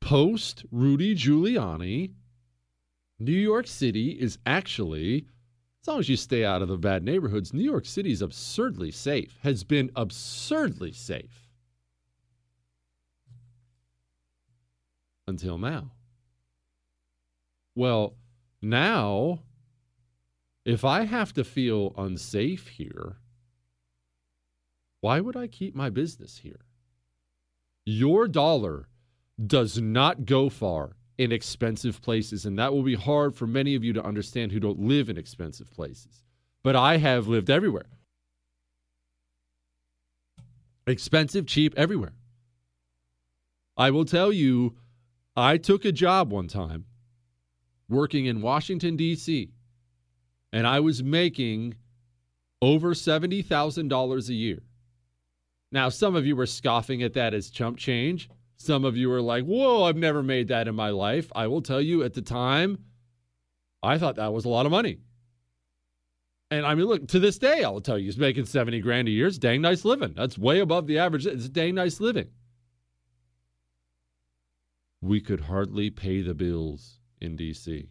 post 0.00 0.64
Rudy 0.70 1.14
Giuliani, 1.16 2.12
New 3.18 3.32
York 3.32 3.66
City 3.66 4.10
is 4.10 4.38
actually, 4.46 5.26
as 5.82 5.88
long 5.88 5.98
as 5.98 6.08
you 6.08 6.16
stay 6.16 6.44
out 6.44 6.62
of 6.62 6.68
the 6.68 6.76
bad 6.76 7.02
neighborhoods, 7.02 7.52
New 7.52 7.64
York 7.64 7.86
City 7.86 8.12
is 8.12 8.22
absurdly 8.22 8.90
safe, 8.90 9.38
has 9.42 9.64
been 9.64 9.90
absurdly 9.96 10.92
safe 10.92 11.39
until 15.30 15.56
now. 15.56 15.92
Well, 17.74 18.16
now 18.60 19.40
if 20.64 20.84
I 20.84 21.04
have 21.04 21.32
to 21.34 21.44
feel 21.44 21.94
unsafe 21.96 22.68
here, 22.68 23.16
why 25.00 25.20
would 25.20 25.36
I 25.36 25.46
keep 25.46 25.74
my 25.74 25.88
business 25.88 26.38
here? 26.38 26.60
Your 27.86 28.28
dollar 28.28 28.88
does 29.44 29.80
not 29.80 30.26
go 30.26 30.50
far 30.50 30.96
in 31.16 31.32
expensive 31.32 32.02
places, 32.02 32.44
and 32.44 32.58
that 32.58 32.72
will 32.72 32.82
be 32.82 32.94
hard 32.94 33.34
for 33.34 33.46
many 33.46 33.74
of 33.74 33.82
you 33.82 33.92
to 33.94 34.04
understand 34.04 34.52
who 34.52 34.60
don't 34.60 34.80
live 34.80 35.08
in 35.08 35.16
expensive 35.16 35.72
places. 35.72 36.22
But 36.62 36.76
I 36.76 36.98
have 36.98 37.26
lived 37.26 37.48
everywhere. 37.48 37.88
Expensive, 40.86 41.46
cheap, 41.46 41.72
everywhere. 41.76 42.12
I 43.76 43.90
will 43.90 44.04
tell 44.04 44.30
you, 44.30 44.76
I 45.36 45.56
took 45.56 45.84
a 45.84 45.92
job 45.92 46.32
one 46.32 46.48
time 46.48 46.86
working 47.88 48.26
in 48.26 48.42
Washington, 48.42 48.96
D.C 48.96 49.50
and 50.52 50.66
I 50.66 50.80
was 50.80 51.02
making 51.02 51.74
over 52.62 52.92
$70,000 52.94 54.28
a 54.28 54.34
year. 54.34 54.58
Now, 55.72 55.88
some 55.88 56.16
of 56.16 56.26
you 56.26 56.34
were 56.34 56.46
scoffing 56.46 57.02
at 57.02 57.14
that 57.14 57.32
as 57.32 57.50
chump 57.50 57.78
change. 57.78 58.28
Some 58.56 58.84
of 58.84 58.96
you 58.96 59.08
were 59.08 59.22
like, 59.22 59.44
whoa, 59.44 59.84
I've 59.84 59.96
never 59.96 60.22
made 60.22 60.48
that 60.48 60.68
in 60.68 60.74
my 60.74 60.90
life. 60.90 61.30
I 61.34 61.46
will 61.46 61.62
tell 61.62 61.80
you 61.80 62.02
at 62.02 62.14
the 62.14 62.22
time, 62.22 62.78
I 63.82 63.96
thought 63.96 64.16
that 64.16 64.32
was 64.32 64.44
a 64.44 64.48
lot 64.48 64.66
of 64.66 64.72
money. 64.72 64.98
And 66.50 66.66
I 66.66 66.74
mean, 66.74 66.86
look, 66.86 67.06
to 67.08 67.20
this 67.20 67.38
day, 67.38 67.62
I'll 67.62 67.80
tell 67.80 67.96
you, 67.96 68.06
he's 68.06 68.18
making 68.18 68.46
70 68.46 68.80
grand 68.80 69.06
a 69.06 69.12
year. 69.12 69.28
It's 69.28 69.38
dang 69.38 69.62
nice 69.62 69.84
living. 69.84 70.14
That's 70.16 70.36
way 70.36 70.58
above 70.58 70.88
the 70.88 70.98
average. 70.98 71.24
It's 71.24 71.48
dang 71.48 71.76
nice 71.76 72.00
living. 72.00 72.28
We 75.00 75.20
could 75.20 75.40
hardly 75.42 75.90
pay 75.90 76.22
the 76.22 76.34
bills 76.34 76.98
in 77.20 77.36
DC 77.36 77.88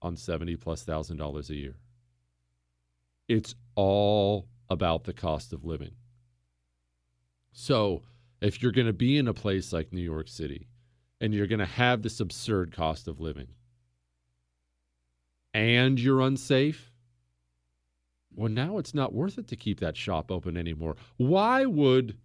on 0.00 0.16
70 0.16 0.56
plus 0.56 0.82
thousand 0.82 1.16
dollars 1.16 1.50
a 1.50 1.56
year. 1.56 1.76
It's 3.28 3.54
all 3.74 4.48
about 4.70 5.04
the 5.04 5.12
cost 5.12 5.52
of 5.52 5.64
living. 5.64 5.92
So, 7.52 8.02
if 8.40 8.62
you're 8.62 8.72
going 8.72 8.86
to 8.86 8.92
be 8.92 9.18
in 9.18 9.26
a 9.26 9.34
place 9.34 9.72
like 9.72 9.92
New 9.92 10.00
York 10.00 10.28
City 10.28 10.68
and 11.20 11.34
you're 11.34 11.48
going 11.48 11.58
to 11.58 11.66
have 11.66 12.02
this 12.02 12.20
absurd 12.20 12.72
cost 12.72 13.08
of 13.08 13.20
living 13.20 13.48
and 15.52 15.98
you're 15.98 16.20
unsafe, 16.20 16.92
well, 18.34 18.50
now 18.50 18.78
it's 18.78 18.94
not 18.94 19.12
worth 19.12 19.38
it 19.38 19.48
to 19.48 19.56
keep 19.56 19.80
that 19.80 19.96
shop 19.96 20.30
open 20.30 20.56
anymore. 20.56 20.94
Why 21.16 21.64
would 21.64 22.16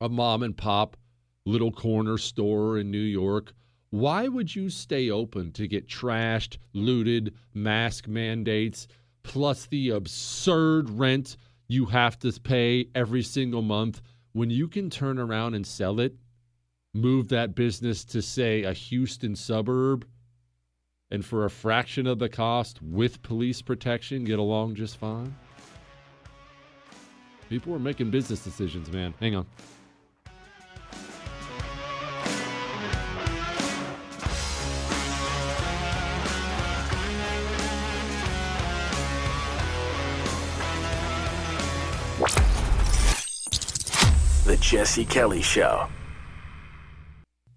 a 0.00 0.08
mom 0.08 0.42
and 0.42 0.56
pop 0.56 0.96
little 1.46 1.72
corner 1.72 2.18
store 2.18 2.78
in 2.78 2.90
New 2.90 2.98
York 2.98 3.52
why 3.94 4.26
would 4.26 4.56
you 4.56 4.70
stay 4.70 5.08
open 5.08 5.52
to 5.52 5.68
get 5.68 5.86
trashed, 5.86 6.58
looted, 6.72 7.32
mask 7.54 8.08
mandates, 8.08 8.88
plus 9.22 9.66
the 9.66 9.90
absurd 9.90 10.90
rent 10.90 11.36
you 11.68 11.84
have 11.86 12.18
to 12.18 12.32
pay 12.40 12.88
every 12.96 13.22
single 13.22 13.62
month 13.62 14.02
when 14.32 14.50
you 14.50 14.66
can 14.66 14.90
turn 14.90 15.16
around 15.16 15.54
and 15.54 15.64
sell 15.64 16.00
it, 16.00 16.16
move 16.92 17.28
that 17.28 17.54
business 17.54 18.04
to, 18.06 18.20
say, 18.20 18.64
a 18.64 18.72
Houston 18.72 19.36
suburb, 19.36 20.04
and 21.12 21.24
for 21.24 21.44
a 21.44 21.50
fraction 21.50 22.08
of 22.08 22.18
the 22.18 22.28
cost 22.28 22.82
with 22.82 23.22
police 23.22 23.62
protection, 23.62 24.24
get 24.24 24.40
along 24.40 24.74
just 24.74 24.96
fine? 24.96 25.32
People 27.48 27.72
are 27.72 27.78
making 27.78 28.10
business 28.10 28.42
decisions, 28.42 28.90
man. 28.90 29.14
Hang 29.20 29.36
on. 29.36 29.46
Jesse 44.64 45.04
Kelly 45.04 45.42
Show. 45.42 45.88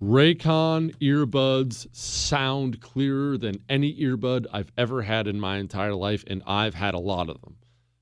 Raycon 0.03 0.93
earbuds 0.97 1.87
sound 1.95 2.81
clearer 2.81 3.37
than 3.37 3.63
any 3.69 3.95
earbud 3.95 4.45
I've 4.51 4.73
ever 4.77 5.01
had 5.01 5.25
in 5.25 5.39
my 5.39 5.55
entire 5.55 5.95
life, 5.95 6.25
and 6.27 6.43
I've 6.45 6.73
had 6.73 6.95
a 6.95 6.99
lot 6.99 7.29
of 7.29 7.39
them. 7.39 7.55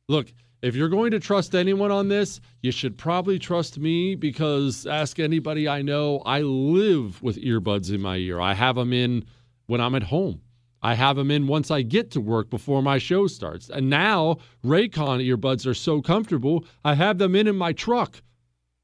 Look, 0.09 0.33
if 0.63 0.75
you're 0.75 0.89
going 0.89 1.11
to 1.11 1.19
trust 1.19 1.53
anyone 1.53 1.91
on 1.91 2.07
this, 2.07 2.41
you 2.63 2.71
should 2.71 2.97
probably 2.97 3.37
trust 3.37 3.77
me 3.77 4.15
because 4.15 4.87
ask 4.87 5.19
anybody 5.19 5.69
I 5.69 5.83
know, 5.83 6.23
I 6.25 6.41
live 6.41 7.21
with 7.21 7.37
earbuds 7.37 7.93
in 7.93 8.01
my 8.01 8.15
ear. 8.17 8.41
I 8.41 8.55
have 8.55 8.75
them 8.75 8.91
in 8.91 9.23
when 9.67 9.81
I'm 9.81 9.93
at 9.93 10.01
home. 10.01 10.41
I 10.81 10.95
have 10.95 11.15
them 11.15 11.29
in 11.29 11.45
once 11.45 11.69
I 11.69 11.83
get 11.83 12.09
to 12.11 12.19
work 12.19 12.49
before 12.49 12.81
my 12.81 12.97
show 12.97 13.27
starts. 13.27 13.69
And 13.69 13.87
now 13.87 14.37
Raycon 14.65 15.23
earbuds 15.23 15.67
are 15.67 15.75
so 15.75 16.01
comfortable, 16.01 16.65
I 16.83 16.95
have 16.95 17.19
them 17.19 17.35
in 17.35 17.47
in 17.47 17.55
my 17.55 17.71
truck 17.71 18.23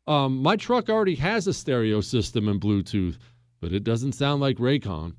um, 0.07 0.41
my 0.41 0.55
truck 0.55 0.89
already 0.89 1.15
has 1.15 1.47
a 1.47 1.53
stereo 1.53 2.01
system 2.01 2.47
and 2.47 2.59
Bluetooth, 2.59 3.17
but 3.59 3.73
it 3.73 3.83
doesn't 3.83 4.13
sound 4.13 4.41
like 4.41 4.57
Raycon. 4.57 5.13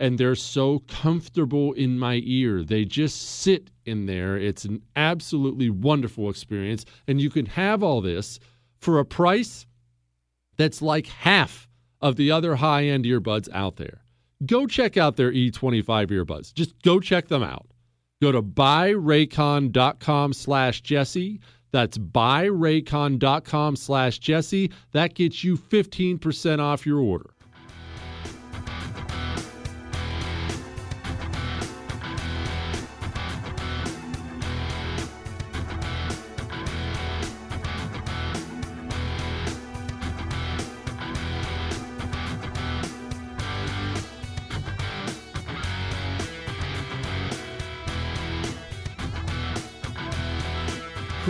And 0.00 0.18
they're 0.18 0.34
so 0.34 0.80
comfortable 0.88 1.74
in 1.74 1.98
my 1.98 2.20
ear. 2.24 2.64
They 2.64 2.84
just 2.84 3.40
sit 3.40 3.70
in 3.84 4.06
there. 4.06 4.36
It's 4.36 4.64
an 4.64 4.82
absolutely 4.96 5.70
wonderful 5.70 6.28
experience. 6.28 6.84
And 7.06 7.20
you 7.20 7.30
can 7.30 7.46
have 7.46 7.84
all 7.84 8.00
this 8.00 8.40
for 8.78 8.98
a 8.98 9.04
price 9.04 9.64
that's 10.56 10.82
like 10.82 11.06
half 11.06 11.68
of 12.00 12.16
the 12.16 12.32
other 12.32 12.56
high 12.56 12.86
end 12.86 13.04
earbuds 13.04 13.48
out 13.52 13.76
there. 13.76 14.02
Go 14.44 14.66
check 14.66 14.96
out 14.96 15.16
their 15.16 15.30
E25 15.30 16.08
earbuds. 16.08 16.52
Just 16.52 16.80
go 16.82 16.98
check 16.98 17.28
them 17.28 17.44
out. 17.44 17.66
Go 18.20 18.32
to 18.32 18.42
buyraycon.com 18.42 20.32
slash 20.32 20.80
Jesse. 20.80 21.40
That's 21.72 21.98
buyraycon.com 21.98 23.76
slash 23.76 24.18
Jesse. 24.18 24.70
That 24.92 25.14
gets 25.14 25.42
you 25.42 25.56
15% 25.56 26.60
off 26.60 26.86
your 26.86 27.00
order. 27.00 27.31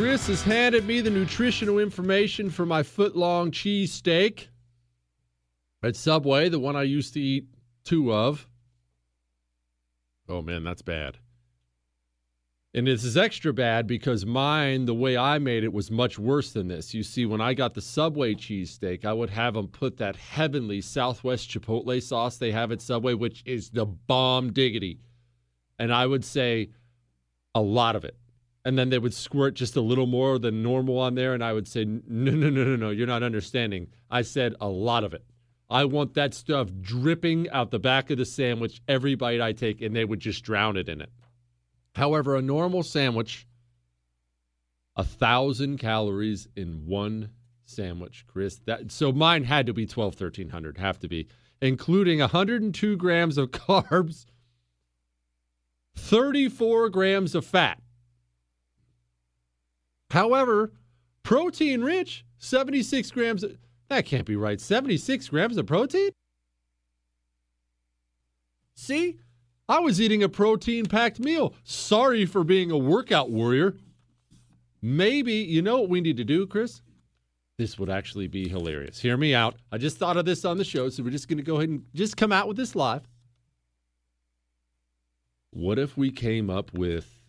Chris 0.02 0.26
has 0.26 0.42
handed 0.42 0.84
me 0.84 1.00
the 1.00 1.08
nutritional 1.08 1.78
information 1.78 2.50
for 2.50 2.66
my 2.66 2.82
foot 2.82 3.14
long 3.14 3.52
cheese 3.52 3.92
steak 3.92 4.48
at 5.84 5.94
Subway, 5.94 6.48
the 6.48 6.58
one 6.58 6.74
I 6.74 6.82
used 6.82 7.14
to 7.14 7.20
eat 7.20 7.46
two 7.84 8.12
of. 8.12 8.48
Oh 10.28 10.42
man, 10.42 10.64
that's 10.64 10.82
bad. 10.82 11.18
And 12.74 12.88
this 12.88 13.04
is 13.04 13.16
extra 13.16 13.52
bad 13.52 13.86
because 13.86 14.26
mine, 14.26 14.86
the 14.86 14.92
way 14.94 15.16
I 15.16 15.38
made 15.38 15.62
it, 15.62 15.72
was 15.72 15.88
much 15.88 16.18
worse 16.18 16.50
than 16.50 16.66
this. 16.66 16.92
You 16.92 17.04
see, 17.04 17.24
when 17.24 17.40
I 17.40 17.54
got 17.54 17.74
the 17.74 17.80
Subway 17.80 18.34
cheesesteak, 18.34 19.04
I 19.04 19.12
would 19.12 19.30
have 19.30 19.54
them 19.54 19.68
put 19.68 19.98
that 19.98 20.16
heavenly 20.16 20.80
Southwest 20.80 21.48
Chipotle 21.48 22.02
sauce 22.02 22.38
they 22.38 22.50
have 22.50 22.72
at 22.72 22.82
Subway, 22.82 23.14
which 23.14 23.44
is 23.46 23.70
the 23.70 23.86
bomb 23.86 24.52
diggity. 24.52 24.98
And 25.78 25.94
I 25.94 26.06
would 26.06 26.24
say 26.24 26.70
a 27.54 27.60
lot 27.60 27.94
of 27.94 28.04
it 28.04 28.16
and 28.64 28.78
then 28.78 28.90
they 28.90 28.98
would 28.98 29.14
squirt 29.14 29.54
just 29.54 29.76
a 29.76 29.80
little 29.80 30.06
more 30.06 30.38
than 30.38 30.62
normal 30.62 30.98
on 30.98 31.14
there 31.14 31.34
and 31.34 31.42
i 31.42 31.52
would 31.52 31.66
say 31.66 31.84
no 31.84 32.00
no 32.06 32.50
no 32.50 32.64
no 32.64 32.76
no 32.76 32.90
you're 32.90 33.06
not 33.06 33.22
understanding. 33.22 33.88
I 34.10 34.22
said 34.22 34.54
a 34.60 34.68
lot 34.68 35.04
of 35.04 35.14
it. 35.14 35.24
I 35.70 35.86
want 35.86 36.14
that 36.14 36.34
stuff 36.34 36.68
dripping 36.82 37.48
out 37.48 37.70
the 37.70 37.78
back 37.78 38.10
of 38.10 38.18
the 38.18 38.26
sandwich 38.26 38.80
every 38.86 39.14
bite 39.14 39.40
i 39.40 39.52
take 39.52 39.80
and 39.80 39.94
they 39.94 40.04
would 40.04 40.20
just 40.20 40.44
drown 40.44 40.76
it 40.76 40.88
in 40.88 41.00
it. 41.00 41.10
However 41.94 42.36
a 42.36 42.42
normal 42.42 42.82
sandwich 42.82 43.46
a 44.96 45.04
thousand 45.04 45.78
calories 45.78 46.46
in 46.54 46.86
one 46.86 47.30
sandwich 47.64 48.24
chris. 48.26 48.60
That 48.66 48.92
so 48.92 49.12
mine 49.12 49.44
had 49.44 49.66
to 49.66 49.72
be 49.72 49.86
12 49.86 50.20
1300 50.20 50.78
have 50.78 50.98
to 51.00 51.08
be 51.08 51.28
including 51.60 52.18
102 52.20 52.96
grams 52.96 53.38
of 53.38 53.50
carbs 53.50 54.26
34 55.94 56.88
grams 56.90 57.34
of 57.34 57.44
fat 57.44 57.80
However, 60.12 60.70
protein 61.22 61.80
rich, 61.80 62.22
76 62.36 63.10
grams. 63.12 63.46
That 63.88 64.04
can't 64.04 64.26
be 64.26 64.36
right. 64.36 64.60
76 64.60 65.26
grams 65.30 65.56
of 65.56 65.64
protein? 65.64 66.10
See, 68.74 69.20
I 69.70 69.80
was 69.80 70.02
eating 70.02 70.22
a 70.22 70.28
protein 70.28 70.84
packed 70.84 71.18
meal. 71.18 71.54
Sorry 71.64 72.26
for 72.26 72.44
being 72.44 72.70
a 72.70 72.76
workout 72.76 73.30
warrior. 73.30 73.74
Maybe, 74.82 75.32
you 75.32 75.62
know 75.62 75.80
what 75.80 75.88
we 75.88 76.02
need 76.02 76.18
to 76.18 76.24
do, 76.24 76.46
Chris? 76.46 76.82
This 77.56 77.78
would 77.78 77.88
actually 77.88 78.28
be 78.28 78.50
hilarious. 78.50 79.00
Hear 79.00 79.16
me 79.16 79.34
out. 79.34 79.54
I 79.72 79.78
just 79.78 79.96
thought 79.96 80.18
of 80.18 80.26
this 80.26 80.44
on 80.44 80.58
the 80.58 80.64
show, 80.64 80.90
so 80.90 81.02
we're 81.02 81.08
just 81.08 81.28
going 81.28 81.38
to 81.38 81.42
go 81.42 81.56
ahead 81.56 81.70
and 81.70 81.86
just 81.94 82.18
come 82.18 82.32
out 82.32 82.48
with 82.48 82.58
this 82.58 82.76
live. 82.76 83.08
What 85.52 85.78
if 85.78 85.96
we 85.96 86.10
came 86.10 86.50
up 86.50 86.70
with 86.74 87.21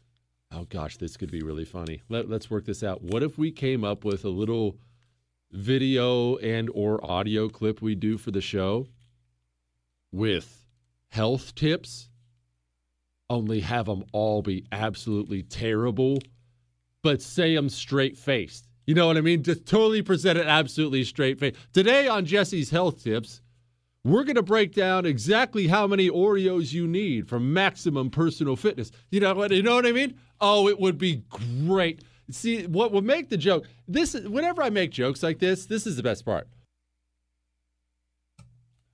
oh 0.54 0.66
gosh, 0.70 0.98
this 0.98 1.18
could 1.18 1.32
be 1.32 1.42
really 1.42 1.66
funny. 1.66 2.02
Let, 2.10 2.30
let's 2.30 2.50
work 2.50 2.66
this 2.66 2.84
out. 2.84 3.02
What 3.02 3.24
if 3.24 3.38
we 3.38 3.52
came 3.52 3.84
up 3.84 4.06
with 4.06 4.24
a 4.26 4.30
little 4.30 4.78
video 5.54 6.38
and 6.38 6.70
or 6.74 7.04
audio 7.06 7.48
clip 7.48 7.82
we 7.82 7.94
do 7.94 8.18
for 8.18 8.32
the 8.32 8.42
show 8.42 8.88
with 10.12 10.66
health 11.10 11.54
tips 11.54 12.10
only 13.30 13.60
have 13.60 13.86
them 13.86 14.04
all 14.14 14.42
be 14.42 14.66
absolutely 14.72 15.44
terrible 15.44 16.18
but 17.04 17.22
say 17.22 17.56
them 17.56 17.70
straight 17.70 18.18
faced 18.18 18.68
you 18.88 18.96
know 18.96 19.06
what 19.06 19.16
i 19.16 19.22
mean 19.22 19.44
just 19.44 19.68
totally 19.68 20.02
present 20.02 20.40
it 20.40 20.48
absolutely 20.48 21.04
straight 21.04 21.40
faced 21.40 21.56
today 21.72 22.08
on 22.08 22.26
jesse's 22.26 22.72
health 22.72 23.04
tips 23.04 23.42
we're 24.04 24.24
going 24.24 24.36
to 24.36 24.44
break 24.44 24.74
down 24.74 25.06
exactly 25.06 25.68
how 25.68 25.88
many 25.88 26.10
Oreos 26.10 26.74
you 26.74 26.88
need 26.88 27.30
for 27.30 27.40
maximum 27.40 28.10
personal 28.10 28.56
fitness. 28.56 28.92
You 29.12 29.22
know 29.22 29.34
what? 29.34 29.52
You 29.52 29.64
know 29.64 29.76
what 29.76 29.86
I 29.86 29.94
mean? 29.94 30.20
Oh, 30.42 30.68
it 30.68 30.80
would 30.80 30.98
be 30.98 31.24
great. 31.30 32.04
See, 32.30 32.68
what 32.68 32.92
would 32.92 33.06
make 33.06 33.30
the 33.30 33.38
joke? 33.38 33.66
This, 33.88 34.14
whenever 34.14 34.62
I 34.62 34.70
make 34.70 34.92
jokes 34.92 35.24
like 35.24 35.40
this, 35.40 35.66
this 35.66 35.88
is 35.88 35.96
the 35.96 36.04
best 36.04 36.26
part. 36.26 36.48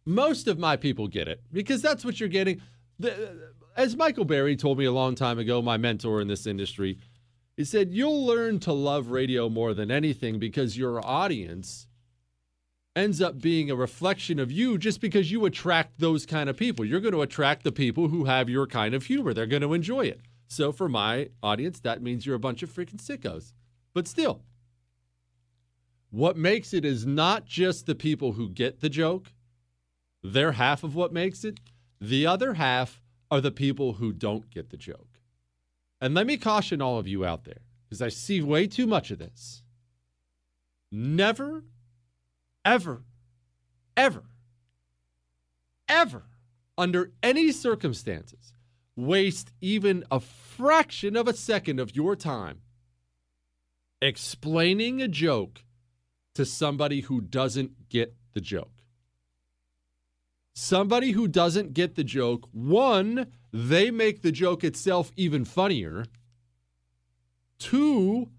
Most 0.05 0.47
of 0.47 0.59
my 0.59 0.75
people 0.75 1.07
get 1.07 1.27
it 1.27 1.41
because 1.51 1.81
that's 1.81 2.05
what 2.05 2.19
you're 2.19 2.29
getting. 2.29 2.61
As 3.75 3.95
Michael 3.95 4.25
Berry 4.25 4.55
told 4.55 4.77
me 4.77 4.85
a 4.85 4.91
long 4.91 5.15
time 5.15 5.39
ago, 5.39 5.61
my 5.61 5.77
mentor 5.77 6.21
in 6.21 6.27
this 6.27 6.45
industry, 6.45 6.97
he 7.57 7.63
said, 7.63 7.91
You'll 7.91 8.25
learn 8.25 8.59
to 8.61 8.73
love 8.73 9.09
radio 9.09 9.49
more 9.49 9.73
than 9.73 9.91
anything 9.91 10.39
because 10.39 10.77
your 10.77 11.05
audience 11.05 11.87
ends 12.95 13.21
up 13.21 13.39
being 13.39 13.69
a 13.69 13.75
reflection 13.75 14.39
of 14.39 14.51
you 14.51 14.77
just 14.77 14.99
because 14.99 15.31
you 15.31 15.45
attract 15.45 15.99
those 15.99 16.25
kind 16.25 16.49
of 16.49 16.57
people. 16.57 16.83
You're 16.83 16.99
going 16.99 17.13
to 17.13 17.21
attract 17.21 17.63
the 17.63 17.71
people 17.71 18.07
who 18.07 18.25
have 18.25 18.49
your 18.49 18.67
kind 18.67 18.93
of 18.93 19.05
humor. 19.05 19.33
They're 19.33 19.45
going 19.45 19.61
to 19.61 19.73
enjoy 19.73 20.05
it. 20.05 20.21
So 20.47 20.71
for 20.71 20.89
my 20.89 21.29
audience, 21.43 21.79
that 21.81 22.01
means 22.01 22.25
you're 22.25 22.35
a 22.35 22.39
bunch 22.39 22.63
of 22.63 22.71
freaking 22.71 23.01
sickos. 23.01 23.53
But 23.93 24.07
still, 24.07 24.41
what 26.09 26.37
makes 26.37 26.73
it 26.73 26.83
is 26.83 27.05
not 27.05 27.45
just 27.45 27.85
the 27.85 27.95
people 27.95 28.33
who 28.33 28.49
get 28.49 28.81
the 28.81 28.89
joke, 28.89 29.31
they're 30.23 30.53
half 30.53 30.83
of 30.83 30.95
what 30.95 31.13
makes 31.13 31.43
it. 31.43 31.59
The 32.01 32.25
other 32.25 32.55
half 32.55 33.01
are 33.29 33.41
the 33.41 33.51
people 33.51 33.93
who 33.93 34.11
don't 34.11 34.49
get 34.49 34.71
the 34.71 34.77
joke. 34.77 35.19
And 36.01 36.13
let 36.13 36.25
me 36.25 36.37
caution 36.37 36.81
all 36.81 36.97
of 36.97 37.07
you 37.07 37.25
out 37.25 37.43
there, 37.43 37.61
because 37.85 38.01
I 38.01 38.09
see 38.09 38.41
way 38.41 38.67
too 38.67 38.87
much 38.87 39.11
of 39.11 39.19
this. 39.19 39.63
Never 40.91 41.63
ever, 42.65 43.03
ever, 43.95 44.23
ever, 45.87 46.23
under 46.77 47.11
any 47.21 47.51
circumstances, 47.51 48.53
waste 48.95 49.51
even 49.61 50.03
a 50.11 50.19
fraction 50.19 51.15
of 51.15 51.27
a 51.27 51.33
second 51.33 51.79
of 51.79 51.95
your 51.95 52.15
time 52.15 52.61
explaining 54.01 55.01
a 55.01 55.07
joke 55.07 55.63
to 56.35 56.45
somebody 56.45 57.01
who 57.01 57.21
doesn't 57.21 57.89
get 57.89 58.15
the 58.33 58.41
joke. 58.41 58.83
Somebody 60.53 61.11
who 61.11 61.27
doesn't 61.27 61.73
get 61.73 61.95
the 61.95 62.03
joke, 62.03 62.47
one, 62.51 63.27
they 63.51 63.91
make 63.91 64.21
the 64.21 64.31
joke 64.31 64.63
itself 64.63 65.11
even 65.15 65.45
funnier. 65.45 66.05
Two, 67.57 68.29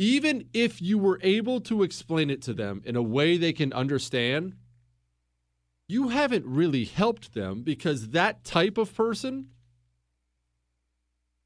even 0.00 0.48
if 0.54 0.80
you 0.80 0.96
were 0.96 1.20
able 1.22 1.60
to 1.60 1.82
explain 1.82 2.30
it 2.30 2.40
to 2.40 2.54
them 2.54 2.80
in 2.86 2.96
a 2.96 3.02
way 3.02 3.36
they 3.36 3.52
can 3.52 3.70
understand, 3.74 4.54
you 5.86 6.08
haven't 6.08 6.46
really 6.46 6.86
helped 6.86 7.34
them 7.34 7.60
because 7.60 8.08
that 8.08 8.42
type 8.42 8.78
of 8.78 8.94
person, 8.94 9.48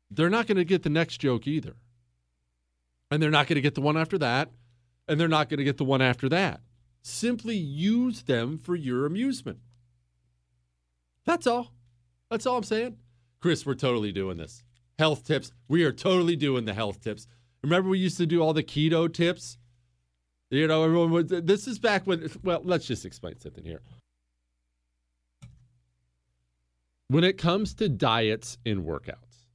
they're 0.09 0.31
not 0.31 0.47
going 0.47 0.57
to 0.57 0.65
get 0.65 0.85
the 0.85 0.89
next 0.89 1.19
joke 1.19 1.49
either. 1.49 1.75
And 3.11 3.21
they're 3.21 3.29
not 3.29 3.49
going 3.49 3.57
to 3.57 3.61
get 3.61 3.75
the 3.75 3.81
one 3.81 3.97
after 3.97 4.19
that. 4.19 4.51
And 5.09 5.19
they're 5.19 5.27
not 5.27 5.49
going 5.49 5.59
to 5.59 5.65
get 5.65 5.77
the 5.77 5.85
one 5.85 6.01
after 6.01 6.29
that. 6.29 6.61
Simply 7.03 7.57
use 7.57 8.23
them 8.23 8.57
for 8.57 8.77
your 8.77 9.05
amusement. 9.05 9.59
That's 11.25 11.49
all. 11.49 11.73
That's 12.31 12.47
all 12.47 12.59
I'm 12.59 12.63
saying. 12.63 12.99
Chris, 13.41 13.67
we're 13.67 13.75
totally 13.75 14.13
doing 14.13 14.37
this. 14.37 14.63
Health 14.97 15.25
tips. 15.25 15.51
We 15.67 15.83
are 15.83 15.93
totally 15.93 16.37
doing 16.37 16.67
the 16.67 16.75
health 16.75 17.01
tips. 17.01 17.27
Remember, 17.65 17.89
we 17.89 17.99
used 17.99 18.19
to 18.19 18.27
do 18.27 18.43
all 18.43 18.53
the 18.53 18.63
keto 18.63 19.11
tips. 19.11 19.57
You 20.51 20.67
know, 20.67 20.85
everyone 20.85 21.11
was. 21.11 21.25
This 21.29 21.67
is 21.67 21.79
back 21.79 22.07
when. 22.07 22.29
Well, 22.43 22.61
let's 22.63 22.87
just 22.87 23.07
explain 23.07 23.41
something 23.41 23.65
here. 23.65 23.81
When 27.09 27.25
it 27.25 27.39
comes 27.39 27.73
to 27.77 27.89
diets 27.89 28.59
and 28.67 28.85
workouts, 28.85 29.47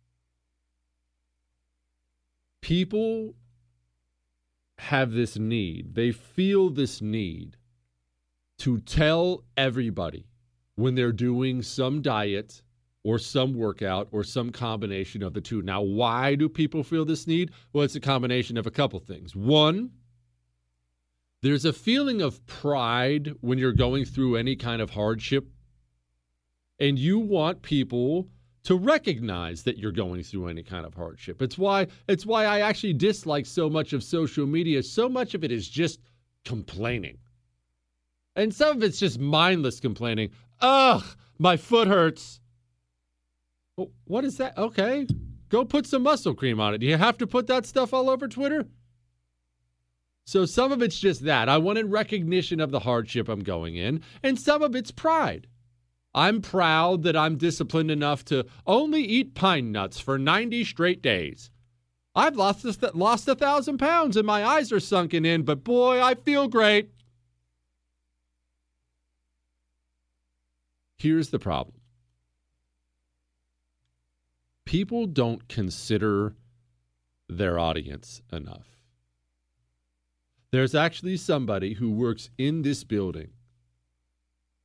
people 2.61 3.35
have 4.79 5.11
this 5.11 5.37
need. 5.37 5.93
They 5.93 6.11
feel 6.11 6.71
this 6.71 7.03
need 7.03 7.57
to 8.57 8.79
tell 8.79 9.43
everybody 9.55 10.25
when 10.75 10.95
they're 10.95 11.11
doing 11.11 11.61
some 11.61 12.01
diet 12.01 12.63
or 13.09 13.17
some 13.17 13.55
workout 13.55 14.07
or 14.11 14.23
some 14.23 14.51
combination 14.51 15.23
of 15.23 15.33
the 15.33 15.41
two. 15.41 15.63
Now, 15.63 15.81
why 15.81 16.35
do 16.35 16.47
people 16.47 16.83
feel 16.83 17.05
this 17.05 17.25
need? 17.25 17.49
Well, 17.73 17.83
it's 17.83 17.95
a 17.95 17.99
combination 17.99 18.55
of 18.55 18.67
a 18.67 18.71
couple 18.71 18.99
things. 18.99 19.35
One, 19.35 19.89
There's 21.41 21.65
a 21.65 21.71
feeling 21.73 22.21
of 22.21 22.45
pride 22.47 23.33
when 23.41 23.57
you're 23.57 23.71
going 23.71 24.05
through 24.05 24.35
any 24.35 24.55
kind 24.55 24.81
of 24.81 24.89
hardship, 24.89 25.47
and 26.79 26.99
you 26.99 27.17
want 27.17 27.61
people 27.61 28.27
to 28.63 28.75
recognize 28.75 29.63
that 29.63 29.77
you're 29.77 29.93
going 29.93 30.21
through 30.23 30.47
any 30.47 30.63
kind 30.63 30.85
of 30.85 30.93
hardship. 30.93 31.41
It's 31.41 31.57
why 31.57 31.87
it's 32.09 32.25
why 32.25 32.43
I 32.43 32.59
actually 32.59 32.93
dislike 32.93 33.45
so 33.45 33.69
much 33.69 33.93
of 33.93 34.03
social 34.03 34.45
media. 34.45 34.83
So 34.83 35.07
much 35.07 35.33
of 35.33 35.45
it 35.45 35.51
is 35.51 35.69
just 35.69 36.01
complaining. 36.43 37.17
And 38.35 38.53
some 38.53 38.77
of 38.77 38.83
it's 38.83 38.99
just 38.99 39.17
mindless 39.19 39.79
complaining. 39.79 40.31
Ugh, 40.59 41.03
my 41.37 41.55
foot 41.55 41.87
hurts. 41.87 42.41
What 44.05 44.25
is 44.25 44.37
that? 44.37 44.57
Okay. 44.57 45.07
Go 45.49 45.65
put 45.65 45.87
some 45.87 46.03
muscle 46.03 46.35
cream 46.35 46.59
on 46.59 46.73
it. 46.73 46.79
Do 46.79 46.85
you 46.85 46.97
have 46.97 47.17
to 47.17 47.27
put 47.27 47.47
that 47.47 47.65
stuff 47.65 47.93
all 47.93 48.09
over 48.09 48.27
Twitter? 48.27 48.67
So 50.25 50.45
some 50.45 50.71
of 50.71 50.83
it's 50.83 50.99
just 50.99 51.23
that. 51.23 51.49
I 51.49 51.57
wanted 51.57 51.91
recognition 51.91 52.59
of 52.59 52.69
the 52.69 52.81
hardship 52.81 53.27
I'm 53.27 53.39
going 53.39 53.75
in, 53.75 54.03
and 54.21 54.39
some 54.39 54.61
of 54.61 54.75
it's 54.75 54.91
pride. 54.91 55.47
I'm 56.13 56.41
proud 56.41 57.03
that 57.03 57.15
I'm 57.15 57.37
disciplined 57.37 57.91
enough 57.91 58.25
to 58.25 58.45
only 58.67 59.01
eat 59.03 59.33
pine 59.35 59.71
nuts 59.71 59.99
for 59.99 60.17
90 60.19 60.63
straight 60.65 61.01
days. 61.01 61.49
I've 62.15 62.35
lost 62.35 62.65
a, 62.65 62.91
lost 62.93 63.27
a 63.27 63.35
thousand 63.35 63.77
pounds 63.77 64.17
and 64.17 64.25
my 64.25 64.43
eyes 64.43 64.71
are 64.71 64.79
sunken 64.79 65.25
in, 65.25 65.43
but 65.43 65.63
boy, 65.63 66.01
I 66.01 66.15
feel 66.15 66.47
great. 66.47 66.89
Here's 70.97 71.29
the 71.29 71.39
problem 71.39 71.78
people 74.69 75.07
don't 75.07 75.47
consider 75.47 76.35
their 77.27 77.57
audience 77.57 78.21
enough. 78.31 78.67
There's 80.51 80.75
actually 80.75 81.17
somebody 81.17 81.73
who 81.73 81.89
works 81.89 82.29
in 82.37 82.61
this 82.61 82.83
building 82.83 83.31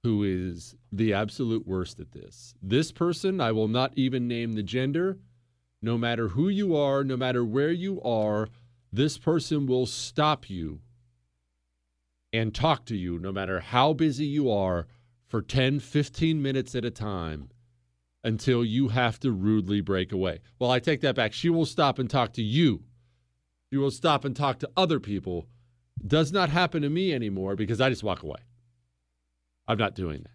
who 0.03 0.23
is 0.23 0.75
the 0.93 1.15
absolute 1.15 1.67
worst 1.67 2.01
at 2.01 2.13
this. 2.13 2.55
This 2.61 2.93
person, 2.93 3.41
I 3.41 3.53
will 3.53 3.67
not 3.67 3.95
even 3.97 4.29
name 4.29 4.53
the 4.53 4.63
gender. 4.63 5.17
No 5.81 5.97
matter 5.97 6.29
who 6.29 6.51
you 6.51 6.77
are, 6.77 7.03
no 7.03 7.17
matter 7.17 7.43
where 7.43 7.73
you 7.73 8.03
are, 8.03 8.51
this 8.93 9.17
person 9.17 9.65
will 9.65 9.87
stop 9.87 10.51
you 10.51 10.81
and 12.31 12.55
talk 12.55 12.85
to 12.87 12.97
you, 12.97 13.19
no 13.19 13.33
matter 13.33 13.61
how 13.61 13.95
busy 13.95 14.27
you 14.27 14.51
are, 14.51 14.87
for 15.27 15.41
10, 15.41 15.81
15 15.81 16.43
minutes 16.43 16.75
at 16.75 16.85
a 16.85 16.91
time 16.91 17.49
until 18.25 18.65
you 18.65 18.89
have 18.89 19.21
to 19.21 19.31
rudely 19.31 19.83
break 19.83 20.11
away. 20.11 20.41
Well, 20.59 20.71
I 20.71 20.81
take 20.81 21.03
that 21.03 21.15
back. 21.15 21.33
She 21.33 21.51
will 21.51 21.67
stop 21.67 21.99
and 21.99 22.09
talk 22.09 22.33
to 22.33 22.43
you. 22.43 22.83
She 23.71 23.77
will 23.77 23.91
stop 23.91 24.25
and 24.25 24.35
talk 24.35 24.59
to 24.61 24.71
other 24.77 24.99
people. 24.99 25.47
Does 26.05 26.33
not 26.33 26.49
happen 26.49 26.83
to 26.83 26.91
me 26.91 27.13
anymore 27.13 27.55
because 27.55 27.81
I 27.81 27.91
just 27.91 28.03
walk 28.03 28.23
away. 28.23 28.41
I'm 29.69 29.79
not 29.79 29.95
doing 29.95 30.23
that. 30.23 30.31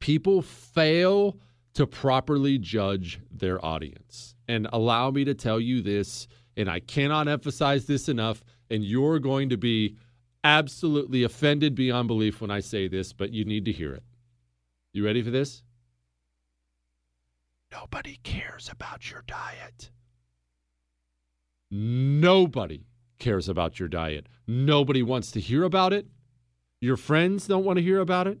People 0.00 0.42
fail 0.42 1.38
to 1.74 1.86
properly 1.86 2.58
judge 2.58 3.20
their 3.30 3.64
audience. 3.64 4.34
And 4.48 4.66
allow 4.72 5.10
me 5.10 5.24
to 5.24 5.34
tell 5.34 5.60
you 5.60 5.82
this, 5.82 6.26
and 6.56 6.68
I 6.68 6.80
cannot 6.80 7.28
emphasize 7.28 7.86
this 7.86 8.08
enough, 8.08 8.42
and 8.70 8.82
you're 8.82 9.18
going 9.18 9.50
to 9.50 9.56
be 9.56 9.96
absolutely 10.42 11.22
offended 11.22 11.74
beyond 11.74 12.08
belief 12.08 12.40
when 12.40 12.50
I 12.50 12.60
say 12.60 12.88
this, 12.88 13.12
but 13.12 13.30
you 13.30 13.44
need 13.44 13.66
to 13.66 13.72
hear 13.72 13.92
it. 13.92 14.02
You 14.92 15.04
ready 15.04 15.22
for 15.22 15.30
this? 15.30 15.62
Nobody 17.72 18.18
cares 18.22 18.68
about 18.70 19.10
your 19.10 19.22
diet. 19.26 19.90
Nobody 21.70 22.84
cares 23.18 23.48
about 23.48 23.78
your 23.78 23.88
diet. 23.88 24.26
Nobody 24.46 25.02
wants 25.02 25.30
to 25.32 25.40
hear 25.40 25.62
about 25.62 25.92
it. 25.92 26.06
Your 26.80 26.96
friends 26.96 27.46
don't 27.46 27.64
want 27.64 27.76
to 27.76 27.82
hear 27.82 28.00
about 28.00 28.26
it. 28.26 28.40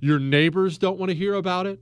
Your 0.00 0.18
neighbors 0.18 0.78
don't 0.78 0.98
want 0.98 1.10
to 1.10 1.14
hear 1.14 1.34
about 1.34 1.66
it. 1.66 1.80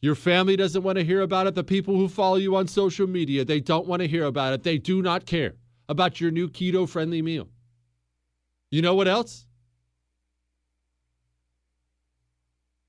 Your 0.00 0.14
family 0.14 0.56
doesn't 0.56 0.82
want 0.82 0.96
to 0.98 1.04
hear 1.04 1.20
about 1.20 1.46
it. 1.46 1.54
The 1.54 1.64
people 1.64 1.96
who 1.96 2.08
follow 2.08 2.36
you 2.36 2.56
on 2.56 2.68
social 2.68 3.06
media, 3.06 3.44
they 3.44 3.60
don't 3.60 3.86
want 3.86 4.00
to 4.00 4.08
hear 4.08 4.24
about 4.24 4.52
it. 4.52 4.62
They 4.62 4.78
do 4.78 5.02
not 5.02 5.26
care 5.26 5.54
about 5.88 6.20
your 6.20 6.30
new 6.30 6.48
keto 6.48 6.88
friendly 6.88 7.22
meal. 7.22 7.48
You 8.70 8.82
know 8.82 8.94
what 8.94 9.08
else? 9.08 9.46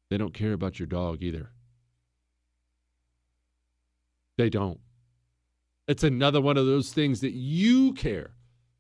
They 0.09 0.17
don't 0.17 0.34
care 0.34 0.53
about 0.53 0.80
your 0.80 0.88
dog 0.88 1.22
either. 1.22 1.51
They 4.38 4.49
don't. 4.49 4.80
It's 5.88 6.03
another 6.03 6.41
one 6.41 6.57
of 6.57 6.66
those 6.66 6.91
things 6.91 7.22
that 7.22 7.34
you 7.34 7.94
care 7.94 8.32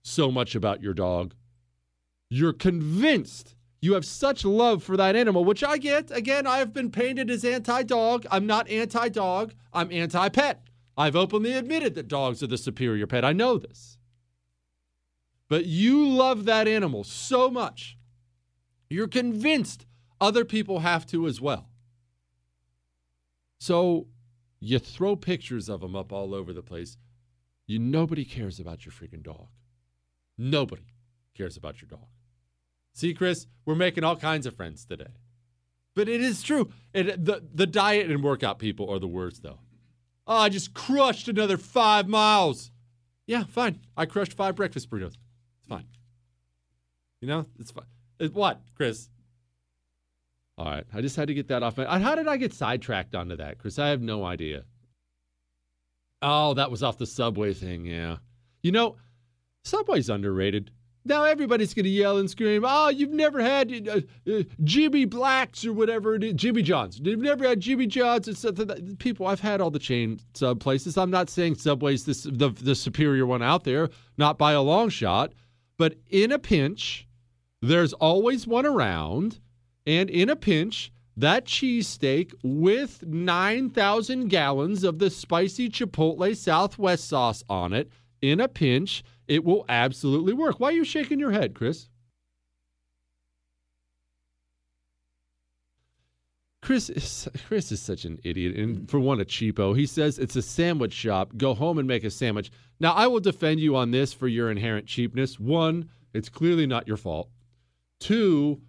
so 0.01 0.31
much 0.31 0.55
about 0.55 0.81
your 0.81 0.93
dog 0.93 1.33
you're 2.29 2.53
convinced 2.53 3.55
you 3.81 3.93
have 3.93 4.05
such 4.05 4.43
love 4.43 4.81
for 4.81 4.97
that 4.97 5.15
animal, 5.15 5.45
which 5.45 5.63
I 5.63 5.77
get. 5.77 6.09
Again, 6.09 6.47
I 6.47 6.57
have 6.57 6.73
been 6.73 6.89
painted 6.89 7.29
as 7.29 7.45
anti 7.45 7.83
dog. 7.83 8.25
I'm 8.31 8.47
not 8.47 8.67
anti 8.67 9.09
dog, 9.09 9.53
I'm 9.71 9.91
anti 9.91 10.29
pet. 10.29 10.63
I've 10.97 11.15
openly 11.15 11.53
admitted 11.53 11.93
that 11.95 12.07
dogs 12.07 12.41
are 12.41 12.47
the 12.47 12.57
superior 12.57 13.05
pet. 13.05 13.23
I 13.23 13.33
know 13.33 13.57
this. 13.57 13.97
But 15.47 15.65
you 15.65 16.07
love 16.07 16.45
that 16.45 16.67
animal 16.67 17.03
so 17.03 17.51
much, 17.51 17.97
you're 18.89 19.07
convinced 19.07 19.85
other 20.19 20.45
people 20.45 20.79
have 20.79 21.05
to 21.07 21.27
as 21.27 21.39
well. 21.39 21.69
So 23.59 24.07
you 24.65 24.79
throw 24.79 25.15
pictures 25.15 25.69
of 25.69 25.81
them 25.81 25.95
up 25.95 26.11
all 26.11 26.33
over 26.33 26.51
the 26.51 26.63
place. 26.63 26.97
You 27.67 27.79
nobody 27.79 28.25
cares 28.25 28.59
about 28.59 28.85
your 28.85 28.93
freaking 28.93 29.23
dog. 29.23 29.47
Nobody 30.37 30.87
cares 31.35 31.55
about 31.55 31.81
your 31.81 31.89
dog. 31.89 32.07
See, 32.93 33.13
Chris, 33.13 33.47
we're 33.65 33.75
making 33.75 34.03
all 34.03 34.15
kinds 34.15 34.45
of 34.45 34.55
friends 34.55 34.85
today. 34.85 35.13
But 35.95 36.09
it 36.09 36.21
is 36.21 36.41
true. 36.41 36.71
It, 36.93 37.25
the, 37.25 37.43
the 37.53 37.67
diet 37.67 38.09
and 38.09 38.23
workout 38.23 38.59
people 38.59 38.89
are 38.89 38.99
the 38.99 39.07
worst, 39.07 39.43
though. 39.43 39.59
Oh, 40.27 40.37
I 40.37 40.49
just 40.49 40.73
crushed 40.73 41.27
another 41.27 41.57
five 41.57 42.07
miles. 42.07 42.71
Yeah, 43.27 43.43
fine. 43.43 43.79
I 43.95 44.05
crushed 44.05 44.33
five 44.33 44.55
breakfast 44.55 44.89
burritos. 44.89 45.17
It's 45.59 45.67
fine. 45.69 45.85
You 47.21 47.27
know, 47.27 47.45
it's 47.59 47.71
fine. 47.71 47.85
It, 48.19 48.33
what, 48.33 48.61
Chris? 48.75 49.09
All 50.57 50.65
right. 50.65 50.85
I 50.93 51.01
just 51.01 51.15
had 51.15 51.27
to 51.27 51.33
get 51.33 51.49
that 51.49 51.63
off. 51.63 51.77
My, 51.77 51.99
how 51.99 52.15
did 52.15 52.27
I 52.27 52.37
get 52.37 52.53
sidetracked 52.53 53.15
onto 53.15 53.35
that, 53.35 53.57
Chris? 53.59 53.77
I 53.77 53.89
have 53.89 54.01
no 54.01 54.23
idea. 54.23 54.63
Oh, 56.21 56.53
that 56.53 56.71
was 56.71 56.81
off 56.81 56.97
the 56.97 57.05
subway 57.05 57.53
thing. 57.53 57.85
Yeah. 57.85 58.17
You 58.63 58.71
know, 58.71 58.95
Subway's 59.65 60.09
underrated. 60.09 60.71
Now 61.07 61.23
everybody's 61.23 61.73
going 61.73 61.83
to 61.83 61.89
yell 61.89 62.17
and 62.17 62.29
scream, 62.29 62.63
"Oh, 62.65 62.89
you've 62.89 63.11
never 63.11 63.39
had 63.39 63.87
uh, 63.87 64.01
uh, 64.31 64.43
Jimmy 64.63 65.05
Blacks 65.05 65.63
or 65.63 65.73
whatever 65.73 66.15
it 66.15 66.23
is, 66.23 66.33
Jimmy 66.33 66.63
John's. 66.63 66.99
You've 66.99 67.19
never 67.19 67.47
had 67.47 67.59
Jimmy 67.59 67.85
John's." 67.85 68.27
And 68.27 68.37
stuff. 68.37 68.55
People, 68.97 69.27
I've 69.27 69.39
had 69.39 69.61
all 69.61 69.69
the 69.69 69.77
chain 69.77 70.19
sub 70.33 70.59
places. 70.59 70.97
I'm 70.97 71.11
not 71.11 71.29
saying 71.29 71.55
Subway's 71.55 72.05
the 72.05 72.49
the 72.59 72.73
superior 72.73 73.27
one 73.27 73.43
out 73.43 73.65
there, 73.65 73.89
not 74.17 74.39
by 74.39 74.53
a 74.53 74.61
long 74.61 74.89
shot, 74.89 75.33
but 75.77 75.95
in 76.09 76.31
a 76.31 76.39
pinch, 76.39 77.07
there's 77.61 77.93
always 77.93 78.47
one 78.47 78.65
around, 78.65 79.39
and 79.85 80.09
in 80.09 80.29
a 80.29 80.35
pinch, 80.35 80.91
that 81.17 81.45
cheesesteak 81.45 82.33
with 82.43 83.03
9,000 83.05 84.27
gallons 84.27 84.83
of 84.83 84.99
the 84.99 85.09
spicy 85.09 85.69
Chipotle 85.69 86.35
Southwest 86.35 87.07
sauce 87.07 87.43
on 87.47 87.73
it, 87.73 87.89
in 88.21 88.39
a 88.39 88.47
pinch 88.47 89.03
it 89.27 89.43
will 89.43 89.65
absolutely 89.69 90.33
work. 90.33 90.59
Why 90.59 90.69
are 90.69 90.73
you 90.73 90.83
shaking 90.83 91.19
your 91.19 91.31
head, 91.31 91.55
Chris? 91.55 91.89
Chris 96.61 96.89
is, 96.89 97.27
Chris 97.47 97.71
is 97.71 97.79
such 97.79 98.05
an 98.05 98.19
idiot. 98.23 98.55
And 98.55 98.77
mm. 98.79 98.89
for 98.89 98.99
one, 98.99 99.21
a 99.21 99.25
cheapo. 99.25 99.77
He 99.77 99.85
says 99.85 100.17
it's 100.17 100.35
a 100.35 100.41
sandwich 100.41 100.93
shop. 100.93 101.37
Go 101.37 101.53
home 101.53 101.77
and 101.77 101.87
make 101.87 102.03
a 102.03 102.09
sandwich. 102.09 102.51
Now, 102.79 102.93
I 102.93 103.07
will 103.07 103.19
defend 103.19 103.59
you 103.59 103.75
on 103.75 103.91
this 103.91 104.13
for 104.13 104.27
your 104.27 104.49
inherent 104.49 104.87
cheapness. 104.87 105.39
One, 105.39 105.89
it's 106.13 106.27
clearly 106.27 106.65
not 106.65 106.87
your 106.87 106.97
fault. 106.97 107.29
Two, 107.99 108.61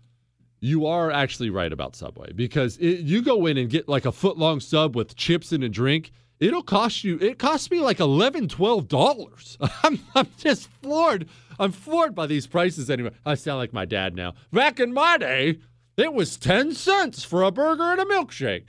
you 0.61 0.87
are 0.87 1.11
actually 1.11 1.51
right 1.51 1.73
about 1.73 1.97
Subway 1.97 2.33
because 2.33 2.77
it, 2.79 3.01
you 3.01 3.23
go 3.23 3.47
in 3.47 3.57
and 3.57 3.69
get 3.69 3.89
like 3.89 4.07
a 4.07 4.13
foot 4.13 4.39
long 4.39 4.61
sub 4.61 4.97
with 4.97 5.15
chips 5.17 5.53
and 5.53 5.63
a 5.63 5.69
drink 5.69 6.13
it'll 6.41 6.63
cost 6.63 7.05
you 7.05 7.19
it 7.21 7.39
costs 7.39 7.71
me 7.71 7.81
like 7.81 8.01
11 8.01 8.49
12 8.49 8.89
dollars. 8.89 9.59
I'm, 9.83 10.01
I'm 10.15 10.29
just 10.39 10.69
floored. 10.83 11.29
I'm 11.59 11.73
floored 11.73 12.15
by 12.15 12.27
these 12.27 12.47
prices 12.47 12.91
anyway. 12.91 13.11
I 13.25 13.35
sound 13.35 13.59
like 13.59 13.73
my 13.73 13.85
dad 13.85 14.15
now. 14.15 14.35
Back 14.53 14.81
in 14.81 14.93
my 14.93 15.19
day 15.19 15.59
it 15.97 16.13
was 16.13 16.37
10 16.37 16.75
cents 16.75 17.25
for 17.25 17.43
a 17.43 17.51
burger 17.51 17.83
and 17.83 18.01
a 18.01 18.05
milkshake. 18.05 18.67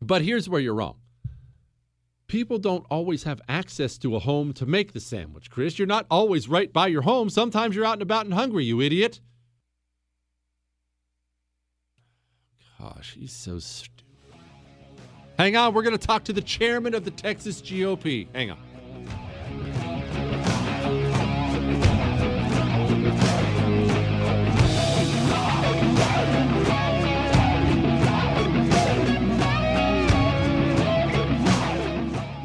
But 0.00 0.22
here's 0.22 0.48
where 0.48 0.60
you're 0.60 0.74
wrong. 0.74 0.96
People 2.28 2.58
don't 2.58 2.84
always 2.90 3.22
have 3.22 3.40
access 3.48 3.98
to 3.98 4.16
a 4.16 4.18
home 4.18 4.52
to 4.54 4.66
make 4.66 4.92
the 4.92 5.00
sandwich 5.00 5.50
chris. 5.50 5.78
You're 5.78 5.86
not 5.86 6.06
always 6.10 6.48
right 6.48 6.72
by 6.72 6.88
your 6.88 7.02
home. 7.02 7.30
Sometimes 7.30 7.74
you're 7.74 7.84
out 7.84 7.94
and 7.94 8.02
about 8.02 8.24
and 8.24 8.34
hungry 8.34 8.64
you 8.64 8.80
idiot 8.80 9.20
gosh, 12.94 13.16
he's 13.18 13.32
so 13.32 13.58
stupid. 13.58 13.92
Hang 15.38 15.56
on, 15.56 15.74
we're 15.74 15.82
going 15.82 15.96
to 15.96 16.06
talk 16.06 16.24
to 16.24 16.32
the 16.32 16.40
chairman 16.40 16.94
of 16.94 17.04
the 17.04 17.10
Texas 17.10 17.60
GOP. 17.60 18.26
Hang 18.34 18.50
on. 18.50 18.58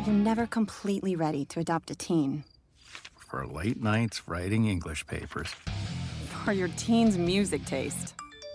You're 0.05 0.15
never 0.15 0.47
completely 0.47 1.15
ready 1.15 1.45
to 1.45 1.59
adopt 1.59 1.91
a 1.91 1.95
teen. 1.95 2.43
For 3.29 3.45
late 3.47 3.81
nights 3.81 4.27
writing 4.27 4.67
English 4.67 5.07
papers. 5.07 5.55
For 6.43 6.51
your 6.51 6.67
teen's 6.69 7.17
music 7.17 7.63
taste. 7.65 8.15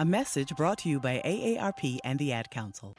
A 0.00 0.04
message 0.06 0.56
brought 0.56 0.78
to 0.78 0.88
you 0.88 0.98
by 0.98 1.20
AARP 1.26 1.98
and 2.04 2.18
the 2.18 2.32
Ad 2.32 2.50
Council. 2.50 2.96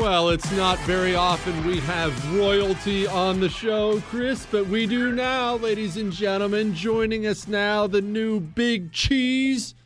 Well, 0.00 0.30
it's 0.30 0.50
not 0.50 0.80
very 0.80 1.14
often 1.14 1.64
we 1.64 1.78
have 1.78 2.34
royalty 2.34 3.06
on 3.06 3.38
the 3.38 3.48
show, 3.48 4.00
Chris, 4.08 4.48
but 4.50 4.66
we 4.66 4.86
do 4.86 5.12
now, 5.12 5.54
ladies 5.54 5.96
and 5.96 6.10
gentlemen. 6.12 6.74
Joining 6.74 7.24
us 7.24 7.46
now, 7.46 7.86
the 7.86 8.02
new 8.02 8.40
big 8.40 8.90
cheese 8.90 9.76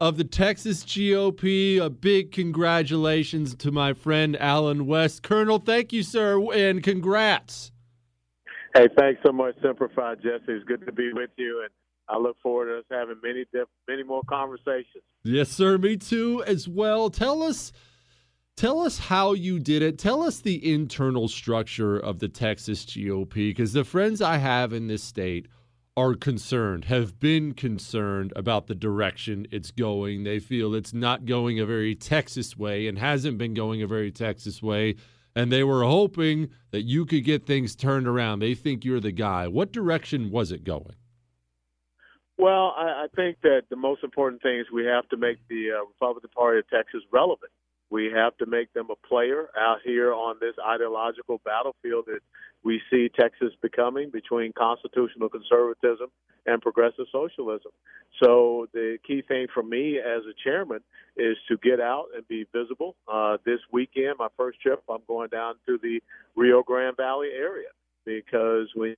of 0.00 0.16
the 0.16 0.24
Texas 0.24 0.84
GOP. 0.84 1.78
A 1.78 1.90
big 1.90 2.32
congratulations 2.32 3.54
to 3.56 3.70
my 3.70 3.92
friend 3.92 4.36
Allen 4.40 4.86
West. 4.86 5.22
Colonel, 5.22 5.58
thank 5.58 5.92
you, 5.92 6.02
sir, 6.02 6.40
and 6.52 6.82
congrats. 6.82 7.72
Hey, 8.74 8.88
thanks 8.98 9.20
so 9.24 9.32
much, 9.32 9.54
Semper 9.62 9.90
Fi 9.94 10.14
Jesse. 10.16 10.44
It's 10.48 10.64
good 10.64 10.84
to 10.86 10.92
be 10.92 11.12
with 11.12 11.30
you, 11.36 11.62
and 11.62 11.70
I 12.08 12.18
look 12.18 12.36
forward 12.42 12.66
to 12.66 12.78
us 12.78 12.84
having 12.90 13.16
many, 13.22 13.44
many 13.88 14.02
more 14.02 14.22
conversations. 14.28 15.04
Yes, 15.24 15.48
sir. 15.48 15.78
Me 15.78 15.96
too, 15.96 16.42
as 16.46 16.68
well. 16.68 17.10
Tell 17.10 17.42
us 17.42 17.72
Tell 18.58 18.80
us 18.80 18.98
how 18.98 19.34
you 19.34 19.60
did 19.60 19.82
it. 19.82 20.00
Tell 20.00 20.20
us 20.24 20.40
the 20.40 20.72
internal 20.72 21.28
structure 21.28 21.96
of 21.96 22.18
the 22.18 22.26
Texas 22.26 22.84
GOP, 22.84 23.50
because 23.50 23.72
the 23.72 23.84
friends 23.84 24.20
I 24.20 24.38
have 24.38 24.72
in 24.72 24.88
this 24.88 25.04
state 25.04 25.46
are 25.98 26.14
concerned, 26.14 26.84
have 26.84 27.18
been 27.18 27.52
concerned 27.52 28.32
about 28.36 28.68
the 28.68 28.74
direction 28.74 29.48
it's 29.50 29.72
going. 29.72 30.22
They 30.22 30.38
feel 30.38 30.72
it's 30.72 30.94
not 30.94 31.24
going 31.24 31.58
a 31.58 31.66
very 31.66 31.96
Texas 31.96 32.56
way 32.56 32.86
and 32.86 32.96
hasn't 32.96 33.36
been 33.36 33.52
going 33.52 33.82
a 33.82 33.86
very 33.88 34.12
Texas 34.12 34.62
way. 34.62 34.94
And 35.34 35.50
they 35.50 35.64
were 35.64 35.82
hoping 35.82 36.50
that 36.70 36.82
you 36.82 37.04
could 37.04 37.24
get 37.24 37.46
things 37.46 37.74
turned 37.74 38.06
around. 38.06 38.38
They 38.38 38.54
think 38.54 38.84
you're 38.84 39.00
the 39.00 39.10
guy. 39.10 39.48
What 39.48 39.72
direction 39.72 40.30
was 40.30 40.52
it 40.52 40.62
going? 40.62 40.94
Well, 42.36 42.74
I, 42.76 42.84
I 42.84 43.06
think 43.16 43.38
that 43.42 43.62
the 43.68 43.74
most 43.74 44.04
important 44.04 44.40
thing 44.40 44.60
is 44.60 44.66
we 44.72 44.84
have 44.84 45.08
to 45.08 45.16
make 45.16 45.38
the 45.48 45.70
uh, 45.72 45.84
Republican 45.84 46.30
Party 46.30 46.60
of 46.60 46.68
Texas 46.68 47.00
relevant. 47.12 47.50
We 47.90 48.10
have 48.14 48.36
to 48.38 48.46
make 48.46 48.72
them 48.74 48.88
a 48.90 49.06
player 49.06 49.48
out 49.58 49.78
here 49.84 50.12
on 50.12 50.36
this 50.40 50.54
ideological 50.64 51.40
battlefield 51.44 52.06
that 52.06 52.20
we 52.62 52.80
see 52.90 53.08
Texas 53.08 53.52
becoming 53.62 54.10
between 54.10 54.52
constitutional 54.52 55.28
conservatism 55.28 56.08
and 56.46 56.60
progressive 56.60 57.06
socialism. 57.12 57.70
So 58.22 58.66
the 58.72 58.98
key 59.06 59.22
thing 59.22 59.46
for 59.52 59.62
me 59.62 59.98
as 59.98 60.22
a 60.24 60.34
chairman 60.42 60.80
is 61.16 61.36
to 61.48 61.56
get 61.58 61.80
out 61.80 62.06
and 62.14 62.26
be 62.28 62.46
visible. 62.54 62.96
Uh, 63.10 63.38
this 63.44 63.60
weekend, 63.72 64.16
my 64.18 64.28
first 64.36 64.60
trip, 64.60 64.82
I'm 64.88 65.02
going 65.06 65.28
down 65.28 65.54
to 65.66 65.78
the 65.82 66.00
Rio 66.36 66.62
Grande 66.62 66.96
Valley 66.96 67.28
area 67.34 67.68
because 68.04 68.68
when 68.74 68.96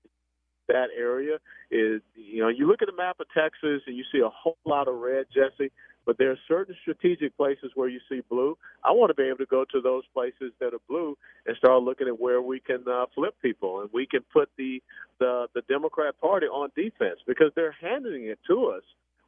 that 0.68 0.88
area 0.96 1.38
is, 1.70 2.00
you 2.14 2.42
know, 2.42 2.48
you 2.48 2.66
look 2.66 2.82
at 2.82 2.86
the 2.86 2.96
map 2.96 3.18
of 3.20 3.26
Texas 3.34 3.82
and 3.86 3.96
you 3.96 4.04
see 4.12 4.20
a 4.20 4.28
whole 4.28 4.56
lot 4.64 4.88
of 4.88 4.94
red, 4.94 5.26
Jesse 5.34 5.70
but 6.06 6.18
there 6.18 6.30
are 6.32 6.38
certain 6.48 6.74
strategic 6.82 7.36
places 7.36 7.72
where 7.74 7.88
you 7.88 8.00
see 8.08 8.22
blue. 8.30 8.56
I 8.84 8.92
want 8.92 9.10
to 9.10 9.14
be 9.14 9.28
able 9.28 9.38
to 9.38 9.46
go 9.46 9.64
to 9.72 9.80
those 9.80 10.04
places 10.14 10.52
that 10.60 10.74
are 10.74 10.80
blue 10.88 11.16
and 11.46 11.56
start 11.56 11.82
looking 11.82 12.08
at 12.08 12.20
where 12.20 12.42
we 12.42 12.60
can 12.60 12.84
uh, 12.90 13.06
flip 13.14 13.34
people 13.42 13.82
and 13.82 13.90
we 13.92 14.06
can 14.06 14.20
put 14.32 14.50
the, 14.58 14.82
the 15.20 15.48
the 15.54 15.62
Democrat 15.68 16.14
Party 16.20 16.46
on 16.46 16.70
defense 16.76 17.20
because 17.26 17.52
they're 17.56 17.76
handing 17.80 18.26
it 18.26 18.38
to 18.48 18.66
us 18.66 18.82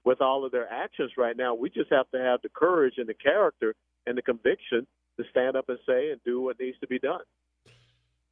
with 0.05 0.20
all 0.20 0.44
of 0.44 0.53
their 0.53 0.73
actions 0.73 1.12
right 1.19 1.36
now. 1.36 1.55
We 1.55 1.70
just 1.70 1.90
have 1.93 2.11
to 2.12 2.19
have 2.19 2.43
the 2.43 2.51
courage 2.51 2.94
and 2.99 3.09
the 3.09 3.15
character 3.15 3.74
and 4.07 4.19
the 4.19 4.23
conviction 4.23 4.86
to 5.19 5.24
stand 5.31 5.57
up 5.57 5.69
and 5.69 5.78
say 5.86 6.11
and 6.11 6.20
do 6.24 6.40
what 6.43 6.59
needs 6.61 6.78
to 6.81 6.86
be 6.89 6.99
done. 6.99 7.20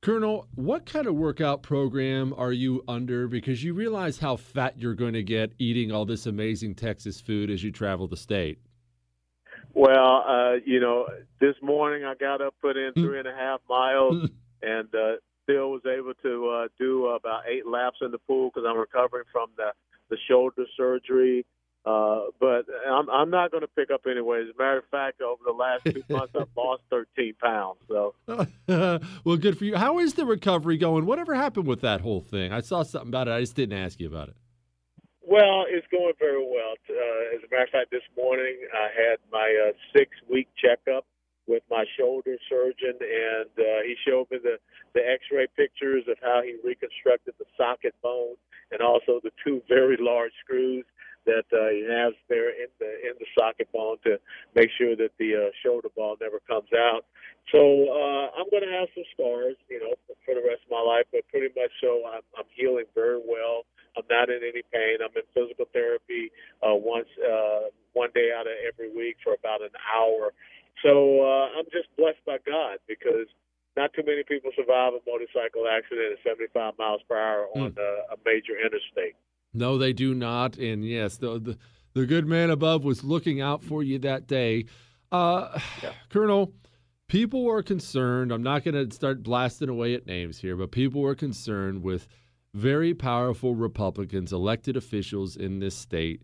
Colonel, 0.02 0.48
what 0.54 0.86
kind 0.86 1.06
of 1.06 1.14
workout 1.14 1.62
program 1.62 2.32
are 2.38 2.52
you 2.52 2.82
under? 2.88 3.28
Because 3.28 3.62
you 3.62 3.74
realize 3.74 4.18
how 4.18 4.36
fat 4.36 4.78
you're 4.78 4.94
going 4.94 5.12
to 5.12 5.22
get 5.22 5.52
eating 5.58 5.92
all 5.92 6.06
this 6.06 6.24
amazing 6.24 6.74
Texas 6.74 7.20
food 7.20 7.50
as 7.50 7.62
you 7.62 7.70
travel 7.70 8.08
the 8.08 8.16
state. 8.16 8.58
Well, 9.74 10.24
uh, 10.26 10.54
you 10.64 10.80
know, 10.80 11.06
this 11.38 11.54
morning 11.60 12.06
I 12.06 12.14
got 12.14 12.40
up, 12.40 12.54
put 12.62 12.78
in 12.78 12.94
three 12.94 13.18
and 13.18 13.28
a 13.28 13.34
half 13.34 13.60
miles, 13.68 14.30
and 14.62 14.88
uh, 14.94 15.16
still 15.42 15.70
was 15.70 15.82
able 15.84 16.14
to 16.22 16.48
uh, 16.48 16.68
do 16.78 17.08
about 17.08 17.42
eight 17.46 17.66
laps 17.66 17.98
in 18.00 18.10
the 18.10 18.18
pool 18.18 18.50
because 18.52 18.66
I'm 18.66 18.78
recovering 18.78 19.24
from 19.30 19.50
the 19.58 19.72
the 20.08 20.16
shoulder 20.28 20.64
surgery. 20.76 21.44
Uh, 21.86 22.24
but 22.38 22.66
I'm, 22.86 23.08
I'm 23.08 23.30
not 23.30 23.50
going 23.50 23.62
to 23.62 23.68
pick 23.68 23.90
up 23.90 24.02
anyway. 24.08 24.42
As 24.42 24.54
a 24.54 24.58
matter 24.58 24.78
of 24.78 24.84
fact, 24.90 25.22
over 25.22 25.40
the 25.46 25.52
last 25.52 25.84
two 25.84 26.02
months, 26.14 26.34
I've 26.38 26.48
lost 26.56 26.82
13 26.90 27.34
pounds. 27.40 27.78
So, 27.88 28.14
well, 29.24 29.36
good 29.36 29.56
for 29.56 29.64
you. 29.64 29.76
How 29.76 29.98
is 29.98 30.14
the 30.14 30.26
recovery 30.26 30.76
going? 30.76 31.06
Whatever 31.06 31.34
happened 31.34 31.66
with 31.66 31.80
that 31.80 32.02
whole 32.02 32.20
thing? 32.20 32.52
I 32.52 32.60
saw 32.60 32.82
something 32.82 33.08
about 33.08 33.28
it. 33.28 33.32
I 33.32 33.40
just 33.40 33.56
didn't 33.56 33.78
ask 33.78 33.98
you 33.98 34.08
about 34.08 34.28
it. 34.28 34.36
Well, 35.22 35.64
it's 35.68 35.86
going 35.90 36.12
very 36.18 36.42
well. 36.42 36.74
Uh, 36.90 37.36
as 37.36 37.40
a 37.40 37.48
matter 37.50 37.64
of 37.64 37.70
fact, 37.70 37.90
this 37.90 38.02
morning 38.16 38.58
I 38.74 38.88
had 38.90 39.18
my 39.32 39.68
uh, 39.68 39.72
six-week 39.96 40.48
checkup 40.58 41.06
with 41.46 41.62
my 41.70 41.84
shoulder 41.98 42.36
surgeon, 42.48 42.98
and 43.00 43.50
uh, 43.56 43.82
he 43.86 43.94
showed 44.06 44.26
me 44.30 44.38
the 44.42 44.58
the 44.92 45.00
X-ray 45.00 45.46
pictures 45.56 46.02
of 46.08 46.16
how 46.20 46.42
he 46.42 46.56
reconstructed 46.64 47.34
the 47.38 47.44
socket 47.56 47.94
bone 48.02 48.34
and 48.72 48.80
also 48.82 49.20
the 49.22 49.30
two 49.44 49.62
very 49.68 49.96
large 50.00 50.32
screws 50.44 50.84
that 51.26 51.44
uh, 51.52 51.68
he 51.68 51.84
has 51.84 52.14
there 52.28 52.50
in 52.50 52.68
the 52.78 52.90
in 53.04 53.14
the 53.18 53.26
socket 53.36 53.70
bone 53.72 53.96
to 54.04 54.18
make 54.54 54.70
sure 54.78 54.96
that 54.96 55.10
the 55.18 55.36
uh, 55.36 55.50
shoulder 55.62 55.88
ball 55.94 56.16
never 56.20 56.40
comes 56.48 56.68
out. 56.72 57.04
So 57.52 57.58
uh, 57.58 58.30
I'm 58.38 58.48
going 58.50 58.62
to 58.62 58.72
have 58.72 58.88
some 58.94 59.04
scars, 59.12 59.56
you 59.68 59.80
know, 59.80 59.94
for 60.24 60.34
the 60.34 60.44
rest 60.44 60.62
of 60.64 60.70
my 60.70 60.80
life, 60.80 61.06
but 61.12 61.26
pretty 61.28 61.50
much 61.56 61.72
so 61.80 62.06
I'm, 62.06 62.22
I'm 62.38 62.48
healing 62.54 62.86
very 62.94 63.18
well. 63.18 63.66
I'm 63.96 64.06
not 64.08 64.30
in 64.30 64.40
any 64.40 64.62
pain. 64.70 65.02
I'm 65.02 65.12
in 65.18 65.26
physical 65.34 65.66
therapy 65.72 66.30
uh, 66.62 66.78
once 66.78 67.10
uh, 67.18 67.74
one 67.92 68.10
day 68.14 68.30
out 68.30 68.46
of 68.46 68.54
every 68.62 68.88
week 68.94 69.18
for 69.24 69.34
about 69.34 69.62
an 69.62 69.74
hour. 69.82 70.30
So 70.82 71.20
uh, 71.20 71.58
I'm 71.58 71.66
just 71.74 71.90
blessed 71.98 72.22
by 72.24 72.38
God 72.46 72.78
because 72.86 73.26
not 73.76 73.92
too 73.94 74.02
many 74.06 74.22
people 74.22 74.50
survive 74.54 74.94
a 74.94 75.02
motorcycle 75.04 75.66
accident 75.66 76.18
at 76.18 76.22
75 76.22 76.78
miles 76.78 77.02
per 77.08 77.18
hour 77.18 77.46
on 77.54 77.72
mm. 77.72 77.78
a, 77.78 78.14
a 78.14 78.16
major 78.24 78.54
interstate. 78.54 79.18
No, 79.52 79.78
they 79.78 79.92
do 79.92 80.14
not. 80.14 80.56
And 80.56 80.84
yes, 80.84 81.16
the 81.16 81.38
the, 81.38 81.58
the 81.94 82.06
good 82.06 82.26
man 82.26 82.50
above 82.50 82.84
was 82.84 83.04
looking 83.04 83.40
out 83.40 83.62
for 83.62 83.82
you 83.82 83.98
that 84.00 84.26
day. 84.26 84.66
Uh, 85.10 85.58
yeah. 85.82 85.92
Colonel, 86.08 86.52
people 87.08 87.44
were 87.44 87.62
concerned. 87.62 88.32
I'm 88.32 88.42
not 88.42 88.62
going 88.62 88.88
to 88.88 88.94
start 88.94 89.22
blasting 89.22 89.68
away 89.68 89.94
at 89.94 90.06
names 90.06 90.38
here, 90.38 90.56
but 90.56 90.70
people 90.70 91.00
were 91.00 91.16
concerned 91.16 91.82
with 91.82 92.06
very 92.54 92.94
powerful 92.94 93.54
Republicans, 93.54 94.32
elected 94.32 94.76
officials 94.76 95.36
in 95.36 95.58
this 95.58 95.76
state 95.76 96.22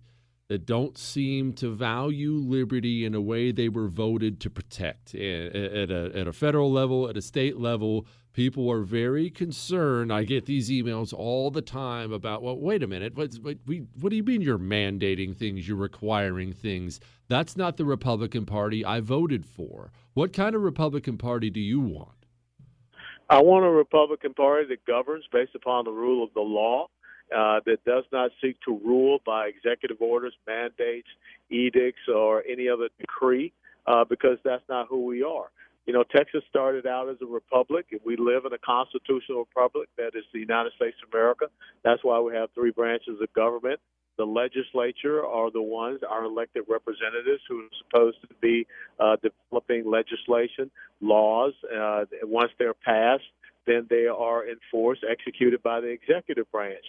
that 0.48 0.64
don't 0.64 0.96
seem 0.96 1.52
to 1.54 1.74
value 1.74 2.34
liberty 2.34 3.04
in 3.04 3.14
a 3.14 3.20
way 3.20 3.50
they 3.50 3.68
were 3.68 3.88
voted 3.88 4.40
to 4.40 4.50
protect. 4.50 5.14
At 5.14 5.90
a, 5.90 6.12
at 6.14 6.28
a 6.28 6.32
federal 6.32 6.70
level, 6.70 7.08
at 7.08 7.16
a 7.16 7.22
state 7.22 7.58
level, 7.58 8.06
people 8.32 8.70
are 8.70 8.82
very 8.82 9.28
concerned. 9.28 10.12
I 10.12 10.22
get 10.22 10.46
these 10.46 10.70
emails 10.70 11.12
all 11.12 11.50
the 11.50 11.62
time 11.62 12.12
about, 12.12 12.42
well, 12.42 12.56
wait 12.56 12.82
a 12.82 12.86
minute, 12.86 13.16
what, 13.16 13.34
what, 13.42 13.58
we, 13.66 13.86
what 13.98 14.10
do 14.10 14.16
you 14.16 14.22
mean 14.22 14.40
you're 14.40 14.58
mandating 14.58 15.36
things, 15.36 15.66
you're 15.66 15.76
requiring 15.76 16.52
things? 16.52 17.00
That's 17.28 17.56
not 17.56 17.76
the 17.76 17.84
Republican 17.84 18.46
Party 18.46 18.84
I 18.84 19.00
voted 19.00 19.44
for. 19.44 19.90
What 20.14 20.32
kind 20.32 20.54
of 20.54 20.62
Republican 20.62 21.18
Party 21.18 21.50
do 21.50 21.60
you 21.60 21.80
want? 21.80 22.10
I 23.28 23.42
want 23.42 23.64
a 23.64 23.70
Republican 23.70 24.34
Party 24.34 24.66
that 24.68 24.84
governs 24.84 25.24
based 25.32 25.56
upon 25.56 25.84
the 25.84 25.90
rule 25.90 26.22
of 26.22 26.32
the 26.34 26.40
law, 26.40 26.86
uh, 27.34 27.60
that 27.66 27.84
does 27.84 28.04
not 28.12 28.30
seek 28.42 28.56
to 28.62 28.80
rule 28.84 29.20
by 29.24 29.48
executive 29.48 30.00
orders, 30.00 30.34
mandates, 30.46 31.08
edicts, 31.50 32.02
or 32.12 32.44
any 32.48 32.68
other 32.68 32.88
decree, 32.98 33.52
uh, 33.86 34.04
because 34.04 34.38
that's 34.44 34.64
not 34.68 34.86
who 34.88 35.04
we 35.04 35.22
are. 35.22 35.50
You 35.86 35.92
know, 35.92 36.02
Texas 36.02 36.42
started 36.50 36.84
out 36.86 37.08
as 37.08 37.16
a 37.22 37.26
republic. 37.26 37.86
We 38.04 38.16
live 38.16 38.44
in 38.44 38.52
a 38.52 38.58
constitutional 38.58 39.40
republic 39.40 39.88
that 39.96 40.12
is 40.14 40.24
the 40.32 40.40
United 40.40 40.72
States 40.74 40.96
of 41.02 41.14
America. 41.14 41.46
That's 41.84 42.02
why 42.02 42.18
we 42.18 42.34
have 42.34 42.50
three 42.54 42.72
branches 42.72 43.20
of 43.20 43.32
government. 43.34 43.78
The 44.16 44.24
legislature 44.24 45.24
are 45.24 45.50
the 45.50 45.62
ones, 45.62 46.00
our 46.08 46.24
elected 46.24 46.64
representatives, 46.68 47.42
who 47.48 47.60
are 47.60 47.68
supposed 47.84 48.16
to 48.22 48.34
be 48.40 48.66
uh, 48.98 49.16
developing 49.22 49.88
legislation, 49.88 50.70
laws. 51.00 51.52
Uh, 51.64 52.04
once 52.22 52.50
they're 52.58 52.74
passed, 52.74 53.24
then 53.66 53.86
they 53.90 54.06
are 54.06 54.48
enforced, 54.48 55.04
executed 55.08 55.62
by 55.62 55.80
the 55.80 55.88
executive 55.88 56.50
branch. 56.50 56.84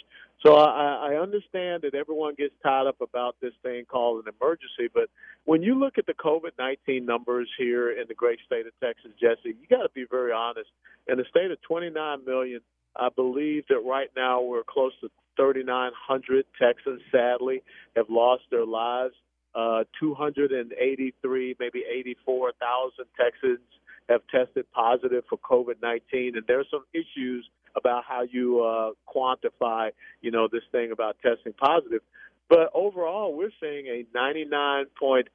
So 0.46 0.56
I, 0.56 1.14
I 1.14 1.22
understand 1.22 1.82
that 1.82 1.96
everyone 1.96 2.36
gets 2.36 2.54
tied 2.62 2.86
up 2.86 3.02
about 3.02 3.36
this 3.42 3.54
thing 3.64 3.86
called 3.86 4.26
an 4.26 4.34
emergency, 4.40 4.90
but 4.94 5.10
when 5.46 5.64
you 5.64 5.74
look 5.74 5.98
at 5.98 6.06
the 6.06 6.14
COVID 6.14 6.52
19 6.60 7.06
numbers 7.06 7.50
here 7.58 7.92
in 7.92 8.08
the 8.08 8.14
great 8.14 8.40
state 8.46 8.68
of 8.68 8.74
Texas, 8.80 9.12
Jesse, 9.20 9.58
you 9.60 9.68
got 9.70 9.84
to 9.84 9.90
be 9.96 10.06
very 10.10 10.32
honest. 10.32 10.70
In 11.08 11.20
a 11.20 11.26
state 11.26 11.50
of 11.50 11.62
29 11.64 12.24
million, 12.26 12.62
I 12.96 13.10
believe 13.10 13.64
that 13.70 13.80
right 13.80 14.10
now 14.16 14.42
we're 14.42 14.64
close 14.64 14.94
to 15.02 15.10
3,900 15.38 16.46
Texans, 16.60 17.02
sadly, 17.12 17.64
have 17.96 18.08
lost 18.10 18.44
their 18.52 18.66
lives. 18.66 19.14
Uh, 19.56 19.84
283, 20.00 21.56
maybe 21.60 21.84
84,000 21.90 23.06
Texans 23.20 23.60
have 24.08 24.22
tested 24.32 24.66
positive 24.72 25.24
for 25.28 25.38
COVID 25.40 25.82
19, 25.82 26.38
and 26.38 26.46
there 26.48 26.60
are 26.60 26.66
some 26.70 26.86
issues 26.94 27.50
about 27.76 28.04
how 28.08 28.24
you 28.24 28.64
uh, 28.64 28.92
quantify, 29.08 29.92
you 30.22 30.32
know, 30.32 30.48
this 30.52 30.64
thing 30.72 30.92
about 30.92 31.18
testing 31.22 31.54
positive. 31.54 32.02
But 32.50 32.72
overall, 32.74 33.36
we're 33.36 33.52
seeing 33.60 33.86
a 33.88 34.06
99.9% 34.16 35.28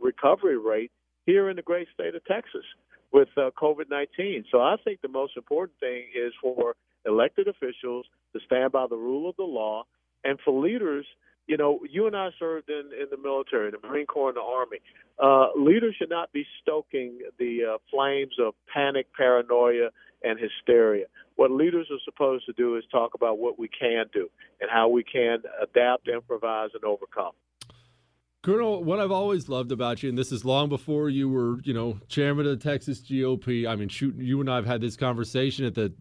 recovery 0.00 0.58
rate 0.58 0.90
here 1.26 1.50
in 1.50 1.56
the 1.56 1.62
great 1.62 1.88
state 1.94 2.14
of 2.14 2.24
Texas 2.24 2.64
with 3.12 3.28
uh, 3.36 3.50
COVID 3.60 3.90
19. 3.90 4.44
So 4.50 4.60
I 4.60 4.76
think 4.84 5.00
the 5.00 5.08
most 5.08 5.36
important 5.36 5.78
thing 5.80 6.04
is 6.14 6.32
for 6.40 6.76
elected 7.06 7.48
officials 7.48 8.06
to 8.32 8.40
stand 8.46 8.70
by 8.72 8.86
the 8.88 8.96
rule 8.96 9.28
of 9.28 9.36
the 9.36 9.44
law 9.44 9.84
and 10.24 10.38
for 10.44 10.62
leaders 10.62 11.06
you 11.50 11.56
know, 11.56 11.80
you 11.90 12.06
and 12.06 12.16
I 12.16 12.28
served 12.38 12.70
in, 12.70 12.90
in 12.96 13.08
the 13.10 13.16
military, 13.16 13.72
the 13.72 13.78
Marine 13.84 14.06
Corps, 14.06 14.28
and 14.28 14.36
the 14.36 14.40
Army. 14.40 14.78
Uh, 15.18 15.48
leaders 15.60 15.96
should 15.98 16.08
not 16.08 16.32
be 16.32 16.46
stoking 16.62 17.18
the 17.40 17.74
uh, 17.74 17.78
flames 17.90 18.34
of 18.38 18.54
panic, 18.72 19.08
paranoia, 19.16 19.88
and 20.22 20.38
hysteria. 20.38 21.06
What 21.34 21.50
leaders 21.50 21.88
are 21.90 21.98
supposed 22.04 22.46
to 22.46 22.52
do 22.52 22.76
is 22.76 22.84
talk 22.92 23.14
about 23.14 23.38
what 23.38 23.58
we 23.58 23.68
can 23.68 24.04
do 24.12 24.28
and 24.60 24.70
how 24.70 24.90
we 24.90 25.02
can 25.02 25.38
adapt, 25.60 26.06
improvise, 26.06 26.70
and 26.72 26.84
overcome. 26.84 27.32
Colonel, 28.44 28.84
what 28.84 29.00
I've 29.00 29.10
always 29.10 29.48
loved 29.48 29.72
about 29.72 30.04
you, 30.04 30.08
and 30.08 30.16
this 30.16 30.30
is 30.30 30.44
long 30.44 30.68
before 30.68 31.10
you 31.10 31.28
were, 31.28 31.58
you 31.64 31.74
know, 31.74 31.98
chairman 32.06 32.46
of 32.46 32.60
the 32.60 32.70
Texas 32.70 33.00
GOP. 33.00 33.66
I 33.66 33.74
mean, 33.74 33.88
shoot, 33.88 34.14
you 34.14 34.40
and 34.40 34.48
I 34.48 34.54
have 34.54 34.66
had 34.66 34.80
this 34.80 34.96
conversation 34.96 35.64
at 35.64 35.74
the 35.74 35.92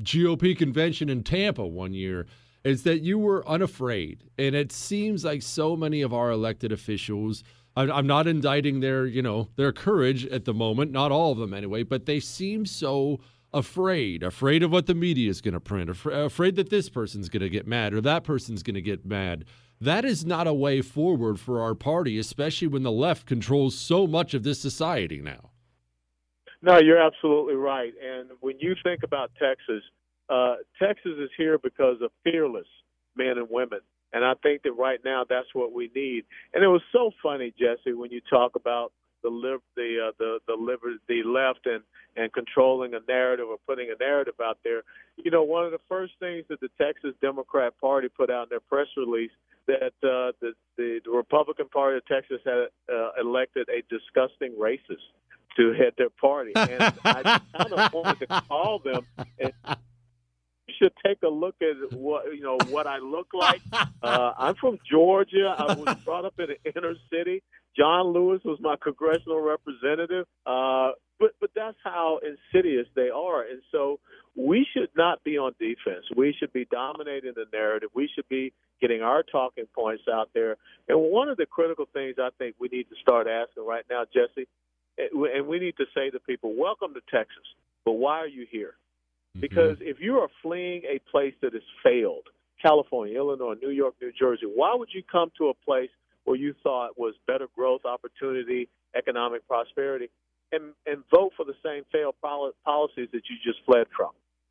GOP 0.00 0.56
convention 0.56 1.08
in 1.08 1.24
Tampa 1.24 1.66
one 1.66 1.94
year 1.94 2.26
is 2.64 2.82
that 2.82 3.00
you 3.00 3.18
were 3.18 3.46
unafraid. 3.48 4.24
And 4.38 4.54
it 4.54 4.72
seems 4.72 5.24
like 5.24 5.42
so 5.42 5.76
many 5.76 6.02
of 6.02 6.12
our 6.12 6.30
elected 6.30 6.72
officials, 6.72 7.44
I'm 7.76 8.06
not 8.06 8.26
indicting 8.26 8.80
their, 8.80 9.06
you 9.06 9.22
know, 9.22 9.48
their 9.56 9.72
courage 9.72 10.26
at 10.26 10.44
the 10.44 10.54
moment, 10.54 10.90
not 10.90 11.12
all 11.12 11.32
of 11.32 11.38
them 11.38 11.54
anyway, 11.54 11.84
but 11.84 12.06
they 12.06 12.20
seem 12.20 12.66
so 12.66 13.20
afraid, 13.52 14.22
afraid 14.22 14.62
of 14.62 14.72
what 14.72 14.86
the 14.86 14.94
media 14.94 15.30
is 15.30 15.40
going 15.40 15.54
to 15.54 15.60
print, 15.60 15.88
afraid 15.88 16.56
that 16.56 16.70
this 16.70 16.88
person's 16.88 17.28
going 17.28 17.42
to 17.42 17.48
get 17.48 17.66
mad 17.66 17.94
or 17.94 18.00
that 18.00 18.24
person's 18.24 18.62
going 18.62 18.74
to 18.74 18.82
get 18.82 19.06
mad. 19.06 19.44
That 19.80 20.04
is 20.04 20.26
not 20.26 20.48
a 20.48 20.52
way 20.52 20.82
forward 20.82 21.38
for 21.38 21.62
our 21.62 21.74
party, 21.74 22.18
especially 22.18 22.68
when 22.68 22.82
the 22.82 22.90
left 22.90 23.26
controls 23.26 23.78
so 23.78 24.06
much 24.06 24.34
of 24.34 24.42
this 24.42 24.60
society 24.60 25.20
now. 25.20 25.50
No, 26.60 26.78
you're 26.78 27.00
absolutely 27.00 27.54
right. 27.54 27.92
And 28.04 28.30
when 28.40 28.58
you 28.58 28.74
think 28.82 29.04
about 29.04 29.30
Texas, 29.40 29.84
uh, 30.28 30.56
Texas 30.80 31.12
is 31.18 31.30
here 31.36 31.58
because 31.58 31.96
of 32.02 32.10
fearless 32.24 32.66
men 33.16 33.38
and 33.38 33.48
women. 33.50 33.80
And 34.12 34.24
I 34.24 34.34
think 34.42 34.62
that 34.62 34.72
right 34.72 35.00
now 35.04 35.24
that's 35.28 35.48
what 35.52 35.72
we 35.72 35.90
need. 35.94 36.24
And 36.54 36.64
it 36.64 36.68
was 36.68 36.82
so 36.92 37.10
funny, 37.22 37.52
Jesse, 37.58 37.92
when 37.92 38.10
you 38.10 38.20
talk 38.30 38.56
about 38.56 38.92
the 39.22 39.58
the 39.76 40.08
uh, 40.08 40.12
the 40.18 40.38
the 40.46 40.98
the 41.08 41.22
left 41.28 41.66
and 41.66 41.82
and 42.16 42.32
controlling 42.32 42.94
a 42.94 43.00
narrative 43.08 43.46
or 43.48 43.56
putting 43.66 43.90
a 43.90 44.02
narrative 44.02 44.34
out 44.42 44.58
there. 44.64 44.82
You 45.16 45.30
know, 45.30 45.42
one 45.42 45.64
of 45.64 45.72
the 45.72 45.80
first 45.88 46.12
things 46.20 46.44
that 46.48 46.60
the 46.60 46.68
Texas 46.80 47.14
Democrat 47.20 47.74
Party 47.80 48.08
put 48.08 48.30
out 48.30 48.44
in 48.44 48.48
their 48.50 48.60
press 48.60 48.86
release 48.96 49.30
that 49.66 49.92
uh, 50.02 50.32
the, 50.40 50.52
the 50.76 51.00
the 51.04 51.10
Republican 51.10 51.68
Party 51.68 51.98
of 51.98 52.06
Texas 52.06 52.40
had 52.44 52.68
uh, 52.92 53.10
elected 53.20 53.68
a 53.68 53.82
disgusting 53.92 54.54
racist 54.58 55.04
to 55.56 55.72
head 55.72 55.92
their 55.98 56.10
party, 56.10 56.52
and 56.54 56.82
I 57.04 57.22
just 57.22 57.52
kind 57.56 57.72
of 57.72 57.92
wanted 57.92 58.28
to 58.28 58.42
call 58.48 58.78
them 58.78 59.06
and 59.38 59.52
should 60.78 60.92
take 61.04 61.18
a 61.22 61.28
look 61.28 61.56
at 61.60 61.92
what 61.96 62.24
you 62.34 62.42
know 62.42 62.58
what 62.68 62.86
I 62.86 62.98
look 62.98 63.28
like. 63.34 63.60
Uh, 64.02 64.32
I'm 64.38 64.54
from 64.54 64.78
Georgia. 64.90 65.54
I 65.58 65.74
was 65.74 65.96
brought 66.04 66.24
up 66.24 66.34
in 66.38 66.46
the 66.48 66.72
inner 66.76 66.94
city. 67.12 67.42
John 67.76 68.08
Lewis 68.08 68.40
was 68.44 68.58
my 68.60 68.76
congressional 68.82 69.40
representative. 69.40 70.26
Uh, 70.46 70.92
but 71.18 71.32
but 71.40 71.50
that's 71.54 71.76
how 71.82 72.20
insidious 72.22 72.86
they 72.94 73.10
are, 73.10 73.42
and 73.42 73.60
so 73.72 73.98
we 74.36 74.66
should 74.72 74.90
not 74.96 75.22
be 75.24 75.36
on 75.36 75.52
defense. 75.58 76.04
We 76.16 76.34
should 76.38 76.52
be 76.52 76.66
dominating 76.70 77.32
the 77.34 77.46
narrative. 77.52 77.90
We 77.94 78.08
should 78.14 78.28
be 78.28 78.52
getting 78.80 79.02
our 79.02 79.24
talking 79.24 79.66
points 79.74 80.04
out 80.12 80.30
there. 80.32 80.56
And 80.88 81.00
one 81.00 81.28
of 81.28 81.36
the 81.36 81.46
critical 81.46 81.86
things 81.92 82.16
I 82.20 82.28
think 82.38 82.54
we 82.60 82.68
need 82.68 82.84
to 82.84 82.94
start 83.02 83.26
asking 83.26 83.66
right 83.66 83.84
now, 83.90 84.04
Jesse, 84.14 84.46
and 84.96 85.48
we 85.48 85.58
need 85.58 85.76
to 85.78 85.86
say 85.94 86.10
to 86.10 86.20
people, 86.20 86.54
"Welcome 86.54 86.94
to 86.94 87.00
Texas, 87.10 87.46
but 87.84 87.92
why 87.92 88.20
are 88.20 88.28
you 88.28 88.46
here?" 88.48 88.76
Because 89.40 89.76
mm-hmm. 89.76 89.88
if 89.88 89.96
you 90.00 90.18
are 90.18 90.28
fleeing 90.42 90.82
a 90.84 90.98
place 91.10 91.34
that 91.42 91.52
has 91.52 91.62
failed, 91.82 92.26
California, 92.60 93.16
Illinois, 93.16 93.54
New 93.62 93.70
York, 93.70 93.94
New 94.00 94.12
Jersey, 94.18 94.46
why 94.46 94.74
would 94.74 94.88
you 94.92 95.02
come 95.10 95.30
to 95.38 95.48
a 95.48 95.54
place 95.54 95.90
where 96.24 96.36
you 96.36 96.54
thought 96.62 96.98
was 96.98 97.14
better 97.26 97.46
growth, 97.54 97.82
opportunity, 97.84 98.68
economic 98.96 99.46
prosperity, 99.46 100.10
and, 100.52 100.72
and 100.86 101.04
vote 101.10 101.32
for 101.36 101.44
the 101.44 101.54
same 101.64 101.84
failed 101.92 102.14
policies 102.20 103.08
that 103.12 103.22
you 103.30 103.36
just 103.44 103.64
fled 103.64 103.86
from? 103.96 104.10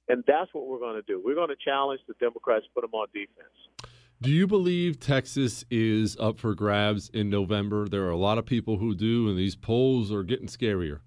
And 0.10 0.24
that's 0.26 0.54
what 0.54 0.68
we're 0.68 0.80
going 0.80 0.96
to 0.96 1.02
do. 1.02 1.22
We're 1.24 1.36
going 1.36 1.50
to 1.50 1.56
challenge 1.64 2.00
the 2.08 2.14
Democrats, 2.20 2.66
put 2.74 2.82
them 2.82 2.94
on 2.94 3.08
defense. 3.14 3.92
Do 4.22 4.32
you 4.32 4.48
believe 4.48 5.00
Texas 5.00 5.64
is 5.70 6.18
up 6.20 6.40
for 6.40 6.56
grabs 6.56 7.10
in 7.10 7.30
November? 7.30 7.88
There 7.88 8.06
are 8.06 8.10
a 8.10 8.18
lot 8.18 8.38
of 8.38 8.46
people 8.46 8.78
who 8.78 8.96
do, 8.96 9.30
and 9.30 9.38
these 9.38 9.56
polls 9.56 10.12
are 10.12 10.24
getting 10.24 10.48
scarier. 10.48 11.02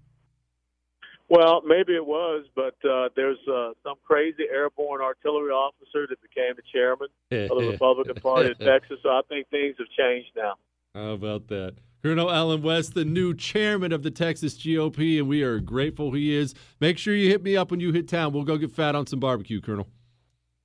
Well, 1.31 1.61
maybe 1.65 1.95
it 1.95 2.05
was, 2.05 2.43
but 2.57 2.75
uh, 2.83 3.07
there's 3.15 3.37
uh, 3.47 3.71
some 3.83 3.95
crazy 4.03 4.43
airborne 4.51 4.99
artillery 4.99 5.51
officer 5.51 6.05
that 6.09 6.21
became 6.21 6.55
the 6.57 6.61
chairman 6.73 7.07
of 7.31 7.57
the 7.57 7.69
Republican 7.71 8.15
Party 8.15 8.51
of 8.51 8.59
Texas. 8.59 8.97
So 9.01 9.07
I 9.07 9.21
think 9.29 9.47
things 9.47 9.77
have 9.79 9.87
changed 9.97 10.27
now. 10.35 10.55
How 10.93 11.11
about 11.11 11.47
that? 11.47 11.75
Colonel 12.03 12.29
Allen 12.29 12.61
West, 12.61 12.95
the 12.95 13.05
new 13.05 13.33
chairman 13.33 13.93
of 13.93 14.03
the 14.03 14.11
Texas 14.11 14.57
GOP, 14.57 15.19
and 15.19 15.29
we 15.29 15.41
are 15.41 15.61
grateful 15.61 16.11
he 16.11 16.35
is. 16.35 16.53
Make 16.81 16.97
sure 16.97 17.15
you 17.15 17.29
hit 17.29 17.43
me 17.43 17.55
up 17.55 17.71
when 17.71 17.79
you 17.79 17.93
hit 17.93 18.09
town. 18.09 18.33
We'll 18.33 18.43
go 18.43 18.57
get 18.57 18.73
fat 18.73 18.93
on 18.93 19.07
some 19.07 19.21
barbecue, 19.21 19.61
Colonel. 19.61 19.87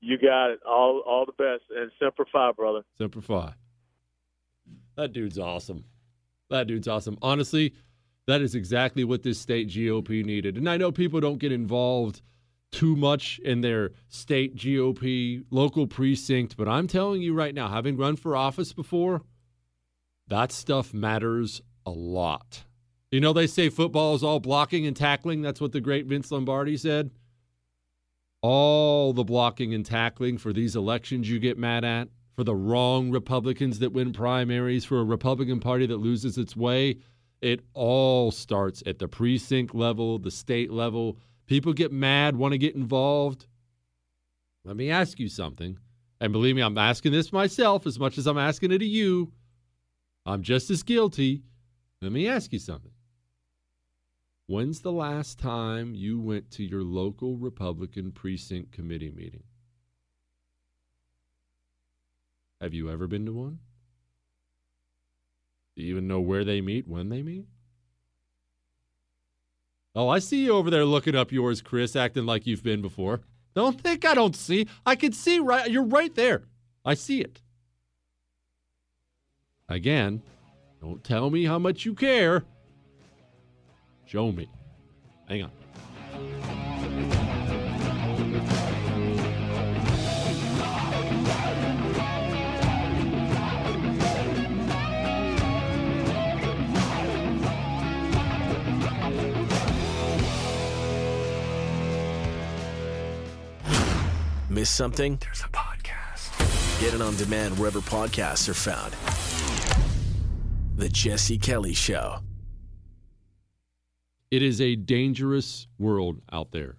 You 0.00 0.18
got 0.18 0.50
it. 0.50 0.58
All 0.66 1.00
all 1.06 1.26
the 1.26 1.32
best. 1.32 1.62
And 1.70 1.92
Semper 2.00 2.26
Fi, 2.32 2.50
brother. 2.50 2.82
Semper 2.98 3.20
Fi. 3.20 3.54
That 4.96 5.12
dude's 5.12 5.38
awesome. 5.38 5.84
That 6.50 6.66
dude's 6.66 6.88
awesome. 6.88 7.18
Honestly, 7.22 7.72
that 8.26 8.40
is 8.40 8.54
exactly 8.54 9.04
what 9.04 9.22
this 9.22 9.40
state 9.40 9.68
GOP 9.68 10.24
needed. 10.24 10.56
And 10.56 10.68
I 10.68 10.76
know 10.76 10.90
people 10.92 11.20
don't 11.20 11.38
get 11.38 11.52
involved 11.52 12.22
too 12.72 12.96
much 12.96 13.38
in 13.38 13.60
their 13.60 13.92
state 14.08 14.56
GOP 14.56 15.44
local 15.50 15.86
precinct, 15.86 16.56
but 16.56 16.68
I'm 16.68 16.88
telling 16.88 17.22
you 17.22 17.32
right 17.32 17.54
now, 17.54 17.68
having 17.68 17.96
run 17.96 18.16
for 18.16 18.36
office 18.36 18.72
before, 18.72 19.22
that 20.26 20.50
stuff 20.50 20.92
matters 20.92 21.62
a 21.86 21.90
lot. 21.90 22.64
You 23.12 23.20
know, 23.20 23.32
they 23.32 23.46
say 23.46 23.68
football 23.68 24.16
is 24.16 24.24
all 24.24 24.40
blocking 24.40 24.86
and 24.86 24.96
tackling. 24.96 25.40
That's 25.40 25.60
what 25.60 25.72
the 25.72 25.80
great 25.80 26.06
Vince 26.06 26.32
Lombardi 26.32 26.76
said. 26.76 27.12
All 28.42 29.12
the 29.12 29.24
blocking 29.24 29.72
and 29.72 29.86
tackling 29.86 30.38
for 30.38 30.52
these 30.52 30.74
elections 30.74 31.30
you 31.30 31.38
get 31.38 31.56
mad 31.56 31.84
at, 31.84 32.08
for 32.34 32.42
the 32.42 32.54
wrong 32.54 33.10
Republicans 33.10 33.78
that 33.78 33.92
win 33.92 34.12
primaries, 34.12 34.84
for 34.84 35.00
a 35.00 35.04
Republican 35.04 35.60
Party 35.60 35.86
that 35.86 35.96
loses 35.98 36.36
its 36.36 36.56
way 36.56 36.98
it 37.42 37.60
all 37.74 38.30
starts 38.30 38.82
at 38.86 38.98
the 38.98 39.08
precinct 39.08 39.74
level, 39.74 40.18
the 40.18 40.30
state 40.30 40.70
level. 40.70 41.18
People 41.46 41.72
get 41.72 41.92
mad, 41.92 42.36
want 42.36 42.52
to 42.52 42.58
get 42.58 42.74
involved. 42.74 43.46
Let 44.64 44.76
me 44.76 44.90
ask 44.90 45.20
you 45.20 45.28
something. 45.28 45.78
And 46.20 46.32
believe 46.32 46.56
me, 46.56 46.62
I'm 46.62 46.78
asking 46.78 47.12
this 47.12 47.32
myself 47.32 47.86
as 47.86 47.98
much 47.98 48.18
as 48.18 48.26
I'm 48.26 48.38
asking 48.38 48.72
it 48.72 48.76
of 48.76 48.82
you. 48.82 49.32
I'm 50.24 50.42
just 50.42 50.70
as 50.70 50.82
guilty. 50.82 51.42
Let 52.00 52.10
me 52.10 52.26
ask 52.26 52.52
you 52.52 52.58
something. 52.58 52.90
When's 54.46 54.80
the 54.80 54.92
last 54.92 55.38
time 55.38 55.94
you 55.94 56.20
went 56.20 56.50
to 56.52 56.64
your 56.64 56.82
local 56.82 57.36
Republican 57.36 58.12
precinct 58.12 58.72
committee 58.72 59.10
meeting? 59.10 59.42
Have 62.60 62.72
you 62.72 62.90
ever 62.90 63.06
been 63.06 63.26
to 63.26 63.32
one? 63.32 63.58
You 65.76 65.86
even 65.90 66.08
know 66.08 66.20
where 66.20 66.44
they 66.44 66.60
meet, 66.60 66.88
when 66.88 67.10
they 67.10 67.22
meet? 67.22 67.46
Oh, 69.94 70.08
I 70.08 70.18
see 70.18 70.44
you 70.44 70.52
over 70.52 70.70
there 70.70 70.84
looking 70.84 71.14
up 71.14 71.30
yours, 71.30 71.60
Chris, 71.60 71.94
acting 71.94 72.26
like 72.26 72.46
you've 72.46 72.62
been 72.62 72.82
before. 72.82 73.20
Don't 73.54 73.80
think 73.80 74.04
I 74.04 74.14
don't 74.14 74.34
see. 74.34 74.66
I 74.84 74.96
can 74.96 75.12
see 75.12 75.38
right. 75.38 75.70
You're 75.70 75.84
right 75.84 76.14
there. 76.14 76.44
I 76.84 76.94
see 76.94 77.20
it. 77.20 77.40
Again, 79.68 80.22
don't 80.80 81.02
tell 81.02 81.30
me 81.30 81.44
how 81.44 81.58
much 81.58 81.84
you 81.84 81.94
care. 81.94 82.44
Show 84.04 84.32
me. 84.32 84.48
Hang 85.28 85.42
on. 85.44 85.50
Miss 104.56 104.70
something? 104.70 105.18
There's 105.20 105.42
a 105.42 105.48
podcast. 105.48 106.80
Get 106.80 106.94
it 106.94 107.02
on 107.02 107.14
demand 107.16 107.58
wherever 107.58 107.80
podcasts 107.80 108.48
are 108.48 108.54
found. 108.54 108.94
The 110.76 110.88
Jesse 110.88 111.36
Kelly 111.36 111.74
Show. 111.74 112.20
It 114.30 114.40
is 114.40 114.62
a 114.62 114.74
dangerous 114.74 115.66
world 115.78 116.22
out 116.32 116.52
there. 116.52 116.78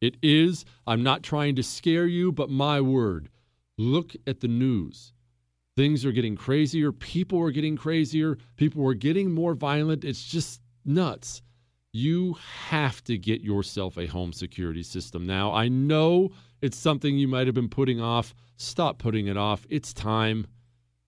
It 0.00 0.16
is. 0.22 0.64
I'm 0.86 1.02
not 1.02 1.24
trying 1.24 1.56
to 1.56 1.64
scare 1.64 2.06
you, 2.06 2.30
but 2.30 2.50
my 2.50 2.80
word, 2.80 3.30
look 3.76 4.14
at 4.24 4.38
the 4.38 4.46
news. 4.46 5.12
Things 5.76 6.04
are 6.04 6.12
getting 6.12 6.36
crazier. 6.36 6.92
People 6.92 7.40
are 7.40 7.50
getting 7.50 7.76
crazier. 7.76 8.38
People 8.54 8.86
are 8.86 8.94
getting 8.94 9.32
more 9.32 9.54
violent. 9.54 10.04
It's 10.04 10.22
just 10.22 10.60
nuts. 10.84 11.42
You 11.92 12.36
have 12.68 13.02
to 13.04 13.18
get 13.18 13.40
yourself 13.40 13.98
a 13.98 14.06
home 14.06 14.32
security 14.32 14.84
system 14.84 15.26
now. 15.26 15.52
I 15.52 15.66
know 15.66 16.30
it's 16.62 16.76
something 16.76 17.16
you 17.16 17.28
might 17.28 17.46
have 17.46 17.54
been 17.54 17.68
putting 17.68 18.00
off. 18.00 18.34
Stop 18.56 18.98
putting 18.98 19.26
it 19.26 19.36
off. 19.36 19.66
It's 19.68 19.92
time. 19.92 20.46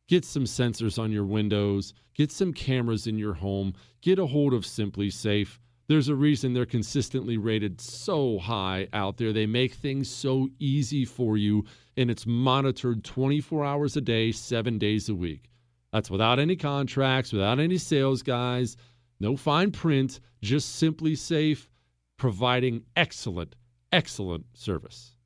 Get 0.08 0.24
some 0.24 0.44
sensors 0.44 0.98
on 0.98 1.12
your 1.12 1.26
windows, 1.26 1.92
get 2.14 2.32
some 2.32 2.54
cameras 2.54 3.06
in 3.06 3.18
your 3.18 3.34
home, 3.34 3.74
get 4.00 4.18
a 4.18 4.24
hold 4.24 4.54
of 4.54 4.62
SimpliSafe. 4.62 5.58
There's 5.86 6.08
a 6.08 6.14
reason 6.14 6.54
they're 6.54 6.64
consistently 6.64 7.36
rated 7.36 7.78
so 7.78 8.38
high 8.38 8.88
out 8.94 9.18
there. 9.18 9.34
They 9.34 9.44
make 9.44 9.74
things 9.74 10.08
so 10.08 10.48
easy 10.58 11.04
for 11.04 11.36
you, 11.36 11.64
and 11.98 12.10
it's 12.10 12.26
monitored 12.26 13.04
24 13.04 13.66
hours 13.66 13.96
a 13.96 14.00
day, 14.00 14.32
seven 14.32 14.78
days 14.78 15.10
a 15.10 15.14
week. 15.14 15.50
That's 15.92 16.10
without 16.10 16.38
any 16.38 16.56
contracts, 16.56 17.32
without 17.32 17.58
any 17.58 17.76
sales 17.76 18.22
guys, 18.22 18.78
no 19.20 19.36
fine 19.36 19.72
print, 19.72 20.20
just 20.40 20.82
SimpliSafe 20.82 21.66
providing 22.16 22.84
excellent, 22.96 23.56
excellent 23.92 24.46
service. 24.54 25.17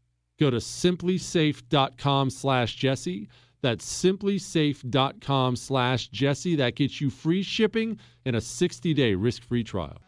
Go 0.43 0.51
to 0.51 0.57
simplisafe.com 0.57 2.31
slash 2.31 2.75
Jesse. 2.75 3.29
That's 3.61 4.03
simplisafe.com 4.03 5.55
slash 5.55 6.09
Jesse. 6.09 6.57
That 6.57 6.75
gets 6.75 7.01
you 7.01 7.11
free 7.11 7.45
shipping 7.45 8.01
and 8.25 8.35
a 8.35 8.41
60 8.41 8.93
day 8.93 9.15
risk 9.15 9.45
free 9.45 9.63
trial. 9.63 9.99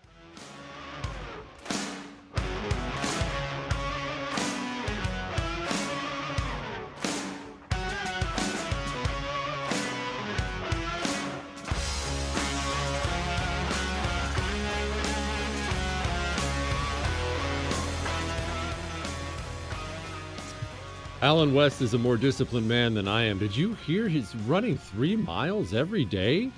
Allen 21.25 21.55
West 21.55 21.81
is 21.81 21.95
a 21.95 21.99
more 21.99 22.19
disciplined 22.19 22.69
man 22.69 22.93
than 22.93 23.09
I 23.09 23.23
am. 23.23 23.39
Did 23.39 23.57
you 23.57 23.73
hear 23.87 24.09
he's 24.09 24.37
running 24.47 24.77
three 24.77 25.17
miles 25.17 25.73
every 25.73 26.05
day? 26.05 26.51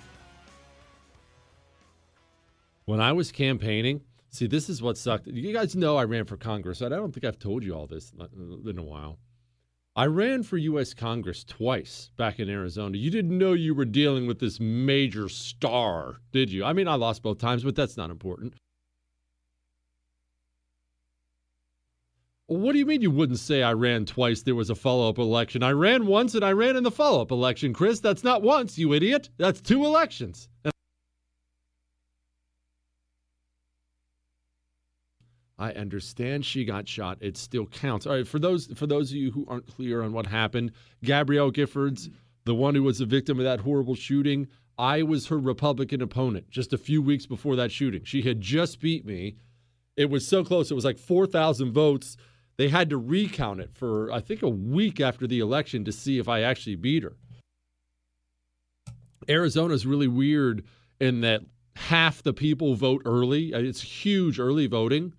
When 2.84 3.01
I 3.01 3.12
was 3.12 3.30
campaigning, 3.30 4.01
see, 4.30 4.48
this 4.48 4.68
is 4.68 4.82
what 4.82 4.98
sucked. 4.98 5.28
You 5.28 5.52
guys 5.52 5.76
know 5.76 5.97
I 5.97 6.02
ran 6.02 6.24
for 6.24 6.36
Congress. 6.36 6.82
I 6.82 6.88
don't 6.88 7.12
think 7.12 7.24
I've 7.24 7.38
told 7.38 7.62
you 7.62 7.76
all 7.76 7.86
this 7.86 8.12
in 8.66 8.76
a 8.76 8.82
while. 8.82 9.20
I 9.94 10.06
ran 10.06 10.43
for 10.43 10.56
U.S. 10.56 10.94
Congress 10.94 11.44
twice 11.44 12.10
back 12.16 12.40
in 12.40 12.51
Arizona. 12.51 12.98
You 12.98 13.12
didn't 13.12 13.38
know 13.38 13.52
you 13.52 13.72
were 13.72 13.84
dealing 13.84 14.26
with 14.26 14.40
this 14.40 14.59
major 14.59 15.28
star, 15.28 16.16
did 16.32 16.51
you? 16.51 16.64
I 16.64 16.72
mean, 16.72 16.88
I 16.88 16.97
lost 16.97 17.22
both 17.22 17.38
times, 17.38 17.62
but 17.62 17.76
that's 17.76 17.97
not 17.97 18.10
important. 18.10 18.55
What 22.48 22.73
do 22.73 22.78
you 22.78 22.86
mean 22.86 23.02
you 23.02 23.10
wouldn't 23.10 23.40
say 23.40 23.62
I 23.62 23.73
ran 23.73 24.05
twice? 24.05 24.43
There 24.43 24.55
was 24.55 24.70
a 24.70 24.77
follow 24.77 25.09
up 25.09 25.18
election. 25.18 25.64
I 25.64 25.73
ran 25.73 26.06
once 26.06 26.35
and 26.35 26.44
I 26.44 26.52
ran 26.52 26.77
in 26.77 26.85
the 26.85 26.93
follow 26.93 27.20
up 27.20 27.32
election, 27.32 27.73
Chris. 27.73 27.98
That's 27.98 28.23
not 28.23 28.43
once, 28.43 28.78
you 28.78 28.93
idiot. 28.93 29.31
That's 29.36 29.60
two 29.60 29.85
elections. 29.85 30.48
I 35.59 35.73
understand 35.73 36.44
she 36.44 36.64
got 36.64 36.86
shot. 36.86 37.18
It 37.20 37.36
still 37.36 37.66
counts. 37.66 38.06
All 38.06 38.14
right, 38.14 38.28
for 38.28 38.39
those 38.39 38.66
for 38.77 38.86
those 38.86 39.10
of 39.10 39.16
you 39.16 39.31
who 39.31 39.44
aren't 39.48 39.66
clear 39.66 40.02
on 40.02 40.12
what 40.12 40.27
happened, 40.27 40.73
Gabrielle 41.02 41.51
Giffords, 41.51 42.12
the 42.44 42.55
one 42.55 42.74
who 42.74 42.82
was 42.82 43.01
a 43.01 43.06
victim 43.06 43.39
of 43.39 43.44
that 43.44 43.60
horrible 43.60 43.94
shooting, 43.94 44.47
I 44.78 45.02
was 45.02 45.27
her 45.28 45.39
Republican 45.39 46.02
opponent 46.02 46.51
just 46.51 46.73
a 46.73 46.78
few 46.78 47.01
weeks 47.01 47.27
before 47.27 47.56
that 47.56 47.73
shooting. 47.73 48.05
She 48.05 48.23
had 48.23 48.40
just 48.40 48.81
beat 48.81 49.06
me. 49.06 49.36
It 49.97 50.10
was 50.10 50.28
so 50.28 50.44
close. 50.44 50.70
It 50.70 50.74
was 50.74 50.85
like 50.85 50.98
4,000 50.98 51.73
votes. 51.73 52.18
They 52.57 52.69
had 52.69 52.91
to 52.91 52.97
recount 52.97 53.61
it 53.61 53.70
for, 53.74 54.11
I 54.11 54.20
think, 54.20 54.43
a 54.43 54.49
week 54.49 55.01
after 55.01 55.27
the 55.27 55.41
election 55.41 55.85
to 55.85 55.93
see 55.93 56.19
if 56.19 56.28
I 56.28 56.41
actually 56.41 56.77
beat 56.77 57.03
her. 57.03 57.16
Arizona's 59.28 59.87
really 59.87 60.09
weird 60.09 60.65
in 61.01 61.20
that 61.20 61.43
half 61.74 62.23
the 62.23 62.33
people 62.33 62.74
vote 62.74 63.03
early. 63.05 63.53
Uh, 63.53 63.61
it's 63.61 63.83
huge 63.83 64.39
early 64.39 64.66
voting. 64.66 65.12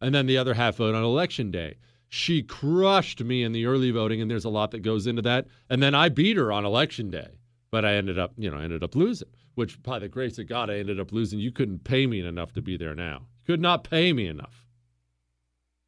And 0.00 0.14
then 0.14 0.26
the 0.26 0.38
other 0.38 0.54
half 0.54 0.76
vote 0.76 0.94
on 0.94 1.02
election 1.02 1.50
day. 1.50 1.76
She 2.08 2.42
crushed 2.42 3.22
me 3.22 3.44
in 3.44 3.52
the 3.52 3.66
early 3.66 3.90
voting, 3.90 4.20
and 4.20 4.30
there's 4.30 4.46
a 4.46 4.50
lot 4.50 4.70
that 4.70 4.80
goes 4.80 5.06
into 5.06 5.22
that. 5.22 5.46
And 5.68 5.82
then 5.82 5.94
I 5.94 6.08
beat 6.08 6.36
her 6.36 6.50
on 6.50 6.64
election 6.64 7.10
day. 7.10 7.28
But 7.70 7.84
I 7.84 7.94
ended 7.94 8.18
up, 8.18 8.32
you 8.36 8.50
know, 8.50 8.56
I 8.56 8.64
ended 8.64 8.82
up 8.82 8.96
losing, 8.96 9.28
which 9.54 9.80
by 9.82 10.00
the 10.00 10.08
grace 10.08 10.38
of 10.38 10.48
God, 10.48 10.70
I 10.70 10.78
ended 10.78 10.98
up 10.98 11.12
losing. 11.12 11.38
You 11.38 11.52
couldn't 11.52 11.84
pay 11.84 12.06
me 12.06 12.20
enough 12.20 12.52
to 12.54 12.62
be 12.62 12.76
there 12.76 12.94
now. 12.96 13.26
You 13.40 13.54
could 13.54 13.60
not 13.60 13.84
pay 13.84 14.12
me 14.12 14.26
enough. 14.26 14.66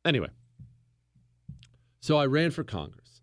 Anyway, 0.04 0.28
so 2.02 2.16
I 2.16 2.26
ran 2.26 2.50
for 2.50 2.64
Congress. 2.64 3.22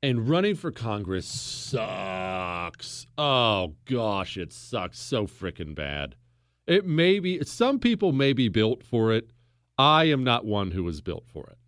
And 0.00 0.28
running 0.28 0.54
for 0.54 0.70
Congress 0.70 1.26
sucks. 1.26 3.06
Oh 3.18 3.74
gosh, 3.86 4.36
it 4.36 4.52
sucks 4.52 5.00
so 5.00 5.26
freaking 5.26 5.74
bad. 5.74 6.14
It 6.66 6.86
may 6.86 7.18
be 7.18 7.42
some 7.44 7.80
people 7.80 8.12
may 8.12 8.32
be 8.32 8.48
built 8.48 8.84
for 8.84 9.12
it. 9.12 9.30
I 9.76 10.04
am 10.04 10.22
not 10.22 10.44
one 10.44 10.70
who 10.70 10.84
was 10.84 11.00
built 11.00 11.24
for 11.26 11.48
it. 11.50 11.58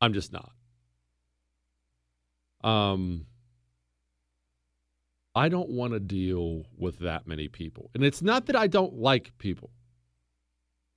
I'm 0.00 0.12
just 0.12 0.32
not. 0.32 0.52
Um 2.68 3.26
I 5.36 5.48
don't 5.48 5.70
want 5.70 5.92
to 5.92 6.00
deal 6.00 6.64
with 6.76 6.98
that 6.98 7.28
many 7.28 7.46
people. 7.46 7.90
And 7.94 8.02
it's 8.02 8.22
not 8.22 8.46
that 8.46 8.56
I 8.56 8.66
don't 8.66 8.94
like 8.94 9.38
people. 9.38 9.70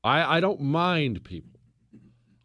I 0.03 0.38
I 0.38 0.40
don't 0.40 0.61
mind 0.61 1.23
people. 1.23 1.55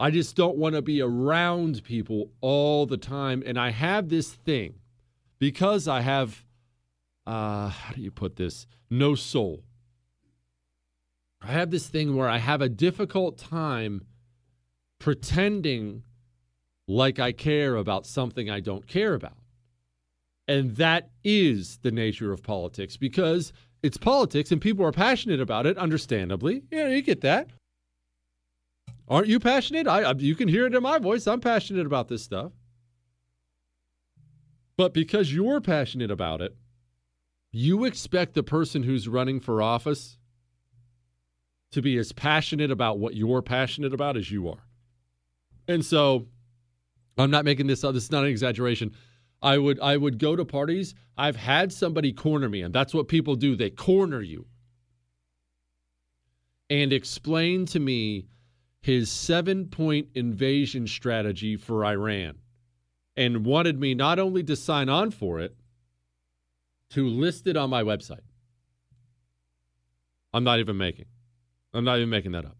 I 0.00 0.10
just 0.10 0.34
don't 0.34 0.56
want 0.56 0.76
to 0.76 0.82
be 0.82 1.02
around 1.02 1.84
people 1.84 2.30
all 2.40 2.86
the 2.86 2.96
time. 2.96 3.42
And 3.44 3.58
I 3.58 3.70
have 3.70 4.08
this 4.08 4.32
thing 4.32 4.76
because 5.38 5.86
I 5.86 6.00
have, 6.00 6.42
uh, 7.26 7.68
how 7.68 7.92
do 7.92 8.00
you 8.00 8.10
put 8.10 8.36
this? 8.36 8.66
No 8.88 9.14
soul. 9.14 9.62
I 11.42 11.48
have 11.52 11.70
this 11.70 11.86
thing 11.86 12.16
where 12.16 12.30
I 12.30 12.38
have 12.38 12.62
a 12.62 12.68
difficult 12.68 13.36
time 13.36 14.06
pretending 14.98 16.02
like 16.88 17.18
I 17.18 17.32
care 17.32 17.76
about 17.76 18.06
something 18.06 18.48
I 18.48 18.60
don't 18.60 18.86
care 18.86 19.12
about. 19.12 19.36
And 20.48 20.76
that 20.76 21.10
is 21.22 21.78
the 21.82 21.90
nature 21.90 22.32
of 22.32 22.42
politics 22.42 22.96
because 22.96 23.52
it's 23.82 23.98
politics 23.98 24.50
and 24.50 24.62
people 24.62 24.84
are 24.86 24.92
passionate 24.92 25.40
about 25.40 25.66
it, 25.66 25.76
understandably. 25.76 26.62
Yeah, 26.70 26.88
you 26.88 27.02
get 27.02 27.20
that. 27.20 27.50
Aren't 29.10 29.26
you 29.26 29.40
passionate? 29.40 29.88
I, 29.88 30.02
I, 30.02 30.12
you 30.12 30.36
can 30.36 30.46
hear 30.46 30.66
it 30.66 30.74
in 30.74 30.82
my 30.82 30.98
voice. 30.98 31.26
I'm 31.26 31.40
passionate 31.40 31.84
about 31.84 32.06
this 32.06 32.22
stuff. 32.22 32.52
But 34.76 34.94
because 34.94 35.34
you're 35.34 35.60
passionate 35.60 36.12
about 36.12 36.40
it, 36.40 36.56
you 37.50 37.84
expect 37.84 38.34
the 38.34 38.44
person 38.44 38.84
who's 38.84 39.08
running 39.08 39.40
for 39.40 39.60
office 39.60 40.16
to 41.72 41.82
be 41.82 41.98
as 41.98 42.12
passionate 42.12 42.70
about 42.70 43.00
what 43.00 43.14
you're 43.14 43.42
passionate 43.42 43.92
about 43.92 44.16
as 44.16 44.30
you 44.30 44.48
are. 44.48 44.64
And 45.66 45.84
so 45.84 46.28
I'm 47.18 47.30
not 47.30 47.44
making 47.44 47.66
this 47.66 47.82
up. 47.82 47.94
This 47.94 48.04
is 48.04 48.12
not 48.12 48.24
an 48.24 48.30
exaggeration. 48.30 48.94
I 49.42 49.58
would 49.58 49.80
I 49.80 49.96
would 49.96 50.18
go 50.18 50.36
to 50.36 50.44
parties. 50.44 50.94
I've 51.16 51.36
had 51.36 51.72
somebody 51.72 52.12
corner 52.12 52.48
me, 52.48 52.62
and 52.62 52.74
that's 52.74 52.94
what 52.94 53.08
people 53.08 53.34
do. 53.34 53.56
They 53.56 53.70
corner 53.70 54.20
you 54.20 54.46
and 56.68 56.92
explain 56.92 57.66
to 57.66 57.80
me 57.80 58.26
his 58.80 59.10
seven 59.10 59.66
point 59.66 60.08
invasion 60.14 60.86
strategy 60.86 61.56
for 61.56 61.84
Iran 61.84 62.38
and 63.16 63.44
wanted 63.44 63.78
me 63.78 63.94
not 63.94 64.18
only 64.18 64.42
to 64.44 64.56
sign 64.56 64.88
on 64.88 65.10
for 65.10 65.40
it, 65.40 65.54
to 66.90 67.06
list 67.06 67.46
it 67.46 67.56
on 67.56 67.70
my 67.70 67.82
website. 67.82 68.20
I'm 70.32 70.44
not 70.44 70.58
even 70.60 70.76
making. 70.76 71.06
I'm 71.74 71.84
not 71.84 71.98
even 71.98 72.10
making 72.10 72.32
that 72.32 72.44
up. 72.44 72.56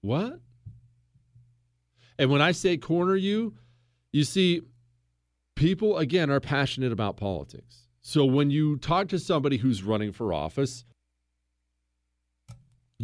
What? 0.00 0.40
And 2.18 2.30
when 2.30 2.42
I 2.42 2.52
say 2.52 2.76
corner 2.76 3.16
you, 3.16 3.54
you 4.12 4.24
see, 4.24 4.62
people, 5.54 5.98
again, 5.98 6.30
are 6.30 6.40
passionate 6.40 6.92
about 6.92 7.16
politics. 7.16 7.88
So 8.00 8.24
when 8.24 8.50
you 8.50 8.76
talk 8.76 9.08
to 9.08 9.18
somebody 9.18 9.58
who's 9.58 9.82
running 9.82 10.12
for 10.12 10.32
office, 10.32 10.84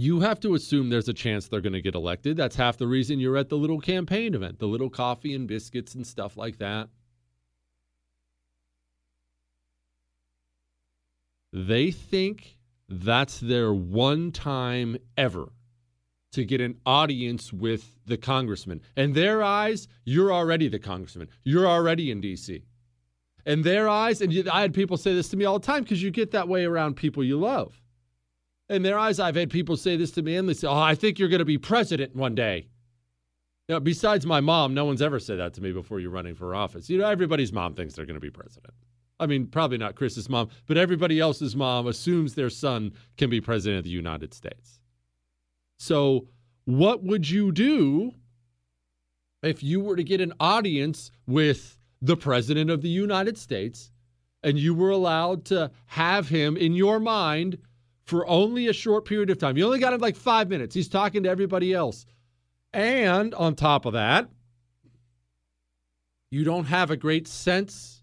you 0.00 0.20
have 0.20 0.38
to 0.38 0.54
assume 0.54 0.90
there's 0.90 1.08
a 1.08 1.12
chance 1.12 1.48
they're 1.48 1.60
going 1.60 1.72
to 1.72 1.82
get 1.82 1.96
elected. 1.96 2.36
That's 2.36 2.54
half 2.54 2.76
the 2.76 2.86
reason 2.86 3.18
you're 3.18 3.36
at 3.36 3.48
the 3.48 3.56
little 3.56 3.80
campaign 3.80 4.32
event, 4.32 4.60
the 4.60 4.68
little 4.68 4.88
coffee 4.88 5.34
and 5.34 5.48
biscuits 5.48 5.96
and 5.96 6.06
stuff 6.06 6.36
like 6.36 6.58
that. 6.58 6.88
They 11.52 11.90
think 11.90 12.58
that's 12.88 13.40
their 13.40 13.74
one 13.74 14.30
time 14.30 14.98
ever 15.16 15.48
to 16.30 16.44
get 16.44 16.60
an 16.60 16.76
audience 16.86 17.52
with 17.52 17.96
the 18.06 18.16
congressman. 18.16 18.82
In 18.96 19.14
their 19.14 19.42
eyes, 19.42 19.88
you're 20.04 20.32
already 20.32 20.68
the 20.68 20.78
congressman. 20.78 21.26
You're 21.42 21.66
already 21.66 22.12
in 22.12 22.20
D.C. 22.20 22.62
In 23.46 23.62
their 23.62 23.88
eyes, 23.88 24.20
and 24.20 24.48
I 24.48 24.60
had 24.60 24.74
people 24.74 24.96
say 24.96 25.12
this 25.12 25.28
to 25.30 25.36
me 25.36 25.44
all 25.44 25.58
the 25.58 25.66
time 25.66 25.82
because 25.82 26.00
you 26.00 26.12
get 26.12 26.30
that 26.30 26.46
way 26.46 26.66
around 26.66 26.94
people 26.94 27.24
you 27.24 27.36
love. 27.36 27.82
In 28.68 28.82
their 28.82 28.98
eyes, 28.98 29.18
I've 29.18 29.36
had 29.36 29.50
people 29.50 29.76
say 29.76 29.96
this 29.96 30.10
to 30.12 30.22
me 30.22 30.36
and 30.36 30.48
they 30.48 30.54
say, 30.54 30.66
Oh, 30.66 30.76
I 30.76 30.94
think 30.94 31.18
you're 31.18 31.28
going 31.28 31.38
to 31.38 31.44
be 31.44 31.58
president 31.58 32.14
one 32.14 32.34
day. 32.34 32.68
Know, 33.68 33.80
besides 33.80 34.24
my 34.24 34.40
mom, 34.40 34.72
no 34.72 34.86
one's 34.86 35.02
ever 35.02 35.20
said 35.20 35.38
that 35.38 35.52
to 35.54 35.60
me 35.60 35.72
before 35.72 36.00
you're 36.00 36.10
running 36.10 36.34
for 36.34 36.54
office. 36.54 36.88
You 36.88 36.98
know, 36.98 37.06
everybody's 37.06 37.52
mom 37.52 37.74
thinks 37.74 37.94
they're 37.94 38.06
going 38.06 38.14
to 38.14 38.20
be 38.20 38.30
president. 38.30 38.72
I 39.20 39.26
mean, 39.26 39.46
probably 39.46 39.76
not 39.76 39.94
Chris's 39.94 40.28
mom, 40.28 40.48
but 40.66 40.78
everybody 40.78 41.20
else's 41.20 41.54
mom 41.54 41.86
assumes 41.86 42.34
their 42.34 42.50
son 42.50 42.92
can 43.18 43.28
be 43.28 43.40
president 43.40 43.78
of 43.78 43.84
the 43.84 43.90
United 43.90 44.32
States. 44.32 44.80
So, 45.78 46.28
what 46.64 47.02
would 47.02 47.28
you 47.28 47.52
do 47.52 48.12
if 49.42 49.62
you 49.62 49.80
were 49.80 49.96
to 49.96 50.04
get 50.04 50.20
an 50.20 50.32
audience 50.40 51.10
with 51.26 51.76
the 52.00 52.16
President 52.16 52.70
of 52.70 52.82
the 52.82 52.88
United 52.88 53.36
States 53.36 53.90
and 54.42 54.58
you 54.58 54.74
were 54.74 54.90
allowed 54.90 55.44
to 55.46 55.70
have 55.86 56.28
him 56.28 56.56
in 56.56 56.72
your 56.72 57.00
mind 57.00 57.58
for 58.09 58.26
only 58.26 58.68
a 58.68 58.72
short 58.72 59.05
period 59.05 59.28
of 59.28 59.39
time? 59.39 59.59
You 59.59 59.66
only 59.66 59.78
got 59.78 59.93
him 59.93 60.01
like 60.01 60.16
five 60.16 60.48
minutes. 60.48 60.74
He's 60.74 60.89
talking 60.89 61.22
to 61.24 61.28
everybody 61.28 61.74
else. 61.74 62.06
And 62.72 63.35
on 63.35 63.55
top 63.55 63.85
of 63.85 63.93
that, 63.93 64.28
you 66.30 66.43
don't 66.43 66.64
have 66.64 66.90
a 66.90 66.97
great 66.97 67.28
sense 67.28 68.02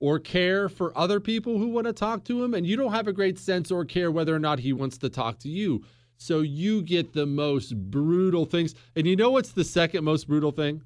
or 0.00 0.18
care 0.18 0.68
for 0.68 0.96
other 0.96 1.18
people 1.18 1.58
who 1.58 1.68
want 1.68 1.86
to 1.86 1.92
talk 1.92 2.24
to 2.24 2.44
him, 2.44 2.54
and 2.54 2.66
you 2.66 2.76
don't 2.76 2.92
have 2.92 3.08
a 3.08 3.12
great 3.12 3.38
sense 3.38 3.70
or 3.70 3.84
care 3.84 4.10
whether 4.10 4.34
or 4.34 4.38
not 4.38 4.58
he 4.58 4.72
wants 4.72 4.98
to 4.98 5.08
talk 5.08 5.38
to 5.40 5.48
you. 5.48 5.82
So 6.18 6.40
you 6.40 6.82
get 6.82 7.14
the 7.14 7.26
most 7.26 7.74
brutal 7.90 8.44
things. 8.44 8.74
And 8.96 9.06
you 9.06 9.16
know 9.16 9.30
what's 9.30 9.52
the 9.52 9.64
second 9.64 10.04
most 10.04 10.28
brutal 10.28 10.50
thing? 10.50 10.82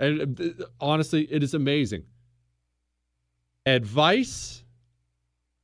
And 0.00 0.40
uh, 0.40 0.64
honestly, 0.80 1.22
it 1.30 1.42
is 1.42 1.54
amazing. 1.54 2.04
Advice 3.66 4.64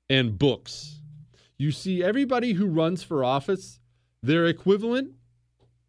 and 0.09 0.39
books. 0.39 0.95
You 1.59 1.73
see, 1.73 2.03
everybody 2.03 2.53
who 2.53 2.67
runs 2.67 3.03
for 3.03 3.25
office, 3.25 3.81
they're 4.23 4.47
equivalent, 4.47 5.13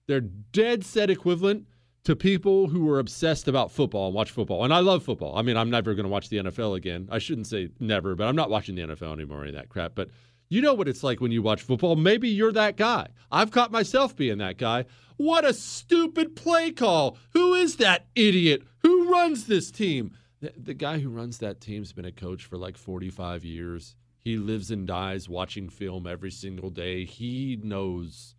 they're 0.08 0.22
dead 0.22 0.84
set 0.84 1.10
equivalent 1.10 1.68
to 2.04 2.16
people 2.16 2.70
who 2.70 2.90
are 2.90 2.98
obsessed 2.98 3.48
about 3.48 3.72
football 3.72 4.08
and 4.08 4.16
watch 4.16 4.32
football. 4.32 4.64
And 4.64 4.74
I 4.74 4.80
love 4.80 5.04
football. 5.04 5.38
I 5.38 5.44
mean, 5.44 5.58
I'm 5.58 5.70
never 5.70 5.94
going 5.94 6.06
to 6.06 6.10
watch 6.10 6.30
the 6.30 6.38
NFL 6.38 6.76
again. 6.76 7.08
I 7.12 7.20
shouldn't 7.20 7.48
say 7.48 7.70
never, 7.80 8.16
but 8.16 8.28
I'm 8.28 8.36
not 8.36 8.50
watching 8.50 8.76
the 8.76 8.82
NFL 8.82 9.14
anymore, 9.14 9.42
any 9.42 9.50
of 9.50 9.56
that 9.56 9.70
crap. 9.70 9.94
But 9.94 10.10
you 10.50 10.62
know 10.62 10.74
what 10.74 10.88
it's 10.88 11.04
like 11.04 11.22
when 11.22 11.32
you 11.32 11.44
watch 11.44 11.62
football. 11.62 11.96
Maybe 11.96 12.28
you're 12.30 12.52
that 12.54 12.76
guy. 12.76 13.10
I've 13.32 13.52
caught 13.52 13.72
myself 13.72 14.16
being 14.16 14.40
that 14.40 14.58
guy. 14.58 14.86
What 15.18 15.46
a 15.46 15.54
stupid 15.54 16.36
play 16.36 16.72
call. 16.72 17.18
Who 17.34 17.54
is 17.54 17.76
that 17.76 18.08
idiot? 18.16 18.64
Who 18.80 19.12
runs 19.12 19.46
this 19.46 19.70
team? 19.70 20.16
The, 20.42 20.54
the, 20.58 20.74
guy 20.74 21.00
who 21.00 21.10
runs 21.10 21.38
that 21.40 21.62
team's 21.62 21.92
been 21.92 22.06
a 22.06 22.12
coach 22.12 22.46
for 22.46 22.58
like 22.58 22.78
45 22.78 23.44
years. 23.44 23.96
He 24.20 24.38
lives 24.38 24.70
and 24.70 24.86
dies 24.86 25.30
watching 25.30 25.70
film 25.70 26.06
every 26.06 26.32
single 26.32 26.70
day. 26.70 27.06
He 27.06 27.60
knows 27.62 28.36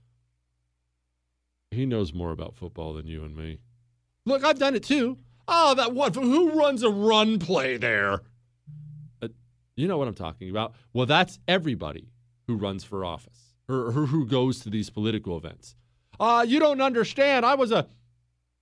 he 1.70 1.86
knows 1.86 2.12
more 2.12 2.32
about 2.32 2.56
football 2.56 2.94
than 2.94 3.06
you 3.06 3.24
and 3.24 3.36
me. 3.36 3.58
Look, 4.26 4.44
I've 4.44 4.58
done 4.58 4.74
it 4.74 4.82
too. 4.82 5.16
Oh, 5.46 5.74
that 5.74 5.94
one 5.94 6.12
who 6.12 6.50
runs 6.50 6.82
a 6.82 6.90
run 6.90 7.38
play 7.38 7.76
there? 7.76 8.22
You 9.76 9.88
know 9.88 9.96
what 9.96 10.08
I'm 10.08 10.14
talking 10.14 10.50
about. 10.50 10.74
Well, 10.92 11.06
that's 11.06 11.38
everybody 11.48 12.10
who 12.46 12.56
runs 12.56 12.84
for 12.84 13.02
office 13.02 13.54
or, 13.68 13.86
or 13.86 13.92
who 13.92 14.26
goes 14.26 14.60
to 14.60 14.70
these 14.70 14.90
political 14.90 15.38
events. 15.38 15.74
Uh, 16.18 16.44
you 16.46 16.60
don't 16.60 16.82
understand. 16.82 17.46
I 17.46 17.54
was 17.54 17.72
a 17.72 17.86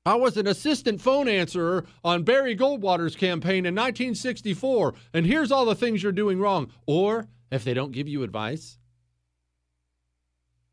I 0.08 0.14
was 0.14 0.38
an 0.38 0.46
assistant 0.46 1.02
phone 1.02 1.28
answerer 1.28 1.84
on 2.02 2.22
Barry 2.22 2.56
Goldwater's 2.56 3.14
campaign 3.14 3.66
in 3.66 3.74
1964, 3.74 4.94
and 5.12 5.26
here's 5.26 5.52
all 5.52 5.66
the 5.66 5.74
things 5.74 6.02
you're 6.02 6.12
doing 6.12 6.40
wrong. 6.40 6.72
Or 6.86 7.28
if 7.50 7.62
they 7.62 7.74
don't 7.74 7.92
give 7.92 8.08
you 8.08 8.22
advice, 8.22 8.78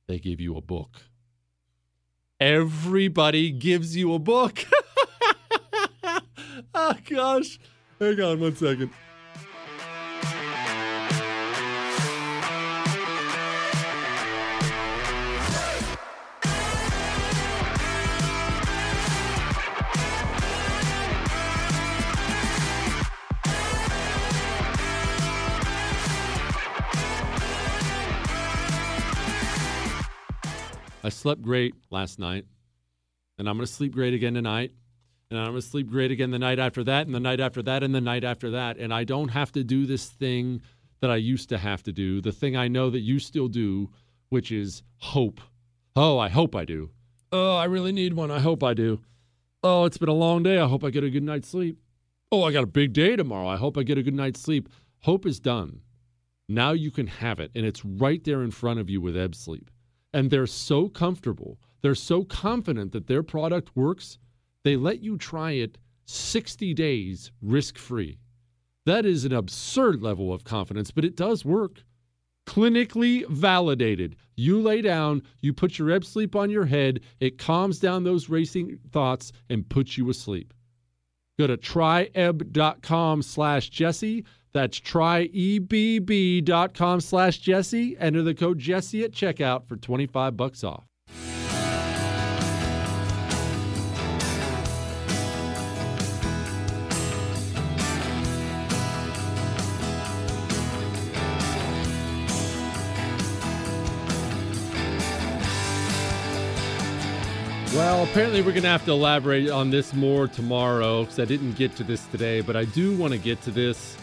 they 0.07 0.20
give 0.20 0.40
you 0.40 0.56
a 0.56 0.62
book. 0.62 1.02
Everybody 2.40 3.52
gives 3.52 3.98
you 3.98 4.14
a 4.14 4.20
book. 4.20 4.64
oh 6.74 6.95
gosh. 7.10 7.60
Hang 7.99 8.22
on 8.22 8.40
one 8.40 8.56
second. 8.56 8.90
I 31.06 31.10
slept 31.10 31.44
great 31.44 31.76
last 31.91 32.18
night, 32.18 32.45
and 33.38 33.48
I'm 33.48 33.57
going 33.57 33.68
to 33.68 33.72
sleep 33.72 33.94
great 33.94 34.15
again 34.15 34.34
tonight. 34.34 34.72
And 35.30 35.40
I'm 35.40 35.52
going 35.52 35.61
to 35.61 35.68
sleep 35.68 35.88
great 35.88 36.10
again 36.10 36.32
the 36.32 36.40
night 36.40 36.57
after 36.57 36.84
that, 36.84 37.06
and 37.06 37.14
the 37.14 37.19
night 37.19 37.40
after 37.40 37.61
that, 37.61 37.84
and 37.84 37.94
the 37.94 38.02
night 38.02 38.23
after 38.23 38.49
that. 38.52 38.77
And 38.77 38.91
I 38.91 39.03
don't 39.03 39.30
have 39.30 39.52
to 39.52 39.64
do 39.64 39.86
this 39.86 40.07
thing 40.07 40.61
that 41.02 41.11
I 41.11 41.18
used 41.18 41.49
to 41.49 41.60
have 41.60 41.84
to 41.84 41.91
do, 41.91 42.22
the 42.22 42.32
thing 42.32 42.57
I 42.57 42.68
know 42.68 42.90
that 42.90 43.02
you 43.02 43.19
still 43.19 43.48
do, 43.48 43.91
which 44.30 44.52
is 44.52 44.82
hope. 44.98 45.41
Oh, 45.95 46.18
I 46.18 46.30
hope 46.30 46.56
I 46.56 46.65
do. 46.65 46.90
Oh, 47.32 47.56
I 47.56 47.65
really 47.65 47.91
need 47.91 48.14
one. 48.14 48.32
I 48.32 48.40
hope 48.40 48.64
I 48.64 48.73
do. 48.73 48.99
Oh, 49.61 49.86
it's 49.86 49.99
been 49.99 50.10
a 50.10 50.14
long 50.14 50.41
day. 50.41 50.57
I 50.57 50.68
hope 50.68 50.84
I 50.84 50.90
get 50.90 51.03
a 51.03 51.11
good 51.11 51.23
night's 51.23 51.49
sleep. 51.49 51.77
Oh, 52.32 52.44
I 52.44 52.52
got 52.52 52.64
a 52.64 52.68
big 52.68 52.94
day 52.94 53.15
tomorrow. 53.15 53.48
I 53.48 53.57
hope 53.57 53.77
I 53.77 53.84
get 53.84 53.99
a 53.99 54.03
good 54.03 54.15
night's 54.15 54.41
sleep. 54.41 54.69
Hope 55.02 55.27
is 55.27 55.40
done. 55.40 55.82
Now 56.49 56.72
you 56.72 56.90
can 56.90 57.06
have 57.06 57.40
it, 57.40 57.52
and 57.53 57.64
it's 57.64 57.86
right 57.86 58.23
there 58.23 58.41
in 58.41 58.49
front 58.49 58.80
of 58.80 58.90
you 58.90 59.02
with 59.02 59.15
Ebb 59.15 59.36
Sleep 59.36 59.69
and 60.16 60.32
they're 60.32 60.48
so 60.48 60.88
comfortable, 60.88 61.60
they're 61.82 61.94
so 61.94 62.24
confident 62.24 62.94
that 62.94 63.06
their 63.06 63.22
product 63.22 63.76
works, 63.76 64.18
they 64.64 64.78
let 64.78 65.04
you 65.04 65.18
try 65.18 65.52
it 65.52 65.78
60 66.06 66.74
days 66.74 67.32
risk 67.42 67.78
free. 67.78 68.18
That 68.86 69.06
is 69.06 69.26
an 69.26 69.34
absurd 69.34 70.02
level 70.02 70.32
of 70.32 70.46
confidence, 70.46 70.90
but 70.90 71.04
it 71.04 71.18
does 71.18 71.44
work. 71.44 71.84
Clinically 72.48 73.28
validated. 73.28 74.16
You 74.38 74.62
lay 74.62 74.82
down, 74.82 75.22
you 75.42 75.52
put 75.52 75.78
your 75.78 75.92
ebb 75.92 76.06
sleep 76.06 76.34
on 76.34 76.50
your 76.50 76.66
head, 76.66 77.02
it 77.20 77.38
calms 77.38 77.80
down 77.80 78.06
those 78.06 78.30
racing 78.30 78.80
thoughts 78.92 79.34
and 79.50 79.68
puts 79.68 79.98
you 79.98 80.10
asleep. 80.10 80.54
Go 81.38 81.48
to 81.48 81.58
tryebb.com 81.58 83.22
slash 83.22 83.70
Jesse. 83.70 84.24
That's 84.56 84.80
tryebb.com 84.80 87.02
slash 87.02 87.40
Jesse. 87.40 87.98
Enter 87.99 88.22
the 88.22 88.34
code 88.34 88.57
Jesse 88.57 89.03
at 89.03 89.11
checkout 89.11 89.68
for 89.68 89.76
25 89.76 90.38
bucks 90.38 90.64
off. 90.64 90.86
Well, 107.73 108.06
apparently 108.06 108.41
we're 108.41 108.52
going 108.52 108.64
to 108.64 108.69
have 108.69 108.86
to 108.86 108.91
elaborate 108.91 109.49
on 109.49 109.69
this 109.69 109.94
more 109.94 110.30
tomorrow 110.30 111.02
because 111.02 111.19
I 111.19 111.26
didn't 111.26 111.57
get 111.57 111.76
to 111.76 111.84
this 111.84 112.06
today, 112.06 112.40
but 112.40 112.56
I 112.56 112.64
do 112.64 112.95
want 112.95 113.11
to 113.11 113.19
get 113.19 113.41
to 113.41 113.52
this 113.52 113.98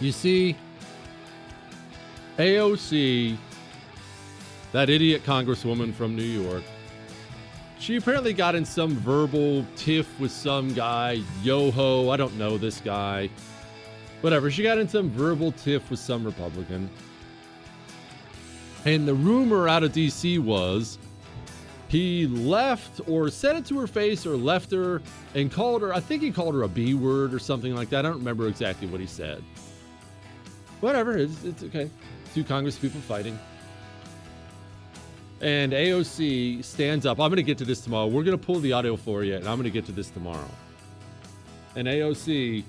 you 0.00 0.12
see, 0.12 0.56
AOC, 2.38 3.36
that 4.72 4.88
idiot 4.88 5.22
congresswoman 5.24 5.92
from 5.92 6.16
New 6.16 6.22
York, 6.22 6.62
she 7.78 7.96
apparently 7.96 8.32
got 8.32 8.54
in 8.54 8.64
some 8.64 8.94
verbal 8.96 9.64
tiff 9.76 10.18
with 10.18 10.30
some 10.30 10.72
guy, 10.72 11.22
Yoho. 11.42 12.10
I 12.10 12.16
don't 12.16 12.36
know 12.36 12.56
this 12.56 12.80
guy. 12.80 13.28
Whatever. 14.20 14.50
She 14.50 14.62
got 14.62 14.78
in 14.78 14.88
some 14.88 15.10
verbal 15.10 15.52
tiff 15.52 15.90
with 15.90 15.98
some 15.98 16.24
Republican. 16.24 16.90
And 18.84 19.06
the 19.06 19.14
rumor 19.14 19.68
out 19.68 19.82
of 19.82 19.92
DC 19.92 20.38
was 20.38 20.98
he 21.88 22.26
left 22.26 23.00
or 23.06 23.30
said 23.30 23.56
it 23.56 23.66
to 23.66 23.78
her 23.80 23.86
face 23.86 24.24
or 24.24 24.36
left 24.36 24.70
her 24.72 25.02
and 25.34 25.50
called 25.50 25.82
her, 25.82 25.92
I 25.92 26.00
think 26.00 26.22
he 26.22 26.30
called 26.30 26.54
her 26.54 26.62
a 26.62 26.68
B 26.68 26.94
word 26.94 27.34
or 27.34 27.38
something 27.38 27.74
like 27.74 27.90
that. 27.90 28.06
I 28.06 28.08
don't 28.10 28.18
remember 28.18 28.46
exactly 28.46 28.86
what 28.86 29.00
he 29.00 29.06
said. 29.06 29.42
Whatever, 30.80 31.16
it's, 31.16 31.44
it's 31.44 31.62
okay. 31.64 31.90
Two 32.34 32.44
Congress 32.44 32.78
people 32.78 33.00
fighting. 33.00 33.38
And 35.40 35.72
AOC 35.72 36.62
stands 36.64 37.06
up. 37.06 37.18
I'm 37.18 37.30
going 37.30 37.36
to 37.36 37.42
get 37.42 37.58
to 37.58 37.64
this 37.64 37.80
tomorrow. 37.80 38.06
We're 38.06 38.24
going 38.24 38.38
to 38.38 38.44
pull 38.44 38.60
the 38.60 38.72
audio 38.72 38.96
for 38.96 39.24
you, 39.24 39.36
and 39.36 39.48
I'm 39.48 39.56
going 39.56 39.64
to 39.64 39.70
get 39.70 39.86
to 39.86 39.92
this 39.92 40.10
tomorrow. 40.10 40.48
And 41.76 41.88
AOC 41.88 42.64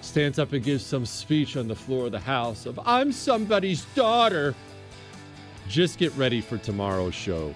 stands 0.00 0.38
up 0.38 0.52
and 0.52 0.64
gives 0.64 0.84
some 0.84 1.06
speech 1.06 1.56
on 1.56 1.68
the 1.68 1.74
floor 1.74 2.06
of 2.06 2.12
the 2.12 2.20
House 2.20 2.66
of, 2.66 2.80
I'm 2.84 3.12
somebody's 3.12 3.84
daughter. 3.94 4.54
Just 5.68 5.98
get 5.98 6.14
ready 6.16 6.40
for 6.40 6.58
tomorrow's 6.58 7.14
show 7.14 7.54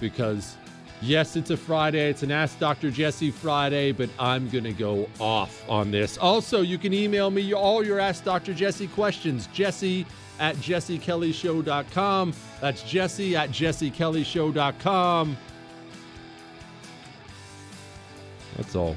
because 0.00 0.56
yes, 1.00 1.36
it's 1.36 1.50
a 1.50 1.56
Friday. 1.56 2.10
It's 2.10 2.22
an 2.22 2.30
Ask 2.30 2.58
Dr. 2.58 2.90
Jesse 2.90 3.30
Friday, 3.30 3.92
but 3.92 4.08
I'm 4.18 4.48
going 4.48 4.64
to 4.64 4.72
go 4.72 5.08
off 5.18 5.68
on 5.68 5.90
this. 5.90 6.18
Also, 6.18 6.62
you 6.62 6.78
can 6.78 6.92
email 6.92 7.30
me 7.30 7.52
all 7.54 7.84
your 7.84 8.00
Ask 8.00 8.24
Dr. 8.24 8.54
Jesse 8.54 8.88
questions, 8.88 9.48
jesse 9.52 10.06
at 10.40 10.56
jessekellyshow.com. 10.56 12.34
That's 12.60 12.82
jesse 12.82 13.36
at 13.36 13.50
jessekellyshow.com. 13.50 15.36
That's 18.56 18.76
all. 18.76 18.96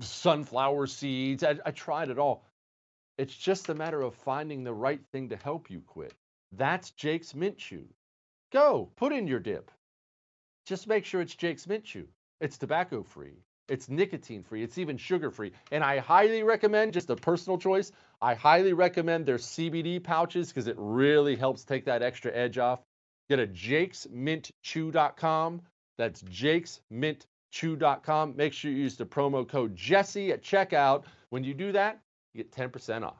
sunflower 0.00 0.86
seeds. 0.86 1.44
I, 1.44 1.56
I 1.64 1.70
tried 1.70 2.10
it 2.10 2.18
all. 2.18 2.44
It's 3.18 3.36
just 3.36 3.68
a 3.68 3.74
matter 3.74 4.00
of 4.00 4.14
finding 4.14 4.64
the 4.64 4.72
right 4.72 5.00
thing 5.12 5.28
to 5.28 5.36
help 5.36 5.70
you 5.70 5.82
quit. 5.86 6.14
That's 6.52 6.90
Jake's 6.92 7.34
Mint 7.34 7.58
Chew. 7.58 7.86
Go, 8.52 8.90
put 8.96 9.12
in 9.12 9.26
your 9.26 9.40
dip. 9.40 9.70
Just 10.66 10.86
make 10.86 11.04
sure 11.04 11.20
it's 11.20 11.34
Jake's 11.34 11.66
Mint 11.66 11.84
Chew. 11.84 12.08
It's 12.40 12.58
tobacco 12.58 13.02
free, 13.02 13.42
it's 13.68 13.88
nicotine 13.88 14.42
free, 14.42 14.62
it's 14.62 14.78
even 14.78 14.96
sugar 14.96 15.30
free. 15.30 15.52
And 15.70 15.84
I 15.84 15.98
highly 15.98 16.42
recommend, 16.42 16.92
just 16.92 17.10
a 17.10 17.16
personal 17.16 17.58
choice, 17.58 17.92
I 18.20 18.34
highly 18.34 18.72
recommend 18.72 19.26
their 19.26 19.38
CBD 19.38 20.02
pouches 20.02 20.48
because 20.48 20.66
it 20.66 20.74
really 20.78 21.36
helps 21.36 21.64
take 21.64 21.84
that 21.84 22.02
extra 22.02 22.34
edge 22.34 22.58
off. 22.58 22.80
Get 23.28 23.38
a 23.38 23.46
jakesmintchew.com. 23.46 25.62
That's 25.96 26.22
jakesmintchew.com. 27.54 28.36
Make 28.36 28.52
sure 28.52 28.70
you 28.70 28.76
use 28.76 28.96
the 28.96 29.06
promo 29.06 29.46
code 29.48 29.74
Jesse 29.74 30.32
at 30.32 30.42
checkout. 30.42 31.04
When 31.30 31.44
you 31.44 31.54
do 31.54 31.72
that, 31.72 32.00
you 32.32 32.42
get 32.44 32.52
10% 32.52 33.04
off. 33.04 33.16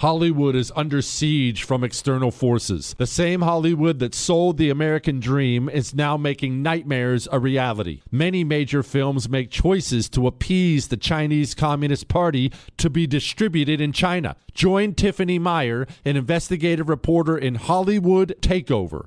Hollywood 0.00 0.56
is 0.56 0.72
under 0.74 1.00
siege 1.00 1.62
from 1.62 1.84
external 1.84 2.32
forces. 2.32 2.96
The 2.98 3.06
same 3.06 3.42
Hollywood 3.42 4.00
that 4.00 4.12
sold 4.12 4.56
the 4.56 4.68
American 4.68 5.20
dream 5.20 5.68
is 5.68 5.94
now 5.94 6.16
making 6.16 6.62
nightmares 6.62 7.28
a 7.30 7.38
reality. 7.38 8.02
Many 8.10 8.42
major 8.42 8.82
films 8.82 9.28
make 9.28 9.50
choices 9.50 10.08
to 10.10 10.26
appease 10.26 10.88
the 10.88 10.96
Chinese 10.96 11.54
Communist 11.54 12.08
Party 12.08 12.52
to 12.76 12.90
be 12.90 13.06
distributed 13.06 13.80
in 13.80 13.92
China. 13.92 14.34
Join 14.52 14.94
Tiffany 14.94 15.38
Meier, 15.38 15.86
an 16.04 16.16
investigative 16.16 16.88
reporter 16.88 17.38
in 17.38 17.54
Hollywood 17.54 18.34
Takeover 18.40 19.06